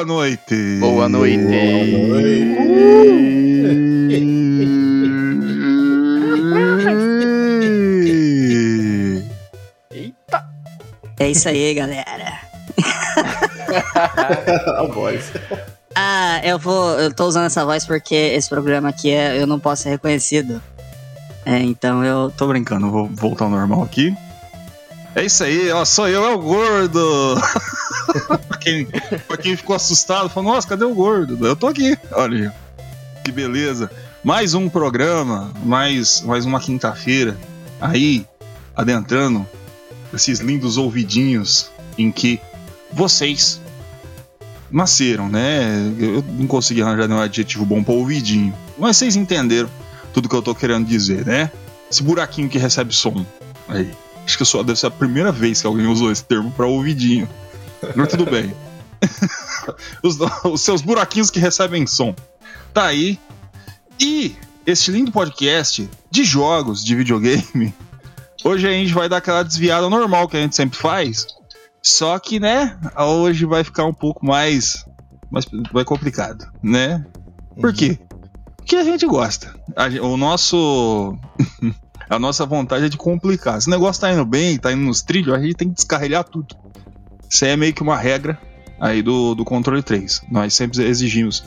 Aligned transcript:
Boa 0.00 0.06
noite! 0.06 0.78
Boa 0.80 1.08
noite. 1.10 1.44
Eita! 9.92 10.48
É 11.18 11.28
isso 11.28 11.50
aí, 11.50 11.74
galera. 11.74 12.40
A 14.78 14.84
voz. 14.84 15.32
Ah, 15.94 16.40
eu 16.44 16.58
vou. 16.58 16.98
Eu 16.98 17.12
tô 17.12 17.26
usando 17.26 17.44
essa 17.44 17.66
voz 17.66 17.84
porque 17.84 18.14
esse 18.14 18.48
programa 18.48 18.88
aqui 18.88 19.10
é, 19.10 19.38
eu 19.38 19.46
não 19.46 19.60
posso 19.60 19.82
ser 19.82 19.90
reconhecido. 19.90 20.62
É, 21.44 21.58
então 21.58 22.02
eu. 22.02 22.32
Tô 22.34 22.46
brincando, 22.46 22.90
vou 22.90 23.06
voltar 23.06 23.44
ao 23.44 23.50
normal 23.50 23.82
aqui. 23.82 24.16
É 25.14 25.26
isso 25.26 25.44
aí, 25.44 25.70
ó, 25.70 25.84
sou 25.84 26.08
eu, 26.08 26.24
é 26.24 26.30
o 26.30 26.38
gordo! 26.38 27.38
pra, 28.48 28.56
quem, 28.58 28.86
pra 29.26 29.36
quem 29.36 29.56
ficou 29.56 29.74
assustado, 29.74 30.28
falou, 30.28 30.54
nossa, 30.54 30.68
cadê 30.68 30.84
o 30.84 30.94
gordo? 30.94 31.46
Eu 31.46 31.56
tô 31.56 31.66
aqui, 31.66 31.96
olha, 32.12 32.54
que 33.24 33.32
beleza. 33.32 33.90
Mais 34.22 34.54
um 34.54 34.68
programa, 34.68 35.50
mais, 35.64 36.20
mais 36.20 36.44
uma 36.44 36.60
quinta-feira, 36.60 37.36
aí, 37.80 38.26
adentrando 38.76 39.46
esses 40.12 40.40
lindos 40.40 40.76
ouvidinhos 40.76 41.70
em 41.96 42.12
que 42.12 42.40
vocês 42.92 43.60
nasceram, 44.70 45.28
né? 45.28 45.92
Eu 45.98 46.24
não 46.38 46.46
consegui 46.46 46.82
arranjar 46.82 47.08
nenhum 47.08 47.20
adjetivo 47.20 47.64
bom 47.64 47.82
pra 47.82 47.94
ouvidinho, 47.94 48.54
mas 48.78 48.96
vocês 48.96 49.16
entenderam 49.16 49.68
tudo 50.12 50.28
que 50.28 50.34
eu 50.34 50.42
tô 50.42 50.54
querendo 50.54 50.86
dizer, 50.86 51.24
né? 51.24 51.50
Esse 51.90 52.02
buraquinho 52.02 52.48
que 52.48 52.58
recebe 52.58 52.94
som, 52.94 53.24
aí. 53.68 53.90
Acho 54.24 54.38
que 54.38 54.44
só 54.44 54.62
deve 54.62 54.78
ser 54.78 54.86
a 54.86 54.90
primeira 54.90 55.32
vez 55.32 55.60
que 55.60 55.66
alguém 55.66 55.86
usou 55.86 56.12
esse 56.12 56.22
termo 56.22 56.52
pra 56.52 56.66
ouvidinho. 56.66 57.28
Mas 57.94 58.08
tudo 58.08 58.26
bem. 58.26 58.54
os, 60.02 60.18
os 60.44 60.60
seus 60.60 60.82
buraquinhos 60.82 61.30
que 61.30 61.40
recebem 61.40 61.86
som. 61.86 62.14
Tá 62.72 62.86
aí. 62.86 63.18
E 63.98 64.34
este 64.66 64.90
lindo 64.90 65.10
podcast 65.10 65.88
de 66.10 66.24
jogos 66.24 66.84
de 66.84 66.94
videogame. 66.94 67.74
Hoje 68.44 68.66
a 68.66 68.70
gente 68.70 68.92
vai 68.92 69.08
dar 69.08 69.18
aquela 69.18 69.42
desviada 69.42 69.88
normal 69.88 70.28
que 70.28 70.36
a 70.36 70.40
gente 70.40 70.56
sempre 70.56 70.78
faz. 70.78 71.26
Só 71.82 72.18
que, 72.18 72.38
né, 72.38 72.78
hoje 72.96 73.44
vai 73.44 73.64
ficar 73.64 73.84
um 73.84 73.92
pouco 73.92 74.24
mais. 74.24 74.84
mais 75.30 75.46
vai 75.72 75.84
complicado, 75.84 76.46
né? 76.62 77.04
Por 77.60 77.72
quê? 77.72 77.98
Porque 78.56 78.76
a 78.76 78.84
gente 78.84 79.06
gosta. 79.06 79.54
A 79.76 79.86
o 80.02 80.16
nosso. 80.16 81.16
a 82.08 82.18
nossa 82.18 82.44
vontade 82.46 82.86
é 82.86 82.88
de 82.88 82.96
complicar. 82.96 83.60
Se 83.60 83.68
o 83.68 83.70
negócio 83.70 84.00
tá 84.00 84.12
indo 84.12 84.24
bem, 84.24 84.58
tá 84.58 84.72
indo 84.72 84.82
nos 84.82 85.02
trilhos, 85.02 85.34
a 85.34 85.40
gente 85.40 85.54
tem 85.54 85.68
que 85.68 85.74
descarrilhar 85.74 86.24
tudo. 86.24 86.54
Isso 87.30 87.44
aí 87.44 87.52
é 87.52 87.56
meio 87.56 87.72
que 87.72 87.82
uma 87.82 87.96
regra 87.96 88.36
aí 88.80 89.02
do, 89.02 89.34
do 89.34 89.44
controle 89.44 89.82
3. 89.82 90.22
Nós 90.30 90.52
sempre 90.52 90.82
exigimos 90.82 91.44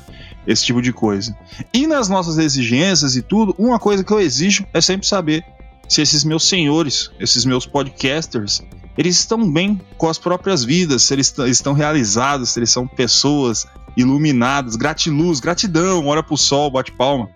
esse 0.48 0.64
tipo 0.64 0.82
de 0.82 0.94
coisa. 0.94 1.36
E 1.74 1.86
nas 1.86 2.08
nossas 2.08 2.38
exigências 2.38 3.16
e 3.16 3.22
tudo, 3.22 3.54
uma 3.58 3.78
coisa 3.78 4.04
que 4.04 4.12
eu 4.12 4.22
exijo 4.22 4.66
é 4.74 4.80
sempre 4.80 5.06
saber 5.06 5.44
se 5.90 6.02
esses 6.02 6.24
meus 6.24 6.48
senhores, 6.48 7.12
esses 7.20 7.44
meus 7.44 7.66
podcasters, 7.66 8.62
eles 8.98 9.20
estão 9.20 9.52
bem 9.52 9.80
com 9.98 10.08
as 10.08 10.18
próprias 10.18 10.64
vidas, 10.64 11.04
se 11.04 11.14
eles 11.14 11.36
estão 11.48 11.74
realizados, 11.74 12.52
se 12.52 12.60
eles 12.60 12.70
são 12.70 12.88
pessoas 12.88 13.66
iluminadas, 13.98 14.76
gratiluz, 14.76 15.40
gratidão, 15.40 16.06
olha 16.08 16.24
pro 16.24 16.38
sol, 16.38 16.72
bate 16.72 16.92
palma. 16.92 17.30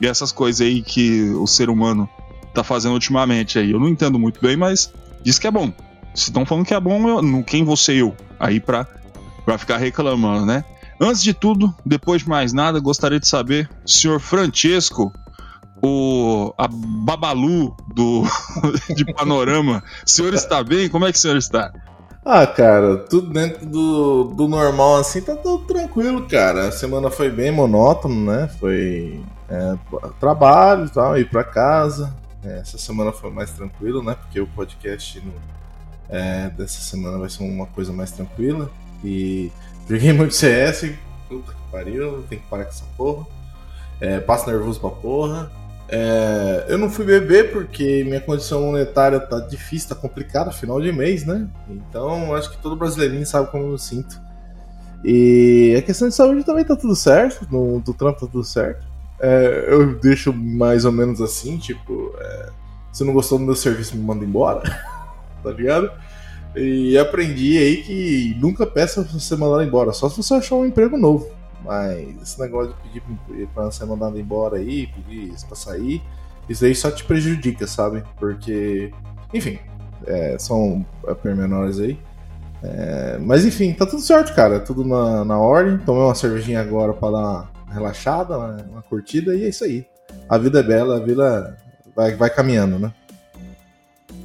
E 0.00 0.06
essas 0.06 0.32
coisas 0.32 0.60
aí 0.60 0.82
que 0.82 1.30
o 1.30 1.46
ser 1.46 1.70
humano 1.70 2.08
tá 2.52 2.64
fazendo 2.64 2.94
ultimamente 2.94 3.58
aí. 3.58 3.70
Eu 3.70 3.78
não 3.78 3.88
entendo 3.88 4.18
muito 4.18 4.40
bem, 4.40 4.56
mas 4.56 4.92
diz 5.22 5.38
que 5.38 5.46
é 5.46 5.50
bom. 5.50 5.72
Se 6.14 6.24
estão 6.30 6.44
falando 6.44 6.66
que 6.66 6.74
é 6.74 6.80
bom, 6.80 7.08
eu, 7.08 7.22
não- 7.22 7.42
quem 7.42 7.64
ser 7.76 7.94
eu? 7.96 8.14
Aí 8.38 8.60
pra, 8.60 8.86
pra 9.44 9.56
ficar 9.58 9.76
reclamando, 9.78 10.44
né? 10.46 10.64
Antes 11.00 11.22
de 11.22 11.32
tudo, 11.34 11.74
depois 11.84 12.22
de 12.22 12.28
mais 12.28 12.52
nada, 12.52 12.78
gostaria 12.78 13.18
de 13.18 13.26
saber, 13.26 13.68
senhor 13.84 14.20
Francesco, 14.20 15.12
o 15.82 16.52
a 16.56 16.68
Babalu 16.68 17.74
do 17.94 18.22
de 18.94 19.04
Panorama, 19.12 19.82
o 20.06 20.10
senhor 20.10 20.32
está 20.34 20.62
bem? 20.62 20.88
Como 20.88 21.04
é 21.06 21.10
que 21.12 21.18
o 21.18 21.20
senhor 21.20 21.36
está? 21.36 21.72
Ah, 22.24 22.46
cara, 22.46 22.98
tudo 22.98 23.32
dentro 23.32 23.66
do, 23.66 24.24
do 24.36 24.46
normal 24.46 24.98
assim, 24.98 25.20
tá 25.20 25.34
tudo 25.34 25.64
tranquilo, 25.64 26.28
cara. 26.28 26.68
A 26.68 26.72
semana 26.72 27.10
foi 27.10 27.30
bem 27.30 27.50
monótono, 27.50 28.30
né? 28.30 28.48
Foi 28.60 29.20
é, 29.48 29.74
trabalho 30.20 30.84
e 30.86 30.88
tal, 30.90 31.18
ir 31.18 31.28
pra 31.28 31.42
casa. 31.42 32.14
É, 32.44 32.60
essa 32.60 32.78
semana 32.78 33.10
foi 33.10 33.30
mais 33.32 33.50
tranquilo, 33.50 34.04
né? 34.04 34.14
Porque 34.14 34.40
o 34.40 34.46
podcast 34.46 35.18
no- 35.20 35.32
é, 36.12 36.50
dessa 36.50 36.80
semana 36.80 37.18
vai 37.18 37.30
ser 37.30 37.42
uma 37.42 37.66
coisa 37.66 37.92
mais 37.92 38.12
tranquila. 38.12 38.70
E 39.02 39.50
joguei 39.88 40.12
muito 40.12 40.34
CS, 40.34 40.92
puta 41.28 41.52
que 41.52 41.72
pariu, 41.72 42.22
tem 42.28 42.38
que 42.38 42.46
parar 42.46 42.64
com 42.64 42.70
essa 42.70 42.84
porra. 42.96 43.26
É, 44.00 44.20
passo 44.20 44.46
nervoso 44.48 44.78
pra 44.78 44.90
porra. 44.90 45.50
É, 45.88 46.66
eu 46.68 46.78
não 46.78 46.88
fui 46.88 47.04
beber 47.04 47.52
porque 47.52 48.04
minha 48.04 48.20
condição 48.20 48.62
monetária 48.62 49.18
tá 49.20 49.40
difícil, 49.40 49.88
tá 49.88 49.94
complicada, 49.94 50.50
final 50.50 50.80
de 50.80 50.92
mês, 50.92 51.24
né? 51.24 51.48
Então 51.68 52.34
acho 52.34 52.50
que 52.50 52.58
todo 52.58 52.76
brasileirinho 52.76 53.26
sabe 53.26 53.50
como 53.50 53.72
eu 53.72 53.78
sinto. 53.78 54.20
E 55.04 55.74
a 55.76 55.82
questão 55.82 56.08
de 56.08 56.14
saúde 56.14 56.44
também 56.44 56.64
tá 56.64 56.76
tudo 56.76 56.94
certo, 56.94 57.46
no, 57.50 57.80
do 57.80 57.92
trampo 57.92 58.20
tá 58.20 58.26
tudo 58.26 58.44
certo. 58.44 58.86
É, 59.20 59.66
eu 59.68 59.98
deixo 59.98 60.32
mais 60.32 60.84
ou 60.84 60.92
menos 60.92 61.20
assim, 61.20 61.58
tipo, 61.58 62.14
é, 62.18 62.48
se 62.92 63.04
não 63.04 63.12
gostou 63.12 63.38
do 63.38 63.44
meu 63.44 63.56
serviço, 63.56 63.96
me 63.96 64.02
manda 64.02 64.24
embora, 64.24 64.62
tá 65.42 65.50
ligado? 65.50 65.90
E 66.54 66.96
aprendi 66.98 67.56
aí 67.58 67.76
que 67.82 68.36
nunca 68.38 68.66
peça 68.66 69.02
pra 69.02 69.12
você 69.12 69.36
mandar 69.36 69.64
embora, 69.64 69.92
só 69.92 70.08
se 70.08 70.16
você 70.18 70.34
achar 70.34 70.56
um 70.56 70.66
emprego 70.66 70.96
novo. 70.96 71.28
Mas 71.64 72.20
esse 72.20 72.40
negócio 72.40 72.74
de 72.92 73.00
pedir 73.00 73.48
pra 73.54 73.70
ser 73.70 73.86
mandado 73.86 74.18
embora 74.18 74.58
aí, 74.58 74.88
pedir 74.88 75.32
pra 75.46 75.56
sair, 75.56 76.02
isso 76.48 76.64
aí 76.64 76.74
só 76.74 76.90
te 76.90 77.04
prejudica, 77.04 77.66
sabe? 77.66 78.02
Porque, 78.18 78.92
enfim, 79.32 79.58
é, 80.06 80.36
são 80.38 80.84
pormenores 81.22 81.78
aí. 81.78 81.98
É, 82.62 83.18
mas 83.18 83.44
enfim, 83.44 83.72
tá 83.72 83.86
tudo 83.86 84.02
certo, 84.02 84.34
cara. 84.34 84.60
Tudo 84.60 84.84
na, 84.84 85.24
na 85.24 85.38
ordem. 85.38 85.78
Tomei 85.78 86.02
uma 86.02 86.14
cervejinha 86.14 86.60
agora 86.60 86.92
pra 86.92 87.10
dar 87.10 87.18
uma 87.18 87.50
relaxada, 87.72 88.38
uma, 88.38 88.56
uma 88.70 88.82
curtida, 88.82 89.34
e 89.34 89.44
é 89.44 89.48
isso 89.48 89.64
aí. 89.64 89.86
A 90.28 90.38
vida 90.38 90.60
é 90.60 90.62
bela, 90.62 90.96
a 90.96 91.00
vida 91.00 91.56
vai, 91.94 92.14
vai 92.14 92.30
caminhando, 92.30 92.78
né? 92.78 92.92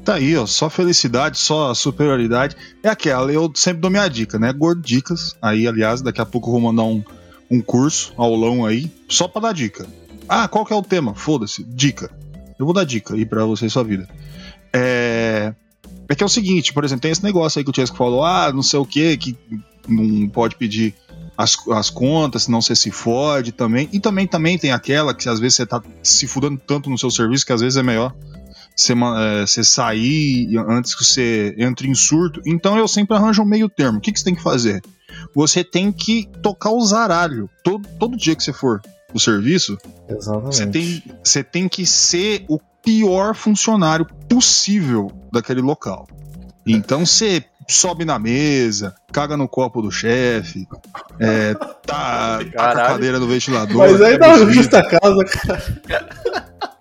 Tá 0.08 0.14
aí, 0.14 0.38
ó, 0.38 0.46
só 0.46 0.70
felicidade, 0.70 1.38
só 1.38 1.74
superioridade. 1.74 2.56
É 2.82 2.88
aquela, 2.88 3.30
eu 3.30 3.52
sempre 3.54 3.82
dou 3.82 3.92
minha 3.92 4.08
dica, 4.08 4.40
né? 4.40 4.54
Gordo 4.54 4.82
Dicas. 4.82 5.36
Aí, 5.42 5.68
aliás, 5.68 6.02
daqui 6.02 6.22
a 6.22 6.26
pouco 6.26 6.48
eu 6.48 6.54
vou 6.54 6.62
mandar 6.62 6.84
um, 6.84 7.04
um 7.52 7.60
curso, 7.60 8.14
aulão 8.16 8.66
aí, 8.66 8.90
só 9.10 9.28
pra 9.28 9.42
dar 9.42 9.54
dica. 9.54 9.86
Ah, 10.30 10.48
qual 10.48 10.66
que 10.66 10.72
é 10.72 10.76
o 10.78 10.82
tema? 10.82 11.14
Foda-se, 11.14 11.62
dica. 11.62 12.10
Eu 12.58 12.66
vou 12.66 12.74
dar 12.74 12.86
dica 12.86 13.16
aí 13.16 13.26
pra 13.26 13.44
você 13.44 13.66
e 13.66 13.70
sua 13.70 13.84
vida. 13.84 14.08
É... 14.72 15.54
é 16.08 16.16
que 16.16 16.24
é 16.24 16.26
o 16.26 16.30
seguinte, 16.30 16.72
por 16.72 16.86
exemplo, 16.86 17.02
tem 17.02 17.12
esse 17.12 17.26
negócio 17.26 17.60
aí 17.60 17.66
que 17.66 17.70
o 17.70 17.74
Tiesco 17.74 17.98
falou, 17.98 18.24
ah, 18.24 18.50
não 18.54 18.64
sei 18.64 18.80
o 18.80 18.86
que, 18.86 19.18
que 19.18 19.38
não 19.90 20.30
pode 20.30 20.56
pedir 20.56 20.96
as, 21.38 21.58
as 21.72 21.90
contas, 21.90 22.44
senão 22.44 22.62
você 22.62 22.78
se 22.78 22.92
fode 22.92 23.52
também. 23.52 23.90
E 23.92 24.00
também, 24.00 24.26
também 24.26 24.58
tem 24.58 24.72
aquela 24.72 25.14
que 25.14 25.28
às 25.28 25.38
vezes 25.38 25.58
você 25.58 25.66
tá 25.66 25.84
se 26.02 26.26
fudendo 26.28 26.62
tanto 26.66 26.90
no 26.90 26.98
seu 26.98 27.12
serviço 27.12 27.46
que 27.46 27.52
às 27.52 27.60
vezes 27.60 27.76
é 27.76 27.84
melhor 27.84 28.16
você, 28.78 28.94
é, 28.94 29.42
você 29.42 29.64
sair 29.64 30.56
antes 30.70 30.94
que 30.94 31.04
você 31.04 31.56
entre 31.58 31.88
em 31.88 31.96
surto. 31.96 32.42
Então 32.46 32.78
eu 32.78 32.88
sempre 32.88 33.18
arranjo 33.18 33.42
um 33.42 33.46
meio 33.46 33.68
termo. 33.68 33.98
O 33.98 34.02
que, 34.02 34.12
que 34.12 34.20
você 34.20 34.26
tem 34.26 34.36
que 34.36 34.44
fazer? 34.44 34.82
Você 35.34 35.64
tem 35.64 35.92
que 35.92 36.30
tocar 36.44 36.70
o 36.70 36.86
zaralho. 36.86 37.50
Todo, 37.64 37.88
todo 38.00 38.16
dia 38.16 38.36
que 38.36 38.44
você 38.44 38.54
for 38.54 38.80
pro 39.08 39.20
serviço, 39.20 39.78
Exatamente. 40.08 40.56
você 40.56 40.68
tem, 40.68 41.04
você 41.24 41.44
tem 41.44 41.68
que 41.68 41.86
ser 41.86 42.46
o 42.48 42.60
pior 42.84 43.34
funcionário 43.34 44.06
possível 44.30 45.12
daquele 45.32 45.62
local. 45.62 46.08
Então 46.66 47.06
você 47.06 47.44
sobe 47.68 48.06
na 48.06 48.20
mesa, 48.20 48.96
caga 49.12 49.36
no 49.36 49.48
copo 49.48 49.82
do 49.82 49.92
chefe, 49.92 50.68
é, 51.20 51.54
tá, 51.54 52.40
tá 52.40 52.40
com 52.54 52.62
a 52.62 52.74
cadeira 52.74 53.20
do 53.20 53.28
ventilador. 53.28 53.78
Mas 53.78 54.02
aí 54.02 54.18
tá 54.18 54.28
dá 54.28 54.28
uma 54.28 54.38
buzinho. 54.46 54.54
justa 54.54 54.84
causa, 54.84 55.26
cara. 55.26 55.64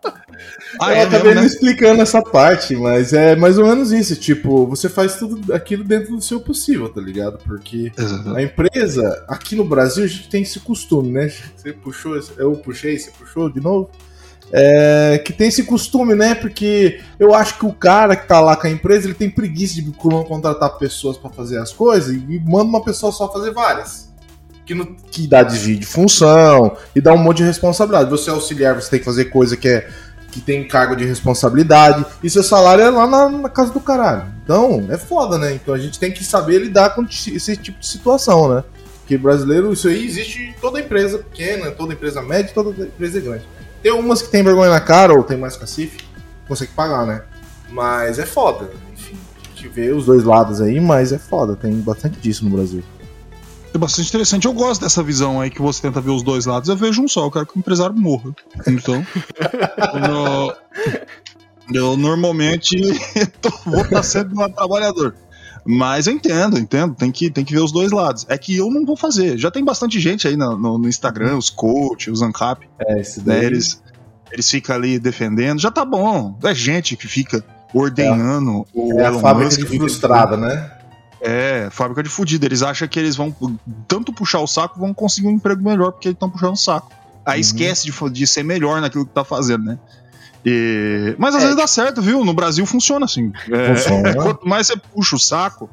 Ah, 0.80 0.90
eu 0.92 0.96
é 0.96 1.02
acabei 1.02 1.22
mesmo, 1.34 1.40
né? 1.40 1.46
explicando 1.46 2.02
essa 2.02 2.22
parte, 2.22 2.74
mas 2.76 3.12
é 3.12 3.34
mais 3.36 3.58
ou 3.58 3.66
menos 3.66 3.92
isso. 3.92 4.16
Tipo, 4.16 4.66
você 4.66 4.88
faz 4.88 5.16
tudo 5.16 5.52
aquilo 5.54 5.82
dentro 5.84 6.14
do 6.16 6.22
seu 6.22 6.40
possível, 6.40 6.88
tá 6.88 7.00
ligado? 7.00 7.38
Porque 7.44 7.92
Exato. 7.98 8.34
a 8.34 8.42
empresa, 8.42 9.24
aqui 9.28 9.54
no 9.56 9.64
Brasil, 9.64 10.04
a 10.04 10.06
gente 10.06 10.28
tem 10.28 10.42
esse 10.42 10.60
costume, 10.60 11.10
né? 11.12 11.32
Você 11.56 11.72
puxou, 11.72 12.18
eu 12.38 12.52
puxei, 12.52 12.98
você 12.98 13.10
puxou 13.10 13.48
de 13.50 13.60
novo. 13.60 13.90
É, 14.52 15.20
que 15.24 15.32
tem 15.32 15.48
esse 15.48 15.64
costume, 15.64 16.14
né? 16.14 16.34
Porque 16.34 17.00
eu 17.18 17.34
acho 17.34 17.58
que 17.58 17.66
o 17.66 17.72
cara 17.72 18.14
que 18.14 18.28
tá 18.28 18.38
lá 18.40 18.54
com 18.56 18.66
a 18.68 18.70
empresa, 18.70 19.06
ele 19.06 19.14
tem 19.14 19.28
preguiça 19.28 19.74
de 19.74 19.90
contratar 19.92 20.78
pessoas 20.78 21.16
pra 21.16 21.30
fazer 21.30 21.58
as 21.58 21.72
coisas 21.72 22.14
e 22.14 22.40
manda 22.46 22.64
uma 22.64 22.84
pessoa 22.84 23.10
só 23.10 23.32
fazer 23.32 23.50
várias. 23.50 24.06
Que, 24.64 24.74
não- 24.74 24.96
que 25.10 25.26
dá 25.28 25.42
desvio 25.42 25.78
de 25.78 25.86
função 25.86 26.76
e 26.94 27.00
dá 27.00 27.12
um 27.12 27.18
monte 27.18 27.38
de 27.38 27.44
responsabilidade. 27.44 28.10
Você 28.10 28.30
é 28.30 28.32
auxiliar, 28.32 28.74
você 28.74 28.90
tem 28.90 28.98
que 29.00 29.04
fazer 29.04 29.26
coisa 29.26 29.56
que 29.56 29.68
é 29.68 29.88
que 30.36 30.42
tem 30.42 30.68
cargo 30.68 30.94
de 30.94 31.04
responsabilidade 31.06 32.04
e 32.22 32.28
seu 32.28 32.42
salário 32.42 32.84
é 32.84 32.90
lá 32.90 33.06
na, 33.06 33.28
na 33.30 33.48
casa 33.48 33.72
do 33.72 33.80
caralho. 33.80 34.24
Então, 34.44 34.86
é 34.90 34.98
foda, 34.98 35.38
né? 35.38 35.54
Então 35.54 35.72
a 35.72 35.78
gente 35.78 35.98
tem 35.98 36.12
que 36.12 36.22
saber 36.22 36.58
lidar 36.58 36.90
com 36.94 37.02
esse 37.04 37.56
tipo 37.56 37.80
de 37.80 37.86
situação, 37.86 38.54
né? 38.54 38.62
Porque 39.00 39.16
brasileiro, 39.16 39.72
isso 39.72 39.88
aí 39.88 40.04
existe 40.04 40.42
em 40.42 40.52
toda 40.60 40.78
empresa 40.78 41.18
pequena, 41.18 41.70
toda 41.70 41.94
empresa 41.94 42.20
média, 42.20 42.50
toda 42.52 42.84
empresa 42.84 43.18
grande. 43.18 43.44
Tem 43.82 43.92
umas 43.92 44.20
que 44.20 44.28
tem 44.28 44.42
vergonha 44.42 44.70
na 44.70 44.80
cara 44.80 45.14
ou 45.14 45.22
tem 45.22 45.38
mais 45.38 45.56
cacife, 45.56 46.04
consegue 46.46 46.72
pagar, 46.72 47.06
né? 47.06 47.22
Mas 47.70 48.18
é 48.18 48.26
foda. 48.26 48.70
Enfim, 48.92 49.16
a 49.42 49.48
gente 49.48 49.68
vê 49.68 49.90
os 49.90 50.04
dois 50.04 50.22
lados 50.22 50.60
aí, 50.60 50.78
mas 50.78 51.12
é 51.12 51.18
foda. 51.18 51.56
Tem 51.56 51.72
bastante 51.80 52.20
disso 52.20 52.44
no 52.44 52.50
Brasil. 52.50 52.82
É 53.76 53.78
bastante 53.78 54.08
interessante. 54.08 54.46
Eu 54.46 54.54
gosto 54.54 54.80
dessa 54.80 55.02
visão 55.02 55.38
aí 55.40 55.50
que 55.50 55.60
você 55.60 55.82
tenta 55.82 56.00
ver 56.00 56.10
os 56.10 56.22
dois 56.22 56.46
lados. 56.46 56.68
Eu 56.68 56.76
vejo 56.76 57.02
um 57.02 57.06
só, 57.08 57.26
eu 57.26 57.30
quero 57.30 57.46
que 57.46 57.56
o 57.56 57.60
empresário 57.60 57.94
morra. 57.94 58.30
Então. 58.66 59.04
eu, 61.70 61.80
eu 61.82 61.96
normalmente 61.96 62.76
tô- 63.40 63.50
vou 63.66 63.82
estar 63.82 64.02
sempre 64.02 64.34
do 64.34 64.48
trabalhador. 64.48 65.14
Mas 65.68 66.06
eu 66.06 66.14
entendo, 66.14 66.58
entendo. 66.58 66.94
Tem 66.94 67.10
que, 67.10 67.28
tem 67.28 67.44
que 67.44 67.52
ver 67.52 67.60
os 67.60 67.72
dois 67.72 67.90
lados. 67.92 68.24
É 68.28 68.38
que 68.38 68.56
eu 68.56 68.70
não 68.70 68.84
vou 68.86 68.96
fazer. 68.96 69.36
Já 69.36 69.50
tem 69.50 69.64
bastante 69.64 70.00
gente 70.00 70.26
aí 70.26 70.36
no, 70.36 70.56
no- 70.56 70.78
no 70.78 70.88
Instagram, 70.88 71.36
os 71.36 71.50
coach, 71.50 72.10
os 72.10 72.22
ANCAP, 72.22 72.66
É, 72.78 73.00
esse 73.00 73.18
né? 73.18 73.24
daí. 73.36 73.44
Eles, 73.44 73.82
eles 74.32 74.48
ficam 74.50 74.74
ali 74.76 74.98
defendendo. 74.98 75.60
Já 75.60 75.70
tá 75.70 75.84
bom. 75.84 76.38
É 76.44 76.54
gente 76.54 76.96
que 76.96 77.06
fica 77.06 77.44
ordenando 77.74 78.64
o 78.72 78.98
É 78.98 79.04
a 79.04 79.08
Elon 79.08 79.20
fábrica 79.20 79.46
Musk, 79.50 79.60
de 79.60 79.66
fica- 79.66 79.78
frustrada, 79.84 80.36
né? 80.36 80.70
É, 81.26 81.68
fábrica 81.70 82.02
de 82.02 82.08
fudido. 82.08 82.46
Eles 82.46 82.62
acham 82.62 82.86
que 82.88 82.98
eles 82.98 83.16
vão 83.16 83.34
tanto 83.88 84.12
puxar 84.12 84.40
o 84.40 84.46
saco, 84.46 84.78
vão 84.78 84.94
conseguir 84.94 85.28
um 85.28 85.32
emprego 85.32 85.62
melhor 85.62 85.92
porque 85.92 86.08
eles 86.08 86.16
estão 86.16 86.30
puxando 86.30 86.52
o 86.52 86.56
saco. 86.56 86.90
Aí 87.24 87.36
Uhum. 87.36 87.40
esquece 87.40 87.84
de, 87.90 88.10
de 88.10 88.26
ser 88.26 88.42
melhor 88.44 88.80
naquilo 88.80 89.04
que 89.04 89.12
tá 89.12 89.24
fazendo, 89.24 89.64
né? 89.64 89.78
E- 90.44 91.16
Mas 91.18 91.34
às 91.34 91.42
É, 91.42 91.44
vezes 91.46 91.56
dá 91.60 91.66
certo, 91.66 92.00
viu? 92.00 92.24
No 92.24 92.32
Brasil 92.32 92.64
funciona 92.64 93.04
assim. 93.04 93.32
É, 93.50 93.74
Funciona. 93.74 94.14
quanto 94.22 94.46
mais 94.48 94.68
você 94.68 94.76
puxa 94.76 95.16
o 95.16 95.18
saco, 95.18 95.68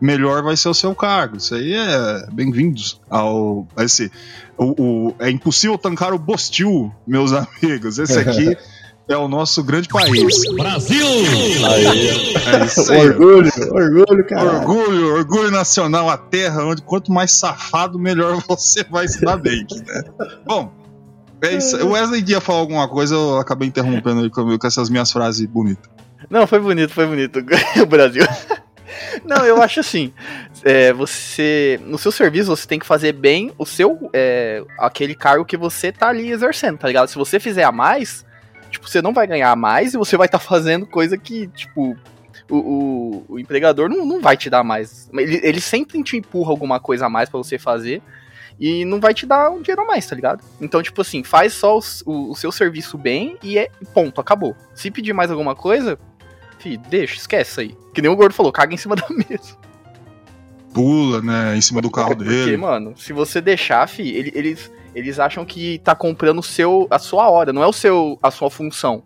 melhor 0.00 0.42
vai 0.42 0.56
ser 0.56 0.68
o 0.68 0.74
seu 0.74 0.94
cargo. 0.94 1.36
Isso 1.36 1.54
aí 1.54 1.72
é 1.72 2.26
bem-vindos 2.32 3.00
ao. 3.08 3.66
A 3.76 3.84
esse, 3.84 4.10
o, 4.56 5.08
o- 5.10 5.14
é 5.20 5.30
impossível 5.30 5.78
tancar 5.78 6.12
o 6.12 6.18
Bostil, 6.18 6.92
meus 7.06 7.30
amigos. 7.62 7.98
Esse 7.98 8.18
aqui 8.18 8.56
é 9.08 9.16
o 9.16 9.26
nosso 9.26 9.64
grande 9.64 9.88
país. 9.88 10.44
Aí, 11.64 12.34
É 12.60 12.64
isso 12.64 12.92
aí. 12.92 13.08
orgulho, 13.08 13.50
orgulho, 13.72 14.26
cara. 14.26 14.52
Orgulho, 14.58 15.14
orgulho 15.14 15.50
nacional, 15.50 16.08
a 16.10 16.16
terra 16.16 16.64
onde 16.64 16.82
quanto 16.82 17.10
mais 17.12 17.32
safado, 17.32 17.98
melhor 17.98 18.42
você 18.46 18.84
vai 18.84 19.08
se 19.08 19.20
dar 19.24 19.36
bem. 19.36 19.66
Né? 19.86 20.02
Bom, 20.46 20.72
é 21.42 21.54
isso. 21.54 21.76
O 21.84 21.92
Wesley 21.92 22.22
ia 22.26 22.40
falar 22.40 22.58
alguma 22.60 22.88
coisa, 22.88 23.14
eu 23.14 23.38
acabei 23.38 23.68
interrompendo 23.68 24.20
ele 24.20 24.30
com, 24.30 24.58
com 24.58 24.66
essas 24.66 24.90
minhas 24.90 25.10
frases 25.10 25.46
bonitas. 25.46 25.88
Não, 26.28 26.46
foi 26.46 26.58
bonito, 26.58 26.92
foi 26.92 27.06
bonito. 27.06 27.38
o 27.80 27.86
Brasil. 27.86 28.24
Não, 29.24 29.44
eu 29.44 29.62
acho 29.62 29.80
assim. 29.80 30.12
é, 30.64 30.92
você. 30.92 31.80
No 31.86 31.96
seu 31.96 32.10
serviço, 32.12 32.48
você 32.54 32.66
tem 32.66 32.78
que 32.78 32.86
fazer 32.86 33.12
bem 33.12 33.52
o 33.56 33.64
seu. 33.64 34.10
é, 34.12 34.62
aquele 34.78 35.14
cargo 35.14 35.44
que 35.44 35.56
você 35.56 35.90
tá 35.92 36.08
ali 36.08 36.30
exercendo, 36.30 36.78
tá 36.78 36.88
ligado? 36.88 37.08
Se 37.08 37.16
você 37.16 37.38
fizer 37.40 37.64
a 37.64 37.72
mais, 37.72 38.24
tipo, 38.70 38.88
você 38.88 39.00
não 39.02 39.12
vai 39.12 39.26
ganhar 39.26 39.54
mais 39.56 39.94
e 39.94 39.98
você 39.98 40.16
vai 40.16 40.26
estar 40.26 40.38
fazendo 40.40 40.86
coisa 40.86 41.16
que, 41.18 41.46
tipo. 41.48 41.96
O, 42.50 42.56
o, 42.56 43.24
o 43.28 43.38
empregador 43.38 43.90
não, 43.90 44.06
não 44.06 44.22
vai 44.22 44.34
te 44.34 44.48
dar 44.48 44.64
mais. 44.64 45.10
Ele, 45.12 45.38
ele 45.42 45.60
sempre 45.60 46.02
te 46.02 46.16
empurra 46.16 46.50
alguma 46.50 46.80
coisa 46.80 47.04
a 47.04 47.08
mais 47.10 47.28
pra 47.28 47.36
você 47.36 47.58
fazer 47.58 48.00
e 48.58 48.86
não 48.86 48.98
vai 49.00 49.12
te 49.12 49.26
dar 49.26 49.50
um 49.50 49.60
dinheiro 49.60 49.82
a 49.82 49.84
mais, 49.84 50.06
tá 50.06 50.16
ligado? 50.16 50.42
Então, 50.58 50.82
tipo 50.82 50.98
assim, 51.02 51.22
faz 51.22 51.52
só 51.52 51.76
o, 51.78 51.82
o- 52.06 52.30
o 52.30 52.34
seu 52.34 52.50
serviço 52.50 52.96
bem 52.96 53.36
e 53.42 53.58
é 53.58 53.68
ponto, 53.92 54.18
acabou. 54.18 54.56
Se 54.74 54.90
pedir 54.90 55.12
mais 55.12 55.30
alguma 55.30 55.54
coisa, 55.54 55.98
fi, 56.58 56.78
deixa, 56.78 57.16
esquece 57.16 57.60
aí. 57.60 57.76
Que 57.92 58.00
nem 58.00 58.10
o 58.10 58.16
gordo 58.16 58.32
falou, 58.32 58.50
caga 58.50 58.72
em 58.72 58.78
cima 58.78 58.96
da 58.96 59.06
mesa. 59.10 59.54
Pula, 60.72 61.20
né, 61.20 61.54
em 61.54 61.60
cima 61.60 61.82
do 61.82 61.90
carro 61.90 62.16
Porque, 62.16 62.24
dele. 62.30 62.56
mano, 62.56 62.94
se 62.96 63.12
você 63.12 63.42
deixar, 63.42 63.86
fi, 63.88 64.08
ele- 64.08 64.32
eles, 64.34 64.70
eles 64.98 65.18
acham 65.18 65.44
que 65.44 65.78
tá 65.78 65.94
comprando 65.94 66.38
o 66.40 66.42
seu, 66.42 66.86
a 66.90 66.98
sua 66.98 67.28
hora, 67.30 67.52
não 67.52 67.62
é 67.62 67.66
o 67.66 67.72
seu, 67.72 68.18
a 68.22 68.30
sua 68.30 68.50
função. 68.50 69.02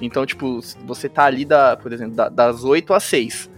Então, 0.00 0.24
tipo, 0.26 0.60
você 0.86 1.08
tá 1.08 1.24
ali, 1.24 1.44
da, 1.44 1.76
por 1.76 1.92
exemplo, 1.92 2.14
da- 2.14 2.28
das 2.28 2.62
8 2.64 2.92
às 2.94 3.02
6. 3.04 3.50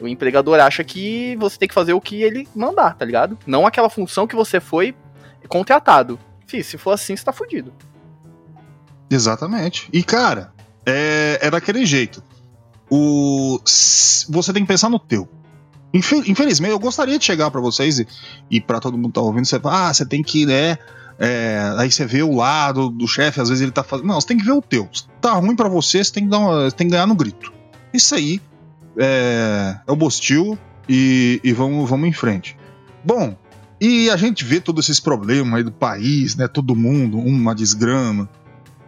O 0.00 0.08
empregador 0.08 0.58
acha 0.60 0.82
que 0.84 1.36
você 1.36 1.58
tem 1.58 1.68
que 1.68 1.74
fazer 1.74 1.92
o 1.92 2.00
que 2.00 2.22
ele 2.22 2.48
mandar, 2.54 2.96
tá 2.96 3.04
ligado? 3.04 3.36
Não 3.46 3.66
aquela 3.66 3.90
função 3.90 4.26
que 4.26 4.34
você 4.36 4.58
foi 4.60 4.94
contratado. 5.48 6.18
Fi, 6.46 6.62
se 6.64 6.78
for 6.78 6.92
assim, 6.92 7.14
você 7.16 7.24
tá 7.24 7.32
fudido. 7.32 7.72
Exatamente. 9.10 9.88
E, 9.92 10.02
cara, 10.02 10.52
é, 10.86 11.38
é 11.42 11.50
daquele 11.50 11.84
jeito. 11.84 12.22
O, 12.90 13.60
você 13.64 14.52
tem 14.52 14.62
que 14.62 14.68
pensar 14.68 14.88
no 14.88 14.98
teu. 14.98 15.28
Infe- 15.92 16.22
Infelizmente, 16.30 16.70
eu 16.72 16.78
gostaria 16.78 17.18
de 17.18 17.24
chegar 17.24 17.50
pra 17.50 17.60
vocês 17.60 17.98
e, 17.98 18.06
e 18.50 18.60
para 18.60 18.78
todo 18.80 18.96
mundo 18.96 19.08
que 19.08 19.14
tá 19.14 19.20
ouvindo, 19.20 19.44
você 19.44 19.58
fala, 19.58 19.88
ah, 19.88 19.94
você 19.94 20.06
tem 20.06 20.22
que, 20.22 20.46
né? 20.46 20.78
É, 21.20 21.74
aí 21.76 21.90
você 21.92 22.06
vê 22.06 22.22
o 22.22 22.34
lado 22.34 22.88
do 22.88 23.06
chefe, 23.06 23.40
às 23.40 23.48
vezes 23.50 23.60
ele 23.62 23.70
tá 23.72 23.84
fazendo. 23.84 24.06
Não, 24.06 24.18
você 24.20 24.26
tem 24.28 24.38
que 24.38 24.44
ver 24.44 24.52
o 24.52 24.62
teu. 24.62 24.88
Se 24.92 25.04
tá 25.20 25.32
ruim 25.34 25.54
pra 25.54 25.68
você, 25.68 26.02
você 26.02 26.10
tem 26.12 26.24
que, 26.24 26.30
dar 26.30 26.38
uma- 26.38 26.70
tem 26.70 26.86
que 26.86 26.92
ganhar 26.92 27.06
no 27.06 27.14
grito. 27.14 27.52
Isso 27.92 28.14
aí 28.14 28.40
é, 28.96 29.76
é 29.86 29.92
o 29.92 29.96
Bostil 29.96 30.58
e, 30.88 31.40
e 31.44 31.52
vamos, 31.52 31.88
vamos 31.88 32.08
em 32.08 32.12
frente. 32.12 32.56
Bom, 33.04 33.36
e 33.80 34.10
a 34.10 34.16
gente 34.16 34.44
vê 34.44 34.60
todos 34.60 34.86
esses 34.86 35.00
problemas 35.00 35.54
aí 35.54 35.62
do 35.62 35.72
país, 35.72 36.36
né? 36.36 36.48
Todo 36.48 36.74
mundo, 36.74 37.18
uma 37.18 37.54
desgrama, 37.54 38.28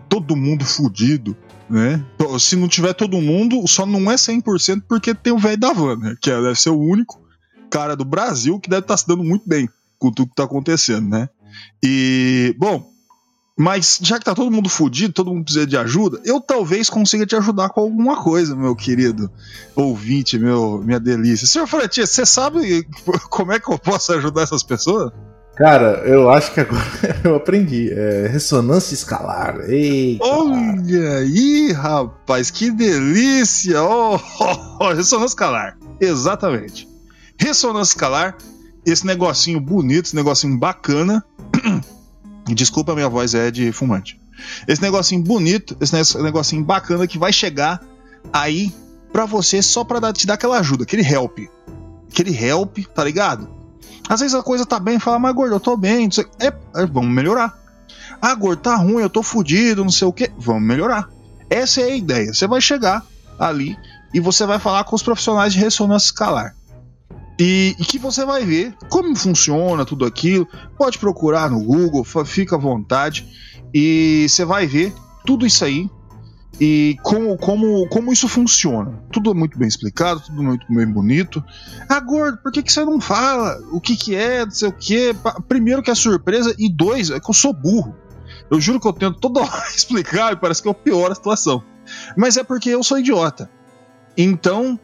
todo 0.08 0.34
mundo 0.36 0.64
fudido, 0.64 1.36
né? 1.68 2.02
Se 2.38 2.56
não 2.56 2.68
tiver 2.68 2.92
todo 2.94 3.20
mundo, 3.20 3.66
só 3.66 3.84
não 3.86 4.10
é 4.10 4.14
100% 4.16 4.82
porque 4.88 5.14
tem 5.14 5.32
o 5.32 5.38
velho 5.38 5.56
da 5.58 5.72
van, 5.72 5.96
né? 5.96 6.14
Que 6.20 6.30
deve 6.30 6.54
ser 6.54 6.70
o 6.70 6.78
único 6.80 7.20
cara 7.70 7.94
do 7.96 8.04
Brasil 8.04 8.58
que 8.60 8.68
deve 8.68 8.82
estar 8.82 8.96
se 8.96 9.06
dando 9.06 9.24
muito 9.24 9.48
bem 9.48 9.68
com 9.98 10.10
tudo 10.10 10.28
que 10.30 10.34
tá 10.34 10.44
acontecendo, 10.44 11.08
né? 11.08 11.28
E, 11.82 12.54
bom, 12.58 12.92
mas 13.56 13.98
já 14.02 14.18
que 14.18 14.24
tá 14.24 14.34
todo 14.34 14.50
mundo 14.50 14.68
fudido, 14.68 15.12
todo 15.12 15.32
mundo 15.32 15.44
precisa 15.44 15.66
de 15.66 15.76
ajuda, 15.76 16.20
eu 16.24 16.40
talvez 16.40 16.88
consiga 16.88 17.26
te 17.26 17.36
ajudar 17.36 17.68
com 17.68 17.80
alguma 17.80 18.22
coisa, 18.22 18.56
meu 18.56 18.74
querido 18.74 19.30
ouvinte, 19.76 20.38
meu, 20.38 20.82
minha 20.82 20.98
delícia. 20.98 21.46
Senhor 21.46 21.66
Fratia, 21.66 22.06
você 22.06 22.24
sabe 22.24 22.86
como 23.28 23.52
é 23.52 23.60
que 23.60 23.70
eu 23.70 23.78
posso 23.78 24.12
ajudar 24.12 24.42
essas 24.42 24.62
pessoas? 24.62 25.12
Cara, 25.54 26.02
eu 26.06 26.30
acho 26.30 26.52
que 26.52 26.60
agora 26.60 26.82
eu 27.22 27.34
aprendi. 27.34 27.92
É 27.92 28.26
ressonância 28.26 28.94
escalar. 28.94 29.60
Eita. 29.68 30.24
Olha 30.24 31.18
aí, 31.18 31.72
rapaz, 31.72 32.50
que 32.50 32.70
delícia! 32.70 33.82
Oh, 33.82 34.18
oh, 34.40 34.76
oh, 34.80 34.92
ressonância 34.94 35.34
escalar. 35.34 35.76
Exatamente. 36.00 36.88
Ressonância 37.38 37.92
escalar, 37.92 38.36
esse 38.84 39.06
negocinho 39.06 39.60
bonito, 39.60 40.06
esse 40.06 40.16
negocinho 40.16 40.56
bacana. 40.58 41.24
Desculpa, 42.46 42.94
minha 42.94 43.08
voz 43.08 43.34
é 43.34 43.50
de 43.50 43.72
fumante. 43.72 44.20
Esse 44.66 44.82
negocinho 44.82 45.22
bonito, 45.22 45.76
esse 45.80 45.94
ne- 45.94 46.22
negocinho 46.24 46.64
bacana 46.64 47.06
que 47.06 47.18
vai 47.18 47.32
chegar 47.32 47.80
aí 48.32 48.72
pra 49.12 49.24
você 49.26 49.62
só 49.62 49.84
pra 49.84 50.00
dar- 50.00 50.12
te 50.12 50.26
dar 50.26 50.34
aquela 50.34 50.58
ajuda, 50.58 50.82
aquele 50.84 51.02
help. 51.02 51.38
Aquele 52.10 52.36
help, 52.36 52.78
tá 52.94 53.04
ligado? 53.04 53.48
Às 54.08 54.20
vezes 54.20 54.34
a 54.34 54.42
coisa 54.42 54.66
tá 54.66 54.78
bem, 54.80 54.98
fala, 54.98 55.18
mas 55.18 55.34
gordo, 55.34 55.54
eu 55.54 55.60
tô 55.60 55.76
bem. 55.76 56.08
É, 56.40 56.46
é, 56.82 56.86
vamos 56.86 57.10
melhorar. 57.14 57.56
Ah, 58.20 58.34
gordo, 58.34 58.60
tá 58.60 58.74
ruim, 58.76 59.00
eu 59.02 59.10
tô 59.10 59.22
fudido, 59.22 59.84
não 59.84 59.90
sei 59.92 60.06
o 60.08 60.12
que. 60.12 60.30
Vamos 60.36 60.62
melhorar. 60.62 61.08
Essa 61.48 61.80
é 61.82 61.84
a 61.84 61.96
ideia. 61.96 62.32
Você 62.34 62.46
vai 62.46 62.60
chegar 62.60 63.04
ali 63.38 63.76
e 64.12 64.20
você 64.20 64.44
vai 64.44 64.58
falar 64.58 64.84
com 64.84 64.96
os 64.96 65.02
profissionais 65.02 65.52
de 65.52 65.58
ressonância 65.60 66.06
escalar. 66.06 66.54
E, 67.38 67.74
e 67.78 67.84
que 67.84 67.98
você 67.98 68.24
vai 68.24 68.44
ver 68.44 68.74
como 68.88 69.16
funciona 69.16 69.84
tudo 69.84 70.04
aquilo. 70.04 70.46
Pode 70.76 70.98
procurar 70.98 71.50
no 71.50 71.62
Google, 71.64 72.04
fica 72.24 72.56
à 72.56 72.58
vontade. 72.58 73.26
E 73.74 74.26
você 74.28 74.44
vai 74.44 74.66
ver 74.66 74.92
tudo 75.24 75.46
isso 75.46 75.64
aí 75.64 75.88
e 76.60 76.96
como, 77.02 77.36
como, 77.38 77.88
como 77.88 78.12
isso 78.12 78.28
funciona. 78.28 79.02
Tudo 79.10 79.30
é 79.30 79.34
muito 79.34 79.58
bem 79.58 79.66
explicado, 79.66 80.20
tudo 80.20 80.42
muito 80.42 80.66
bem 80.68 80.86
bonito. 80.86 81.42
Ah, 81.88 82.00
gordo, 82.00 82.38
por 82.38 82.52
que, 82.52 82.62
que 82.62 82.72
você 82.72 82.84
não 82.84 83.00
fala 83.00 83.58
o 83.72 83.80
que, 83.80 83.96
que 83.96 84.14
é, 84.14 84.44
não 84.44 84.50
sei 84.50 84.68
o 84.68 84.72
que? 84.72 85.14
Primeiro 85.48 85.82
que 85.82 85.90
é 85.90 85.94
surpresa, 85.94 86.54
e 86.58 86.70
dois, 86.70 87.10
é 87.10 87.18
que 87.18 87.28
eu 87.28 87.34
sou 87.34 87.52
burro. 87.52 87.96
Eu 88.50 88.60
juro 88.60 88.78
que 88.78 88.86
eu 88.86 88.92
tento 88.92 89.18
toda 89.18 89.40
hora 89.42 89.68
explicar 89.74 90.32
e 90.32 90.36
parece 90.36 90.62
que 90.62 90.68
eu 90.68 90.74
pioro 90.74 91.12
a 91.12 91.14
situação. 91.14 91.62
Mas 92.16 92.36
é 92.36 92.44
porque 92.44 92.68
eu 92.68 92.82
sou 92.82 92.98
idiota. 92.98 93.50
Então, 94.16 94.78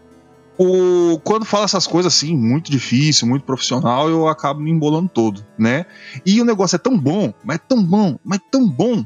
o, 0.58 1.20
quando 1.20 1.44
fala 1.44 1.64
essas 1.64 1.86
coisas 1.86 2.12
assim, 2.12 2.36
muito 2.36 2.70
difícil, 2.70 3.28
muito 3.28 3.44
profissional, 3.44 4.10
eu 4.10 4.26
acabo 4.26 4.60
me 4.60 4.70
embolando 4.70 5.08
todo, 5.08 5.46
né? 5.56 5.86
E 6.26 6.40
o 6.40 6.44
negócio 6.44 6.76
é 6.76 6.78
tão 6.78 6.98
bom, 6.98 7.32
mas 7.44 7.60
tão 7.68 7.82
bom, 7.82 8.18
mas 8.24 8.40
tão 8.50 8.68
bom, 8.68 9.04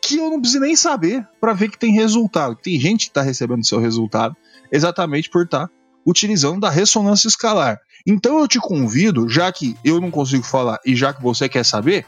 que 0.00 0.16
eu 0.16 0.30
não 0.30 0.40
preciso 0.40 0.60
nem 0.60 0.76
saber 0.76 1.26
para 1.40 1.52
ver 1.52 1.70
que 1.70 1.78
tem 1.78 1.92
resultado. 1.92 2.56
Tem 2.56 2.78
gente 2.78 3.06
que 3.06 3.12
tá 3.12 3.22
recebendo 3.22 3.66
seu 3.66 3.78
resultado 3.80 4.36
exatamente 4.70 5.28
por 5.28 5.44
estar 5.44 5.68
utilizando 6.06 6.60
da 6.60 6.70
ressonância 6.70 7.26
escalar. 7.26 7.80
Então 8.06 8.38
eu 8.38 8.46
te 8.46 8.60
convido, 8.60 9.28
já 9.28 9.50
que 9.50 9.76
eu 9.84 10.00
não 10.00 10.10
consigo 10.10 10.44
falar 10.44 10.78
e 10.86 10.94
já 10.94 11.12
que 11.12 11.22
você 11.22 11.48
quer 11.48 11.64
saber, 11.64 12.06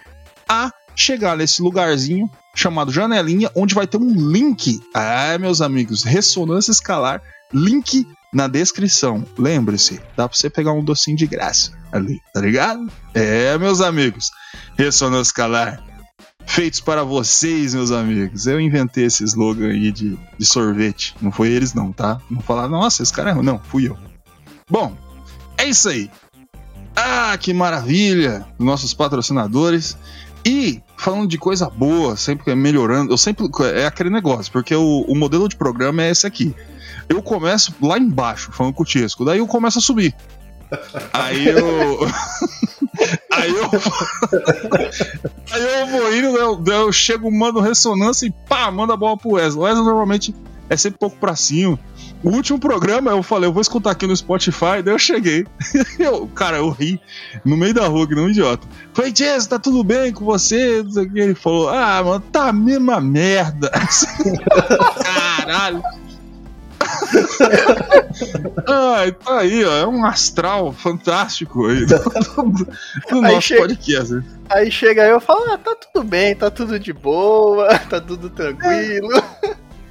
a 0.49 0.70
chegar 0.94 1.37
nesse 1.37 1.61
lugarzinho 1.61 2.30
chamado 2.54 2.92
janelinha, 2.92 3.50
onde 3.54 3.75
vai 3.75 3.87
ter 3.87 3.99
um 3.99 4.30
link. 4.30 4.80
Ah, 4.94 5.37
meus 5.38 5.61
amigos, 5.61 6.04
ressonância 6.04 6.70
escalar, 6.70 7.20
link 7.52 8.06
na 8.32 8.47
descrição. 8.47 9.25
Lembre-se, 9.38 10.00
dá 10.16 10.28
pra 10.28 10.37
você 10.37 10.50
pegar 10.50 10.73
um 10.73 10.85
docinho 10.85 11.16
de 11.16 11.26
graça 11.26 11.73
ali, 11.92 12.20
tá 12.32 12.40
ligado? 12.40 12.90
É, 13.14 13.56
meus 13.58 13.80
amigos, 13.80 14.30
ressonância 14.76 15.30
escalar. 15.30 15.82
Feitos 16.47 16.80
para 16.80 17.04
vocês, 17.04 17.75
meus 17.75 17.90
amigos. 17.90 18.47
Eu 18.47 18.58
inventei 18.58 19.04
esse 19.04 19.23
slogan 19.23 19.68
aí 19.68 19.92
de, 19.92 20.18
de 20.38 20.47
sorvete. 20.47 21.14
Não 21.20 21.30
foi 21.30 21.49
eles, 21.49 21.75
não, 21.75 21.92
tá? 21.92 22.18
Não 22.30 22.40
falar, 22.40 22.68
nossa, 22.68 23.02
esse 23.02 23.12
cara 23.12 23.32
é. 23.32 23.35
Não, 23.35 23.58
fui 23.58 23.87
eu. 23.87 23.99
Bom, 24.70 24.97
é 25.58 25.66
isso 25.66 25.88
aí. 25.90 26.11
Ah, 26.97 27.37
que 27.38 27.52
maravilha! 27.52 28.47
Nossos 28.58 28.94
patrocinadores. 28.94 29.97
E 30.44 30.80
falando 30.97 31.28
de 31.28 31.37
coisa 31.37 31.68
boa, 31.68 32.16
sempre 32.16 32.54
melhorando, 32.54 33.12
eu 33.12 33.18
sempre. 33.18 33.47
É 33.75 33.87
aquele 33.87 34.08
negócio, 34.08 34.50
porque 34.50 34.75
o, 34.75 35.04
o 35.06 35.14
modelo 35.14 35.49
de 35.49 35.56
programa 35.56 36.02
é 36.02 36.11
esse 36.11 36.26
aqui. 36.26 36.54
Eu 37.09 37.23
começo 37.23 37.75
lá 37.81 37.99
embaixo, 37.99 38.53
falando 38.53 38.75
com 38.75 38.83
o 38.83 38.87
Tiesco, 38.87 39.25
daí 39.25 39.38
eu 39.38 39.47
começo 39.47 39.79
a 39.79 39.83
subir. 39.83 40.15
Aí 41.12 41.49
eu. 41.49 42.00
aí 43.33 43.50
eu. 43.50 43.71
aí 45.50 45.81
eu 45.81 45.87
vou 45.87 46.15
indo, 46.15 46.37
eu, 46.37 46.62
eu 46.67 46.93
chego, 46.93 47.31
mando 47.31 47.61
ressonância 47.61 48.27
e 48.27 48.31
pá, 48.31 48.71
manda 48.71 48.95
a 48.95 48.97
bola 48.97 49.17
pro 49.17 49.33
Wesley. 49.33 49.59
O 49.59 49.65
Wesley 49.65 49.85
normalmente 49.85 50.35
é 50.69 50.77
sempre 50.77 50.99
pouco 50.99 51.17
pra 51.17 51.35
cima. 51.35 51.79
O 52.23 52.31
último 52.31 52.59
programa 52.59 53.12
eu 53.12 53.23
falei, 53.23 53.49
eu 53.49 53.53
vou 53.53 53.62
escutar 53.62 53.93
aqui 53.93 54.07
no 54.07 54.17
Spotify, 54.17 54.83
daí 54.85 54.93
eu 54.93 54.99
cheguei. 54.99 55.47
eu, 55.99 56.27
cara, 56.29 56.59
eu 56.59 56.69
ri 56.69 57.00
no 57.45 57.57
meio 57.57 57.73
da 57.73 57.87
rua, 57.87 58.07
que 58.07 58.15
não 58.15 58.25
um 58.25 58.31
idiota. 58.31 58.67
Falei, 58.93 59.15
Jess, 59.15 59.47
tá 59.47 59.59
tudo 59.59 59.83
bem 59.85 60.12
com 60.12 60.25
você? 60.25 60.85
Ele 61.15 61.35
falou, 61.35 61.69
ah, 61.69 62.03
mano, 62.03 62.21
tá 62.21 62.49
a 62.49 62.53
mesma 62.53 63.00
merda. 63.00 63.71
Caralho. 65.03 65.83
Ai, 68.66 69.12
tá 69.12 69.38
aí, 69.40 69.64
ó. 69.64 69.76
É 69.76 69.87
um 69.87 70.04
astral 70.04 70.73
fantástico 70.73 71.66
aí 71.66 71.87
do 71.87 71.95
Aí 73.11 73.21
nosso 73.35 73.42
chega- 73.42 73.61
podcast. 73.62 74.21
Aí 74.50 74.71
chega 74.71 75.07
eu 75.07 75.18
e 75.18 75.21
falo, 75.21 75.52
ah, 75.52 75.59
tá 75.59 75.75
tudo 75.75 76.04
bem, 76.04 76.35
tá 76.35 76.50
tudo 76.50 76.78
de 76.78 76.92
boa, 76.92 77.68
tá 77.88 78.00
tudo 78.00 78.30
tranquilo. 78.30 79.09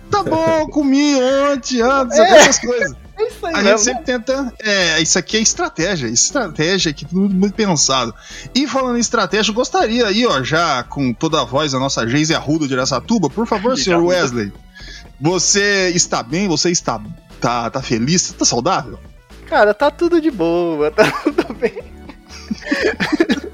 Tá 0.10 0.24
bom, 0.24 0.68
comi 0.70 1.16
ontem, 1.16 1.82
antes, 1.82 2.18
É. 2.18 2.38
essas 2.38 2.60
coisas. 2.60 2.96
É 3.20 3.28
isso 3.28 3.46
aí 3.48 3.54
A 3.56 3.64
gente 3.64 3.82
sempre 3.82 4.04
tenta. 4.04 4.54
É, 4.60 5.02
isso 5.02 5.18
aqui 5.18 5.38
é 5.38 5.40
estratégia. 5.42 6.08
Estratégia 6.08 6.92
aqui, 6.92 7.04
tudo 7.04 7.34
muito 7.34 7.54
pensado. 7.56 8.14
E 8.54 8.68
falando 8.68 8.98
em 8.98 9.02
estratégia, 9.02 9.50
eu 9.52 9.56
gostaria 9.56 10.06
aí, 10.08 10.26
ó, 10.26 10.42
já 10.44 10.84
com 10.84 11.12
toda 11.14 11.42
a 11.42 11.44
voz 11.44 11.72
da 11.72 11.80
nossa 11.80 12.08
Geise 12.08 12.34
Arruda 12.36 12.68
de 12.68 12.74
Aracatuba, 12.76 13.28
por 13.30 13.46
favor, 13.48 13.76
senhor. 13.78 14.04
Wesley. 14.04 14.54
Você 15.20 15.90
está 15.96 16.22
bem? 16.22 16.48
Você 16.48 16.70
está. 16.70 17.02
Tá, 17.40 17.70
tá 17.70 17.82
feliz? 17.82 18.32
Tá 18.34 18.46
saudável? 18.46 19.00
Cara, 19.48 19.74
tá 19.74 19.90
tudo 19.90 20.20
de 20.20 20.30
boa, 20.30 20.90
tá 20.92 21.10
tudo 21.24 21.54
bem. 21.54 21.74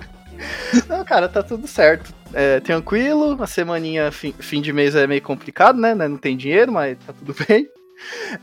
Não, 0.90 1.04
cara, 1.06 1.30
tá 1.30 1.44
tudo 1.44 1.68
certo. 1.68 2.14
É, 2.34 2.60
tranquilo, 2.60 3.38
a 3.42 3.46
semaninha, 3.46 4.12
fim, 4.12 4.34
fim 4.40 4.62
de 4.62 4.74
mês 4.74 4.96
é 4.96 5.06
meio 5.06 5.22
complicado, 5.22 5.80
né? 5.80 5.94
Não 5.94 6.18
tem 6.18 6.36
dinheiro, 6.36 6.72
mas 6.72 6.98
tá 7.06 7.14
tudo 7.14 7.36
bem. 7.48 7.68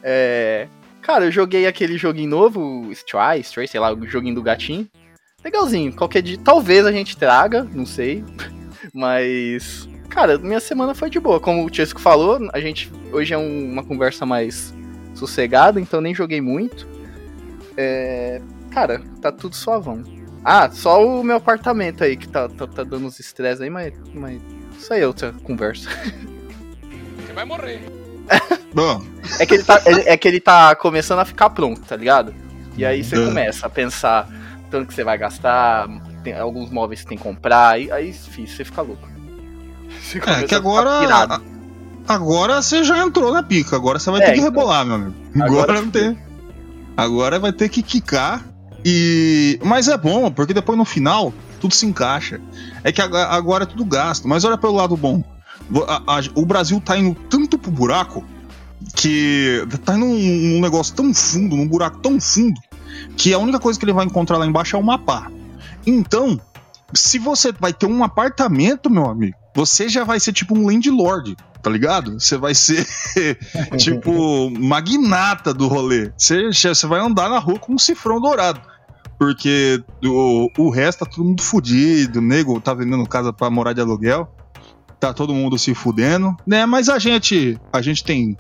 É, 0.03 0.69
cara, 1.03 1.25
eu 1.25 1.33
joguei 1.33 1.67
aquele 1.67 1.99
joguinho 1.99 2.31
novo, 2.31 2.89
Stray, 2.93 3.41
Stray, 3.41 3.67
sei 3.67 3.81
lá, 3.81 3.93
o 3.93 4.07
joguinho 4.07 4.37
do 4.37 4.43
gatinho. 4.43 4.89
Legalzinho, 5.45 5.93
qualquer 5.95 6.23
dia. 6.23 6.39
Talvez 6.39 6.87
a 6.87 6.93
gente 6.93 7.17
traga, 7.17 7.65
não 7.65 7.87
sei. 7.87 8.23
Mas. 8.95 9.89
Cara, 10.11 10.38
minha 10.38 10.61
semana 10.61 10.95
foi 10.95 11.09
de 11.09 11.21
boa. 11.21 11.38
Como 11.40 11.64
o 11.64 11.73
Chesco 11.75 12.00
falou, 12.00 12.38
a 12.52 12.61
gente. 12.61 12.90
Hoje 13.12 13.33
é 13.33 13.38
um- 13.38 13.73
uma 13.73 13.83
conversa 13.85 14.26
mais 14.26 14.75
sossegada, 15.14 15.81
então 15.81 16.00
nem 16.00 16.14
joguei 16.14 16.40
muito. 16.40 16.87
É, 17.76 18.40
cara, 18.71 19.00
tá 19.23 19.31
tudo 19.33 19.55
suavão. 19.55 20.02
Ah, 20.45 20.71
só 20.71 21.05
o 21.07 21.23
meu 21.23 21.37
apartamento 21.37 22.02
aí 22.02 22.17
que 22.17 22.29
tá, 22.29 22.49
tá, 22.49 22.67
tá 22.67 22.83
dando 22.83 23.07
uns 23.07 23.21
estresse 23.21 23.62
aí, 23.62 23.71
mas, 23.71 23.93
mas 24.14 24.40
isso 24.79 24.93
aí 24.93 25.02
é 25.02 25.07
outra 25.07 25.33
conversa. 25.45 25.88
Bom, 28.75 29.02
É 29.38 29.47
que 29.47 29.55
ele 29.55 29.62
tá, 29.64 29.83
ele- 29.87 30.02
é 30.07 30.17
que 30.17 30.26
ele 30.29 30.40
tá 30.40 30.75
começando 30.75 31.21
a 31.21 31.25
ficar 31.25 31.50
pronto, 31.50 31.81
tá 31.83 31.97
ligado? 31.97 32.35
E 32.76 32.85
aí 32.85 33.02
você 33.05 33.17
É. 33.21 33.25
começa 33.25 33.67
a 33.67 33.71
pensar 33.71 34.29
tanto 34.71 34.87
que 34.88 34.95
você 34.95 35.02
vai 35.05 35.19
gastar, 35.19 35.88
tem 36.23 36.33
alguns 36.33 36.71
móveis 36.71 37.00
que 37.00 37.05
você 37.05 37.09
tem 37.11 37.19
que 37.19 37.25
comprar, 37.25 37.71
aí, 37.71 37.90
aí 37.90 38.12
filho, 38.12 38.49
você 38.49 38.64
fica 38.64 38.83
louco. 38.83 39.09
É 40.26 40.42
que 40.44 40.54
agora. 40.54 41.40
Agora 42.09 42.61
você 42.61 42.82
já 42.82 42.99
entrou 42.99 43.32
na 43.32 43.42
pica. 43.42 43.76
Agora 43.76 43.99
você 43.99 44.11
vai 44.11 44.20
É, 44.20 44.26
ter 44.26 44.32
que 44.32 44.38
então. 44.40 44.50
rebolar, 44.50 44.85
meu 44.85 44.97
amigo. 44.97 45.14
Agora, 45.37 45.62
Agora 45.62 45.82
não 45.82 45.90
tem. 45.90 46.18
Agora 46.97 47.38
vai 47.38 47.52
ter 47.52 47.68
que 47.68 47.82
quicar. 47.82 48.44
E. 48.85 49.59
Mas 49.62 49.87
é 49.88 49.97
bom, 49.97 50.30
porque 50.30 50.52
depois 50.54 50.76
no 50.76 50.85
final 50.85 51.32
tudo 51.61 51.75
se 51.75 51.87
encaixa. 51.87 52.40
É 52.82 52.90
que 52.90 53.00
agora 53.00 53.64
é 53.64 53.66
tudo 53.66 53.85
gasto. 53.85 54.26
Mas 54.26 54.44
olha 54.44 54.59
pelo 54.59 54.75
lado 54.75 54.97
bom. 54.97 55.23
O 56.35 56.44
Brasil 56.47 56.80
tá 56.80 56.97
indo 56.97 57.14
tanto 57.28 57.56
pro 57.59 57.70
buraco 57.70 58.25
que 58.97 59.64
tá 59.85 59.94
indo 59.94 60.06
num, 60.06 60.18
num 60.18 60.61
negócio 60.61 60.94
tão 60.94 61.12
fundo, 61.14 61.54
num 61.54 61.68
buraco 61.68 61.99
tão 61.99 62.18
fundo, 62.20 62.59
que 63.16 63.32
a 63.32 63.38
única 63.38 63.61
coisa 63.61 63.78
que 63.78 63.85
ele 63.85 63.92
vai 63.92 64.04
encontrar 64.06 64.38
lá 64.38 64.47
embaixo 64.47 64.75
é 64.75 64.78
o 64.78 64.82
mapa. 64.82 65.30
Então, 65.87 66.40
se 66.92 67.18
você 67.18 67.52
vai 67.52 67.73
ter 67.73 67.87
um 67.87 68.02
apartamento, 68.02 68.90
meu 68.90 69.04
amigo, 69.09 69.37
você 69.61 69.90
já 69.90 70.05
vai 70.05 70.19
ser 70.19 70.33
tipo 70.33 70.57
um 70.57 70.67
landlord, 70.67 71.37
tá 71.62 71.69
ligado? 71.69 72.19
Você 72.19 72.38
vai 72.38 72.55
ser 72.55 72.87
tipo 73.76 74.50
magnata 74.59 75.52
do 75.52 75.69
rolê. 75.69 76.11
Você, 76.17 76.50
você 76.50 76.87
vai 76.87 76.99
andar 76.99 77.29
na 77.29 77.38
rua 77.38 77.59
com 77.59 77.75
um 77.75 77.79
cifrão 77.79 78.19
dourado. 78.19 78.59
Porque 79.19 79.85
o, 80.02 80.49
o 80.57 80.71
resto 80.71 81.00
tá 81.00 81.11
todo 81.11 81.26
mundo 81.26 81.43
fudido, 81.43 82.21
o 82.21 82.23
nego 82.23 82.59
tá 82.59 82.73
vendendo 82.73 83.07
casa 83.07 83.35
pra 83.35 83.50
morar 83.50 83.75
de 83.75 83.83
aluguel. 83.83 84.35
Tá 84.99 85.12
todo 85.12 85.35
mundo 85.35 85.59
se 85.59 85.75
fudendo, 85.75 86.35
né? 86.47 86.64
Mas 86.64 86.88
a 86.88 86.99
gente, 86.99 87.61
a 87.71 87.83
gente 87.83 88.02
tem, 88.02 88.38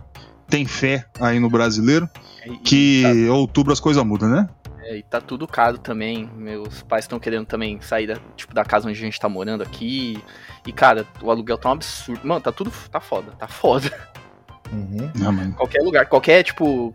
tem 0.48 0.64
fé 0.64 1.04
aí 1.20 1.38
no 1.38 1.50
brasileiro 1.50 2.08
e 2.46 2.56
que 2.56 3.28
outubro 3.28 3.74
as 3.74 3.80
coisas 3.80 4.02
mudam, 4.02 4.30
né? 4.30 4.48
É, 4.90 4.96
e 4.96 5.02
tá 5.04 5.20
tudo 5.20 5.46
caro 5.46 5.78
também. 5.78 6.28
Meus 6.34 6.82
pais 6.82 7.04
estão 7.04 7.20
querendo 7.20 7.46
também 7.46 7.80
sair 7.80 8.08
da, 8.08 8.16
tipo, 8.34 8.52
da 8.52 8.64
casa 8.64 8.88
onde 8.88 8.98
a 8.98 9.00
gente 9.00 9.20
tá 9.20 9.28
morando 9.28 9.62
aqui. 9.62 10.20
E, 10.66 10.72
cara, 10.72 11.06
o 11.22 11.30
aluguel 11.30 11.56
tá 11.56 11.68
um 11.68 11.72
absurdo. 11.72 12.26
Mano, 12.26 12.40
tá 12.40 12.50
tudo. 12.50 12.72
Tá 12.90 12.98
foda, 13.00 13.30
tá 13.38 13.46
foda. 13.46 13.88
Uhum. 14.72 15.08
Não, 15.14 15.30
mano. 15.32 15.54
Qualquer 15.54 15.80
lugar, 15.82 16.06
qualquer, 16.06 16.42
tipo, 16.42 16.92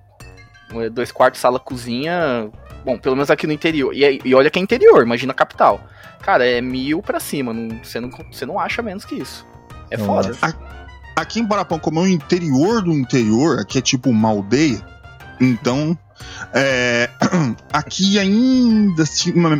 um, 0.74 0.90
dois 0.90 1.10
quartos, 1.10 1.40
sala, 1.40 1.58
cozinha. 1.58 2.52
Bom, 2.84 2.98
pelo 2.98 3.16
menos 3.16 3.32
aqui 3.32 3.48
no 3.48 3.54
interior. 3.54 3.94
E, 3.94 4.04
é- 4.04 4.20
e 4.26 4.36
olha 4.36 4.50
que 4.50 4.60
é 4.60 4.62
interior, 4.62 5.02
imagina 5.02 5.32
a 5.32 5.36
capital. 5.36 5.80
Cara, 6.22 6.46
é 6.46 6.60
mil 6.60 7.02
pra 7.02 7.22
cima. 7.22 7.54
Não, 7.54 7.82
você, 7.82 8.02
não, 8.02 8.10
você 8.10 8.46
não 8.46 8.60
acha 8.60 8.82
menos 8.82 9.06
que 9.06 9.16
isso. 9.16 9.48
É 9.90 9.96
Não 9.96 10.06
foda. 10.06 10.32
Aqui 11.16 11.40
em 11.40 11.48
Parapão, 11.48 11.80
como 11.80 12.02
é 12.02 12.04
o 12.04 12.08
interior 12.08 12.82
do 12.82 12.92
interior, 12.92 13.60
aqui 13.60 13.78
é 13.78 13.82
tipo 13.82 14.10
uma 14.10 14.28
aldeia, 14.30 14.86
então 15.40 15.98
é, 16.54 17.10
aqui 17.74 18.18
ainda 18.20 19.04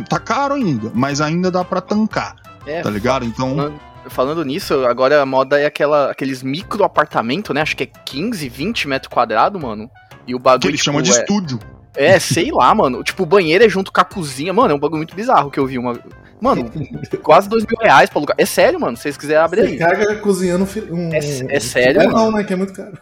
tá 0.08 0.18
caro 0.18 0.54
ainda, 0.54 0.90
mas 0.94 1.20
ainda 1.20 1.50
dá 1.50 1.64
pra 1.64 1.80
tancar, 1.80 2.36
É, 2.66 2.80
tá 2.82 2.90
ligado? 2.90 3.24
Então, 3.24 3.56
Falando, 3.56 3.80
falando 4.08 4.44
nisso, 4.44 4.84
agora 4.86 5.20
a 5.20 5.26
moda 5.26 5.60
é 5.60 5.66
aquela, 5.66 6.10
aqueles 6.10 6.42
micro 6.42 6.84
apartamento, 6.84 7.52
né? 7.52 7.60
Acho 7.62 7.76
que 7.76 7.84
é 7.84 7.86
15, 7.86 8.48
20 8.48 8.88
metros 8.88 9.12
quadrados, 9.12 9.60
mano. 9.60 9.90
E 10.26 10.34
o 10.34 10.38
que 10.38 10.44
bagulho. 10.44 10.70
eles 10.70 10.80
tipo, 10.80 10.84
chamam 10.84 11.02
de 11.02 11.10
é, 11.10 11.20
estúdio. 11.20 11.58
é, 11.94 12.18
sei 12.18 12.50
lá, 12.50 12.74
mano. 12.74 13.02
Tipo, 13.04 13.22
o 13.22 13.26
banheiro 13.26 13.64
é 13.64 13.68
junto 13.68 13.92
com 13.92 14.00
a 14.00 14.04
cozinha. 14.04 14.52
Mano, 14.52 14.72
é 14.72 14.74
um 14.76 14.78
bagulho 14.78 14.98
muito 14.98 15.14
bizarro 15.14 15.50
que 15.50 15.58
eu 15.60 15.66
vi 15.66 15.78
uma. 15.78 15.98
Mano, 16.40 16.70
quase 17.22 17.48
dois 17.48 17.64
mil 17.64 17.78
reais 17.80 18.10
pra 18.10 18.18
alugar. 18.18 18.34
É 18.38 18.44
sério, 18.46 18.78
mano. 18.80 18.96
Se 18.96 19.04
vocês 19.04 19.16
quiserem 19.16 19.42
abrir 19.42 19.62
Você 19.62 19.66
aí. 19.68 19.78
caga 19.78 20.16
cozinhando 20.16 20.68
um. 20.90 21.12
É- 21.14 21.18
é 21.56 21.60
sério, 21.60 22.00
É 22.02 22.06
mano? 22.06 22.16
não, 22.18 22.32
né? 22.32 22.44
Que 22.44 22.52
é 22.52 22.56
muito 22.56 22.72
caro. 22.72 22.98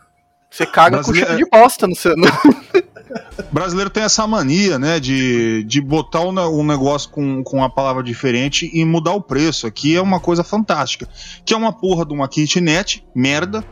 Você 0.50 0.64
caga 0.66 0.99
com 0.99 1.11
Brasileiro- 1.11 1.26
cheiro 1.30 1.44
de 1.44 1.50
bosta 1.50 1.87
no 1.87 1.97
seu. 1.97 2.14
brasileiro 3.52 3.90
tem 3.90 4.02
essa 4.02 4.26
mania, 4.26 4.78
né, 4.78 4.99
de, 5.00 5.64
de 5.64 5.80
botar 5.80 6.25
ne- 6.33 6.40
um 6.40 6.64
negócio 6.64 7.11
com, 7.11 7.42
com 7.42 7.59
uma 7.59 7.71
palavra 7.71 8.02
diferente 8.02 8.71
e 8.73 8.85
mudar 8.85 9.12
o 9.12 9.21
preço. 9.21 9.66
Aqui 9.66 9.94
é 9.97 10.00
uma 10.00 10.21
coisa 10.21 10.42
fantástica. 10.44 11.09
Que 11.44 11.54
é 11.54 11.56
uma 11.56 11.73
porra 11.73 12.04
de 12.04 12.12
uma 12.12 12.28
kitnet, 12.28 13.04
merda, 13.14 13.64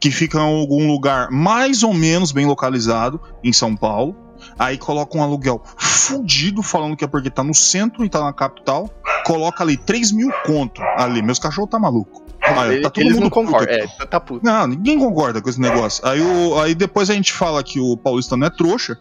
que 0.00 0.10
fica 0.10 0.38
em 0.38 0.40
algum 0.40 0.86
lugar 0.86 1.30
mais 1.30 1.82
ou 1.82 1.92
menos 1.94 2.32
bem 2.32 2.46
localizado 2.46 3.20
em 3.42 3.52
São 3.52 3.74
Paulo. 3.76 4.14
Aí 4.58 4.76
coloca 4.76 5.16
um 5.16 5.22
aluguel 5.22 5.62
fudido, 5.78 6.62
falando 6.62 6.96
que 6.96 7.04
é 7.04 7.08
porque 7.08 7.30
tá 7.30 7.42
no 7.42 7.54
centro 7.54 8.04
e 8.04 8.08
tá 8.08 8.20
na 8.22 8.32
capital. 8.32 8.90
Coloca 9.24 9.64
ali 9.64 9.76
3 9.76 10.12
mil 10.12 10.30
conto 10.44 10.82
ali. 10.96 11.22
Meus 11.22 11.38
cachorros 11.38 11.70
tá 11.70 11.78
maluco. 11.78 12.25
Ele- 12.72 12.82
tá 12.82 12.90
todo 12.90 13.02
mundo 13.20 13.30
aqui. 13.30 13.32
É, 13.74 13.86
tá- 14.06 14.20
tá. 14.20 14.24
Não, 14.42 14.66
ninguém 14.66 14.98
concorda 14.98 15.40
com 15.42 15.48
esse 15.48 15.60
negócio. 15.60 16.06
Aí, 16.06 16.20
o, 16.20 16.58
aí 16.60 16.74
depois 16.74 17.08
a 17.10 17.14
gente 17.14 17.32
fala 17.32 17.62
que 17.62 17.78
o 17.80 17.96
paulistano 17.96 18.44
é 18.44 18.50
trouxa. 18.50 18.98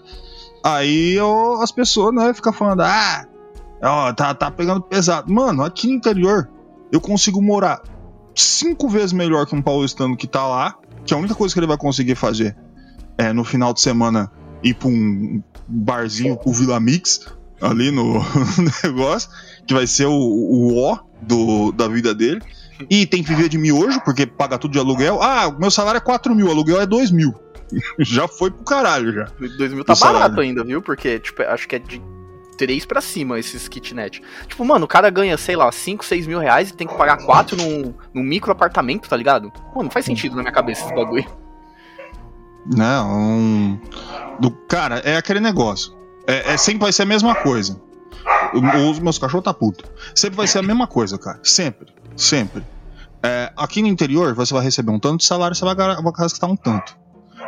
Aí 0.63 1.17
as 1.61 1.71
pessoas, 1.71 2.13
né, 2.13 2.33
ficam 2.33 2.51
falando, 2.51 2.81
ah, 2.81 3.25
ó, 3.83 4.13
tá, 4.13 4.33
tá 4.33 4.49
pegando 4.49 4.81
pesado. 4.81 5.31
Mano, 5.31 5.63
aqui 5.63 5.87
no 5.87 5.93
interior 5.93 6.49
eu 6.91 6.99
consigo 6.99 7.41
morar 7.41 7.81
cinco 8.33 8.89
vezes 8.89 9.13
melhor 9.13 9.45
que 9.45 9.55
um 9.55 9.61
paulistano 9.61 10.15
que 10.17 10.27
tá 10.27 10.45
lá. 10.47 10.75
Que 11.05 11.13
a 11.13 11.17
única 11.17 11.35
coisa 11.35 11.53
que 11.53 11.59
ele 11.59 11.67
vai 11.67 11.77
conseguir 11.77 12.15
fazer 12.15 12.55
é 13.17 13.31
no 13.31 13.43
final 13.43 13.73
de 13.73 13.79
semana 13.81 14.31
ir 14.63 14.73
pra 14.73 14.87
um 14.87 15.41
barzinho, 15.67 16.39
o 16.43 16.51
Vila 16.51 16.79
Mix, 16.79 17.27
ali 17.61 17.91
no 17.91 18.15
negócio, 18.83 19.29
que 19.67 19.73
vai 19.73 19.85
ser 19.85 20.07
o, 20.07 20.11
o 20.13 20.83
ó 20.83 20.99
do, 21.21 21.71
da 21.71 21.87
vida 21.87 22.13
dele. 22.15 22.41
E 22.89 23.05
tem 23.05 23.23
que 23.23 23.29
viver 23.29 23.49
de 23.49 23.57
miojo, 23.57 24.01
porque 24.03 24.25
paga 24.25 24.57
tudo 24.57 24.71
de 24.71 24.79
aluguel. 24.79 25.21
Ah, 25.21 25.47
o 25.47 25.59
meu 25.59 25.71
salário 25.71 25.97
é 25.97 26.01
4 26.01 26.33
mil, 26.35 26.47
o 26.47 26.51
aluguel 26.51 26.81
é 26.81 26.85
2 26.85 27.11
mil. 27.11 27.33
já 27.99 28.27
foi 28.27 28.51
pro 28.51 28.63
caralho, 28.63 29.11
já. 29.13 29.27
2000 29.39 29.83
tá 29.83 29.93
O 29.93 29.95
salário. 29.95 30.19
barato 30.21 30.41
ainda, 30.41 30.63
viu? 30.63 30.81
Porque, 30.81 31.19
tipo, 31.19 31.41
acho 31.43 31.67
que 31.67 31.75
é 31.75 31.79
de 31.79 32.01
3 32.57 32.85
pra 32.85 33.01
cima 33.01 33.39
esses 33.39 33.67
kitnet. 33.67 34.21
Tipo, 34.47 34.63
mano, 34.63 34.85
o 34.85 34.87
cara 34.87 35.09
ganha, 35.09 35.37
sei 35.37 35.55
lá, 35.55 35.71
5, 35.71 36.05
6 36.05 36.27
mil 36.27 36.39
reais 36.39 36.69
e 36.69 36.73
tem 36.73 36.87
que 36.87 36.95
pagar 36.95 37.17
4 37.17 37.57
num, 37.57 37.93
num 38.13 38.23
micro 38.23 38.51
apartamento, 38.51 39.09
tá 39.09 39.17
ligado? 39.17 39.51
Mano, 39.69 39.83
não 39.83 39.89
faz 39.91 40.05
sentido 40.05 40.35
na 40.35 40.41
minha 40.41 40.53
cabeça 40.53 40.85
esse 40.85 40.93
bagulho. 40.93 41.25
Não, 42.65 43.11
um... 43.19 43.79
do, 44.39 44.49
cara, 44.51 44.97
é 44.99 45.17
aquele 45.17 45.39
negócio. 45.39 45.93
É, 46.27 46.53
é- 46.53 46.57
sempre 46.57 46.81
vai 46.81 46.91
ser 46.91 47.03
a 47.03 47.05
mesma 47.05 47.35
coisa. 47.35 47.79
Os 48.89 48.99
meus 48.99 49.17
cachorros 49.17 49.43
tá 49.43 49.53
puto. 49.53 49.83
Sempre 50.13 50.37
vai 50.37 50.47
ser 50.47 50.59
a 50.59 50.63
mesma 50.63 50.87
coisa, 50.87 51.17
cara. 51.17 51.39
Sempre. 51.43 51.93
Sempre. 52.15 52.63
É, 53.23 53.51
aqui 53.57 53.81
no 53.81 53.87
interior, 53.87 54.33
você 54.33 54.53
vai 54.53 54.63
receber 54.63 54.91
um 54.91 54.99
tanto 54.99 55.19
de 55.21 55.25
salário, 55.25 55.55
você 55.55 55.65
vai 55.65 55.75
ga- 55.75 55.99
vai 56.01 56.13
gastar 56.13 56.47
um 56.47 56.55
tanto. 56.55 56.95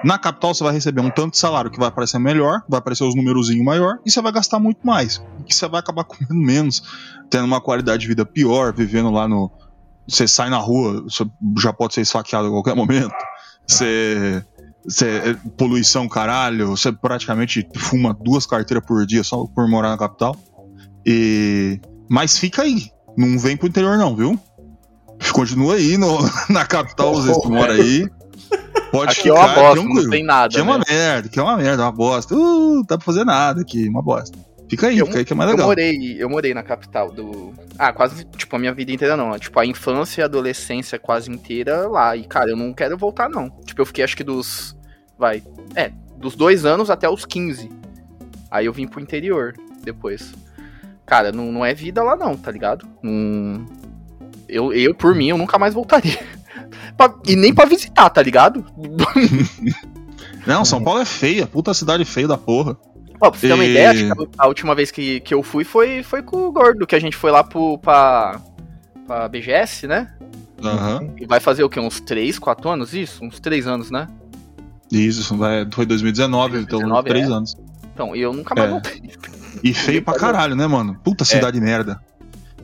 Na 0.04 0.18
capital, 0.18 0.54
você 0.54 0.64
vai 0.64 0.74
receber 0.74 1.02
um 1.02 1.10
tanto 1.10 1.32
de 1.32 1.38
salário 1.40 1.72
que 1.72 1.80
vai 1.80 1.88
aparecer 1.88 2.20
melhor, 2.20 2.62
vai 2.70 2.78
aparecer 2.80 3.04
os 3.04 3.16
numerozinhos 3.16 3.64
maior, 3.66 3.98
e 4.06 4.12
você 4.12 4.22
vai 4.22 4.32
gastar 4.32 4.60
muito 4.60 4.80
mais. 4.86 5.22
E 5.48 5.54
você 5.54 5.68
vai 5.68 5.80
acabar 5.80 6.04
comendo 6.06 6.34
menos, 6.36 6.84
tendo 7.30 7.46
uma 7.46 7.62
qualidade 7.62 8.02
de 8.02 8.08
vida 8.08 8.26
pior, 8.26 8.74
vivendo 8.74 9.10
lá 9.12 9.28
no. 9.28 9.52
Você 10.08 10.28
sai 10.28 10.50
na 10.50 10.58
rua, 10.58 11.02
você 11.04 11.26
já 11.60 11.74
pode 11.74 11.94
ser 11.94 12.02
esfaqueado 12.02 12.48
a 12.48 12.52
qualquer 12.52 12.76
momento. 12.76 13.14
Você. 13.68 14.44
Você, 14.88 15.06
é, 15.18 15.34
poluição, 15.58 16.08
caralho. 16.08 16.68
Você 16.68 16.92
praticamente 16.94 17.68
fuma 17.76 18.14
duas 18.14 18.46
carteiras 18.46 18.86
por 18.86 19.06
dia 19.06 19.22
só 19.24 19.46
por 19.46 19.68
morar 19.68 19.90
na 19.90 19.98
capital. 19.98 20.36
E. 21.08 21.80
Mas 22.10 22.38
fica 22.38 22.64
aí. 22.64 22.92
Não 23.18 23.40
vem 23.40 23.56
pro 23.58 23.68
interior, 23.68 23.98
não, 23.98 24.16
viu? 24.16 24.38
Continua 25.32 25.76
aí 25.76 25.98
no- 25.98 26.20
na 26.50 26.66
capital, 26.66 27.16
vocês 27.16 27.38
que 27.38 27.48
moram 27.48 27.74
aí. 27.74 28.08
Pode 28.92 29.12
Aqui 29.12 29.30
é 29.30 29.34
ficar 29.34 29.34
uma 29.34 29.48
bosta, 29.56 29.74
tranquilo. 29.82 30.04
não 30.04 30.10
tem 30.10 30.24
nada. 30.24 30.46
Aqui 30.48 30.60
é 30.60 30.64
uma 30.64 30.78
né? 30.78 30.84
merda, 30.90 31.28
aqui 31.28 31.40
é 31.40 31.44
uma 31.44 31.58
merda, 31.58 31.84
uma 31.84 31.92
bosta. 31.92 32.36
Uh, 32.36 32.84
dá 32.88 32.98
pra 32.98 33.06
fazer 33.06 33.26
nada 33.26 33.62
aqui, 33.62 33.90
uma 33.90 34.02
bosta. 34.02 34.38
Fica 34.70 34.88
aí, 34.88 34.98
Eu- 34.98 35.06
fica 35.08 35.20
aí 35.20 35.26
que 35.26 35.34
é 35.34 35.36
mais 35.36 35.50
Eu 35.50 35.56
legal. 35.56 35.68
morei, 35.68 36.16
eu 36.22 36.30
morei 36.30 36.54
na 36.54 36.62
capital 36.64 37.12
do. 37.12 37.54
Ah, 37.78 37.92
quase, 37.92 38.24
tipo, 38.38 38.56
a 38.56 38.60
minha 38.60 38.74
vida 38.74 38.92
inteira 38.92 39.18
não. 39.18 39.32
né? 39.32 39.40
Tipo, 39.40 39.60
a 39.60 39.66
infância 39.66 40.22
e 40.22 40.24
a 40.24 40.26
adolescência 40.26 41.00
quase 41.00 41.32
inteira 41.32 41.88
lá. 41.88 42.16
E, 42.16 42.24
cara, 42.26 42.50
eu 42.52 42.56
não 42.58 42.74
quero 42.74 42.98
voltar, 42.98 43.30
não. 43.30 43.50
Tipo, 43.66 43.82
eu 43.82 43.86
fiquei 43.86 44.04
acho 44.04 44.16
que 44.16 44.24
dos. 44.24 44.76
Vai. 45.18 45.42
É, 45.76 45.92
dos 46.18 46.36
dois 46.36 46.66
anos 46.66 46.90
até 46.90 47.10
os 47.10 47.26
15. 47.26 47.70
Aí 48.52 48.66
eu 48.68 48.74
vim 48.74 48.88
pro 48.88 49.02
interior 49.02 49.54
depois. 49.84 50.34
Cara, 51.08 51.32
não, 51.32 51.52
não 51.52 51.66
é 51.66 51.74
vida 51.74 52.04
lá, 52.04 52.16
não, 52.16 52.36
tá 52.38 52.52
ligado? 52.52 52.86
Não. 53.02 53.66
Eu, 54.48 54.72
eu, 54.74 54.94
por 54.94 55.16
mim, 55.16 55.30
eu 55.30 55.38
nunca 55.38 55.58
mais 55.58 55.74
voltaria. 55.74 56.20
E 57.28 57.36
nem 57.36 57.54
pra 57.54 57.66
visitar, 57.66 58.10
tá 58.10 58.22
ligado? 58.24 58.66
Não, 60.48 60.66
São 60.66 60.84
Paulo 60.84 61.00
é 61.02 61.06
feia, 61.06 61.46
puta 61.46 61.72
cidade 61.74 62.04
feia 62.06 62.28
da 62.28 62.38
porra. 62.38 62.76
Ó, 63.22 63.30
pra 63.30 63.40
você 63.40 63.48
ter 63.48 63.54
uma 63.54 63.64
E- 63.66 63.70
ideia, 63.72 63.92
acho 63.92 64.06
que 64.16 64.28
a 64.38 64.48
última 64.48 64.74
vez 64.74 64.90
que, 64.90 65.20
que 65.20 65.34
eu 65.34 65.44
fui 65.44 65.64
foi, 65.64 66.02
foi 66.02 66.24
com 66.24 66.48
o 66.48 66.52
Gordo, 66.52 66.88
que 66.88 66.96
a 66.96 67.00
gente 67.00 67.16
foi 67.16 67.30
lá 67.30 67.44
pro, 67.44 67.78
pra, 67.78 68.40
pra 69.06 69.28
BGS, 69.28 69.86
né? 69.88 70.12
Aham. 70.64 71.10
E 71.20 71.26
vai 71.28 71.40
fazer 71.40 71.64
o 71.64 71.70
quê? 71.70 71.80
Uns 71.80 72.00
3, 72.00 72.40
4 72.40 72.68
anos 72.70 72.94
isso? 72.96 73.24
Uns 73.24 73.40
3 73.40 73.68
anos, 73.68 73.92
né? 73.92 74.08
Isso, 74.92 75.36
vai, 75.38 75.68
foi 75.72 75.86
2019, 75.86 76.60
então 76.62 76.80
2019, 76.80 77.10
três 77.10 77.30
é. 77.30 77.32
anos. 77.32 77.56
Então, 77.94 78.16
e 78.16 78.22
eu 78.22 78.34
nunca 78.34 78.56
mais 78.56 78.68
É. 78.68 78.72
voltei. 78.72 79.02
E 79.64 79.74
feio 79.74 80.02
pra 80.02 80.14
caralho, 80.16 80.56
né, 80.56 80.68
mano? 80.68 81.00
Puta 81.04 81.26
cidade 81.26 81.60
merda. 81.60 82.00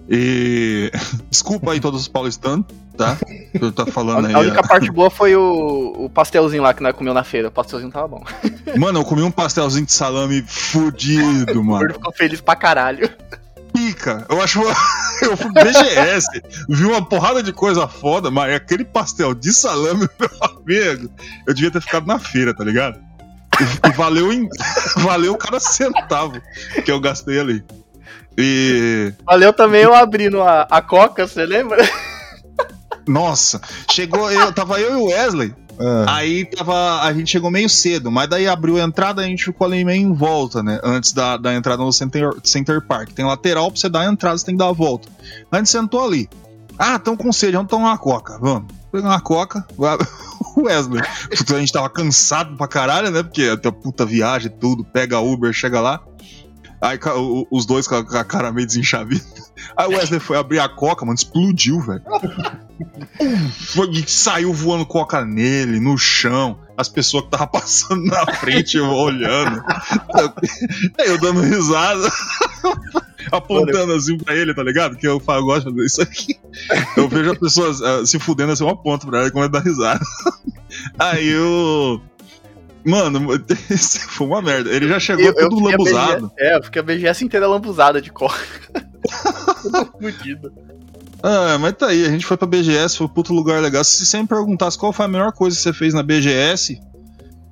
E. 0.10 0.92
Desculpa 1.30 1.72
aí 1.72 1.80
todos 1.80 2.02
os 2.02 2.08
paulistanos, 2.08 2.66
tá? 2.98 3.18
Eu 3.54 3.72
tô 3.72 3.86
falando 3.86 4.28
aí. 4.28 4.34
a 4.34 4.40
única 4.40 4.64
parte 4.64 4.92
boa 4.92 5.10
foi 5.10 5.36
o, 5.36 6.06
o 6.06 6.10
pastelzinho 6.10 6.64
lá 6.64 6.74
que 6.74 6.84
nós 6.84 6.96
comeu 6.96 7.14
na 7.14 7.24
feira. 7.24 7.48
O 7.48 7.52
pastelzinho 7.52 7.92
tava 7.92 8.08
bom. 8.08 8.24
Mano, 8.78 9.00
eu 9.00 9.06
comi 9.06 9.22
um 9.22 9.32
pastelzinho 9.32 9.86
de 9.86 9.94
salame 9.94 10.44
fudido, 10.46 11.60
O 11.60 11.64
mano. 11.64 11.80
Gordo 11.80 11.94
ficou 11.94 12.14
feliz 12.14 12.42
pra 12.42 12.56
caralho. 12.56 13.10
Pica. 13.74 14.26
Eu 14.30 14.42
acho. 14.42 14.62
Eu 15.22 15.38
fui 15.38 15.52
BGS, 15.54 16.28
vi 16.68 16.84
uma 16.84 17.06
porrada 17.06 17.42
de 17.42 17.54
coisa 17.54 17.88
foda, 17.88 18.30
mas 18.30 18.54
aquele 18.54 18.84
pastel 18.84 19.34
de 19.34 19.54
salame, 19.54 20.10
meu 20.20 20.30
amigo, 20.42 21.10
eu 21.48 21.54
devia 21.54 21.72
ter 21.72 21.80
ficado 21.80 22.06
na 22.06 22.20
feira, 22.20 22.54
tá 22.54 22.62
ligado? 22.62 23.00
E, 23.62 23.92
valeu, 23.92 24.32
em, 24.32 24.48
valeu 24.98 25.36
cada 25.36 25.60
centavo 25.60 26.42
que 26.84 26.92
eu 26.92 27.00
gastei 27.00 27.40
ali. 27.40 27.64
E. 28.38 29.14
Valeu 29.26 29.54
também 29.54 29.82
eu 29.82 29.94
abrindo 29.94 30.42
a, 30.42 30.68
a 30.70 30.82
coca, 30.82 31.28
você 31.28 31.46
lembra? 31.46 31.84
Nossa, 33.08 33.62
chegou 33.92 34.32
eu, 34.32 34.52
tava 34.54 34.80
eu 34.80 34.94
e 34.94 34.96
o 34.96 35.06
Wesley. 35.06 35.54
Ah, 35.80 36.18
Aí 36.18 36.46
tava, 36.46 37.02
a 37.02 37.14
gente 37.14 37.32
chegou 37.32 37.50
meio 37.50 37.70
cedo, 37.70 38.12
mas 38.12 38.30
daí 38.30 38.48
abriu 38.48 38.78
a 38.78 38.84
entrada 38.84 39.22
a 39.22 39.26
gente 39.26 39.44
ficou 39.44 39.66
ali 39.66 39.84
meio 39.84 40.02
em 40.02 40.14
volta, 40.14 40.62
né? 40.62 40.80
Antes 40.84 41.14
da, 41.14 41.36
da 41.36 41.54
entrada 41.54 41.84
no 41.84 41.92
Center, 41.92 42.32
Center 42.44 42.82
Park. 42.82 43.10
Tem 43.12 43.26
lateral 43.26 43.72
pra 43.72 43.80
você 43.80 43.90
dar 43.90 44.02
a 44.02 44.12
entrada, 44.12 44.38
você 44.38 44.46
tem 44.46 44.56
que 44.56 44.60
dar 44.60 44.70
a 44.70 44.74
volta. 44.74 45.10
A 45.52 45.58
gente 45.58 45.70
sentou 45.70 46.04
ali. 46.04 46.30
Ah, 46.78 46.98
tão 47.00 47.16
com 47.16 47.32
sede, 47.32 47.54
vamos 47.54 47.70
tomar 47.70 47.90
uma 47.90 47.98
coca. 47.98 48.38
Vamos. 48.40 48.83
Pegar 48.94 49.10
uma 49.10 49.20
coca. 49.20 49.66
O 50.56 50.66
Wesley. 50.66 51.02
Puta, 51.36 51.56
A 51.56 51.60
gente 51.60 51.74
tava 51.74 51.90
cansado 51.90 52.56
pra 52.56 52.68
caralho, 52.68 53.10
né? 53.10 53.24
Porque 53.24 53.44
até 53.46 53.72
puta 53.72 54.06
viagem 54.06 54.52
e 54.52 54.56
tudo. 54.56 54.84
Pega 54.84 55.20
Uber, 55.20 55.52
chega 55.52 55.82
lá. 55.82 56.00
Aí 56.80 57.00
os 57.50 57.66
dois 57.66 57.88
com 57.88 57.96
a, 57.96 58.24
cara 58.24 58.52
meio 58.52 58.68
desenxavida. 58.68 59.24
Aí 59.76 59.88
o 59.88 59.98
Wesley 59.98 60.20
foi 60.20 60.38
abrir 60.38 60.60
a 60.60 60.70
coca, 60.70 61.06
mano, 61.06 61.16
explodiu, 61.16 61.80
velho. 61.80 62.04
Saiu 64.06 64.54
voando 64.54 64.86
coca 64.86 65.26
nele, 65.26 65.80
no 65.80 65.98
chão. 65.98 66.60
As 66.78 66.90
pessoas 66.90 67.24
que 67.24 67.28
estavam 67.28 67.48
passando 67.60 68.06
na 68.06 68.26
frente 68.36 68.78
eu 68.78 68.90
olhando. 68.90 69.64
Aí 70.98 71.08
eu 71.08 71.20
dando 71.20 71.42
risada. 71.42 72.12
apontando 73.32 73.94
assim 73.94 74.18
pra 74.18 74.36
ele, 74.36 74.54
tá 74.54 74.64
ligado? 74.64 74.96
Que 74.96 75.08
eu 75.08 75.20
falo, 75.20 75.42
eu 75.42 75.46
gosto 75.46 75.72
de 75.72 75.72
fazer 75.72 75.86
isso 75.86 76.02
aqui. 76.02 76.40
Eu 76.98 77.08
vejo 77.08 77.32
as 77.32 77.38
pessoas 77.38 77.82
ah, 77.82 78.06
se 78.06 78.20
fudendo 78.20 78.52
assim, 78.52 78.64
eu 78.64 78.70
aponto 78.70 79.08
pra 79.08 79.20
ela 79.20 79.28
e 79.28 79.32
começo 79.32 79.50
a 79.50 79.52
dar 79.52 79.64
risada. 79.64 80.06
Aí 81.00 81.30
eu. 81.30 82.02
Mano, 82.86 83.42
foi 84.10 84.28
uma 84.28 84.42
merda. 84.42 84.70
Ele 84.70 84.90
já 84.90 85.00
chegou 85.00 85.34
todo 85.34 85.56
fiquei 85.56 85.74
a 85.74 85.78
lambuzado. 85.78 86.28
BGS 86.28 86.34
É, 86.38 86.58
eu 86.58 86.64
fiquei 86.64 86.80
a 86.82 86.84
BGS 86.84 87.26
inteira 87.26 87.48
lambuzada 87.48 88.02
de. 88.02 88.12
Tudo 88.12 89.94
fudido. 90.00 90.54
Ah, 91.24 91.58
mas 91.58 91.74
tá 91.74 91.88
aí, 91.88 92.06
a 92.06 92.10
gente 92.10 92.26
foi 92.26 92.36
pra 92.36 92.46
BGS, 92.46 92.98
foi 92.98 93.08
um 93.08 93.10
puto 93.10 93.34
lugar 93.34 93.62
legal. 93.62 93.82
Se 93.86 94.06
você 94.06 94.22
me 94.22 94.28
perguntasse 94.28 94.78
qual 94.78 94.92
foi 94.92 95.06
a 95.06 95.08
melhor 95.08 95.32
coisa 95.32 95.56
que 95.56 95.64
você 95.64 95.72
fez 95.72 95.94
na 95.94 96.04
BGS, 96.04 96.82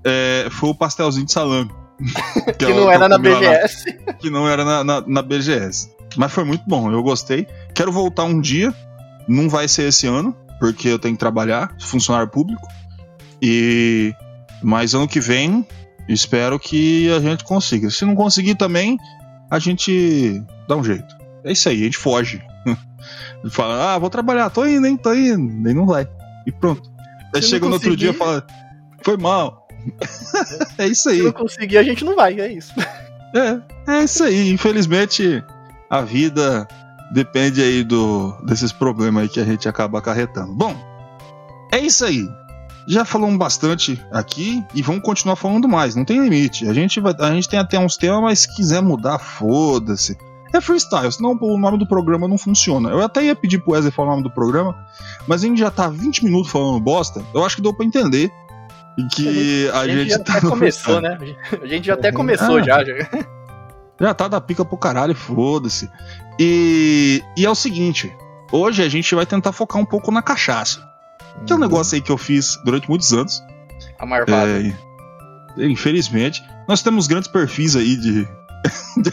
é, 0.03 0.47
foi 0.51 0.69
o 0.69 0.75
pastelzinho 0.75 1.25
de 1.25 1.31
salame. 1.31 1.71
Que, 2.57 2.65
é 2.65 2.67
o 2.69 2.75
não 2.75 2.91
era 2.91 3.07
na 3.07 3.17
BGS. 3.17 3.85
que 4.19 4.29
não 4.29 4.49
era 4.49 4.65
na, 4.65 4.83
na, 4.83 5.01
na 5.07 5.21
BGS. 5.21 5.89
Mas 6.17 6.33
foi 6.33 6.43
muito 6.43 6.63
bom, 6.67 6.91
eu 6.91 7.01
gostei. 7.01 7.47
Quero 7.73 7.91
voltar 7.91 8.23
um 8.23 8.41
dia, 8.41 8.73
não 9.27 9.47
vai 9.47 9.67
ser 9.67 9.83
esse 9.83 10.07
ano, 10.07 10.35
porque 10.59 10.89
eu 10.89 10.99
tenho 10.99 11.15
que 11.15 11.19
trabalhar, 11.19 11.73
funcionário 11.79 12.27
público. 12.27 12.67
E 13.41 14.13
mas 14.61 14.93
ano 14.93 15.07
que 15.07 15.19
vem, 15.19 15.65
espero 16.09 16.59
que 16.59 17.09
a 17.11 17.19
gente 17.19 17.43
consiga. 17.43 17.89
Se 17.89 18.03
não 18.03 18.15
conseguir 18.15 18.55
também, 18.55 18.97
a 19.49 19.59
gente 19.59 20.43
dá 20.67 20.75
um 20.75 20.83
jeito. 20.83 21.15
É 21.43 21.51
isso 21.51 21.69
aí, 21.69 21.81
a 21.81 21.85
gente 21.85 21.97
foge. 21.97 22.41
Fala, 23.49 23.93
ah, 23.95 23.97
vou 23.97 24.09
trabalhar, 24.09 24.49
tô 24.49 24.65
indo, 24.65 24.85
hein, 24.87 24.95
tô 24.97 25.13
indo. 25.13 25.37
Nem 25.63 25.73
não 25.73 25.85
vai. 25.85 26.07
E 26.45 26.51
pronto. 26.51 26.89
Aí 27.33 27.41
Se 27.41 27.49
chega 27.49 27.65
no 27.67 27.73
outro 27.73 27.95
dia 27.95 28.11
e 28.11 28.13
fala, 28.13 28.45
foi 29.03 29.17
mal. 29.17 29.67
é 30.77 30.87
isso 30.87 31.03
Se 31.03 31.09
aí. 31.09 31.21
não 31.23 31.31
conseguir, 31.31 31.77
a 31.77 31.83
gente 31.83 32.03
não 32.05 32.15
vai, 32.15 32.39
é 32.39 32.51
isso. 32.53 32.73
É, 33.33 33.59
é 33.99 34.03
isso 34.03 34.23
aí. 34.23 34.51
Infelizmente, 34.51 35.43
a 35.89 36.01
vida 36.01 36.67
depende 37.13 37.61
aí 37.61 37.83
do, 37.83 38.33
desses 38.45 38.71
problemas 38.71 39.23
aí 39.23 39.29
que 39.29 39.39
a 39.39 39.45
gente 39.45 39.67
acaba 39.67 39.99
acarretando. 39.99 40.53
Bom, 40.53 40.75
é 41.71 41.79
isso 41.79 42.05
aí. 42.05 42.27
já 42.87 43.03
falamos 43.05 43.37
bastante 43.37 43.99
aqui 44.11 44.63
e 44.75 44.81
vamos 44.81 45.01
continuar 45.01 45.35
falando 45.35 45.67
mais, 45.67 45.95
não 45.95 46.05
tem 46.05 46.21
limite. 46.21 46.67
A 46.67 46.73
gente, 46.73 46.99
vai, 46.99 47.15
a 47.19 47.31
gente 47.31 47.49
tem 47.49 47.57
até 47.59 47.79
uns 47.79 47.97
temas, 47.97 48.21
mas 48.21 48.39
se 48.41 48.55
quiser 48.55 48.81
mudar, 48.81 49.17
foda-se. 49.17 50.17
É 50.53 50.59
freestyle, 50.59 51.11
senão 51.11 51.37
o 51.39 51.57
nome 51.57 51.77
do 51.77 51.87
programa 51.87 52.27
não 52.27 52.37
funciona. 52.37 52.89
Eu 52.89 53.01
até 53.01 53.23
ia 53.23 53.35
pedir 53.35 53.59
pro 53.59 53.71
Wesley 53.71 53.91
falar 53.91 54.09
o 54.09 54.11
nome 54.11 54.23
do 54.23 54.29
programa, 54.31 54.75
mas 55.27 55.43
a 55.43 55.47
gente 55.47 55.59
já 55.59 55.71
tá 55.71 55.87
20 55.87 56.25
minutos 56.25 56.51
falando 56.51 56.79
bosta. 56.79 57.23
Eu 57.33 57.45
acho 57.45 57.55
que 57.55 57.61
deu 57.61 57.73
pra 57.73 57.85
entender. 57.85 58.29
E 58.97 59.03
que 59.07 59.69
a, 59.73 59.79
A 59.79 59.87
gente, 59.87 59.97
gente, 59.99 60.09
já 60.09 60.19
tá 60.19 60.33
até 60.37 60.47
começou, 60.49 60.99
freestyle. 60.99 61.01
né? 61.27 61.35
A 61.61 61.65
gente 61.65 61.87
já 61.87 61.93
até 61.93 62.11
começou 62.11 62.57
Ah. 62.57 62.61
já, 62.63 62.83
já. 62.83 62.93
Já 64.01 64.13
tá 64.13 64.27
da 64.27 64.41
pica 64.41 64.65
pro 64.65 64.77
caralho, 64.77 65.15
foda-se. 65.15 65.89
E, 66.39 67.23
e 67.37 67.45
é 67.45 67.49
o 67.49 67.55
seguinte: 67.55 68.11
hoje 68.51 68.83
a 68.83 68.89
gente 68.89 69.13
vai 69.15 69.25
tentar 69.25 69.51
focar 69.53 69.81
um 69.81 69.85
pouco 69.85 70.11
na 70.11 70.21
cachaça. 70.21 70.81
Que 71.45 71.53
é 71.53 71.55
um 71.55 71.59
negócio 71.59 71.95
aí 71.95 72.01
que 72.01 72.11
eu 72.11 72.17
fiz 72.17 72.57
durante 72.65 72.89
muitos 72.89 73.13
anos. 73.13 73.41
A 73.99 74.05
Marvada. 74.05 74.49
É, 75.57 75.65
infelizmente, 75.65 76.43
nós 76.67 76.81
temos 76.81 77.07
grandes 77.07 77.29
perfis 77.29 77.75
aí 77.75 77.95
de, 77.95 78.23
de 78.97 79.11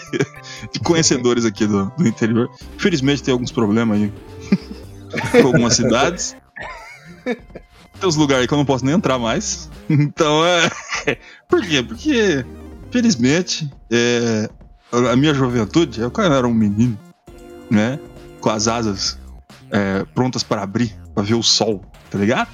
conhecedores 0.85 1.45
aqui 1.45 1.67
do, 1.67 1.87
do 1.97 2.07
interior. 2.07 2.51
Infelizmente 2.77 3.23
tem 3.23 3.33
alguns 3.33 3.53
problemas 3.53 4.01
aí 4.01 4.13
com 5.43 5.47
algumas 5.47 5.75
cidades. 5.75 6.37
Tem 7.25 8.09
uns 8.09 8.17
lugares 8.17 8.47
que 8.47 8.55
eu 8.55 8.59
não 8.59 8.65
posso 8.65 8.85
nem 8.85 8.95
entrar 8.95 9.19
mais. 9.19 9.69
Então 9.91 10.45
é. 10.45 10.71
Por 11.49 11.63
quê? 11.63 11.83
Porque, 11.83 12.45
felizmente, 12.91 13.73
é, 13.91 14.51
a 14.93 15.17
minha 15.17 15.33
juventude, 15.33 15.99
eu 15.99 16.13
eu 16.15 16.25
era 16.25 16.47
um 16.47 16.53
menino, 16.53 16.99
né? 17.71 17.99
Com 18.39 18.51
as 18.51 18.69
asas 18.69 19.19
é, 19.71 20.05
prontas 20.15 20.43
para 20.43 20.63
abrir, 20.63 20.95
para 21.15 21.23
ver 21.23 21.37
o 21.37 21.43
sol, 21.43 21.83
tá 22.11 22.19
ligado? 22.19 22.51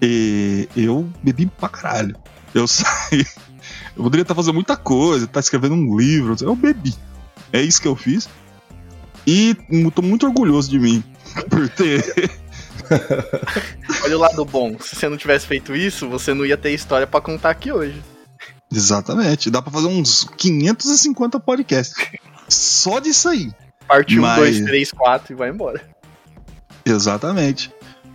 E 0.00 0.66
eu 0.74 1.06
bebi 1.22 1.44
pra 1.44 1.68
caralho. 1.68 2.16
Eu 2.54 2.66
saí. 2.66 3.26
Eu 3.96 4.02
poderia 4.02 4.22
estar 4.22 4.34
fazendo 4.34 4.54
muita 4.54 4.76
coisa, 4.76 5.24
estar 5.26 5.40
escrevendo 5.40 5.74
um 5.74 5.98
livro. 5.98 6.34
Eu 6.40 6.56
bebi. 6.56 6.94
É 7.54 7.62
isso 7.62 7.80
que 7.80 7.86
eu 7.86 7.94
fiz. 7.94 8.28
E 9.24 9.56
tô 9.94 10.02
muito 10.02 10.26
orgulhoso 10.26 10.68
de 10.68 10.78
mim 10.80 11.04
por 11.48 11.68
ter. 11.68 12.02
Olha 14.04 14.16
o 14.16 14.20
lado 14.20 14.44
bom. 14.44 14.76
Se 14.80 14.96
você 14.96 15.08
não 15.08 15.16
tivesse 15.16 15.46
feito 15.46 15.74
isso, 15.74 16.08
você 16.08 16.34
não 16.34 16.44
ia 16.44 16.56
ter 16.56 16.72
história 16.72 17.06
pra 17.06 17.20
contar 17.20 17.50
aqui 17.50 17.70
hoje. 17.70 18.02
Exatamente. 18.72 19.50
Dá 19.50 19.62
pra 19.62 19.70
fazer 19.70 19.86
uns 19.86 20.24
550 20.36 21.38
podcasts. 21.38 21.94
Só 22.48 22.98
disso 22.98 23.28
aí. 23.28 23.52
Parte 23.86 24.18
1, 24.18 24.22
Mas- 24.22 24.56
2, 24.56 24.64
3, 24.64 24.90
4 24.90 25.32
e 25.32 25.36
vai 25.36 25.50
embora. 25.50 25.80
Exatamente. 26.84 27.72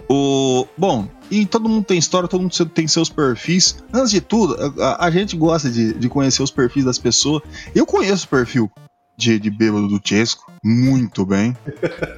O, 0.10 0.68
bom, 0.78 1.08
e 1.32 1.46
todo 1.46 1.70
mundo 1.70 1.86
tem 1.86 1.98
história, 1.98 2.28
todo 2.28 2.42
mundo 2.42 2.66
tem 2.66 2.88
seus 2.90 3.10
perfis. 3.10 3.78
Antes 3.94 4.12
de 4.12 4.20
tudo, 4.20 4.58
a, 4.82 5.06
a 5.06 5.10
gente 5.12 5.38
gosta 5.38 5.70
de, 5.70 5.94
de 5.94 6.10
conhecer 6.10 6.44
os 6.44 6.52
perfis 6.52 6.84
das 6.84 6.98
pessoas. 6.98 7.42
Eu 7.74 7.86
conheço 7.86 8.26
o 8.26 8.30
perfil 8.30 8.70
de, 9.20 9.38
de 9.38 9.50
bêbado 9.50 9.88
do 9.88 10.00
Chesco 10.04 10.50
muito 10.64 11.26
bem. 11.26 11.56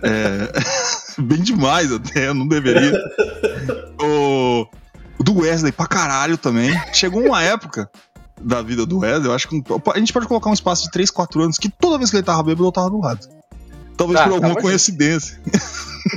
É, 0.04 0.52
bem 1.22 1.42
demais 1.42 1.92
até, 1.92 2.28
eu 2.28 2.34
não 2.34 2.48
deveria. 2.48 2.92
O, 4.02 4.66
o 5.20 5.24
do 5.24 5.40
Wesley 5.40 5.72
pra 5.72 5.86
caralho 5.86 6.38
também. 6.38 6.74
Chegou 6.92 7.24
uma 7.24 7.44
época 7.44 7.88
da 8.42 8.64
vida 8.64 8.84
do 8.84 9.00
Wesley, 9.00 9.28
eu 9.28 9.34
acho 9.34 9.48
que 9.48 9.64
a 9.94 10.00
gente 10.00 10.12
pode 10.12 10.28
colocar 10.28 10.50
um 10.50 10.54
espaço 10.54 10.84
de 10.84 10.92
3, 10.92 11.12
4 11.12 11.44
anos 11.44 11.58
que 11.60 11.70
toda 11.70 12.00
vez 12.00 12.10
que 12.10 12.18
ele 12.18 12.24
tava 12.24 12.42
bêbado 12.42 12.66
eu 12.66 12.72
tava 12.72 12.90
do 12.90 13.00
lado. 13.00 13.28
Talvez 13.96 14.20
Ah, 14.20 14.24
por 14.24 14.34
alguma 14.34 14.56
coincidência. 14.56 15.40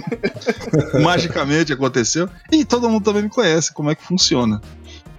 Magicamente 1.02 1.72
aconteceu. 1.72 2.28
E 2.50 2.64
todo 2.64 2.88
mundo 2.88 3.04
também 3.04 3.24
me 3.24 3.28
conhece 3.28 3.72
como 3.72 3.90
é 3.90 3.94
que 3.94 4.02
funciona. 4.02 4.62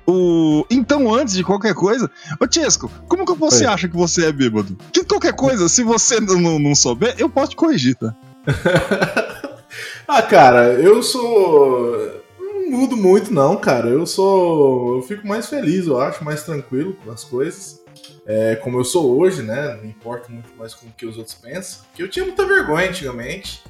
O... 0.08 0.66
Então, 0.70 1.14
antes 1.14 1.34
de 1.34 1.44
qualquer 1.44 1.74
coisa, 1.74 2.10
ô 2.40 2.46
Tiesco, 2.48 2.92
como 3.08 3.26
que 3.26 3.34
você 3.34 3.66
Oi. 3.66 3.74
acha 3.74 3.88
que 3.88 3.96
você 3.96 4.26
é 4.26 4.32
bêbado? 4.32 4.78
Que 4.92 5.04
qualquer 5.04 5.34
coisa, 5.34 5.68
se 5.68 5.84
você 5.84 6.20
não, 6.20 6.60
não- 6.60 6.76
souber, 6.76 7.16
eu 7.18 7.30
posso 7.30 7.52
te 7.52 7.56
corrigir, 7.56 7.96
tá? 7.96 8.16
Ah, 10.08 10.22
cara, 10.22 10.74
eu 10.74 11.02
sou. 11.04 12.22
Não 12.40 12.70
mudo 12.72 12.96
muito, 12.96 13.34
não, 13.34 13.58
cara. 13.58 13.90
Eu 13.90 14.06
sou. 14.06 14.98
Eu 14.98 15.02
fico 15.02 15.28
mais 15.28 15.48
feliz, 15.48 15.88
eu 15.88 16.00
acho, 16.00 16.24
mais 16.24 16.44
tranquilo 16.44 16.96
com 17.04 17.12
as 17.12 17.24
coisas. 17.24 17.82
É, 18.26 18.56
como 18.56 18.80
eu 18.80 18.86
sou 18.86 19.18
hoje, 19.20 19.42
né? 19.42 19.78
Não 19.82 19.90
importa 19.90 20.32
muito 20.32 20.50
mais 20.58 20.74
com 20.74 20.88
o 20.88 20.92
que 20.92 21.06
os 21.06 21.18
outros 21.18 21.36
pensam. 21.36 21.80
Que 21.94 22.04
eu 22.04 22.10
tinha 22.10 22.24
muita 22.24 22.46
vergonha 22.46 22.88
antigamente. 22.88 23.64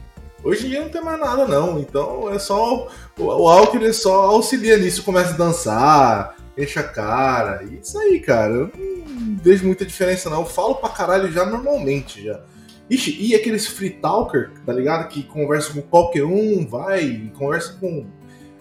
Hoje 0.45 0.67
em 0.67 0.69
dia 0.69 0.81
não 0.81 0.89
tem 0.89 1.03
mais 1.03 1.19
nada, 1.19 1.47
não. 1.47 1.79
Então 1.79 2.31
é 2.31 2.37
só. 2.37 2.87
O, 3.17 3.49
álcool 3.49 3.77
ele 3.77 3.91
só 3.91 4.25
auxilia 4.25 4.77
nisso. 4.77 5.03
Começa 5.03 5.33
a 5.33 5.37
dançar, 5.37 6.35
enche 6.55 6.77
a 6.77 6.83
cara. 6.83 7.63
e 7.63 7.79
Isso 7.79 7.97
aí, 7.97 8.19
cara. 8.19 8.53
Eu 8.53 8.71
não 8.77 9.37
vejo 9.41 9.65
muita 9.65 9.83
diferença, 9.83 10.29
não. 10.29 10.41
Eu 10.41 10.45
falo 10.45 10.75
pra 10.75 10.89
caralho 10.89 11.31
já 11.31 11.45
normalmente 11.45 12.23
já. 12.23 12.39
Ixi, 12.87 13.17
e 13.19 13.33
aqueles 13.33 13.65
free 13.65 13.89
talker, 13.89 14.51
tá 14.63 14.71
ligado? 14.71 15.07
Que 15.07 15.23
conversa 15.23 15.73
com 15.73 15.81
qualquer 15.81 16.23
um, 16.23 16.67
vai, 16.67 17.31
conversa 17.35 17.75
com 17.79 18.05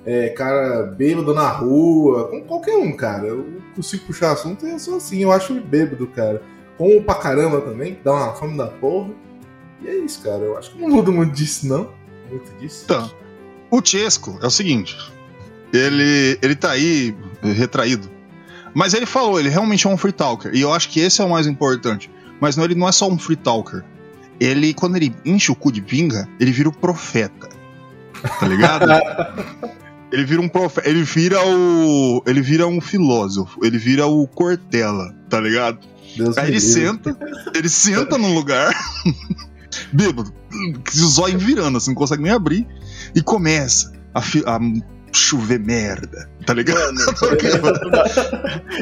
é, 0.07 0.31
cara 0.31 0.85
bêbado 0.85 1.35
na 1.35 1.49
rua, 1.49 2.29
com 2.29 2.41
qualquer 2.41 2.77
um, 2.77 2.97
cara. 2.97 3.27
Eu 3.27 3.61
consigo 3.77 4.07
puxar 4.07 4.33
assunto 4.33 4.67
e 4.67 4.71
eu 4.71 4.79
sou 4.79 4.97
assim, 4.97 5.23
eu 5.23 5.31
acho 5.31 5.53
bêbado, 5.61 6.07
cara. 6.07 6.41
Como 6.79 7.03
pra 7.03 7.17
caramba 7.17 7.61
também, 7.61 7.95
que 7.95 8.03
dá 8.03 8.13
uma 8.13 8.33
fome 8.33 8.57
da 8.57 8.67
porra. 8.67 9.11
E 9.85 9.89
é 9.89 9.99
isso, 9.99 10.23
cara. 10.23 10.43
Eu 10.43 10.57
acho 10.57 10.71
que 10.71 10.81
não 10.81 10.89
muda 10.89 11.11
muito 11.11 11.35
disso, 11.35 11.67
não. 11.67 11.91
Muito 12.31 12.51
disso. 12.59 12.83
Então, 12.85 13.11
o 13.71 13.85
Chesco 13.85 14.39
é 14.43 14.47
o 14.47 14.51
seguinte: 14.51 14.97
ele, 15.73 16.39
ele 16.41 16.55
tá 16.57 16.71
aí 16.71 17.15
eh, 17.43 17.53
retraído. 17.53 18.11
Mas 18.75 18.95
ele 18.95 19.07
falou, 19.07 19.39
ele 19.39 19.49
realmente 19.49 19.87
é 19.87 19.91
um 19.91 19.97
free 19.97 20.13
talker. 20.13 20.53
E 20.55 20.61
eu 20.61 20.73
acho 20.73 20.89
que 20.89 20.99
esse 21.01 21.21
é 21.21 21.25
o 21.25 21.31
mais 21.31 21.47
importante. 21.47 22.11
Mas 22.41 22.57
não, 22.57 22.65
ele 22.65 22.75
não 22.75 22.89
é 22.89 22.93
só 22.93 23.09
um 23.09 23.19
free 23.19 23.37
talker. 23.37 23.85
Ele, 24.41 24.75
quando 24.75 24.97
ele 24.97 25.15
enche 25.25 25.53
o 25.53 25.55
cu 25.55 25.71
de 25.71 25.81
pinga, 25.81 26.29
ele 26.41 26.51
vira 26.51 26.69
o 26.69 26.73
profeta. 26.73 27.49
Tá 28.41 28.49
ligado? 28.49 28.87
ele 30.11 30.25
vira 30.25 30.41
um 30.41 30.49
profeta. 30.49 30.89
Ele 30.89 31.05
vira 31.05 31.39
o. 31.47 32.23
Ele 32.27 32.41
vira 32.43 32.67
um 32.67 32.81
filósofo. 32.81 33.65
Ele 33.65 33.79
vira 33.79 34.07
o 34.07 34.27
Cortella, 34.27 35.15
tá 35.29 35.41
ligado? 35.41 35.79
Deus 36.17 36.37
Aí 36.39 36.47
ele 36.47 36.59
livre. 36.59 36.69
senta, 36.69 37.19
ele 37.55 37.69
senta 37.69 38.17
num 38.17 38.35
lugar, 38.35 38.73
bêbado, 39.95 40.33
os 40.93 41.19
olhos 41.19 41.43
virando, 41.43 41.79
assim, 41.79 41.91
não 41.91 41.95
consegue 41.95 42.23
nem 42.23 42.33
abrir, 42.33 42.67
e 43.15 43.23
começa 43.23 43.93
a, 44.13 44.21
a 44.21 44.61
chover 45.13 45.61
merda, 45.61 46.29
tá 46.45 46.53
ligado? 46.53 46.95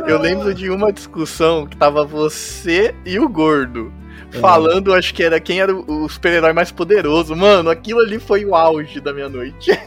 Eu 0.06 0.18
lembro 0.18 0.54
de 0.54 0.70
uma 0.70 0.92
discussão 0.92 1.66
que 1.66 1.76
tava 1.76 2.04
você 2.04 2.94
e 3.04 3.18
o 3.18 3.28
gordo. 3.28 3.92
Falando, 4.40 4.94
acho 4.94 5.12
que 5.12 5.22
era 5.22 5.38
quem 5.38 5.60
era 5.60 5.74
o 5.74 6.04
o 6.04 6.08
super-herói 6.08 6.54
mais 6.54 6.72
poderoso. 6.72 7.36
Mano, 7.36 7.68
aquilo 7.68 8.00
ali 8.00 8.18
foi 8.18 8.46
o 8.46 8.54
auge 8.54 8.98
da 8.98 9.12
minha 9.12 9.28
noite. 9.28 9.78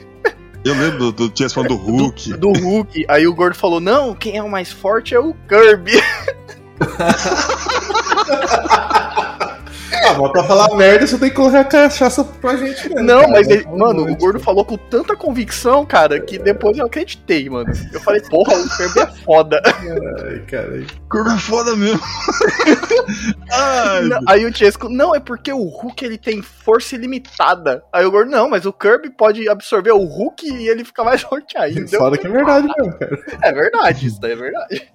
Eu 0.63 0.75
lembro 0.75 1.11
do, 1.11 1.29
do 1.29 1.31
Chess 1.35 1.53
falando 1.53 1.69
do 1.69 1.75
Hulk. 1.75 2.33
Do 2.33 2.51
Hulk. 2.51 3.05
Aí 3.07 3.27
o 3.27 3.33
gordo 3.33 3.55
falou: 3.55 3.79
Não, 3.79 4.13
quem 4.13 4.37
é 4.37 4.43
o 4.43 4.49
mais 4.49 4.71
forte 4.71 5.15
é 5.15 5.19
o 5.19 5.33
Kirby. 5.47 5.93
Ah, 9.91 10.13
mas 10.19 10.31
pra 10.31 10.43
falar 10.43 10.75
merda, 10.75 11.05
você 11.05 11.17
tem 11.17 11.29
que 11.29 11.35
colocar 11.35 11.63
cachaça 11.65 12.23
pra 12.23 12.55
gente 12.55 12.89
mesmo. 12.89 13.03
Não, 13.03 13.21
cara. 13.21 13.31
mas 13.31 13.47
ele, 13.47 13.65
mano, 13.65 14.09
o 14.09 14.15
gordo 14.15 14.39
falou 14.39 14.65
com 14.65 14.77
tanta 14.77 15.15
convicção, 15.15 15.85
cara, 15.85 16.19
que 16.19 16.37
depois 16.37 16.77
eu 16.77 16.85
acreditei, 16.85 17.49
mano. 17.49 17.71
Eu 17.91 17.99
falei, 18.01 18.21
porra, 18.21 18.53
o 18.55 18.69
Kirby 18.69 18.99
é 18.99 19.07
foda. 19.23 19.61
Ai, 19.65 20.39
cara. 20.47 20.85
Curva 21.09 21.33
é 21.33 21.37
foda 21.37 21.75
mesmo. 21.75 21.99
Ai, 23.51 24.03
Não, 24.05 24.19
aí 24.27 24.45
o 24.45 24.55
Chesco, 24.55 24.89
não, 24.89 25.15
é 25.15 25.19
porque 25.19 25.51
o 25.51 25.63
Hulk 25.63 26.03
ele 26.03 26.17
tem 26.17 26.41
força 26.41 26.95
ilimitada. 26.95 27.83
Aí 27.91 28.05
o 28.05 28.11
gordo, 28.11 28.31
não, 28.31 28.49
mas 28.49 28.65
o 28.65 28.73
Kirby 28.73 29.09
pode 29.11 29.47
absorver 29.47 29.91
o 29.91 30.03
Hulk 30.03 30.47
e 30.47 30.67
ele 30.67 30.83
fica 30.83 31.03
mais 31.03 31.21
forte 31.21 31.57
ainda. 31.57 31.97
Foda 31.97 32.17
que 32.17 32.27
é 32.27 32.29
verdade 32.29 32.67
mesmo, 32.77 32.97
cara. 32.97 33.19
É 33.41 33.53
verdade, 33.53 34.07
isso 34.07 34.19
daí 34.19 34.31
é 34.31 34.35
verdade. 34.35 34.89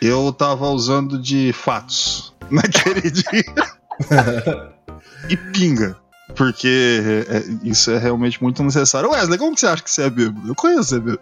eu 0.00 0.32
tava 0.32 0.66
usando 0.68 1.20
de 1.20 1.52
fatos 1.52 2.32
naquele 2.50 3.10
dia. 3.10 3.44
e 5.28 5.36
pinga. 5.36 6.00
Porque 6.36 7.26
é, 7.28 7.36
é, 7.36 7.42
isso 7.62 7.90
é 7.90 7.98
realmente 7.98 8.42
muito 8.42 8.62
necessário. 8.62 9.10
Wesley, 9.10 9.38
como 9.38 9.54
que 9.54 9.60
você 9.60 9.66
acha 9.66 9.82
que 9.82 9.90
você 9.90 10.04
é 10.04 10.10
bêbado? 10.10 10.48
Eu 10.48 10.54
conheço 10.54 10.84
você 10.84 11.00
bêbado. 11.00 11.20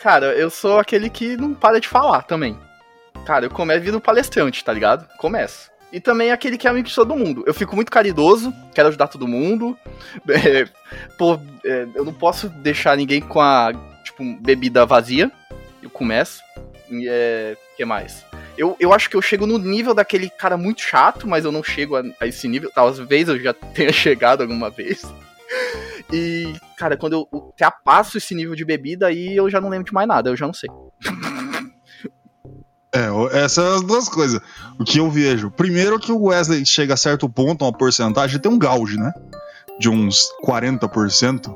Cara, 0.00 0.34
eu 0.34 0.48
sou 0.48 0.78
aquele 0.78 1.10
que 1.10 1.36
não 1.36 1.52
para 1.52 1.78
de 1.78 1.86
falar 1.86 2.22
também. 2.22 2.56
Cara, 3.26 3.44
eu 3.44 3.50
começo 3.50 3.84
vindo 3.84 4.00
palestrante, 4.00 4.64
tá 4.64 4.72
ligado? 4.72 5.06
Começo. 5.18 5.70
E 5.92 6.00
também 6.00 6.30
aquele 6.30 6.56
que 6.56 6.66
é 6.66 6.70
amigo 6.70 6.88
de 6.88 6.94
todo 6.94 7.16
mundo. 7.16 7.42
Eu 7.46 7.52
fico 7.52 7.74
muito 7.74 7.90
caridoso, 7.90 8.54
quero 8.74 8.88
ajudar 8.88 9.08
todo 9.08 9.28
mundo. 9.28 9.76
É, 10.28 10.66
pô, 11.16 11.38
é, 11.64 11.86
eu 11.94 12.04
não 12.04 12.12
posso 12.12 12.48
deixar 12.48 12.96
ninguém 12.96 13.20
com 13.20 13.40
a, 13.40 13.72
tipo, 14.02 14.24
bebida 14.40 14.86
vazia. 14.86 15.30
Eu 15.82 15.90
começo. 15.90 16.42
É. 17.06 17.56
que 17.80 17.84
mais? 17.86 18.26
Eu, 18.58 18.76
eu 18.78 18.92
acho 18.92 19.08
que 19.08 19.16
eu 19.16 19.22
chego 19.22 19.46
no 19.46 19.56
nível 19.56 19.94
daquele 19.94 20.28
cara 20.28 20.58
muito 20.58 20.82
chato, 20.82 21.26
mas 21.26 21.46
eu 21.46 21.52
não 21.52 21.62
chego 21.62 21.96
a, 21.96 22.02
a 22.20 22.26
esse 22.26 22.46
nível. 22.46 22.70
Talvez 22.74 23.26
eu 23.26 23.40
já 23.40 23.54
tenha 23.74 23.90
chegado 23.90 24.42
alguma 24.42 24.68
vez. 24.68 25.02
E, 26.12 26.52
cara, 26.76 26.94
quando 26.98 27.14
eu 27.14 27.28
ultrapasso 27.32 28.18
esse 28.18 28.34
nível 28.34 28.54
de 28.54 28.66
bebida, 28.66 29.06
aí 29.06 29.34
eu 29.34 29.48
já 29.48 29.62
não 29.62 29.70
lembro 29.70 29.86
de 29.86 29.94
mais 29.94 30.06
nada, 30.06 30.28
eu 30.28 30.36
já 30.36 30.46
não 30.46 30.52
sei. 30.52 30.68
É, 32.92 33.06
essas 33.38 33.52
são 33.52 33.74
as 33.76 33.82
duas 33.82 34.08
coisas. 34.10 34.40
O 34.78 34.84
que 34.84 34.98
eu 34.98 35.10
vejo. 35.10 35.50
Primeiro 35.50 35.98
que 35.98 36.12
o 36.12 36.24
Wesley 36.24 36.66
chega 36.66 36.92
a 36.92 36.98
certo 36.98 37.30
ponto, 37.30 37.64
uma 37.64 37.72
porcentagem, 37.72 38.38
tem 38.38 38.52
um 38.52 38.58
gauge, 38.58 38.98
né? 38.98 39.10
De 39.78 39.88
uns 39.88 40.28
40%. 40.44 41.50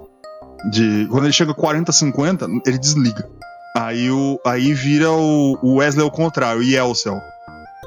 De, 0.71 1.07
quando 1.11 1.25
ele 1.25 1.33
chega 1.35 1.51
a 1.51 1.55
40, 1.55 1.93
50, 1.93 2.47
ele 2.65 2.79
desliga. 2.79 3.29
Aí, 3.77 4.09
o, 4.11 4.39
aí 4.47 4.73
vira 4.73 5.11
o, 5.11 5.59
o 5.61 5.75
Wesley 5.77 6.05
ao 6.05 6.11
contrário, 6.11 6.61
o 6.61 6.65
Yelcel. 6.65 7.21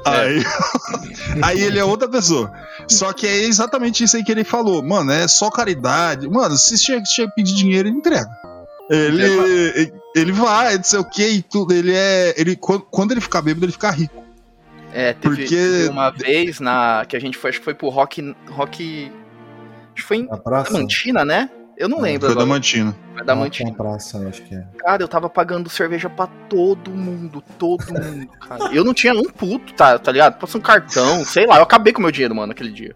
Aí, 0.04 0.42
aí 1.42 1.60
ele 1.60 1.78
é 1.78 1.84
outra 1.84 2.06
pessoa. 2.08 2.52
Só 2.86 3.12
que 3.12 3.26
é 3.26 3.36
exatamente 3.44 4.04
isso 4.04 4.16
aí 4.16 4.22
que 4.22 4.30
ele 4.30 4.44
falou. 4.44 4.82
Mano, 4.82 5.10
é 5.12 5.26
só 5.26 5.50
caridade. 5.50 6.28
Mano, 6.28 6.56
se 6.56 6.76
chega, 6.78 7.04
chega 7.06 7.28
a 7.28 7.32
pedir 7.34 7.54
dinheiro, 7.54 7.88
ele 7.88 7.96
entrega. 7.96 8.28
Ele, 8.90 9.22
ele, 9.22 9.92
ele 10.14 10.32
vai, 10.32 10.76
não 10.76 10.84
sei 10.84 10.98
o 10.98 11.04
que 11.04 11.26
e 11.26 11.42
tudo. 11.42 11.72
Ele 11.74 11.92
é. 11.94 12.34
Ele, 12.36 12.54
quando, 12.56 12.82
quando 12.82 13.12
ele 13.12 13.20
ficar 13.20 13.42
bêbado, 13.42 13.64
ele 13.66 13.72
fica 13.72 13.90
rico. 13.90 14.24
É, 14.92 15.12
teve, 15.12 15.36
Porque- 15.36 15.54
teve 15.56 15.88
uma 15.88 16.10
vez 16.10 16.60
na 16.60 17.04
que 17.06 17.16
a 17.16 17.20
gente 17.20 17.36
foi, 17.36 17.50
acho 17.50 17.58
que 17.58 17.64
foi 17.64 17.74
pro 17.74 17.88
Rock. 17.88 18.34
Rock. 18.50 19.10
Acho 19.94 19.94
que 19.94 20.02
foi 20.02 20.16
em 20.18 20.26
Na 20.26 20.36
praça? 20.38 20.70
Diamantina, 20.70 21.24
né? 21.24 21.50
Eu 21.78 21.88
não 21.88 21.98
É, 21.98 22.10
lembro 22.10 22.26
Foi 22.26 22.34
da 22.34 22.42
agora. 22.42 22.46
Mantina. 22.56 22.96
Foi 23.14 23.24
da 23.24 23.34
Na 23.34 23.40
Mantina. 23.40 23.72
praça, 23.72 24.18
eu 24.18 24.28
acho 24.28 24.42
que 24.42 24.54
é. 24.54 24.64
Cara, 24.78 25.02
eu 25.02 25.08
tava 25.08 25.30
pagando 25.30 25.70
cerveja 25.70 26.10
pra 26.10 26.26
todo 26.26 26.90
mundo, 26.90 27.42
todo 27.56 27.84
mundo, 27.94 28.26
cara. 28.48 28.74
Eu 28.74 28.84
não 28.84 28.92
tinha 28.92 29.14
um 29.14 29.30
puto, 29.30 29.72
tá, 29.74 29.96
tá 29.98 30.10
ligado? 30.10 30.38
Passou 30.38 30.60
um 30.60 30.64
cartão, 30.64 31.24
sei 31.24 31.46
lá, 31.46 31.56
eu 31.58 31.62
acabei 31.62 31.92
com 31.92 32.00
o 32.00 32.02
meu 32.02 32.10
dinheiro, 32.10 32.34
mano, 32.34 32.50
aquele 32.52 32.72
dia. 32.72 32.94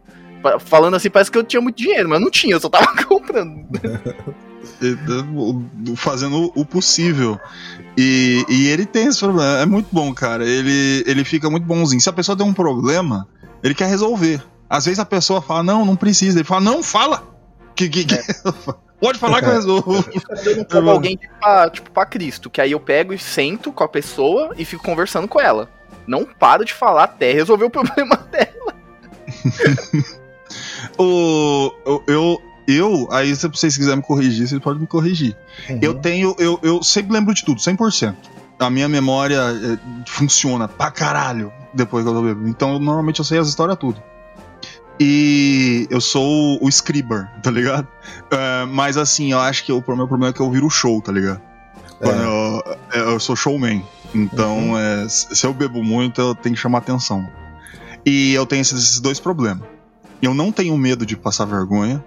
Falando 0.59 0.97
assim, 0.97 1.09
parece 1.09 1.31
que 1.31 1.39
eu 1.39 1.45
tinha 1.45 1.61
muito 1.63 1.77
dinheiro, 1.77 2.09
mas 2.09 2.19
eu 2.19 2.25
não 2.25 2.31
tinha, 2.31 2.57
eu 2.57 2.61
só 2.61 2.69
tava 2.69 2.89
comprando. 3.07 3.65
Fazendo 5.97 6.53
o 6.55 6.65
possível. 6.65 7.39
E, 7.97 8.45
e 8.49 8.69
ele 8.69 8.87
tem 8.87 9.07
esse 9.07 9.19
problema. 9.19 9.59
É 9.59 9.67
muito 9.67 9.89
bom, 9.93 10.13
cara. 10.15 10.45
Ele, 10.45 11.05
ele 11.07 11.25
fica 11.25 11.51
muito 11.51 11.65
bonzinho. 11.67 12.01
Se 12.01 12.09
a 12.09 12.13
pessoa 12.13 12.37
tem 12.37 12.47
um 12.47 12.55
problema, 12.55 13.27
ele 13.63 13.75
quer 13.75 13.89
resolver. 13.89 14.43
Às 14.69 14.87
vezes 14.87 14.99
a 14.99 15.05
pessoa 15.05 15.43
fala, 15.43 15.63
não, 15.63 15.85
não 15.85 15.97
precisa. 15.97 16.39
Ele 16.39 16.45
fala, 16.45 16.63
não, 16.63 16.83
fala. 16.83 17.23
Que, 17.75 17.89
que, 17.89 18.05
que- 18.05 18.17
Pode 19.01 19.19
falar 19.19 19.41
que 19.41 19.49
eu 19.49 19.53
resolvo. 19.53 20.05
Eu 20.45 20.65
como 20.65 20.91
alguém 20.91 21.17
tipo 21.17 21.35
pra, 21.41 21.71
tipo, 21.71 21.91
pra 21.91 22.07
Cristo, 22.07 22.49
que 22.49 22.61
aí 22.61 22.71
eu 22.71 22.79
pego 22.79 23.13
e 23.13 23.19
sento 23.19 23.73
com 23.73 23.83
a 23.83 23.89
pessoa 23.89 24.53
e 24.57 24.65
fico 24.65 24.85
conversando 24.85 25.27
com 25.27 25.41
ela. 25.41 25.69
Não 26.07 26.25
paro 26.25 26.65
de 26.65 26.73
falar 26.73 27.05
até 27.05 27.33
resolver 27.33 27.65
o 27.65 27.71
problema 27.71 28.17
dela. 28.31 28.75
o, 30.99 31.73
eu, 32.07 32.43
eu, 32.69 33.09
aí 33.11 33.35
se 33.35 33.49
vocês 33.49 33.77
quiserem 33.77 33.97
me 33.99 34.03
corrigir, 34.05 34.47
vocês 34.47 34.61
podem 34.61 34.81
me 34.83 34.87
corrigir. 34.87 35.37
Uhum. 35.69 35.79
Eu 35.83 35.95
tenho, 35.95 36.35
eu, 36.39 36.59
eu 36.63 36.83
sempre 36.83 37.13
lembro 37.13 37.35
de 37.35 37.45
tudo, 37.45 37.61
100%. 37.61 38.15
A 38.59 38.71
minha 38.71 38.89
memória 38.89 39.37
é, 39.41 39.79
funciona 40.09 40.69
pra 40.69 40.91
caralho 40.91 41.53
depois 41.75 42.05
que 42.05 42.11
eu 42.11 42.15
tô 42.15 42.23
bebendo. 42.23 42.49
Então, 42.49 42.79
normalmente 42.79 43.19
eu 43.19 43.25
sei 43.25 43.39
as 43.39 43.49
histórias 43.49 43.77
tudo. 43.79 44.01
E 45.01 45.87
eu 45.91 46.01
sou 46.01 46.59
o 46.63 46.69
Scriber, 46.69 47.29
tá 47.43 47.51
ligado? 47.51 47.89
É, 48.31 48.67
mas 48.67 48.97
assim, 48.97 49.33
eu 49.33 49.41
acho 49.41 49.65
que 49.65 49.73
o 49.73 49.77
meu 49.77 50.07
problema 50.07 50.29
é 50.29 50.33
que 50.33 50.41
eu 50.41 50.51
viro 50.51 50.69
show, 50.71 51.01
tá 51.01 51.11
ligado? 51.11 51.41
Quando 51.99 52.21
eu, 52.21 52.63
eu 52.95 53.21
sou 53.21 53.37
showman. 53.37 53.85
Então, 54.15 54.79
é, 54.79 55.09
se 55.09 55.47
eu 55.47 55.55
bebo 55.55 55.83
muito, 55.83 56.21
eu 56.21 56.35
tenho 56.35 56.55
que 56.55 56.61
chamar 56.61 56.79
atenção. 56.79 57.27
E 58.05 58.35
eu 58.35 58.45
tenho 58.45 58.61
esses, 58.61 59.01
dois 59.01 59.21
problemas. 59.21 59.67
Eu 60.21 60.35
não 60.35 60.53
tenho 60.53 60.77
medo 60.77 61.07
de 61.07 61.17
passar 61.17 61.45
vergonha 61.45 62.05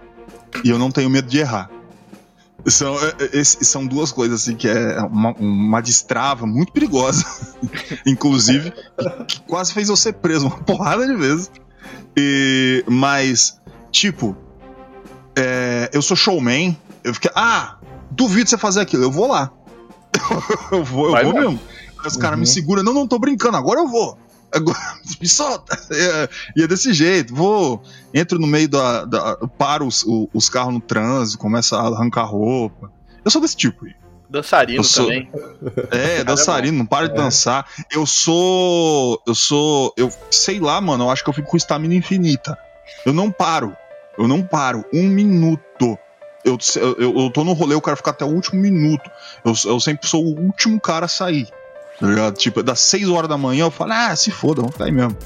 e 0.63 0.69
eu 0.69 0.77
não 0.77 0.91
tenho 0.91 1.09
medo 1.09 1.27
de 1.27 1.39
errar. 1.39 1.69
São, 2.65 2.95
é, 2.95 3.39
é, 3.39 3.43
são 3.43 3.85
duas 3.85 4.11
coisas 4.11 4.41
assim 4.41 4.55
que 4.55 4.67
é 4.67 4.99
uma, 5.01 5.33
uma 5.33 5.81
destrava 5.81 6.47
muito 6.47 6.71
perigosa, 6.71 7.23
inclusive, 8.05 8.73
que 9.27 9.39
quase 9.41 9.71
fez 9.71 9.89
eu 9.89 9.95
ser 9.95 10.13
preso 10.13 10.47
uma 10.47 10.57
porrada 10.63 11.05
de 11.05 11.15
vezes. 11.15 11.51
E, 12.17 12.83
mas, 12.87 13.59
tipo, 13.91 14.35
é, 15.35 15.89
eu 15.93 16.01
sou 16.01 16.15
showman, 16.15 16.77
eu 17.03 17.13
fiquei, 17.13 17.31
ah, 17.35 17.77
duvido 18.11 18.49
você 18.49 18.57
fazer 18.57 18.81
aquilo, 18.81 19.03
eu 19.03 19.11
vou 19.11 19.27
lá. 19.27 19.51
eu 20.71 20.83
vou, 20.83 21.07
eu 21.07 21.11
Vai 21.11 21.23
vou 21.23 21.33
mesmo. 21.33 21.51
mesmo. 21.51 21.61
Aí 21.99 22.07
os 22.07 22.17
caras 22.17 22.35
Uhum. 22.35 22.41
me 22.41 22.47
seguram, 22.47 22.83
não, 22.83 22.93
não 22.93 23.07
tô 23.07 23.19
brincando, 23.19 23.57
agora 23.57 23.79
eu 23.79 23.87
vou. 23.87 24.17
Agora, 24.53 24.77
me 25.21 25.27
solta. 25.27 25.77
É, 25.91 26.29
e 26.55 26.63
é 26.63 26.67
desse 26.67 26.93
jeito, 26.93 27.33
vou, 27.35 27.81
entro 28.13 28.39
no 28.39 28.47
meio 28.47 28.69
da. 28.69 29.03
da 29.05 29.35
paro 29.57 29.85
os, 29.85 30.05
os 30.33 30.47
carros 30.47 30.73
no 30.73 30.79
trânsito, 30.79 31.37
começo 31.37 31.75
a 31.75 31.81
arrancar 31.81 32.23
roupa. 32.23 32.91
Eu 33.23 33.31
sou 33.31 33.41
desse 33.41 33.57
tipo. 33.57 33.85
Dançarino 34.35 34.79
Eu 34.79 34.83
sou- 34.83 35.05
também. 35.05 35.29
É, 35.91 36.23
dançarino, 36.23 36.77
não 36.79 36.85
para 36.85 37.07
de 37.07 37.13
É. 37.13 37.17
dançar. 37.17 37.65
Eu 37.91 38.05
sou. 38.05 39.21
Eu 39.25 39.33
sou. 39.35 39.93
Eu 39.97 40.11
sei 40.29 40.59
lá, 40.59 40.79
mano, 40.81 41.05
eu 41.05 41.09
acho 41.11 41.23
que 41.23 41.29
eu 41.29 41.33
fico 41.33 41.49
com 41.49 41.57
estamina 41.57 41.93
infinita. 41.95 42.57
Eu 43.05 43.13
não 43.13 43.31
paro. 43.31 43.75
Eu 44.17 44.27
não 44.27 44.41
paro. 44.41 44.83
Um 44.93 45.03
minuto. 45.07 45.97
Eu, 46.43 46.57
eu, 46.99 47.19
eu 47.23 47.29
tô 47.31 47.43
no 47.43 47.53
rolê, 47.53 47.73
eu 47.73 47.81
quero 47.81 47.97
ficar 47.97 48.11
até 48.11 48.23
o 48.23 48.29
último 48.29 48.61
minuto. 48.61 49.09
Eu, 49.43 49.53
eu 49.65 49.79
sempre 49.79 50.07
sou 50.07 50.23
o 50.23 50.39
último 50.39 50.79
cara 50.79 51.05
a 51.05 51.09
sair. 51.09 51.47
Tá 51.99 52.05
ligado? 52.07 52.35
Tipo, 52.35 52.61
das 52.61 52.79
6 52.81 53.09
horas 53.09 53.29
da 53.29 53.37
manhã 53.37 53.63
eu 53.65 53.71
falo, 53.71 53.93
ah, 53.93 54.15
se 54.15 54.29
foda, 54.29 54.57
vamos 54.61 54.73
ficar 54.73 54.85
aí 54.85 54.91
mesmo. 54.91 55.17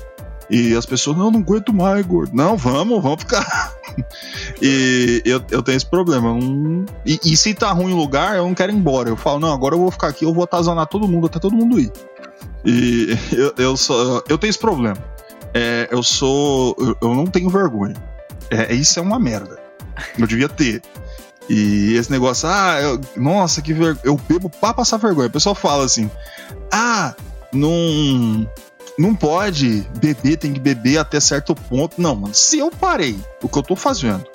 E 0.49 0.75
as 0.75 0.85
pessoas, 0.85 1.15
não, 1.15 1.29
não 1.29 1.39
aguento 1.41 1.71
mais, 1.71 2.03
gordo. 2.05 2.31
Não, 2.35 2.57
vamos, 2.57 3.01
vamos 3.03 3.19
ficar. 3.19 3.73
e 4.61 5.21
eu, 5.25 5.41
eu 5.51 5.61
tenho 5.61 5.75
esse 5.77 5.85
problema. 5.85 6.33
não- 6.33 6.85
E, 7.05 7.19
e 7.23 7.37
se 7.37 7.53
tá 7.53 7.71
ruim 7.71 7.93
o 7.93 7.97
lugar, 7.97 8.35
eu 8.35 8.43
não 8.43 8.55
quero 8.55 8.71
ir 8.71 8.75
embora. 8.75 9.09
Eu 9.09 9.15
falo, 9.17 9.39
não, 9.39 9.53
agora 9.53 9.75
eu 9.75 9.79
vou 9.79 9.91
ficar 9.91 10.07
aqui, 10.07 10.25
eu 10.25 10.33
vou 10.33 10.43
atazanar 10.43 10.87
todo 10.87 11.07
mundo 11.07 11.27
até 11.27 11.39
todo 11.39 11.55
mundo 11.55 11.79
ir. 11.79 11.91
E 12.65 13.15
eu, 13.31 13.53
eu, 13.57 13.77
sou, 13.77 14.23
eu 14.27 14.37
tenho 14.37 14.49
esse 14.49 14.59
problema. 14.59 14.97
É, 15.53 15.87
eu 15.91 16.01
sou. 16.03 16.75
Eu, 16.79 16.97
eu 17.01 17.15
não 17.15 17.25
tenho 17.27 17.49
vergonha. 17.49 17.95
É, 18.49 18.73
isso 18.73 18.99
é 18.99 19.01
uma 19.01 19.19
merda. 19.19 19.59
Eu 20.17 20.25
devia 20.25 20.49
ter. 20.49 20.81
E 21.47 21.93
esse 21.95 22.11
negócio, 22.11 22.47
ah, 22.47 22.79
eu- 22.81 23.01
nossa, 23.17 23.61
que 23.61 23.73
vergonha. 23.73 23.99
Eu 24.03 24.19
bebo 24.27 24.49
pra 24.49 24.73
passar 24.73 24.97
vergonha. 24.97 25.27
O 25.27 25.31
pessoal 25.31 25.53
fala 25.55 25.83
assim, 25.85 26.09
ah, 26.71 27.13
não. 27.53 28.47
Não 28.99 29.15
pode 29.15 29.87
beber, 29.99 30.37
tem 30.37 30.51
que 30.53 30.59
beber 30.59 30.97
até 30.97 31.19
certo 31.19 31.55
ponto. 31.55 32.01
Não, 32.01 32.15
mano, 32.15 32.33
se 32.33 32.59
eu 32.59 32.69
parei 32.69 33.17
o 33.41 33.47
que 33.47 33.57
eu 33.57 33.63
tô 33.63 33.75
fazendo 33.75 34.25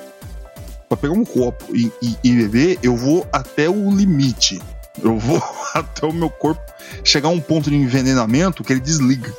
pra 0.89 0.97
pegar 0.97 1.13
um 1.13 1.25
copo 1.25 1.65
e, 1.77 1.93
e- 2.01 2.17
e 2.25 2.33
beber, 2.33 2.79
eu 2.83 2.97
vou 2.97 3.27
até 3.33 3.69
o 3.69 3.91
limite. 3.91 4.61
Eu 5.03 5.19
vou 5.19 5.43
até 5.75 6.07
o 6.07 6.13
meu 6.13 6.31
corpo 6.31 6.63
chegar 7.05 7.29
a 7.29 7.33
um 7.33 7.41
ponto 7.41 7.69
de 7.69 7.77
envenenamento 7.77 8.65
que 8.65 8.73
ele 8.73 8.81
desliga. 8.81 9.31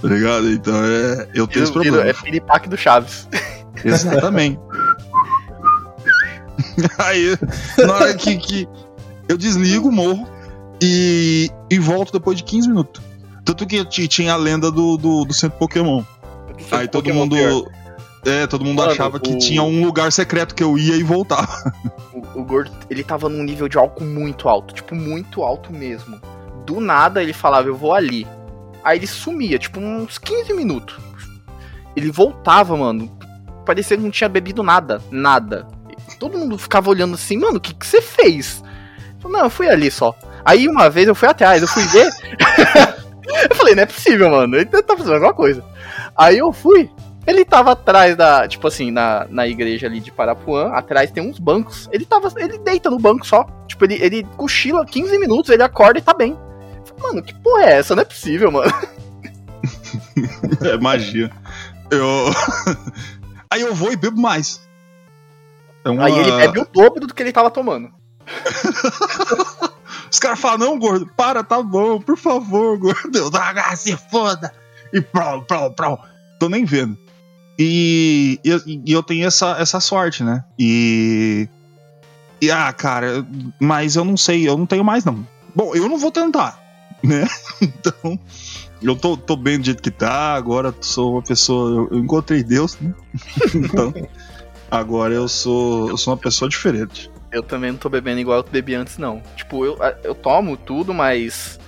Tá 0.00 0.08
ligado? 0.08 0.48
Então 0.50 0.74
é. 0.76 1.28
Eu 1.34 1.46
tenho 1.48 1.64
esse 1.64 1.72
problema. 1.72 2.00
É 2.06 2.12
piripaque 2.12 2.68
do 2.68 2.76
Chaves. 2.76 3.26
Exatamente. 3.84 4.60
Aí, 6.98 7.36
na 7.78 7.94
hora 7.94 8.14
que, 8.14 8.36
que 8.36 8.68
eu 9.28 9.36
desligo, 9.36 9.90
morro 9.90 10.28
e, 10.80 11.50
e 11.70 11.78
volto 11.78 12.12
depois 12.12 12.36
de 12.36 12.44
15 12.44 12.68
minutos. 12.68 13.02
Tanto 13.44 13.66
que 13.66 13.84
ti- 13.84 14.06
tinha 14.08 14.32
a 14.34 14.36
lenda 14.36 14.70
do, 14.70 14.96
do, 14.96 15.24
do 15.24 15.32
centro 15.34 15.58
Pokémon. 15.58 16.02
Aí 16.70 16.86
todo 16.88 17.02
Pokémon 17.02 17.20
mundo. 17.20 17.36
pior. 17.36 17.64
É, 18.24 18.46
todo 18.46 18.64
mundo 18.64 18.76
Mano, 18.78 18.92
achava 18.92 19.18
que 19.18 19.32
o- 19.32 19.38
tinha 19.38 19.62
um 19.64 19.84
lugar 19.84 20.12
secreto 20.12 20.54
que 20.54 20.62
eu 20.62 20.78
ia 20.78 20.94
e 20.94 21.02
voltava. 21.02 21.72
O, 22.12 22.40
o 22.40 22.44
gordo, 22.44 22.70
ele 22.88 23.02
tava 23.02 23.28
num 23.28 23.42
nível 23.42 23.68
de 23.68 23.76
álcool 23.76 24.04
muito 24.04 24.48
alto, 24.48 24.72
tipo, 24.72 24.94
muito 24.94 25.42
alto 25.42 25.72
mesmo. 25.72 26.20
Do 26.64 26.78
nada 26.80 27.20
ele 27.20 27.32
falava, 27.32 27.66
eu 27.66 27.74
vou 27.74 27.92
ali. 27.92 28.24
Aí 28.84 28.98
ele 28.98 29.08
sumia, 29.08 29.58
tipo, 29.58 29.80
uns 29.80 30.18
15 30.18 30.52
minutos. 30.54 30.96
Ele 31.96 32.12
voltava, 32.12 32.76
mano. 32.76 33.10
Parecia 33.66 33.96
que 33.96 34.02
não 34.04 34.10
tinha 34.10 34.28
bebido 34.28 34.62
nada. 34.62 35.02
Nada. 35.10 35.66
Todo 36.20 36.38
mundo 36.38 36.56
ficava 36.56 36.90
olhando 36.90 37.14
assim, 37.14 37.36
mano, 37.38 37.56
o 37.56 37.60
que, 37.60 37.74
que 37.74 37.84
você 37.86 38.00
fez? 38.00 38.62
Eu 39.16 39.20
falei, 39.22 39.36
não, 39.38 39.44
eu 39.46 39.50
fui 39.50 39.68
ali 39.68 39.90
só. 39.90 40.14
Aí 40.44 40.68
uma 40.68 40.88
vez 40.88 41.08
eu 41.08 41.14
fui 41.14 41.28
atrás, 41.28 41.60
eu 41.62 41.68
fui 41.68 41.82
ver. 41.86 42.08
eu 43.50 43.56
falei, 43.56 43.74
não 43.74 43.82
é 43.82 43.86
possível, 43.86 44.30
mano. 44.30 44.56
Ele 44.56 44.66
tá 44.66 44.96
fazendo 44.96 45.14
alguma 45.14 45.34
coisa. 45.34 45.64
Aí 46.16 46.38
eu 46.38 46.52
fui. 46.52 46.90
Ele 47.26 47.44
tava 47.44 47.72
atrás 47.72 48.16
da, 48.16 48.48
tipo 48.48 48.66
assim, 48.66 48.90
na, 48.90 49.26
na 49.30 49.46
igreja 49.46 49.86
ali 49.86 50.00
de 50.00 50.10
Parapuã, 50.10 50.72
atrás 50.72 51.10
tem 51.10 51.22
uns 51.28 51.38
bancos. 51.38 51.88
Ele 51.92 52.04
tava, 52.04 52.32
ele 52.36 52.58
deita 52.58 52.90
no 52.90 52.98
banco 52.98 53.24
só. 53.26 53.46
Tipo, 53.68 53.84
ele, 53.84 53.94
ele 53.94 54.26
cochila 54.36 54.84
15 54.84 55.18
minutos, 55.18 55.50
ele 55.50 55.62
acorda 55.62 55.98
e 56.00 56.02
tá 56.02 56.12
bem. 56.12 56.36
Falei, 56.84 57.02
Mano, 57.02 57.22
que 57.22 57.34
porra 57.34 57.62
é 57.64 57.72
essa? 57.78 57.94
Não 57.94 58.02
é 58.02 58.04
possível, 58.04 58.50
mano. 58.50 58.72
É 60.68 60.76
magia. 60.78 61.30
Eu. 61.90 62.06
Aí 63.50 63.60
eu 63.60 63.74
vou 63.74 63.92
e 63.92 63.96
bebo 63.96 64.20
mais. 64.20 64.60
É 65.84 65.90
uma- 65.90 66.06
Aí 66.06 66.18
ele 66.18 66.32
bebe 66.32 66.60
o 66.60 66.66
dobro 66.72 67.06
do 67.06 67.14
que 67.14 67.22
ele 67.22 67.32
tava 67.32 67.50
tomando. 67.50 67.90
Os 70.12 70.18
caras 70.18 70.38
falam, 70.38 70.58
não, 70.58 70.78
gordo, 70.78 71.10
para, 71.16 71.42
tá 71.42 71.62
bom, 71.62 71.98
por 71.98 72.18
favor, 72.18 72.76
gordo. 72.78 73.16
Eu, 73.16 73.30
ah, 73.32 73.74
se 73.74 73.96
foda. 73.96 74.52
E 74.92 75.00
prau, 75.00 75.42
prau, 75.42 75.72
prau. 75.72 76.04
Tô 76.38 76.50
nem 76.50 76.66
vendo. 76.66 76.98
E, 77.58 78.38
e, 78.44 78.82
e 78.86 78.92
eu 78.92 79.02
tenho 79.02 79.26
essa, 79.26 79.56
essa 79.58 79.80
sorte, 79.80 80.22
né? 80.22 80.44
E. 80.58 81.48
E, 82.42 82.50
ah, 82.50 82.72
cara, 82.72 83.26
mas 83.58 83.96
eu 83.96 84.04
não 84.04 84.16
sei, 84.16 84.46
eu 84.46 84.58
não 84.58 84.66
tenho 84.66 84.84
mais, 84.84 85.04
não. 85.04 85.26
Bom, 85.54 85.74
eu 85.74 85.88
não 85.88 85.96
vou 85.96 86.10
tentar, 86.10 86.60
né? 87.02 87.26
Então, 87.60 88.18
eu 88.82 88.96
tô, 88.96 89.16
tô 89.16 89.36
bem 89.36 89.58
do 89.58 89.64
jeito 89.64 89.82
que 89.82 89.90
tá, 89.90 90.34
agora 90.34 90.74
sou 90.80 91.12
uma 91.12 91.22
pessoa. 91.22 91.70
Eu, 91.70 91.88
eu 91.92 91.98
encontrei 92.00 92.42
Deus, 92.42 92.76
né? 92.78 92.92
Então, 93.54 93.94
agora 94.70 95.14
eu 95.14 95.28
sou, 95.28 95.88
eu 95.88 95.96
sou 95.96 96.12
uma 96.12 96.20
pessoa 96.20 96.48
diferente. 96.48 97.11
Eu 97.32 97.42
também 97.42 97.72
não 97.72 97.78
tô 97.78 97.88
bebendo 97.88 98.20
igual 98.20 98.38
eu 98.38 98.44
bebi 98.44 98.74
antes, 98.74 98.98
não. 98.98 99.22
Tipo, 99.34 99.64
eu, 99.64 99.78
eu 100.04 100.14
tomo 100.14 100.56
tudo, 100.56 100.92
mas. 100.92 101.58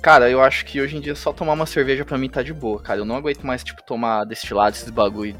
Cara, 0.00 0.30
eu 0.30 0.40
acho 0.40 0.64
que 0.64 0.80
hoje 0.80 0.96
em 0.96 1.00
dia 1.00 1.14
só 1.14 1.32
tomar 1.32 1.54
uma 1.54 1.66
cerveja 1.66 2.04
pra 2.04 2.18
mim 2.18 2.28
tá 2.28 2.42
de 2.42 2.52
boa, 2.52 2.80
cara. 2.80 3.00
Eu 3.00 3.04
não 3.04 3.16
aguento 3.16 3.44
mais, 3.44 3.64
tipo, 3.64 3.82
tomar 3.82 4.24
destilado, 4.24 4.76
esses 4.76 4.90
bagulho 4.90 5.36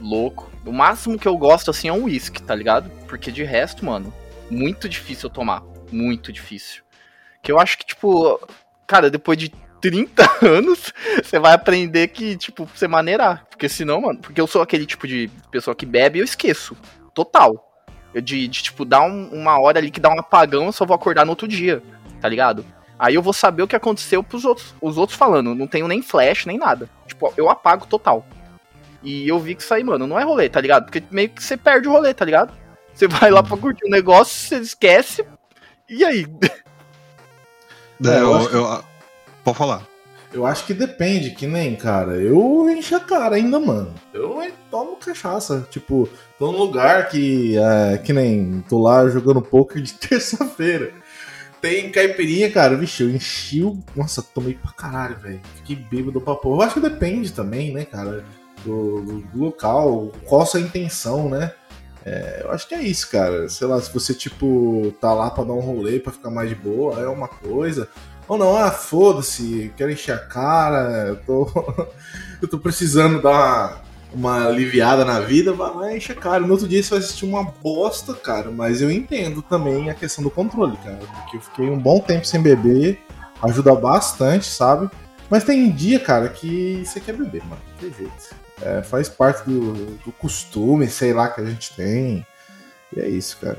louco. 0.00 0.50
O 0.64 0.72
máximo 0.72 1.18
que 1.18 1.26
eu 1.26 1.36
gosto, 1.36 1.70
assim, 1.70 1.88
é 1.88 1.92
um 1.92 2.04
whisky, 2.04 2.42
tá 2.42 2.54
ligado? 2.54 2.90
Porque 3.06 3.32
de 3.32 3.42
resto, 3.42 3.84
mano, 3.84 4.12
muito 4.50 4.88
difícil 4.88 5.28
eu 5.28 5.32
tomar. 5.32 5.62
Muito 5.90 6.32
difícil. 6.32 6.82
Que 7.42 7.50
eu 7.50 7.58
acho 7.58 7.78
que, 7.78 7.86
tipo, 7.86 8.40
cara, 8.86 9.10
depois 9.10 9.38
de 9.38 9.50
30 9.80 10.28
anos, 10.44 10.92
você 11.22 11.38
vai 11.38 11.54
aprender 11.54 12.08
que, 12.08 12.36
tipo, 12.36 12.66
você 12.66 12.86
maneirar. 12.86 13.46
Porque 13.48 13.68
senão, 13.68 14.00
mano, 14.00 14.20
porque 14.20 14.40
eu 14.40 14.46
sou 14.46 14.62
aquele 14.62 14.86
tipo 14.86 15.06
de 15.06 15.30
pessoa 15.50 15.74
que 15.74 15.86
bebe 15.86 16.18
e 16.18 16.20
eu 16.20 16.24
esqueço. 16.24 16.76
Total. 17.14 17.67
De, 18.14 18.48
de 18.48 18.62
tipo, 18.62 18.84
dar 18.84 19.02
um- 19.02 19.28
uma 19.32 19.58
hora 19.60 19.78
ali 19.78 19.90
que 19.90 20.00
dá 20.00 20.08
um 20.08 20.18
apagão, 20.18 20.66
eu 20.66 20.72
só 20.72 20.84
vou 20.86 20.94
acordar 20.94 21.24
no 21.24 21.30
outro 21.32 21.46
dia, 21.46 21.82
tá 22.20 22.28
ligado? 22.28 22.64
Aí 22.98 23.14
eu 23.14 23.22
vou 23.22 23.32
saber 23.32 23.62
o 23.62 23.68
que 23.68 23.76
aconteceu 23.76 24.22
pros 24.24 24.44
outros, 24.44 24.74
os 24.80 24.96
outros 24.96 25.16
falando. 25.16 25.54
Não 25.54 25.66
tenho 25.68 25.86
nem 25.86 26.02
flash, 26.02 26.46
nem 26.46 26.58
nada. 26.58 26.88
Tipo, 27.06 27.32
eu 27.36 27.48
apago 27.48 27.86
total. 27.86 28.26
E 29.02 29.28
eu 29.28 29.38
vi 29.38 29.54
que 29.54 29.62
isso 29.62 29.72
aí, 29.72 29.84
mano, 29.84 30.06
não 30.06 30.18
é 30.18 30.24
rolê, 30.24 30.48
tá 30.48 30.60
ligado? 30.60 30.84
Porque 30.86 31.02
meio 31.10 31.28
que 31.28 31.42
você 31.44 31.56
perde 31.56 31.86
o 31.86 31.92
rolê, 31.92 32.12
tá 32.12 32.24
ligado? 32.24 32.52
Você 32.92 33.06
vai 33.06 33.30
lá 33.30 33.42
pra 33.42 33.56
curtir 33.56 33.84
o 33.86 33.90
negócio, 33.90 34.34
você 34.48 34.56
esquece. 34.56 35.24
E 35.88 36.04
aí? 36.04 36.26
É, 38.04 38.08
É, 38.08 38.20
eu 38.20 38.32
eu, 38.32 38.50
eu- 38.52 38.84
pode 39.44 39.56
falar. 39.58 39.82
Eu 40.32 40.44
acho 40.44 40.66
que 40.66 40.74
depende, 40.74 41.30
que 41.30 41.46
nem, 41.46 41.74
cara. 41.74 42.12
Eu 42.16 42.68
encho 42.68 42.94
a 42.96 43.00
cara 43.00 43.36
ainda, 43.36 43.58
mano. 43.58 43.94
Eu 44.12 44.38
tomo 44.70 44.96
cachaça. 44.96 45.66
Tipo, 45.70 46.08
tô 46.38 46.52
num 46.52 46.58
lugar 46.58 47.08
que, 47.08 47.56
é, 47.56 47.96
que 47.98 48.12
nem, 48.12 48.62
tô 48.68 48.78
lá 48.82 49.08
jogando 49.08 49.40
poker 49.40 49.80
de 49.80 49.94
terça-feira. 49.96 50.92
Tem 51.62 51.90
caipirinha, 51.90 52.50
cara. 52.50 52.76
Vixe, 52.76 53.02
eu 53.02 53.10
enchi 53.10 53.62
o. 53.64 53.78
Nossa, 53.96 54.22
tomei 54.22 54.54
pra 54.54 54.70
caralho, 54.72 55.16
velho. 55.16 55.40
Fiquei 55.56 55.76
bêbado 55.76 56.20
pra 56.20 56.34
porra. 56.34 56.58
Eu 56.58 56.66
acho 56.66 56.74
que 56.74 56.80
depende 56.88 57.32
também, 57.32 57.72
né, 57.72 57.84
cara, 57.86 58.22
do, 58.64 59.00
do- 59.00 59.24
local, 59.34 60.12
qual 60.26 60.42
a 60.42 60.46
sua 60.46 60.60
intenção, 60.60 61.28
né? 61.30 61.52
É, 62.04 62.42
eu 62.44 62.52
acho 62.52 62.68
que 62.68 62.74
é 62.74 62.82
isso, 62.82 63.10
cara. 63.10 63.48
Sei 63.48 63.66
lá, 63.66 63.80
se 63.80 63.92
você, 63.92 64.14
tipo, 64.14 64.94
tá 65.00 65.12
lá 65.12 65.30
pra 65.30 65.42
dar 65.44 65.52
um 65.54 65.60
rolê, 65.60 65.98
pra 65.98 66.12
ficar 66.12 66.30
mais 66.30 66.48
de 66.48 66.54
boa, 66.54 67.00
é 67.00 67.08
uma 67.08 67.26
coisa. 67.28 67.88
Ou 68.28 68.36
não, 68.36 68.54
ah, 68.54 68.70
foda-se, 68.70 69.72
quero 69.74 69.90
encher 69.90 70.12
a 70.12 70.18
cara, 70.18 71.06
eu 71.08 71.16
tô, 71.16 71.50
eu 72.42 72.46
tô 72.46 72.58
precisando 72.58 73.22
dar 73.22 73.82
uma, 74.12 74.36
uma 74.36 74.46
aliviada 74.48 75.02
na 75.02 75.18
vida, 75.18 75.54
vai 75.54 75.74
lá 75.74 75.92
e 75.92 75.96
enche 75.96 76.12
a 76.12 76.14
cara. 76.14 76.40
No 76.40 76.52
outro 76.52 76.68
dia 76.68 76.82
você 76.82 76.90
vai 76.90 76.98
assistir 76.98 77.24
uma 77.24 77.42
bosta, 77.42 78.12
cara, 78.12 78.50
mas 78.50 78.82
eu 78.82 78.90
entendo 78.90 79.40
também 79.40 79.88
a 79.88 79.94
questão 79.94 80.22
do 80.22 80.30
controle, 80.30 80.76
cara, 80.84 80.98
porque 80.98 81.38
eu 81.38 81.40
fiquei 81.40 81.70
um 81.70 81.78
bom 81.78 82.00
tempo 82.00 82.26
sem 82.26 82.42
beber, 82.42 83.00
ajuda 83.42 83.74
bastante, 83.74 84.44
sabe? 84.44 84.90
Mas 85.30 85.44
tem 85.44 85.70
dia, 85.70 85.98
cara, 85.98 86.28
que 86.28 86.82
você 86.84 87.00
quer 87.00 87.14
beber, 87.14 87.42
mano, 87.44 87.62
tem 87.80 87.92
jeito. 87.94 88.36
É, 88.60 88.82
faz 88.82 89.08
parte 89.08 89.48
do, 89.48 89.72
do 90.04 90.12
costume, 90.12 90.86
sei 90.88 91.14
lá, 91.14 91.28
que 91.28 91.40
a 91.40 91.44
gente 91.46 91.74
tem. 91.74 92.26
E 92.94 93.00
é 93.00 93.08
isso, 93.08 93.38
cara. 93.40 93.58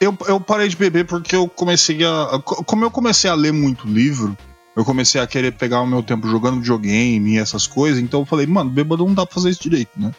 Eu, 0.00 0.16
eu 0.26 0.40
parei 0.40 0.66
de 0.66 0.76
beber 0.76 1.06
porque 1.06 1.36
eu 1.36 1.46
comecei 1.46 2.02
a. 2.04 2.40
Como 2.42 2.84
eu 2.84 2.90
comecei 2.90 3.28
a 3.28 3.34
ler 3.34 3.52
muito 3.52 3.86
livro, 3.86 4.36
eu 4.74 4.84
comecei 4.84 5.20
a 5.20 5.26
querer 5.26 5.52
pegar 5.52 5.82
o 5.82 5.86
meu 5.86 6.02
tempo 6.02 6.26
jogando 6.26 6.60
videogame 6.60 7.34
e 7.34 7.38
essas 7.38 7.66
coisas, 7.66 8.00
então 8.00 8.20
eu 8.20 8.26
falei, 8.26 8.46
mano, 8.46 8.70
bêbado 8.70 9.04
não 9.04 9.12
dá 9.12 9.26
pra 9.26 9.34
fazer 9.34 9.50
isso 9.50 9.62
direito, 9.62 9.90
né? 9.96 10.12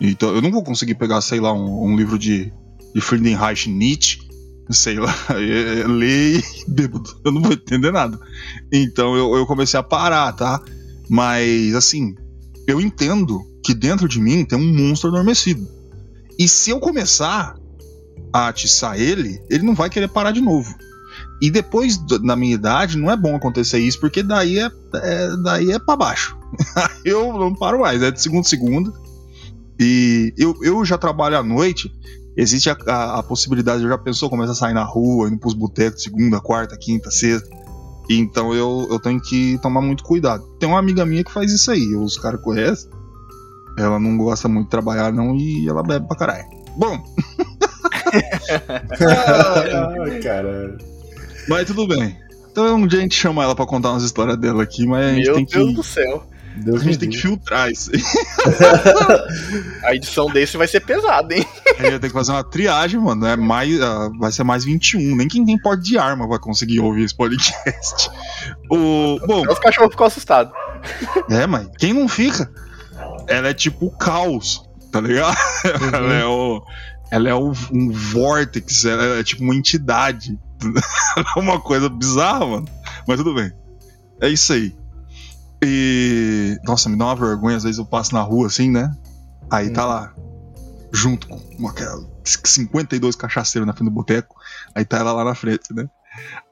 Então 0.00 0.34
eu 0.34 0.42
não 0.42 0.50
vou 0.50 0.64
conseguir 0.64 0.96
pegar, 0.96 1.20
sei 1.20 1.38
lá, 1.38 1.52
um, 1.52 1.92
um 1.92 1.96
livro 1.96 2.18
de, 2.18 2.52
de 2.92 3.00
Friedenreich 3.00 3.70
Nietzsche, 3.70 4.18
sei 4.70 4.98
lá, 4.98 5.14
ler 5.86 6.40
e 6.40 6.44
bêbado. 6.66 7.08
Eu 7.24 7.30
não 7.30 7.42
vou 7.42 7.52
entender 7.52 7.92
nada. 7.92 8.18
Então 8.72 9.14
eu, 9.14 9.36
eu 9.36 9.46
comecei 9.46 9.78
a 9.78 9.84
parar, 9.84 10.32
tá? 10.32 10.60
Mas, 11.08 11.74
assim, 11.76 12.14
eu 12.66 12.80
entendo 12.80 13.40
que 13.64 13.74
dentro 13.74 14.08
de 14.08 14.20
mim 14.20 14.44
tem 14.44 14.58
um 14.58 14.74
monstro 14.74 15.10
adormecido. 15.10 15.68
E 16.38 16.48
se 16.48 16.70
eu 16.70 16.80
começar 16.80 17.54
a 18.32 18.48
atiçar 18.48 18.98
ele, 18.98 19.40
ele 19.50 19.62
não 19.64 19.74
vai 19.74 19.90
querer 19.90 20.08
parar 20.08 20.30
de 20.32 20.40
novo. 20.40 20.74
E 21.40 21.50
depois 21.50 22.00
na 22.22 22.36
minha 22.36 22.54
idade 22.54 22.96
não 22.96 23.10
é 23.10 23.16
bom 23.16 23.34
acontecer 23.36 23.78
isso, 23.78 23.98
porque 24.00 24.22
daí 24.22 24.58
é, 24.58 24.70
é- 24.94 25.36
daí 25.42 25.72
é 25.72 25.78
para 25.78 25.96
baixo. 25.96 26.36
eu 27.04 27.32
não 27.38 27.54
paro 27.54 27.80
mais, 27.80 28.00
é 28.02 28.10
de 28.10 28.20
segunda 28.22 28.40
a 28.42 28.44
segunda. 28.44 28.92
E 29.78 30.32
eu, 30.38 30.54
eu 30.62 30.84
já 30.84 30.96
trabalho 30.96 31.36
à 31.38 31.42
noite. 31.42 31.92
Existe 32.36 32.70
a, 32.70 32.76
a- 32.86 33.18
a 33.18 33.22
possibilidade, 33.22 33.82
eu 33.82 33.88
já 33.88 33.98
pensou, 33.98 34.30
começa 34.30 34.52
a 34.52 34.54
sair 34.54 34.72
na 34.72 34.84
rua, 34.84 35.28
indo 35.28 35.38
pros 35.38 35.54
botecos, 35.54 36.02
segunda, 36.02 36.40
quarta, 36.40 36.76
quinta, 36.78 37.10
sexta. 37.10 37.48
Então 38.08 38.54
eu, 38.54 38.86
eu 38.90 38.98
tenho 39.00 39.20
que 39.20 39.58
tomar 39.62 39.80
muito 39.82 40.02
cuidado. 40.04 40.42
Tem 40.58 40.68
uma 40.68 40.78
amiga 40.78 41.04
minha 41.04 41.24
que 41.24 41.32
faz 41.32 41.52
isso 41.52 41.70
aí, 41.70 41.94
os 41.94 42.16
caras 42.16 42.40
conhecem. 42.40 42.88
Ela 43.78 43.98
não 43.98 44.16
gosta 44.16 44.48
muito 44.48 44.64
de 44.66 44.70
trabalhar, 44.70 45.12
não, 45.12 45.34
e 45.36 45.68
ela 45.68 45.82
bebe 45.82 46.06
pra 46.06 46.16
caralho. 46.16 46.44
Bom, 46.76 47.02
Ai, 49.00 50.20
caralho. 50.20 50.78
Mas 51.48 51.66
tudo 51.66 51.86
bem. 51.86 52.16
Então 52.50 52.76
um 52.76 52.86
dia 52.86 52.98
a 52.98 53.02
gente 53.02 53.14
chama 53.14 53.42
ela 53.42 53.54
pra 53.54 53.64
contar 53.66 53.90
umas 53.90 54.02
histórias 54.02 54.36
dela 54.36 54.62
aqui, 54.62 54.86
mas 54.86 55.06
a 55.06 55.14
gente 55.14 55.24
Meu 55.26 55.34
tem 55.36 55.44
Deus 55.46 55.68
que. 55.68 55.74
do 55.74 55.82
céu. 55.82 56.26
Deus 56.54 56.82
A 56.82 56.84
gente 56.84 56.98
tem 56.98 57.08
que 57.08 57.16
filtrar 57.16 57.70
isso 57.70 57.90
aí. 57.94 58.02
A 59.84 59.94
edição 59.94 60.26
desse 60.26 60.58
vai 60.58 60.66
ser 60.68 60.80
pesada, 60.80 61.34
hein? 61.34 61.46
A 61.78 61.82
gente 61.84 61.98
tem 62.00 62.10
que 62.10 62.14
fazer 62.14 62.30
uma 62.32 62.44
triagem, 62.44 63.00
mano. 63.00 63.26
É 63.26 63.36
mais, 63.36 63.80
ah, 63.80 64.10
vai 64.18 64.30
ser 64.30 64.44
mais 64.44 64.62
21. 64.62 65.16
Nem 65.16 65.26
quem 65.26 65.46
tem 65.46 65.58
porte 65.58 65.82
de 65.82 65.96
arma 65.96 66.28
vai 66.28 66.38
conseguir 66.38 66.80
ouvir 66.80 67.04
esse 67.04 67.16
podcast. 67.16 68.10
O, 68.70 69.18
bom, 69.26 69.44
Os 69.50 69.58
cachorros 69.58 69.92
ficam 69.92 70.06
assustados. 70.06 70.52
é, 71.30 71.46
mas 71.46 71.68
quem 71.78 71.94
não 71.94 72.06
fica? 72.06 72.50
Ela 73.26 73.48
é 73.48 73.54
tipo 73.54 73.86
o 73.86 73.90
caos, 73.90 74.62
tá 74.92 75.00
ligado? 75.00 75.34
Ela 75.94 76.14
é 76.14 76.24
o. 76.26 76.62
Ela 77.12 77.28
é 77.28 77.34
o- 77.34 77.52
um 77.70 77.90
vórtex, 77.92 78.86
ela 78.86 79.18
é 79.18 79.22
tipo 79.22 79.42
uma 79.44 79.54
entidade. 79.54 80.38
É 81.36 81.38
uma 81.38 81.60
coisa 81.60 81.88
bizarra, 81.90 82.46
mano. 82.46 82.68
Mas 83.06 83.18
tudo 83.18 83.34
bem. 83.34 83.52
É 84.20 84.28
isso 84.30 84.52
aí. 84.54 84.74
E. 85.62 86.56
Nossa, 86.64 86.88
me 86.88 86.96
dá 86.96 87.04
uma 87.04 87.16
vergonha, 87.16 87.56
às 87.56 87.64
vezes 87.64 87.78
eu 87.78 87.84
passo 87.84 88.14
na 88.14 88.22
rua 88.22 88.46
assim, 88.46 88.70
né? 88.70 88.90
Aí 89.50 89.68
tá 89.70 89.84
lá, 89.84 90.14
junto 90.90 91.28
com 91.28 91.36
uma, 91.58 91.74
52 92.24 93.14
cachaceiros 93.16 93.66
na 93.66 93.74
frente 93.74 93.88
do 93.90 93.94
boteco. 93.94 94.34
Aí 94.74 94.84
tá 94.84 94.98
ela 94.98 95.12
lá 95.12 95.24
na 95.24 95.34
frente, 95.34 95.74
né? 95.74 95.84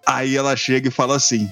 Aí 0.07 0.37
ela 0.37 0.55
chega 0.57 0.89
e 0.89 0.93
fala 0.93 1.17
assim: 1.17 1.49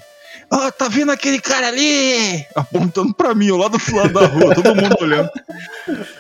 Ó, 0.53 0.71
tá 0.71 0.88
vendo 0.88 1.11
aquele 1.12 1.40
cara 1.40 1.68
ali? 1.68 2.44
Apontando 2.55 3.14
pra 3.14 3.35
mim, 3.35 3.51
lá 3.53 3.68
do 3.68 3.79
lado 3.97 4.12
da 4.12 4.27
rua, 4.27 4.55
todo 4.55 4.75
mundo 4.75 4.97
olhando. 5.01 5.31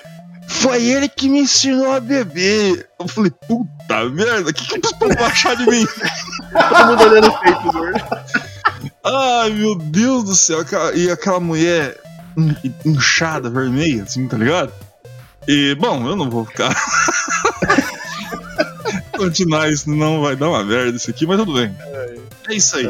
Foi 0.48 0.82
ele 0.82 1.08
que 1.08 1.28
me 1.28 1.40
ensinou 1.40 1.92
a 1.92 2.00
beber. 2.00 2.88
Eu 2.98 3.06
falei, 3.06 3.30
puta 3.30 4.08
merda, 4.10 4.50
o 4.50 4.54
que, 4.54 4.66
que 4.66 4.78
preciso 4.80 4.98
pra 4.98 5.26
achar 5.26 5.54
de 5.56 5.66
mim? 5.66 5.86
Todo 5.86 6.86
mundo 6.86 7.02
olhando 7.04 7.28
o 7.28 7.40
peito, 7.40 7.62
gordo. 7.72 8.00
Ai, 9.04 9.50
meu 9.50 9.74
Deus 9.76 10.24
do 10.24 10.34
céu. 10.34 10.64
E 10.94 11.10
aquela 11.10 11.38
mulher 11.38 11.96
in- 12.36 12.74
inchada, 12.84 13.48
vermelha, 13.50 14.02
assim, 14.04 14.26
tá 14.26 14.36
ligado? 14.36 14.72
E, 15.46 15.74
bom, 15.76 16.06
eu 16.08 16.16
não 16.16 16.28
vou 16.30 16.44
ficar. 16.44 16.74
Continuar 19.16 19.70
isso 19.70 19.90
não 19.90 20.22
vai 20.22 20.36
dar 20.36 20.48
uma 20.48 20.64
merda 20.64 20.96
isso 20.96 21.10
aqui, 21.10 21.26
mas 21.26 21.38
tudo 21.38 21.54
bem. 21.54 21.74
É 22.48 22.54
isso 22.54 22.76
aí. 22.76 22.86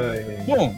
Bom, 0.47 0.75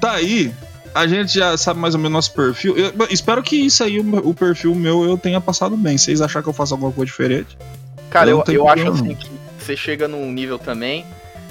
tá 0.00 0.12
aí. 0.12 0.52
A 0.96 1.06
gente 1.06 1.34
já 1.34 1.56
sabe 1.56 1.78
mais 1.78 1.94
ou 1.94 2.00
menos 2.00 2.12
nosso 2.12 2.32
perfil. 2.32 2.76
Eu- 2.76 2.92
espero 3.10 3.42
que 3.42 3.54
isso 3.66 3.84
aí, 3.84 3.98
o, 4.00 4.28
o 4.28 4.34
perfil 4.34 4.74
meu, 4.74 5.04
eu 5.04 5.18
tenha 5.18 5.40
passado 5.40 5.76
bem. 5.76 5.98
Vocês 5.98 6.20
acharam 6.20 6.42
que 6.42 6.48
eu 6.48 6.52
faço 6.54 6.74
alguma 6.74 6.90
coisa 6.92 7.06
diferente? 7.06 7.56
Cara, 8.10 8.30
Eu 8.30 8.42
eu, 8.46 8.54
eu 8.54 8.68
acho 8.68 8.88
assim 8.88 9.14
que 9.14 9.30
você 9.58 9.76
chega 9.76 10.06
num 10.08 10.30
nível 10.32 10.58
também 10.58 11.04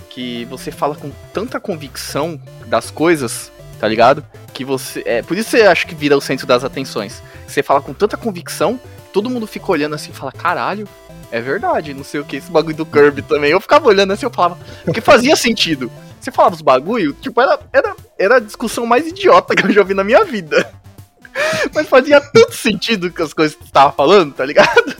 que 0.09 0.45
você 0.45 0.71
fala 0.71 0.95
com 0.95 1.11
tanta 1.33 1.59
convicção 1.59 2.39
das 2.67 2.89
coisas, 2.89 3.51
tá 3.79 3.87
ligado? 3.87 4.25
Que 4.53 4.63
você. 4.63 5.03
É, 5.05 5.21
por 5.21 5.37
isso 5.37 5.49
você 5.49 5.63
acha 5.63 5.85
que 5.85 5.93
vira 5.93 6.17
o 6.17 6.21
centro 6.21 6.47
das 6.47 6.63
atenções. 6.63 7.21
Você 7.45 7.61
fala 7.61 7.81
com 7.81 7.93
tanta 7.93 8.15
convicção, 8.15 8.79
todo 9.11 9.29
mundo 9.29 9.45
fica 9.45 9.69
olhando 9.71 9.93
assim 9.93 10.11
e 10.11 10.13
fala, 10.15 10.31
caralho, 10.31 10.87
é 11.31 11.41
verdade, 11.41 11.93
não 11.93 12.03
sei 12.03 12.21
o 12.21 12.25
que, 12.25 12.37
esse 12.37 12.49
bagulho 12.49 12.77
do 12.77 12.85
Kirby 12.85 13.21
também. 13.21 13.51
Eu 13.51 13.59
ficava 13.59 13.87
olhando 13.89 14.13
assim, 14.13 14.25
eu 14.25 14.31
falava, 14.31 14.57
porque 14.85 15.01
fazia 15.01 15.35
sentido. 15.37 15.91
Você 16.25 16.31
falava 16.31 16.55
os 16.55 16.61
bagulho, 16.63 17.13
tipo, 17.13 17.39
era, 17.39 17.59
era, 17.71 17.95
era 18.17 18.35
a 18.37 18.39
discussão 18.39 18.83
mais 18.83 19.05
idiota 19.05 19.55
que 19.55 19.63
eu 19.63 19.71
já 19.71 19.83
vi 19.83 19.93
na 19.93 20.03
minha 20.03 20.25
vida. 20.25 20.73
Mas 21.71 21.87
fazia 21.87 22.19
tanto 22.19 22.55
sentido 22.55 23.11
com 23.11 23.21
as 23.21 23.31
coisas 23.31 23.55
que 23.55 23.63
você 23.63 23.71
tava 23.71 23.91
falando, 23.93 24.33
tá 24.33 24.43
ligado? 24.43 24.95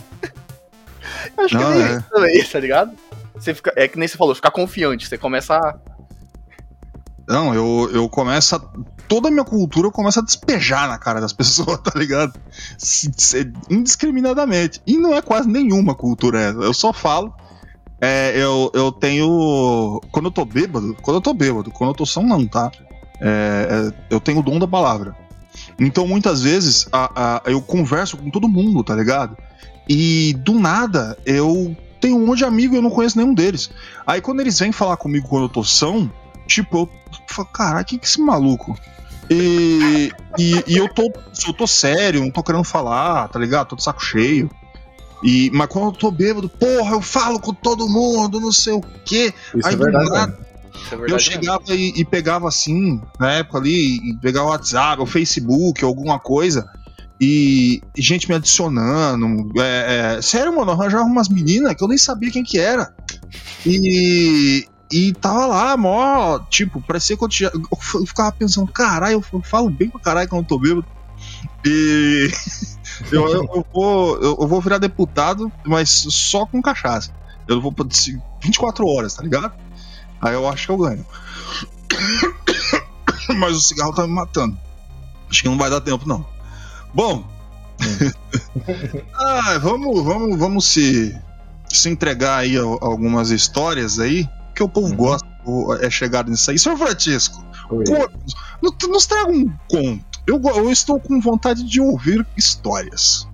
Eu 1.36 1.44
acho 1.44 1.56
que 1.58 1.62
Não, 1.64 1.72
é 1.72 1.74
meio 1.74 1.86
é. 1.88 1.96
isso 1.98 2.08
também, 2.10 2.44
tá 2.44 2.60
ligado? 2.60 2.92
Você 3.34 3.54
fica, 3.54 3.72
é 3.74 3.88
que 3.88 3.98
nem 3.98 4.06
você 4.06 4.16
falou, 4.16 4.36
ficar 4.36 4.52
confiante, 4.52 5.08
você 5.08 5.18
começa 5.18 5.56
a. 5.56 5.74
Não, 7.28 7.52
eu, 7.52 7.90
eu 7.92 8.08
começo 8.08 8.54
a. 8.54 8.60
Toda 9.08 9.26
a 9.26 9.30
minha 9.32 9.44
cultura 9.44 9.90
começa 9.90 10.20
a 10.20 10.24
despejar 10.24 10.88
na 10.88 10.96
cara 10.96 11.20
das 11.20 11.32
pessoas, 11.34 11.78
tá 11.80 11.90
ligado? 11.96 12.38
Se- 12.78 13.10
se- 13.16 13.52
indiscriminadamente. 13.68 14.80
E 14.86 14.96
não 14.96 15.12
é 15.12 15.20
quase 15.20 15.48
nenhuma 15.48 15.92
cultura 15.94 16.40
essa. 16.40 16.58
Eu 16.60 16.72
só 16.72 16.92
falo. 16.92 17.34
É, 18.00 18.32
eu, 18.36 18.70
eu 18.74 18.92
tenho. 18.92 20.00
Quando 20.12 20.26
eu 20.26 20.30
tô 20.30 20.44
bêbado, 20.44 20.94
quando 21.00 21.16
eu 21.16 21.20
tô 21.20 21.32
bêbado, 21.32 21.70
quando 21.70 21.90
eu 21.90 21.94
tô 21.94 22.04
são, 22.06 22.22
não, 22.22 22.46
tá? 22.46 22.70
É, 23.20 23.90
é, 23.90 24.14
eu 24.14 24.20
tenho 24.20 24.40
o 24.40 24.42
dom 24.42 24.58
da 24.58 24.68
palavra. 24.68 25.16
Então, 25.80 26.06
muitas 26.06 26.42
vezes, 26.42 26.86
a- 26.92 27.10
a- 27.16 27.42
eu 27.50 27.60
converso 27.62 28.16
com 28.16 28.30
todo 28.30 28.48
mundo, 28.48 28.84
tá 28.84 28.94
ligado? 28.94 29.36
E 29.88 30.34
do 30.44 30.54
nada, 30.58 31.16
eu 31.24 31.74
tenho 32.00 32.16
um 32.16 32.26
monte 32.26 32.38
de 32.38 32.44
amigo 32.44 32.74
e 32.74 32.78
eu 32.78 32.82
não 32.82 32.90
conheço 32.90 33.16
nenhum 33.18 33.32
deles. 33.32 33.70
Aí, 34.06 34.20
quando 34.20 34.40
eles 34.40 34.58
vêm 34.58 34.72
falar 34.72 34.96
comigo 34.98 35.28
quando 35.28 35.44
eu 35.44 35.48
tô 35.48 35.64
são, 35.64 36.10
tipo, 36.46 36.76
eu 36.80 36.90
falo, 37.30 37.48
caralho, 37.48 37.84
que 37.86 37.98
que 37.98 38.06
esse 38.06 38.20
maluco? 38.20 38.78
E, 39.30 40.10
e, 40.38 40.62
e 40.66 40.76
eu, 40.76 40.88
tô, 40.88 41.10
eu 41.46 41.52
tô 41.54 41.66
sério, 41.66 42.20
não 42.20 42.30
tô 42.30 42.42
querendo 42.42 42.62
falar, 42.64 43.28
tá 43.28 43.38
ligado? 43.38 43.68
Tô 43.68 43.76
de 43.76 43.82
saco 43.82 44.02
cheio. 44.04 44.50
E, 45.22 45.50
mas 45.52 45.68
quando 45.68 45.86
eu 45.86 45.92
tô 45.92 46.10
bêbado, 46.10 46.48
porra, 46.48 46.92
eu 46.92 47.00
falo 47.00 47.40
com 47.40 47.54
todo 47.54 47.88
mundo, 47.88 48.40
não 48.40 48.52
sei 48.52 48.74
o 48.74 48.80
quê. 49.04 49.32
Isso 49.54 49.66
Aí, 49.66 49.74
é 49.74 49.76
verdade. 49.76 50.10
nada, 50.10 50.38
é 50.92 51.12
eu 51.12 51.18
chegava 51.18 51.62
e, 51.74 51.92
e 51.96 52.04
pegava 52.04 52.48
assim, 52.48 53.00
na 53.18 53.32
época 53.32 53.58
ali, 53.58 53.96
e 53.96 54.16
pegava 54.20 54.46
o 54.46 54.50
WhatsApp, 54.50 55.02
o 55.02 55.06
Facebook, 55.06 55.82
alguma 55.84 56.18
coisa, 56.18 56.68
e, 57.20 57.82
e 57.96 58.02
gente 58.02 58.28
me 58.28 58.34
adicionando. 58.34 59.50
é, 59.60 60.16
é, 60.16 60.22
sério, 60.22 60.54
mano, 60.54 60.72
arranjava 60.72 61.04
umas 61.04 61.28
meninas 61.28 61.74
que 61.74 61.82
eu 61.82 61.88
nem 61.88 61.98
sabia 61.98 62.30
quem 62.30 62.44
que 62.44 62.58
era. 62.58 62.94
E. 63.64 64.66
E 64.92 65.12
tava 65.14 65.46
lá, 65.46 65.76
mó, 65.76 66.38
tipo, 66.48 66.80
parecia 66.80 67.16
que 67.16 67.24
eu, 67.24 67.28
tinha, 67.28 67.50
eu 67.52 68.06
ficava 68.06 68.30
pensando, 68.30 68.70
caralho, 68.70 69.20
eu 69.32 69.42
falo 69.42 69.68
bem 69.68 69.90
pra 69.90 69.98
caralho 69.98 70.28
quando 70.28 70.42
eu 70.42 70.48
tô 70.48 70.60
bêbado. 70.60 70.86
E 71.64 72.30
eu, 73.10 73.28
eu, 73.28 73.42
eu 73.54 73.66
vou, 73.72 74.16
eu, 74.16 74.38
eu 74.40 74.48
vou 74.48 74.60
virar 74.60 74.78
deputado, 74.78 75.50
mas 75.64 75.90
só 75.90 76.46
com 76.46 76.62
cachaça. 76.62 77.10
Eu 77.48 77.60
vou 77.60 77.72
pra 77.72 77.86
24 78.42 78.86
horas, 78.86 79.14
tá 79.14 79.22
ligado? 79.22 79.52
Aí 80.20 80.34
eu 80.34 80.48
acho 80.48 80.66
que 80.66 80.72
eu 80.72 80.78
ganho. 80.78 81.06
Mas 83.36 83.56
o 83.56 83.60
cigarro 83.60 83.92
tá 83.92 84.06
me 84.06 84.12
matando. 84.12 84.56
Acho 85.30 85.42
que 85.42 85.48
não 85.48 85.58
vai 85.58 85.68
dar 85.70 85.80
tempo, 85.80 86.08
não. 86.08 86.24
Bom. 86.94 87.24
ah, 89.14 89.58
vamos, 89.58 90.02
vamos, 90.04 90.38
vamos 90.38 90.64
se, 90.66 91.16
se 91.68 91.88
entregar 91.88 92.38
aí 92.38 92.56
a, 92.56 92.62
algumas 92.62 93.30
histórias 93.30 93.98
aí, 93.98 94.28
que 94.54 94.62
o 94.62 94.68
povo 94.68 94.88
Uhum. 94.88 94.96
gosta, 94.96 95.28
é 95.80 95.90
chegado 95.90 96.30
nisso 96.30 96.50
aí. 96.50 96.58
Senhor 96.58 96.76
Francisco, 96.78 97.44
Contos, 97.68 98.88
nos- 98.88 99.06
traga 99.06 99.30
um 99.30 99.50
conto. 99.68 100.04
Eu, 100.26 100.40
eu 100.56 100.70
estou 100.70 100.98
com 100.98 101.20
vontade 101.20 101.62
de 101.64 101.80
ouvir 101.80 102.26
histórias. 102.36 103.28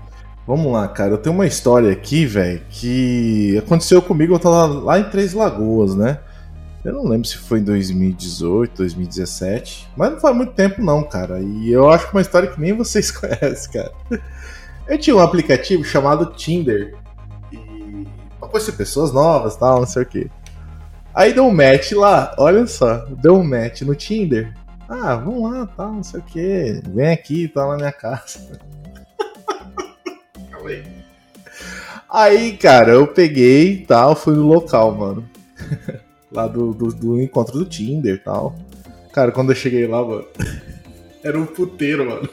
Vamos 0.46 0.72
lá, 0.72 0.88
cara. 0.88 1.12
Eu 1.12 1.18
tenho 1.18 1.34
uma 1.34 1.46
história 1.46 1.90
aqui, 1.92 2.26
velho, 2.26 2.60
que 2.68 3.56
aconteceu 3.58 4.02
comigo. 4.02 4.34
Eu 4.34 4.38
tava 4.38 4.66
lá 4.66 4.98
em 4.98 5.04
Três 5.08 5.32
Lagoas, 5.32 5.94
né? 5.94 6.18
Eu 6.84 6.92
não 6.94 7.04
lembro 7.06 7.28
se 7.28 7.38
foi 7.38 7.60
em 7.60 7.64
2018, 7.64 8.76
2017. 8.78 9.88
Mas 9.96 10.10
não 10.10 10.20
faz 10.20 10.34
muito 10.36 10.52
tempo, 10.52 10.82
não, 10.82 11.02
cara. 11.04 11.40
E 11.40 11.70
eu 11.70 11.88
acho 11.88 12.04
que 12.06 12.10
é 12.10 12.18
uma 12.18 12.22
história 12.22 12.50
que 12.50 12.60
nem 12.60 12.72
vocês 12.72 13.08
conhecem, 13.12 13.70
cara. 13.72 13.92
Eu 14.88 14.98
tinha 14.98 15.14
um 15.14 15.20
aplicativo 15.20 15.84
chamado 15.84 16.26
Tinder. 16.34 16.96
E. 17.52 18.06
pra 18.40 18.48
conhecer 18.48 18.72
pessoas 18.72 19.12
novas 19.12 19.54
tal, 19.56 19.78
não 19.78 19.86
sei 19.86 20.02
o 20.02 20.06
quê. 20.06 20.28
Aí 21.14 21.32
deu 21.32 21.44
um 21.44 21.54
match 21.54 21.92
lá, 21.92 22.34
olha 22.38 22.66
só. 22.66 23.04
Deu 23.20 23.36
um 23.36 23.44
match 23.44 23.82
no 23.82 23.94
Tinder. 23.94 24.54
Ah, 24.88 25.16
vamos 25.16 25.50
lá, 25.50 25.66
tal, 25.76 25.92
não 25.92 26.02
sei 26.02 26.20
o 26.20 26.22
quê. 26.22 26.82
Vem 26.88 27.10
aqui, 27.10 27.48
tá 27.48 27.66
na 27.66 27.76
minha 27.76 27.92
casa. 27.92 28.60
Aí. 30.64 30.82
Aí, 32.10 32.56
cara, 32.56 32.92
eu 32.92 33.06
peguei 33.06 33.72
e 33.72 33.86
tal, 33.86 34.14
fui 34.14 34.34
no 34.34 34.46
local, 34.46 34.94
mano. 34.94 35.28
lá 36.32 36.46
do, 36.46 36.72
do, 36.72 36.88
do 36.88 37.20
encontro 37.20 37.58
do 37.58 37.64
Tinder 37.64 38.14
e 38.14 38.18
tal. 38.18 38.56
Cara, 39.12 39.30
quando 39.30 39.52
eu 39.52 39.56
cheguei 39.56 39.86
lá, 39.86 40.02
mano, 40.02 40.26
era 41.22 41.38
um 41.38 41.46
puteiro, 41.46 42.08
mano. 42.08 42.28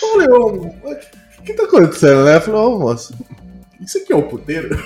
Falei, 0.00 0.28
ô, 0.28 0.46
o 0.46 1.42
que 1.44 1.54
tá 1.54 1.64
acontecendo, 1.64 2.24
né? 2.24 2.36
Eu 2.36 2.40
falei, 2.40 2.60
ô, 2.60 2.78
moço, 2.78 3.14
isso 3.90 3.98
aqui 3.98 4.12
é 4.12 4.16
um 4.16 4.22
puteiro? 4.28 4.76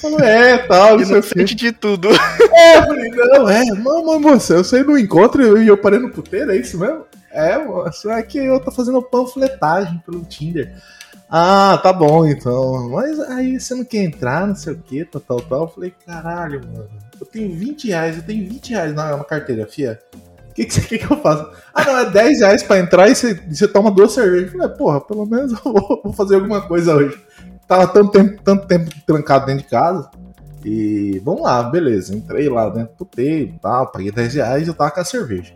Falou, 0.00 0.18
é, 0.20 0.58
tal, 0.66 0.98
não 0.98 1.04
sei 1.06 1.14
o. 1.14 1.18
Inocente 1.18 1.54
de 1.54 1.70
tudo. 1.72 2.08
É, 2.08 2.78
eu 2.78 2.82
falei, 2.86 3.10
não, 3.10 3.48
é, 3.48 3.64
não, 3.66 4.04
mas 4.04 4.20
moça, 4.20 4.54
eu 4.54 4.64
saí 4.64 4.82
no 4.82 4.98
encontro 4.98 5.62
e 5.62 5.68
eu 5.68 5.76
parei 5.78 5.98
no 6.00 6.10
puteiro, 6.10 6.50
é 6.50 6.56
isso 6.56 6.78
mesmo? 6.78 7.04
É, 7.30 7.56
moça, 7.58 8.12
é 8.12 8.22
que 8.22 8.38
eu 8.38 8.58
tô 8.58 8.72
fazendo 8.72 9.00
panfletagem 9.00 10.02
pelo 10.04 10.24
Tinder. 10.24 10.74
Ah, 11.30 11.78
tá 11.80 11.92
bom, 11.92 12.26
então. 12.26 12.88
Mas 12.90 13.20
aí 13.20 13.60
você 13.60 13.74
não 13.76 13.84
quer 13.84 13.98
entrar, 14.02 14.44
não 14.48 14.56
sei 14.56 14.72
o 14.72 14.78
que, 14.78 15.04
tal, 15.04 15.20
tal, 15.20 15.40
tal. 15.40 15.62
Eu 15.62 15.68
falei, 15.68 15.94
caralho, 16.04 16.60
mano, 16.66 16.88
eu 17.20 17.26
tenho 17.26 17.54
20 17.54 17.86
reais, 17.88 18.16
eu 18.16 18.22
tenho 18.24 18.48
20 18.48 18.70
reais 18.70 18.92
na, 18.92 19.16
na 19.16 19.22
carteira, 19.24 19.64
fia. 19.68 20.00
O 20.50 20.52
que, 20.52 20.64
que, 20.64 20.74
você- 20.74 20.80
que, 20.80 20.98
que 20.98 21.12
eu 21.12 21.16
faço? 21.18 21.48
Ah, 21.72 21.84
não, 21.84 21.98
é 21.98 22.10
10 22.10 22.40
reais 22.40 22.64
pra 22.64 22.80
entrar 22.80 23.08
e 23.08 23.14
você, 23.14 23.34
você 23.48 23.68
toma 23.68 23.92
duas 23.92 24.10
cervejas. 24.10 24.52
Eu 24.52 24.58
falei, 24.58 24.76
porra, 24.76 25.00
pelo 25.00 25.24
menos 25.24 25.52
eu 25.52 25.72
vou, 25.72 26.00
vou 26.02 26.12
fazer 26.12 26.34
alguma 26.34 26.60
coisa 26.62 26.96
hoje. 26.96 27.16
Tava 27.70 27.86
tanto 27.86 28.10
tempo, 28.10 28.42
tanto 28.42 28.66
tempo 28.66 28.90
trancado 29.06 29.46
dentro 29.46 29.62
de 29.62 29.70
casa. 29.70 30.10
E 30.64 31.22
vamos 31.24 31.42
lá, 31.42 31.62
beleza. 31.62 32.16
Entrei 32.16 32.48
lá 32.48 32.68
dentro 32.68 32.94
do 32.94 32.96
puteiro, 32.96 33.54
tal, 33.62 33.86
paguei 33.92 34.10
10 34.10 34.34
reais 34.34 34.66
e 34.66 34.70
eu 34.70 34.74
tava 34.74 34.90
com 34.90 34.98
a 34.98 35.04
cerveja. 35.04 35.54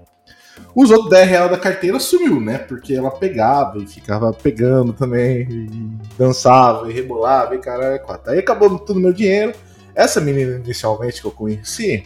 Os 0.77 0.93
outros 0.93 1.11
10 1.11 1.29
reais 1.29 1.51
da 1.51 1.59
carteira 1.59 1.99
sumiu, 1.99 2.41
né? 2.41 2.59
Porque 2.59 2.95
ela 2.95 3.11
pegava 3.11 3.79
e 3.79 3.87
ficava 3.89 4.33
pegando 4.33 4.93
também, 4.93 5.41
e 5.51 5.99
dançava 6.17 6.89
e 6.89 6.95
rebolava 6.95 7.57
e 7.57 7.59
cara, 7.59 7.99
quatro. 7.99 8.31
Aí 8.31 8.39
acabou 8.39 8.79
tudo 8.79 9.01
meu 9.01 9.12
dinheiro. 9.12 9.53
Essa 9.93 10.21
menina 10.21 10.61
inicialmente 10.65 11.21
que 11.21 11.27
eu 11.27 11.33
conheci 11.33 12.05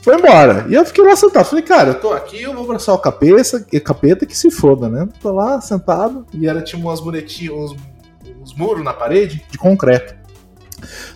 foi 0.00 0.16
embora. 0.16 0.66
E 0.68 0.74
eu 0.74 0.84
fiquei 0.84 1.02
lá 1.02 1.16
sentado. 1.16 1.46
Falei, 1.46 1.64
cara, 1.64 1.92
eu 1.92 1.98
tô 1.98 2.12
aqui, 2.12 2.42
eu 2.42 2.52
vou 2.52 2.64
abraçar 2.64 2.94
o 2.94 2.98
capeta, 2.98 3.64
capeta 3.82 4.26
que 4.26 4.36
se 4.36 4.50
foda, 4.50 4.86
né? 4.86 5.08
Tô 5.22 5.32
lá 5.32 5.62
sentado 5.62 6.26
e 6.34 6.46
ela 6.46 6.60
tinha 6.60 6.78
umas 6.78 7.00
muretinhas, 7.00 7.54
uns, 7.54 7.93
uns 8.44 8.54
muros 8.54 8.84
na 8.84 8.92
parede 8.92 9.42
de 9.50 9.56
concreto. 9.56 10.14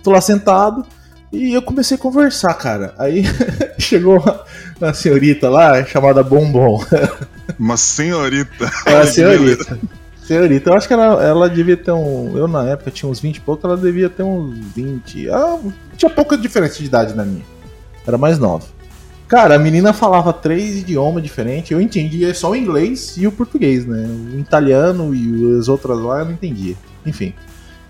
Tô 0.03 0.11
lá 0.11 0.21
sentado 0.21 0.85
e 1.31 1.53
eu 1.53 1.61
comecei 1.61 1.97
a 1.97 2.01
conversar, 2.01 2.55
cara. 2.55 2.95
Aí 2.99 3.23
chegou 3.79 4.19
uma, 4.19 4.41
uma 4.81 4.95
senhorita 4.95 5.51
lá 5.51 5.85
chamada 5.85 6.23
Bombom. 6.23 6.83
Uma 7.59 7.79
senhorita. 7.79 8.71
Ela 8.85 9.07
senhorita. 9.07 9.79
Senhorita, 10.23 10.71
eu 10.71 10.75
acho 10.75 10.87
que 10.87 10.93
ela, 10.93 11.25
ela 11.25 11.49
devia 11.49 11.77
ter 11.77 11.91
um. 11.91 12.37
Eu 12.37 12.47
na 12.47 12.63
época 12.65 12.91
tinha 12.91 13.11
uns 13.11 13.19
20 13.19 13.37
e 13.37 13.41
pouco, 13.41 13.67
ela 13.67 13.77
devia 13.77 14.11
ter 14.11 14.23
uns 14.23 14.55
20. 14.77 15.31
Ah, 15.31 15.59
tinha 15.97 16.11
pouca 16.11 16.37
diferença 16.37 16.79
de 16.79 16.85
idade 16.85 17.17
na 17.17 17.25
minha. 17.25 17.45
Era 18.07 18.19
mais 18.19 18.39
nova. 18.39 18.67
Cara, 19.27 19.57
a 19.57 19.59
menina 19.59 19.93
falava 19.93 20.33
três 20.33 20.77
idiomas 20.77 21.23
diferentes, 21.23 21.71
eu 21.71 21.81
entendia 21.81 22.33
só 22.35 22.51
o 22.51 22.57
inglês 22.57 23.17
e 23.17 23.27
o 23.27 23.33
português, 23.33 23.87
né? 23.87 24.07
O 24.35 24.39
italiano 24.39 25.15
e 25.15 25.59
as 25.59 25.69
outras 25.69 25.99
lá 25.99 26.21
eu 26.21 26.27
não 26.27 26.33
entendia. 26.33 26.77
Enfim. 27.09 27.35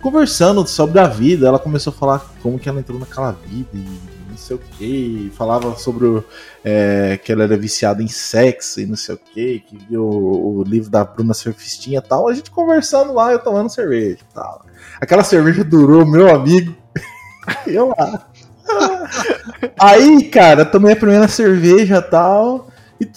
Conversando 0.01 0.65
sobre 0.67 1.01
a 1.01 1.09
vida, 1.09 1.49
ela 1.49 1.59
começou 1.59 1.93
a 1.93 1.97
falar 1.97 2.25
como 2.41 2.59
que 2.59 2.69
ela 2.69 2.79
entrou 2.79 3.01
naquela 3.01 3.33
vida 3.33 3.69
e 3.75 3.85
não 4.31 4.37
sei 4.37 4.57
o 4.57 4.59
que. 4.61 5.33
Falava 5.37 5.77
sobre 5.77 6.23
é, 6.65 7.19
que 7.23 7.33
ela 7.33 7.43
era 7.43 7.57
viciada 7.57 8.01
em 8.01 8.07
sexo 8.07 8.81
e 8.81 8.87
não 8.87 8.97
sei 8.97 9.17
o 9.17 9.19
que, 9.19 9.61
que 9.61 9.77
viu 9.91 10.05
o, 10.05 10.63
livro 10.63 10.89
da 10.89 11.05
Bruna 11.05 11.35
Surfistinha 11.35 11.99
e 11.99 12.09
tal. 12.09 12.29
A 12.29 12.35
gente 12.35 12.51
conversando 12.51 13.13
lá, 13.13 13.33
eu 13.33 13.41
tomando 13.41 13.69
cerveja 13.69 14.19
e 14.21 14.35
tal. 14.35 14.65
Aquela 15.01 15.25
cerveja 15.25 15.65
durou, 15.65 16.07
meu 16.07 16.33
amigo. 16.33 16.75
eu 17.67 17.89
lá. 17.89 18.29
Aí, 19.81 20.25
cara, 20.31 20.65
tomei 20.65 20.93
a 20.93 20.97
primeira 20.97 21.27
cerveja 21.27 21.97
e 21.99 22.03
tal. 22.03 22.69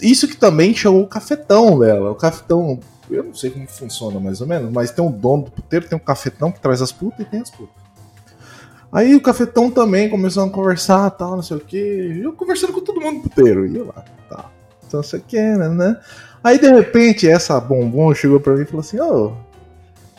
Isso 0.02 0.28
que 0.28 0.36
também 0.36 0.74
chamou 0.74 1.04
o 1.04 1.08
cafetão 1.08 1.80
dela. 1.80 2.12
O 2.12 2.16
cafetão, 2.16 2.80
eu 3.12 3.24
não 3.24 3.34
sei 3.34 3.50
como 3.50 3.68
funciona 3.68 4.20
mais 4.20 4.42
ou 4.42 4.48
menos, 4.48 4.72
mas 4.72 4.92
tem 4.92 5.04
um 5.04 5.12
dono 5.12 5.44
do 5.44 5.52
puteiro, 5.52 5.88
tem 5.88 5.98
um 5.98 6.02
cafetão 6.02 6.52
que 6.52 6.60
traz 6.60 6.82
as 6.82 6.92
putas 6.92 7.26
e 7.26 7.30
tem 7.30 7.42
as 7.42 7.50
putas. 7.50 7.82
Aí 8.92 9.16
o 9.16 9.22
cafetão 9.22 9.72
também 9.72 10.10
começou 10.10 10.44
a 10.44 10.50
conversar, 10.50 11.10
tal, 11.12 11.36
não 11.36 11.44
sei 11.44 11.58
o 11.58 11.62
que. 11.62 12.22
Eu 12.22 12.34
conversando 12.34 12.74
com 12.74 12.82
todo 12.82 13.00
mundo 13.00 13.22
do 13.22 13.30
puteiro. 13.30 13.66
E 13.66 13.78
eu 13.78 13.86
lá, 13.86 14.04
tá. 14.30 14.50
Então 14.86 15.00
não 15.00 15.04
sei 15.04 15.20
o 15.22 15.58
né, 15.58 15.70
né? 15.70 16.02
Aí 16.44 16.60
de 16.60 16.70
repente 16.70 17.28
essa 17.28 17.60
bombom 17.60 18.14
chegou 18.14 18.40
pra 18.40 18.54
mim 18.54 18.64
e 18.64 18.66
falou 18.66 18.82
assim: 18.82 19.00
Ô, 19.00 19.34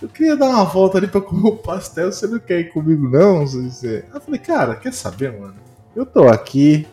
eu 0.01 0.09
queria 0.09 0.36
dar 0.36 0.49
uma 0.49 0.64
volta 0.64 0.97
ali 0.97 1.07
pra 1.07 1.20
comer 1.22 1.49
o 1.49 1.57
pastel, 1.57 2.11
você 2.11 2.26
não 2.26 2.38
quer 2.38 2.61
ir 2.61 2.72
comigo 2.72 3.09
não? 3.09 3.47
Zé?" 3.47 4.05
Aí 4.11 4.14
Eu 4.14 4.20
falei, 4.20 4.40
cara, 4.40 4.74
quer 4.74 4.93
saber, 4.93 5.38
mano? 5.38 5.55
Eu 5.95 6.07
tô 6.07 6.26
aqui, 6.28 6.86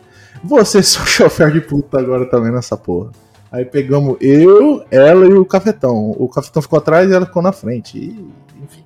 Você 0.44 0.82
sou 0.82 1.04
chofer 1.06 1.50
de 1.50 1.62
puta 1.62 1.98
agora 1.98 2.28
também 2.28 2.52
nessa 2.52 2.76
porra. 2.76 3.10
Aí 3.50 3.64
pegamos 3.64 4.16
eu, 4.20 4.84
ela 4.90 5.26
e 5.26 5.32
o 5.32 5.44
cafetão. 5.44 6.14
O 6.16 6.28
cafetão 6.28 6.62
ficou 6.62 6.78
atrás 6.78 7.10
e 7.10 7.14
ela 7.14 7.26
ficou 7.26 7.42
na 7.42 7.52
frente. 7.52 7.98
E, 7.98 8.30
enfim. 8.62 8.84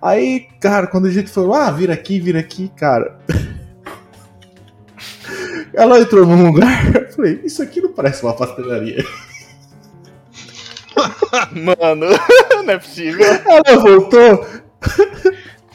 Aí, 0.00 0.48
cara, 0.58 0.86
quando 0.86 1.06
a 1.06 1.10
gente 1.10 1.30
falou, 1.30 1.54
ah, 1.54 1.70
vira 1.70 1.92
aqui, 1.92 2.18
vira 2.18 2.40
aqui, 2.40 2.70
cara. 2.74 3.18
Ela 5.72 6.00
entrou 6.00 6.26
num 6.26 6.46
lugar, 6.46 6.94
eu 6.96 7.12
falei, 7.12 7.40
isso 7.44 7.62
aqui 7.62 7.80
não 7.80 7.92
parece 7.92 8.24
uma 8.24 8.34
pastelaria. 8.34 9.04
Mano, 11.52 12.06
não 12.64 12.70
é 12.70 12.78
possível. 12.78 13.24
Ela 13.24 13.78
voltou. 13.78 14.46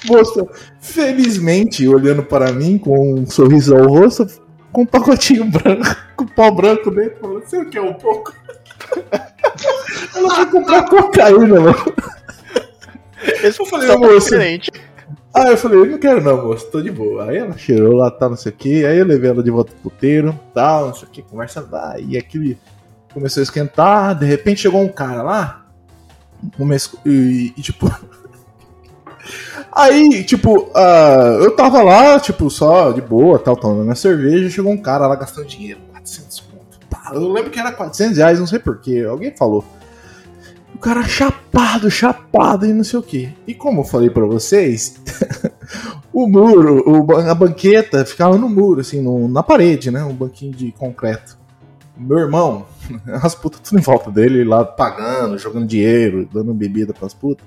Moça, 0.05 0.45
felizmente, 0.79 1.87
olhando 1.87 2.23
para 2.23 2.51
mim 2.51 2.77
com 2.77 3.13
um 3.13 3.25
sorriso 3.25 3.75
ao 3.75 3.87
rosto, 3.87 4.27
com 4.75 4.81
um 4.81 4.85
pacotinho 4.85 5.45
branco, 5.45 5.95
com 6.17 6.27
pau 6.27 6.53
branco 6.53 6.91
dentro, 6.91 7.17
falou: 7.21 7.39
Você 7.39 7.63
quer 7.63 7.79
um 7.79 7.93
pouco? 7.93 8.35
Ela 10.13 10.35
foi 10.35 10.45
comprar 10.47 10.89
cocaína, 10.89 11.61
mano. 11.61 11.93
Esse 13.41 13.61
Eu 13.61 13.65
falei, 13.65 13.95
moça. 13.95 14.19
diferente. 14.19 14.71
Aí 15.33 15.51
eu 15.51 15.57
falei, 15.57 15.85
não 15.85 15.97
quero 15.97 16.21
não, 16.21 16.45
moço, 16.45 16.69
tô 16.71 16.81
de 16.81 16.91
boa. 16.91 17.25
Aí 17.25 17.37
ela 17.37 17.57
cheirou 17.57 17.93
lá, 17.93 18.09
tá, 18.09 18.29
não 18.29 18.37
sei 18.37 18.51
o 18.51 18.55
que. 18.55 18.85
Aí 18.85 18.97
eu 18.97 19.05
levei 19.05 19.29
ela 19.29 19.43
de 19.43 19.51
volta 19.51 19.71
pro 19.71 19.89
puteiro, 19.89 20.37
tal, 20.53 20.87
não 20.87 20.93
sei 20.93 21.07
o 21.07 21.11
que, 21.11 21.21
conversa 21.21 21.61
vai. 21.61 22.03
E 22.03 22.17
aquele 22.17 22.57
começou 23.13 23.41
a 23.41 23.43
esquentar, 23.43 24.17
de 24.17 24.25
repente 24.25 24.61
chegou 24.61 24.81
um 24.81 24.87
cara 24.87 25.23
lá, 25.23 25.65
começou, 26.57 26.99
e, 27.05 27.53
e, 27.57 27.61
tipo... 27.61 27.91
Aí, 29.75 30.23
tipo, 30.23 30.71
ah, 30.73 31.37
eu 31.41 31.51
tava 31.55 31.83
lá, 31.83 32.17
tipo, 32.19 32.49
só 32.49 32.91
de 32.91 33.01
boa, 33.01 33.37
tal, 33.37 33.57
tomando 33.57 33.83
minha 33.83 33.95
cerveja, 33.95 34.49
chegou 34.49 34.71
um 34.71 34.77
cara 34.81 35.05
lá 35.05 35.15
gastando 35.15 35.45
dinheiro, 35.47 35.81
400 35.91 36.39
pontos. 36.39 36.79
Eu 37.13 37.29
lembro 37.31 37.51
que 37.51 37.59
era 37.59 37.71
400 37.73 38.17
reais, 38.17 38.39
não 38.39 38.47
sei 38.47 38.57
porquê, 38.59 39.05
alguém 39.07 39.35
falou. 39.35 39.65
O 40.73 40.77
cara 40.77 41.03
chapado, 41.03 41.89
chapado 41.91 42.65
e 42.65 42.73
não 42.73 42.83
sei 42.83 42.99
o 42.99 43.03
que. 43.03 43.33
E 43.45 43.53
como 43.53 43.81
eu 43.81 43.85
falei 43.85 44.09
pra 44.09 44.25
vocês, 44.25 44.95
o 46.11 46.27
muro, 46.27 46.83
o 46.85 47.17
a 47.17 47.33
banqueta 47.35 48.05
ficava 48.05 48.37
no 48.37 48.47
muro, 48.49 48.81
assim, 48.81 49.01
no- 49.01 49.27
na 49.27 49.41
parede, 49.43 49.91
né? 49.91 50.03
Um 50.03 50.13
banquinho 50.13 50.53
de 50.53 50.71
concreto. 50.71 51.37
Meu 51.97 52.19
irmão, 52.19 52.65
as 53.21 53.35
putas 53.35 53.61
tudo 53.61 53.79
em 53.79 53.81
volta 53.81 54.09
dele, 54.11 54.43
lá 54.43 54.63
pagando, 54.65 55.37
jogando 55.37 55.65
dinheiro, 55.65 56.27
dando 56.33 56.53
bebida 56.53 56.93
pras 56.93 57.13
putas. 57.13 57.45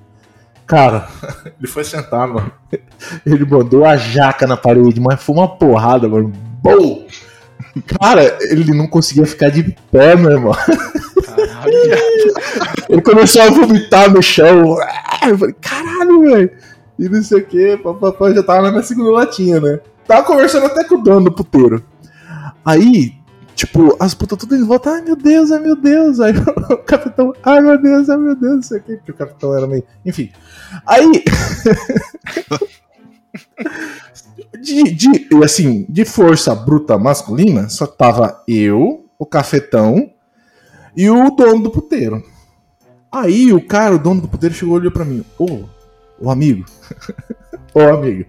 Cara, 0.69 1.09
ele 1.59 1.66
foi 1.66 1.83
sentar, 1.83 2.29
mano. 2.29 2.53
Ele 3.25 3.45
mandou 3.45 3.85
a 3.87 3.97
jaca 3.97 4.47
na 4.47 4.57
parede, 4.57 5.01
mas 5.01 5.23
foi 5.23 5.35
uma 5.35 5.49
porrada, 5.49 6.09
mano. 6.09 6.33
Bom! 6.62 7.07
Cara, 7.87 8.37
ele 8.51 8.75
não 8.75 8.89
conseguia 8.89 9.25
ficar 9.25 9.51
de 9.51 9.75
pé, 9.91 10.16
meu 10.16 10.33
irmão. 10.33 10.53
Ele 12.89 13.01
começou 13.01 13.43
a 13.43 13.51
vomitar 13.51 14.11
no 14.11 14.21
chão. 14.21 14.77
Eu 15.27 15.39
falei, 15.39 15.55
caralho, 15.61 16.21
velho. 16.23 16.51
E 16.99 17.09
não 17.09 17.23
sei 17.23 17.39
o 17.39 17.47
que, 17.47 17.77
papai 17.77 18.35
já 18.35 18.43
tava 18.43 18.62
na 18.62 18.71
minha 18.71 18.83
segunda 18.83 19.11
latinha, 19.11 19.61
né? 19.61 19.79
Tava 20.07 20.25
conversando 20.25 20.66
até 20.66 20.83
com 20.85 20.97
o 20.97 21.03
dono 21.03 21.27
do 21.27 21.33
puteiro. 21.33 21.85
Aí, 22.64 23.14
tipo, 23.59 23.97
as 23.99 24.15
putas 24.15 24.39
tudo 24.39 24.55
em 24.55 24.63
volta, 24.63 24.91
ai 24.91 25.03
meu 25.03 25.17
Deus, 25.17 25.51
ai 25.51 25.59
meu 25.59 25.75
Deus. 25.75 26.21
Aí 26.21 26.33
o 26.71 26.77
capitão, 26.79 27.35
ai 27.43 27.61
meu 27.61 27.77
Deus, 27.83 28.09
ai 28.09 28.17
meu 28.17 28.37
Deus, 28.37 28.55
não 28.55 28.63
sei 28.63 28.79
o 28.79 28.83
que, 28.83 28.97
porque 28.97 29.11
o 29.11 29.17
capitão 29.17 29.57
era 29.57 29.67
meio. 29.67 29.83
Enfim. 30.07 30.31
Aí. 30.87 31.25
de, 34.63 34.85
de, 34.95 35.45
assim, 35.45 35.85
de 35.89 36.05
força 36.05 36.55
bruta 36.55 36.97
masculina, 36.97 37.69
só 37.69 37.85
tava 37.85 38.45
eu, 38.47 39.05
o 39.19 39.27
cafetão 39.27 40.09
e 40.97 41.11
o 41.11 41.29
dono 41.31 41.65
do 41.65 41.71
puteiro. 41.71 42.23
Aí 43.11 43.53
o 43.53 43.67
cara, 43.67 43.97
o 43.97 43.99
dono 43.99 44.21
do 44.21 44.29
puteiro, 44.29 44.55
chegou 44.55 44.77
e 44.77 44.81
olhou 44.81 44.93
pra 44.93 45.05
mim. 45.05 45.25
Ô, 45.37 45.65
ô 46.21 46.31
amigo. 46.31 46.65
ô 47.75 47.81
amigo. 47.81 48.25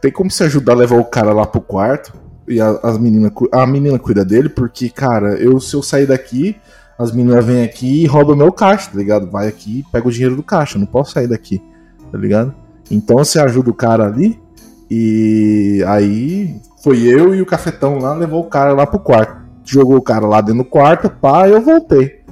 Tem 0.00 0.10
como 0.10 0.28
se 0.28 0.42
ajudar 0.42 0.72
a 0.72 0.76
levar 0.76 0.98
o 0.98 1.04
cara 1.04 1.32
lá 1.32 1.46
pro 1.46 1.60
quarto? 1.60 2.23
E 2.46 2.60
a, 2.60 2.70
as 2.82 2.98
menina, 2.98 3.30
cu- 3.30 3.48
a 3.52 3.66
menina 3.66 3.98
cuida 3.98 4.24
dele, 4.24 4.48
porque, 4.48 4.88
cara, 4.90 5.34
eu 5.36 5.58
se 5.60 5.74
eu 5.74 5.82
sair 5.82 6.06
daqui, 6.06 6.56
as 6.98 7.10
meninas 7.12 7.44
vêm 7.44 7.64
aqui 7.64 8.02
e 8.02 8.06
roubam 8.06 8.36
meu 8.36 8.52
caixa, 8.52 8.90
tá 8.90 8.98
ligado? 8.98 9.30
Vai 9.30 9.48
aqui 9.48 9.80
e 9.80 9.92
pega 9.92 10.06
o 10.06 10.10
dinheiro 10.12 10.36
do 10.36 10.42
caixa, 10.42 10.76
eu 10.76 10.80
não 10.80 10.86
posso 10.86 11.12
sair 11.12 11.26
daqui, 11.26 11.60
tá 12.12 12.18
ligado? 12.18 12.54
Então 12.90 13.16
você 13.16 13.38
ajuda 13.40 13.70
o 13.70 13.74
cara 13.74 14.04
ali, 14.06 14.38
e 14.90 15.82
aí 15.88 16.60
foi 16.82 16.98
eu 17.02 17.34
e 17.34 17.40
o 17.40 17.46
cafetão 17.46 17.98
lá, 17.98 18.14
levou 18.14 18.40
o 18.42 18.48
cara 18.48 18.72
lá 18.74 18.86
pro 18.86 18.98
quarto. 18.98 19.42
Jogou 19.64 19.96
o 19.96 20.02
cara 20.02 20.26
lá 20.26 20.42
dentro 20.42 20.62
do 20.62 20.68
quarto, 20.68 21.08
pá, 21.08 21.48
eu 21.48 21.62
voltei. 21.62 22.22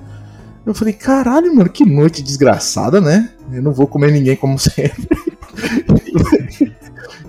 Eu 0.66 0.74
falei, 0.74 0.92
caralho, 0.92 1.52
mano, 1.56 1.70
que 1.70 1.84
noite 1.84 2.22
desgraçada, 2.22 3.00
né? 3.00 3.30
Eu 3.50 3.62
não 3.62 3.72
vou 3.72 3.86
comer 3.86 4.12
ninguém 4.12 4.36
como 4.36 4.56
sempre. 4.60 5.08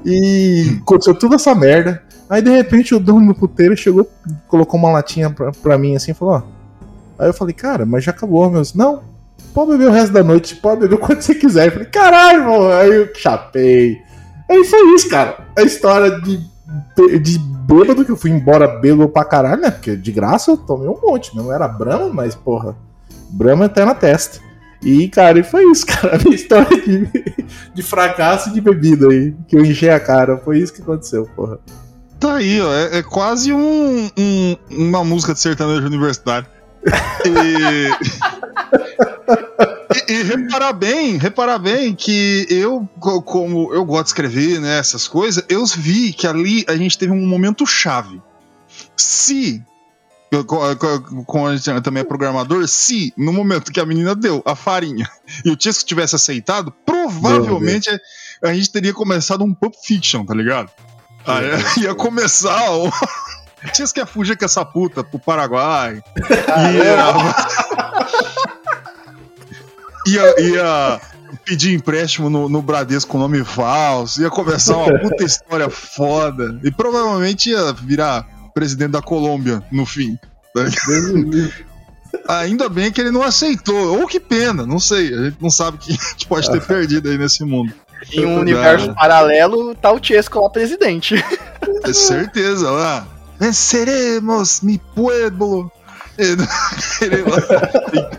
e 0.05 0.77
aconteceu 0.81 1.15
toda 1.15 1.35
essa 1.35 1.55
merda. 1.55 2.03
Aí 2.33 2.41
de 2.41 2.49
repente 2.49 2.95
o 2.95 2.99
dono 2.99 3.27
do 3.27 3.39
puteiro 3.39 3.77
chegou, 3.77 4.09
colocou 4.47 4.79
uma 4.79 4.91
latinha 4.91 5.29
pra, 5.29 5.51
pra 5.51 5.77
mim 5.77 5.95
assim 5.95 6.09
e 6.09 6.13
falou, 6.15 6.33
ó. 6.33 6.41
Aí 7.19 7.29
eu 7.29 7.33
falei, 7.33 7.53
cara, 7.53 7.85
mas 7.85 8.03
já 8.03 8.09
acabou, 8.09 8.49
meus. 8.49 8.73
Não, 8.73 9.03
pode 9.53 9.69
beber 9.69 9.89
o 9.89 9.91
resto 9.91 10.13
da 10.13 10.23
noite, 10.23 10.55
pode 10.55 10.79
beber 10.79 10.97
quando 10.97 11.21
você 11.21 11.35
quiser. 11.35 11.67
Eu 11.67 11.71
falei, 11.73 11.87
caralho, 11.89 12.45
mano. 12.45 12.71
Aí 12.71 12.91
eu 12.91 13.13
chapei. 13.13 14.01
Aí 14.49 14.63
foi 14.63 14.95
isso, 14.95 15.09
cara. 15.09 15.45
A 15.55 15.61
história 15.61 16.19
de, 16.21 16.39
de 17.19 17.37
bêbado 17.37 18.03
que 18.03 18.11
eu 18.11 18.17
fui 18.17 18.31
embora 18.31 18.79
bêbado 18.79 19.09
pra 19.09 19.25
caralho, 19.25 19.61
né? 19.61 19.69
Porque 19.69 19.95
de 19.95 20.11
graça 20.11 20.49
eu 20.49 20.57
tomei 20.57 20.87
um 20.87 20.99
monte. 20.99 21.35
Não 21.35 21.53
era 21.53 21.67
Brahma, 21.67 22.09
mas, 22.09 22.33
porra, 22.33 22.75
Brahma 23.29 23.65
até 23.65 23.85
na 23.85 23.93
testa. 23.93 24.39
E, 24.81 25.07
cara, 25.07 25.37
e 25.37 25.43
foi 25.43 25.65
isso, 25.65 25.85
cara. 25.85 26.15
A 26.15 26.17
minha 26.17 26.33
história 26.33 26.81
de, 26.81 27.07
de 27.75 27.83
fracasso 27.83 28.51
de 28.51 28.59
bebida 28.59 29.07
aí. 29.07 29.35
Que 29.47 29.55
eu 29.55 29.63
enchei 29.63 29.91
a 29.91 29.99
cara. 29.99 30.35
Foi 30.37 30.57
isso 30.57 30.73
que 30.73 30.81
aconteceu, 30.81 31.29
porra. 31.35 31.59
Tá 32.23 32.35
aí, 32.35 32.61
ó. 32.61 32.73
É, 32.73 32.99
é 32.99 33.03
quase 33.03 33.51
um, 33.53 34.09
um- 34.17 34.57
uma 34.69 35.03
música 35.03 35.33
de 35.33 35.39
sertanejo 35.41 35.85
universitário. 35.85 36.47
E, 37.25 37.89
e, 40.09 40.13
e 40.13 40.23
reparar 40.23 40.73
bem, 40.73 41.17
reparar 41.17 41.57
bem 41.59 41.93
que 41.93 42.45
eu, 42.49 42.87
co- 42.99 43.21
como 43.21 43.73
eu 43.73 43.85
gosto 43.85 44.03
de 44.05 44.09
escrever, 44.09 44.59
né, 44.59 44.77
essas 44.79 45.07
coisas, 45.07 45.43
eu 45.49 45.65
vi 45.65 46.13
que 46.13 46.25
ali 46.27 46.65
a 46.67 46.75
gente 46.75 46.97
teve 46.97 47.11
um 47.11 47.25
momento 47.27 47.65
chave. 47.65 48.21
Se 48.97 49.61
eu, 50.31 50.43
co- 50.45 50.75
co- 50.75 51.23
como 51.25 51.47
a 51.47 51.55
gente 51.55 51.81
também 51.81 52.01
é 52.01 52.05
programador, 52.05 52.67
se 52.67 53.13
no 53.17 53.31
momento 53.31 53.71
que 53.71 53.79
a 53.79 53.85
menina 53.85 54.15
deu 54.15 54.41
a 54.45 54.55
farinha 54.55 55.09
e 55.45 55.49
o 55.51 55.55
Tisco 55.55 55.85
tivesse 55.85 56.15
aceitado, 56.15 56.73
provavelmente 56.85 57.89
a 58.41 58.53
gente 58.53 58.71
teria 58.71 58.93
começado 58.93 59.43
um 59.43 59.53
Pulp 59.53 59.73
Fiction, 59.85 60.25
tá 60.25 60.33
ligado? 60.33 60.69
Aí 61.25 61.83
ia 61.83 61.95
começar 61.95 62.71
o. 62.71 62.91
Tisco 63.71 63.99
ia 63.99 64.05
fugir 64.05 64.37
com 64.37 64.45
essa 64.45 64.65
puta 64.65 65.03
pro 65.03 65.17
Paraguai. 65.17 66.03
Ia, 70.05 70.35
ia, 70.35 70.41
ia 70.41 71.01
pedir 71.45 71.73
empréstimo 71.73 72.29
no, 72.29 72.49
no 72.49 72.61
Bradesco 72.61 73.11
com 73.11 73.17
nome 73.17 73.43
falso. 73.43 74.21
Ia 74.21 74.29
começar 74.29 74.77
uma 74.77 74.99
puta 74.99 75.23
história 75.23 75.69
foda. 75.69 76.59
E 76.63 76.71
provavelmente 76.71 77.51
ia 77.51 77.71
virar 77.73 78.27
presidente 78.53 78.91
da 78.91 79.01
Colômbia 79.01 79.63
no 79.71 79.85
fim. 79.85 80.17
Ainda 82.27 82.69
bem 82.69 82.91
que 82.91 83.01
ele 83.01 83.11
não 83.11 83.23
aceitou. 83.23 83.99
Ou 83.99 84.07
que 84.07 84.19
pena, 84.19 84.65
não 84.65 84.79
sei. 84.79 85.13
A 85.13 85.23
gente 85.25 85.37
não 85.41 85.49
sabe 85.49 85.77
o 85.77 85.79
que 85.79 85.91
a 85.91 85.95
gente 85.95 86.27
pode 86.27 86.51
ter 86.51 86.61
perdido 86.61 87.09
aí 87.09 87.17
nesse 87.17 87.43
mundo. 87.43 87.73
Em 88.11 88.25
um 88.25 88.39
universo 88.39 88.93
paralelo, 88.93 89.73
tá 89.75 89.91
o 89.91 90.03
Chesco 90.03 90.39
lá 90.41 90.49
presidente. 90.49 91.15
É 91.85 91.93
certeza, 91.93 92.69
lá. 92.71 93.07
Venceremos, 93.39 94.61
mi 94.61 94.79
pueblo. 94.95 95.71
Ele 96.17 96.35
lá- 97.23 98.09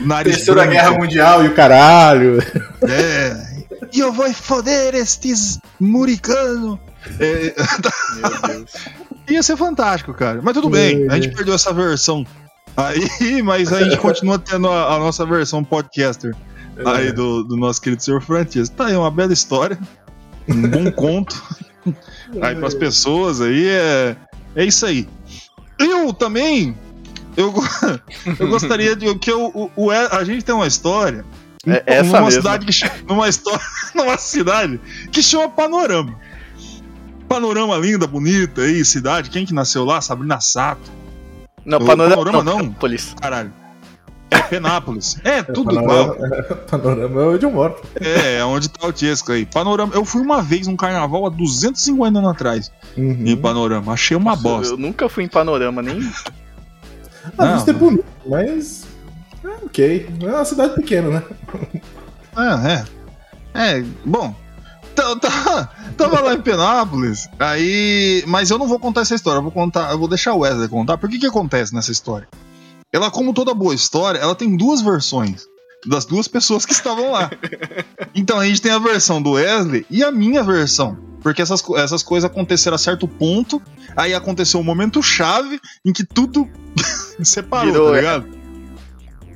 Nariz 0.00 0.36
Terceira. 0.36 0.66
Guerra 0.66 0.90
Mundial 0.92 1.44
e 1.44 1.48
o 1.48 1.54
caralho. 1.54 2.38
É. 2.88 3.54
E 3.92 4.00
eu 4.00 4.12
vou 4.12 4.32
foder 4.34 4.94
estes 4.94 5.58
muricanos. 5.80 6.78
É, 7.20 7.54
Meu 8.16 8.40
Deus. 8.48 8.70
ia 9.30 9.42
ser 9.42 9.56
fantástico, 9.56 10.12
cara. 10.14 10.40
Mas 10.42 10.54
tudo 10.54 10.68
bem, 10.68 11.06
a 11.10 11.14
gente 11.14 11.34
perdeu 11.34 11.54
essa 11.54 11.72
versão. 11.72 12.26
Aí, 12.76 13.40
mas 13.42 13.72
a 13.72 13.82
gente 13.84 13.96
continua 13.98 14.38
tendo 14.38 14.68
a, 14.68 14.94
a 14.94 14.98
nossa 14.98 15.24
versão 15.24 15.62
podcaster 15.62 16.34
aí 16.84 17.12
do, 17.12 17.44
do 17.44 17.56
nosso 17.56 17.80
querido 17.80 18.02
senhor 18.02 18.20
Francisco. 18.22 18.74
Tá 18.76 18.86
aí 18.86 18.96
uma 18.96 19.10
bela 19.10 19.32
história, 19.32 19.78
um 20.48 20.62
bom 20.68 20.90
conto. 20.92 21.42
Aí 22.40 22.54
pras 22.56 22.74
pessoas 22.74 23.40
aí 23.40 23.66
é, 23.68 24.16
é 24.56 24.64
isso 24.64 24.86
aí. 24.86 25.06
Eu 25.78 26.12
também, 26.12 26.76
eu, 27.36 27.52
eu 28.40 28.48
gostaria 28.48 28.94
de 28.96 29.14
que 29.18 29.30
eu, 29.30 29.46
o, 29.54 29.70
o- 29.76 29.90
a 29.90 30.24
gente 30.24 30.44
tem 30.44 30.54
uma 30.54 30.66
história 30.66 31.24
É 31.66 31.82
essa 31.86 32.04
numa 32.04 32.20
mesmo. 32.22 32.32
cidade 32.40 32.64
que 32.66 32.72
chama, 32.72 32.94
numa 33.08 33.28
história 33.28 33.60
numa 33.94 34.16
cidade 34.16 34.80
que 35.12 35.22
chama 35.22 35.48
Panorama. 35.48 36.14
panorama 37.28 37.76
linda, 37.76 38.06
bonita 38.06 38.62
aí, 38.62 38.84
cidade. 38.84 39.30
Quem 39.30 39.44
que 39.44 39.52
nasceu 39.54 39.84
lá? 39.84 40.00
Sabrina 40.00 40.40
Sato. 40.40 40.90
Não, 41.64 41.78
panorama, 41.78 42.16
panorama 42.24 42.44
não. 42.44 42.58
não. 42.58 42.76
Caralho. 43.20 43.52
É 44.34 44.42
Penápolis. 44.42 45.16
É, 45.24 45.42
tudo 45.42 45.74
panorama, 45.74 46.14
igual. 46.26 46.56
panorama 46.70 47.20
é 47.22 47.26
onde 47.26 47.44
eu 47.46 47.50
moro. 47.50 47.76
É, 48.00 48.36
é 48.38 48.44
onde 48.44 48.68
tá 48.68 48.86
o 48.86 48.92
Tiesco 48.92 49.32
aí. 49.32 49.46
Panorama. 49.46 49.94
Eu 49.94 50.04
fui 50.04 50.20
uma 50.22 50.42
vez 50.42 50.66
num 50.66 50.76
carnaval 50.76 51.26
há 51.26 51.30
250 51.30 52.18
anos 52.18 52.30
atrás. 52.30 52.72
Uhum. 52.96 53.22
Em 53.26 53.36
Panorama. 53.36 53.92
Achei 53.92 54.16
uma 54.16 54.34
bosta. 54.36 54.74
Eu 54.74 54.78
nunca 54.78 55.08
fui 55.08 55.24
em 55.24 55.28
panorama, 55.28 55.80
nem. 55.82 55.98
A 57.38 57.44
Não, 57.46 57.54
vista 57.54 57.70
é 57.70 57.74
bonita, 57.74 58.04
mas. 58.26 58.84
É 59.44 59.48
ok. 59.64 60.08
É 60.22 60.26
uma 60.26 60.44
cidade 60.44 60.74
pequena, 60.74 61.08
né? 61.10 61.22
É, 62.36 62.72
é. 63.62 63.76
É, 63.78 63.84
bom. 64.04 64.34
tá- 64.94 65.16
tá- 65.16 65.70
Tava 65.96 66.20
lá 66.20 66.34
em 66.34 66.40
Penápolis, 66.40 67.28
aí. 67.38 68.24
Mas 68.26 68.50
eu 68.50 68.58
não 68.58 68.66
vou 68.66 68.78
contar 68.80 69.02
essa 69.02 69.14
história, 69.14 69.38
eu 69.38 69.42
vou 69.42 69.52
contar, 69.52 69.92
eu 69.92 69.98
vou 69.98 70.08
deixar 70.08 70.34
o 70.34 70.38
Wesley 70.40 70.68
contar. 70.68 70.98
Por 70.98 71.08
que 71.08 71.18
que 71.20 71.26
acontece 71.26 71.72
nessa 71.74 71.92
história? 71.92 72.26
Ela, 72.94 73.10
como 73.10 73.34
toda 73.34 73.52
boa 73.52 73.74
história, 73.74 74.20
ela 74.20 74.36
tem 74.36 74.56
duas 74.56 74.80
versões 74.80 75.48
das 75.84 76.04
duas 76.04 76.28
pessoas 76.28 76.64
que 76.64 76.72
estavam 76.72 77.10
lá. 77.10 77.28
Então 78.16 78.38
a 78.38 78.46
gente 78.46 78.62
tem 78.62 78.70
a 78.70 78.78
versão 78.78 79.20
do 79.20 79.32
Wesley 79.32 79.84
e 79.90 80.04
a 80.04 80.12
minha 80.12 80.44
versão. 80.44 80.96
Porque 81.20 81.42
essas, 81.42 81.60
essas 81.76 82.00
coisas 82.00 82.30
aconteceram 82.30 82.76
a 82.76 82.78
certo 82.78 83.08
ponto, 83.08 83.60
aí 83.96 84.14
aconteceu 84.14 84.60
um 84.60 84.62
momento 84.62 85.02
chave 85.02 85.60
em 85.84 85.92
que 85.92 86.04
tudo 86.04 86.48
separou, 87.24 87.72
Virou, 87.72 87.90
tá 87.90 87.96
é. 87.96 88.00
ligado? 88.00 88.28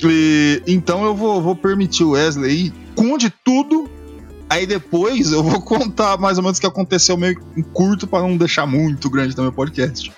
E, 0.04 0.62
então 0.64 1.04
eu 1.04 1.16
vou, 1.16 1.42
vou 1.42 1.56
permitir 1.56 2.04
o 2.04 2.11
Wesley 2.11 2.48
aí, 2.48 2.72
conte 2.94 3.34
tudo, 3.44 3.90
aí 4.48 4.64
depois 4.64 5.32
eu 5.32 5.42
vou 5.42 5.61
contar 5.61 6.16
mais 6.18 6.38
ou 6.38 6.44
menos 6.44 6.59
o 6.59 6.61
que 6.61 6.66
aconteceu 6.68 7.16
meio 7.16 7.40
curto 7.72 8.06
pra 8.06 8.20
não 8.20 8.36
deixar 8.36 8.64
muito 8.64 9.11
grande 9.11 9.34
também 9.34 9.50
o 9.50 9.52
podcast. 9.52 10.12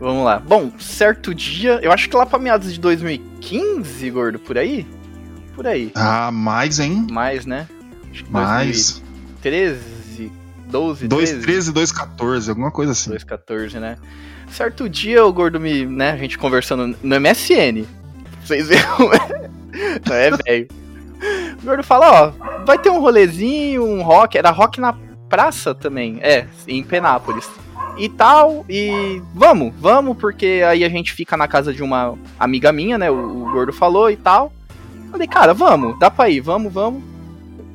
Vamos 0.00 0.24
lá. 0.24 0.38
Bom, 0.38 0.72
certo 0.78 1.34
dia, 1.34 1.78
eu 1.82 1.92
acho 1.92 2.08
que 2.08 2.16
lá 2.16 2.24
pra 2.24 2.38
meados 2.38 2.72
de 2.72 2.80
2015, 2.80 4.10
gordo, 4.10 4.38
por 4.38 4.56
aí? 4.56 4.86
Por 5.54 5.66
aí. 5.66 5.92
Ah, 5.94 6.30
mais, 6.32 6.80
hein? 6.80 7.06
Mais, 7.10 7.44
né? 7.44 7.68
Acho 8.10 8.24
que 8.24 8.32
Mais. 8.32 9.02
2013, 9.42 10.32
12, 10.70 11.06
2, 11.06 11.30
13, 11.30 11.44
13, 11.44 11.72
2, 11.72 11.92
14, 11.92 12.48
alguma 12.48 12.70
coisa 12.70 12.92
assim. 12.92 13.10
214, 13.10 13.78
né? 13.78 13.98
Certo 14.50 14.88
dia 14.88 15.24
o 15.24 15.32
gordo 15.32 15.60
me, 15.60 15.84
né, 15.84 16.12
a 16.12 16.16
gente 16.16 16.38
conversando 16.38 16.96
no 17.02 17.20
MSN. 17.20 17.84
Vocês 18.42 18.68
viram? 18.68 18.96
Não 20.08 20.16
é, 20.16 20.30
velho. 20.30 20.68
O 21.60 21.66
gordo 21.66 21.84
fala, 21.84 22.10
ó, 22.10 22.64
vai 22.64 22.78
ter 22.78 22.88
um 22.88 23.00
rolezinho, 23.00 23.84
um 23.84 24.02
rock, 24.02 24.38
era 24.38 24.50
rock 24.50 24.80
na 24.80 24.94
praça 25.28 25.74
também, 25.74 26.18
é, 26.22 26.46
em 26.66 26.82
Penápolis. 26.82 27.46
E 28.00 28.08
tal, 28.08 28.64
e 28.66 29.20
vamos, 29.34 29.74
vamos, 29.78 30.16
porque 30.16 30.62
aí 30.66 30.82
a 30.84 30.88
gente 30.88 31.12
fica 31.12 31.36
na 31.36 31.46
casa 31.46 31.70
de 31.70 31.82
uma 31.82 32.16
amiga 32.38 32.72
minha, 32.72 32.96
né, 32.96 33.10
o, 33.10 33.14
o 33.14 33.52
gordo 33.52 33.74
falou 33.74 34.10
e 34.10 34.16
tal. 34.16 34.50
Falei, 35.10 35.28
cara, 35.28 35.52
vamos, 35.52 35.98
dá 35.98 36.10
pra 36.10 36.30
ir, 36.30 36.40
vamos, 36.40 36.72
vamos. 36.72 37.02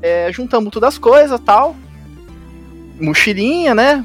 É, 0.02 0.32
juntamos 0.34 0.72
todas 0.72 0.96
as 0.96 0.98
coisas 0.98 1.40
tal. 1.40 1.76
Mochilinha, 3.00 3.76
né? 3.76 4.04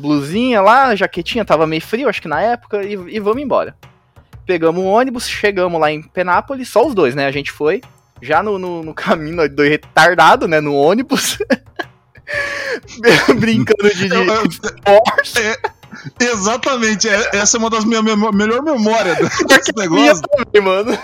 blusinha 0.00 0.60
lá, 0.60 0.94
jaquetinha, 0.94 1.44
tava 1.44 1.66
meio 1.66 1.82
frio, 1.82 2.08
acho 2.08 2.22
que 2.22 2.28
na 2.28 2.40
época, 2.40 2.82
e, 2.82 2.94
e 2.94 3.20
vamos 3.20 3.42
embora. 3.42 3.76
Pegamos 4.46 4.82
um 4.82 4.86
ônibus, 4.86 5.28
chegamos 5.28 5.78
lá 5.78 5.92
em 5.92 6.02
Penápolis, 6.02 6.68
só 6.68 6.86
os 6.86 6.94
dois, 6.94 7.14
né? 7.14 7.26
A 7.26 7.30
gente 7.30 7.52
foi, 7.52 7.82
já 8.22 8.42
no, 8.42 8.58
no, 8.58 8.82
no 8.82 8.94
caminho 8.94 9.48
do 9.48 9.62
retardado, 9.62 10.48
né? 10.48 10.60
No 10.60 10.74
ônibus. 10.74 11.38
Brincando 13.38 13.88
de, 13.94 14.08
de 14.08 14.14
eu- 14.14 14.46
esporte. 14.46 15.58
Exatamente, 16.20 17.08
é- 17.08 17.30
essa 17.36 17.56
é 17.56 17.60
uma 17.60 17.70
das 17.70 17.84
minhas 17.84 18.02
melhor 18.02 18.62
memórias 18.62 19.16
desse 19.46 19.72
negócio. 19.76 20.22
também, 20.22 20.62
mano. 20.62 20.98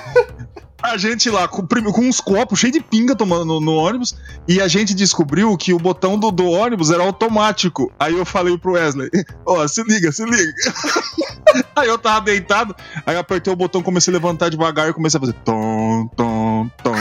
A 0.80 0.96
gente 0.96 1.28
lá 1.28 1.48
com, 1.48 1.66
com 1.66 2.00
uns 2.02 2.20
copos 2.20 2.60
cheios 2.60 2.72
de 2.74 2.80
pinga 2.80 3.14
tomando 3.16 3.44
no, 3.44 3.60
no 3.60 3.72
ônibus 3.74 4.14
e 4.46 4.60
a 4.60 4.68
gente 4.68 4.94
descobriu 4.94 5.56
que 5.56 5.72
o 5.74 5.78
botão 5.78 6.16
do, 6.16 6.30
do 6.30 6.46
ônibus 6.46 6.90
era 6.92 7.02
automático. 7.02 7.92
Aí 7.98 8.16
eu 8.16 8.24
falei 8.24 8.56
pro 8.56 8.72
Wesley: 8.74 9.10
Ó, 9.44 9.66
se 9.66 9.82
liga, 9.82 10.12
se 10.12 10.24
liga. 10.24 10.52
aí 11.76 11.88
eu 11.88 11.98
tava 11.98 12.20
deitado, 12.22 12.74
aí 13.06 13.14
eu 13.14 13.20
apertei 13.20 13.52
o 13.52 13.56
botão, 13.56 13.82
comecei 13.82 14.12
a 14.12 14.16
levantar 14.16 14.48
devagar 14.48 14.88
e 14.88 14.92
comecei 14.92 15.18
a 15.18 15.20
fazer 15.20 15.32
tom, 15.44 16.08
tom, 16.16 16.70
tom, 16.82 16.94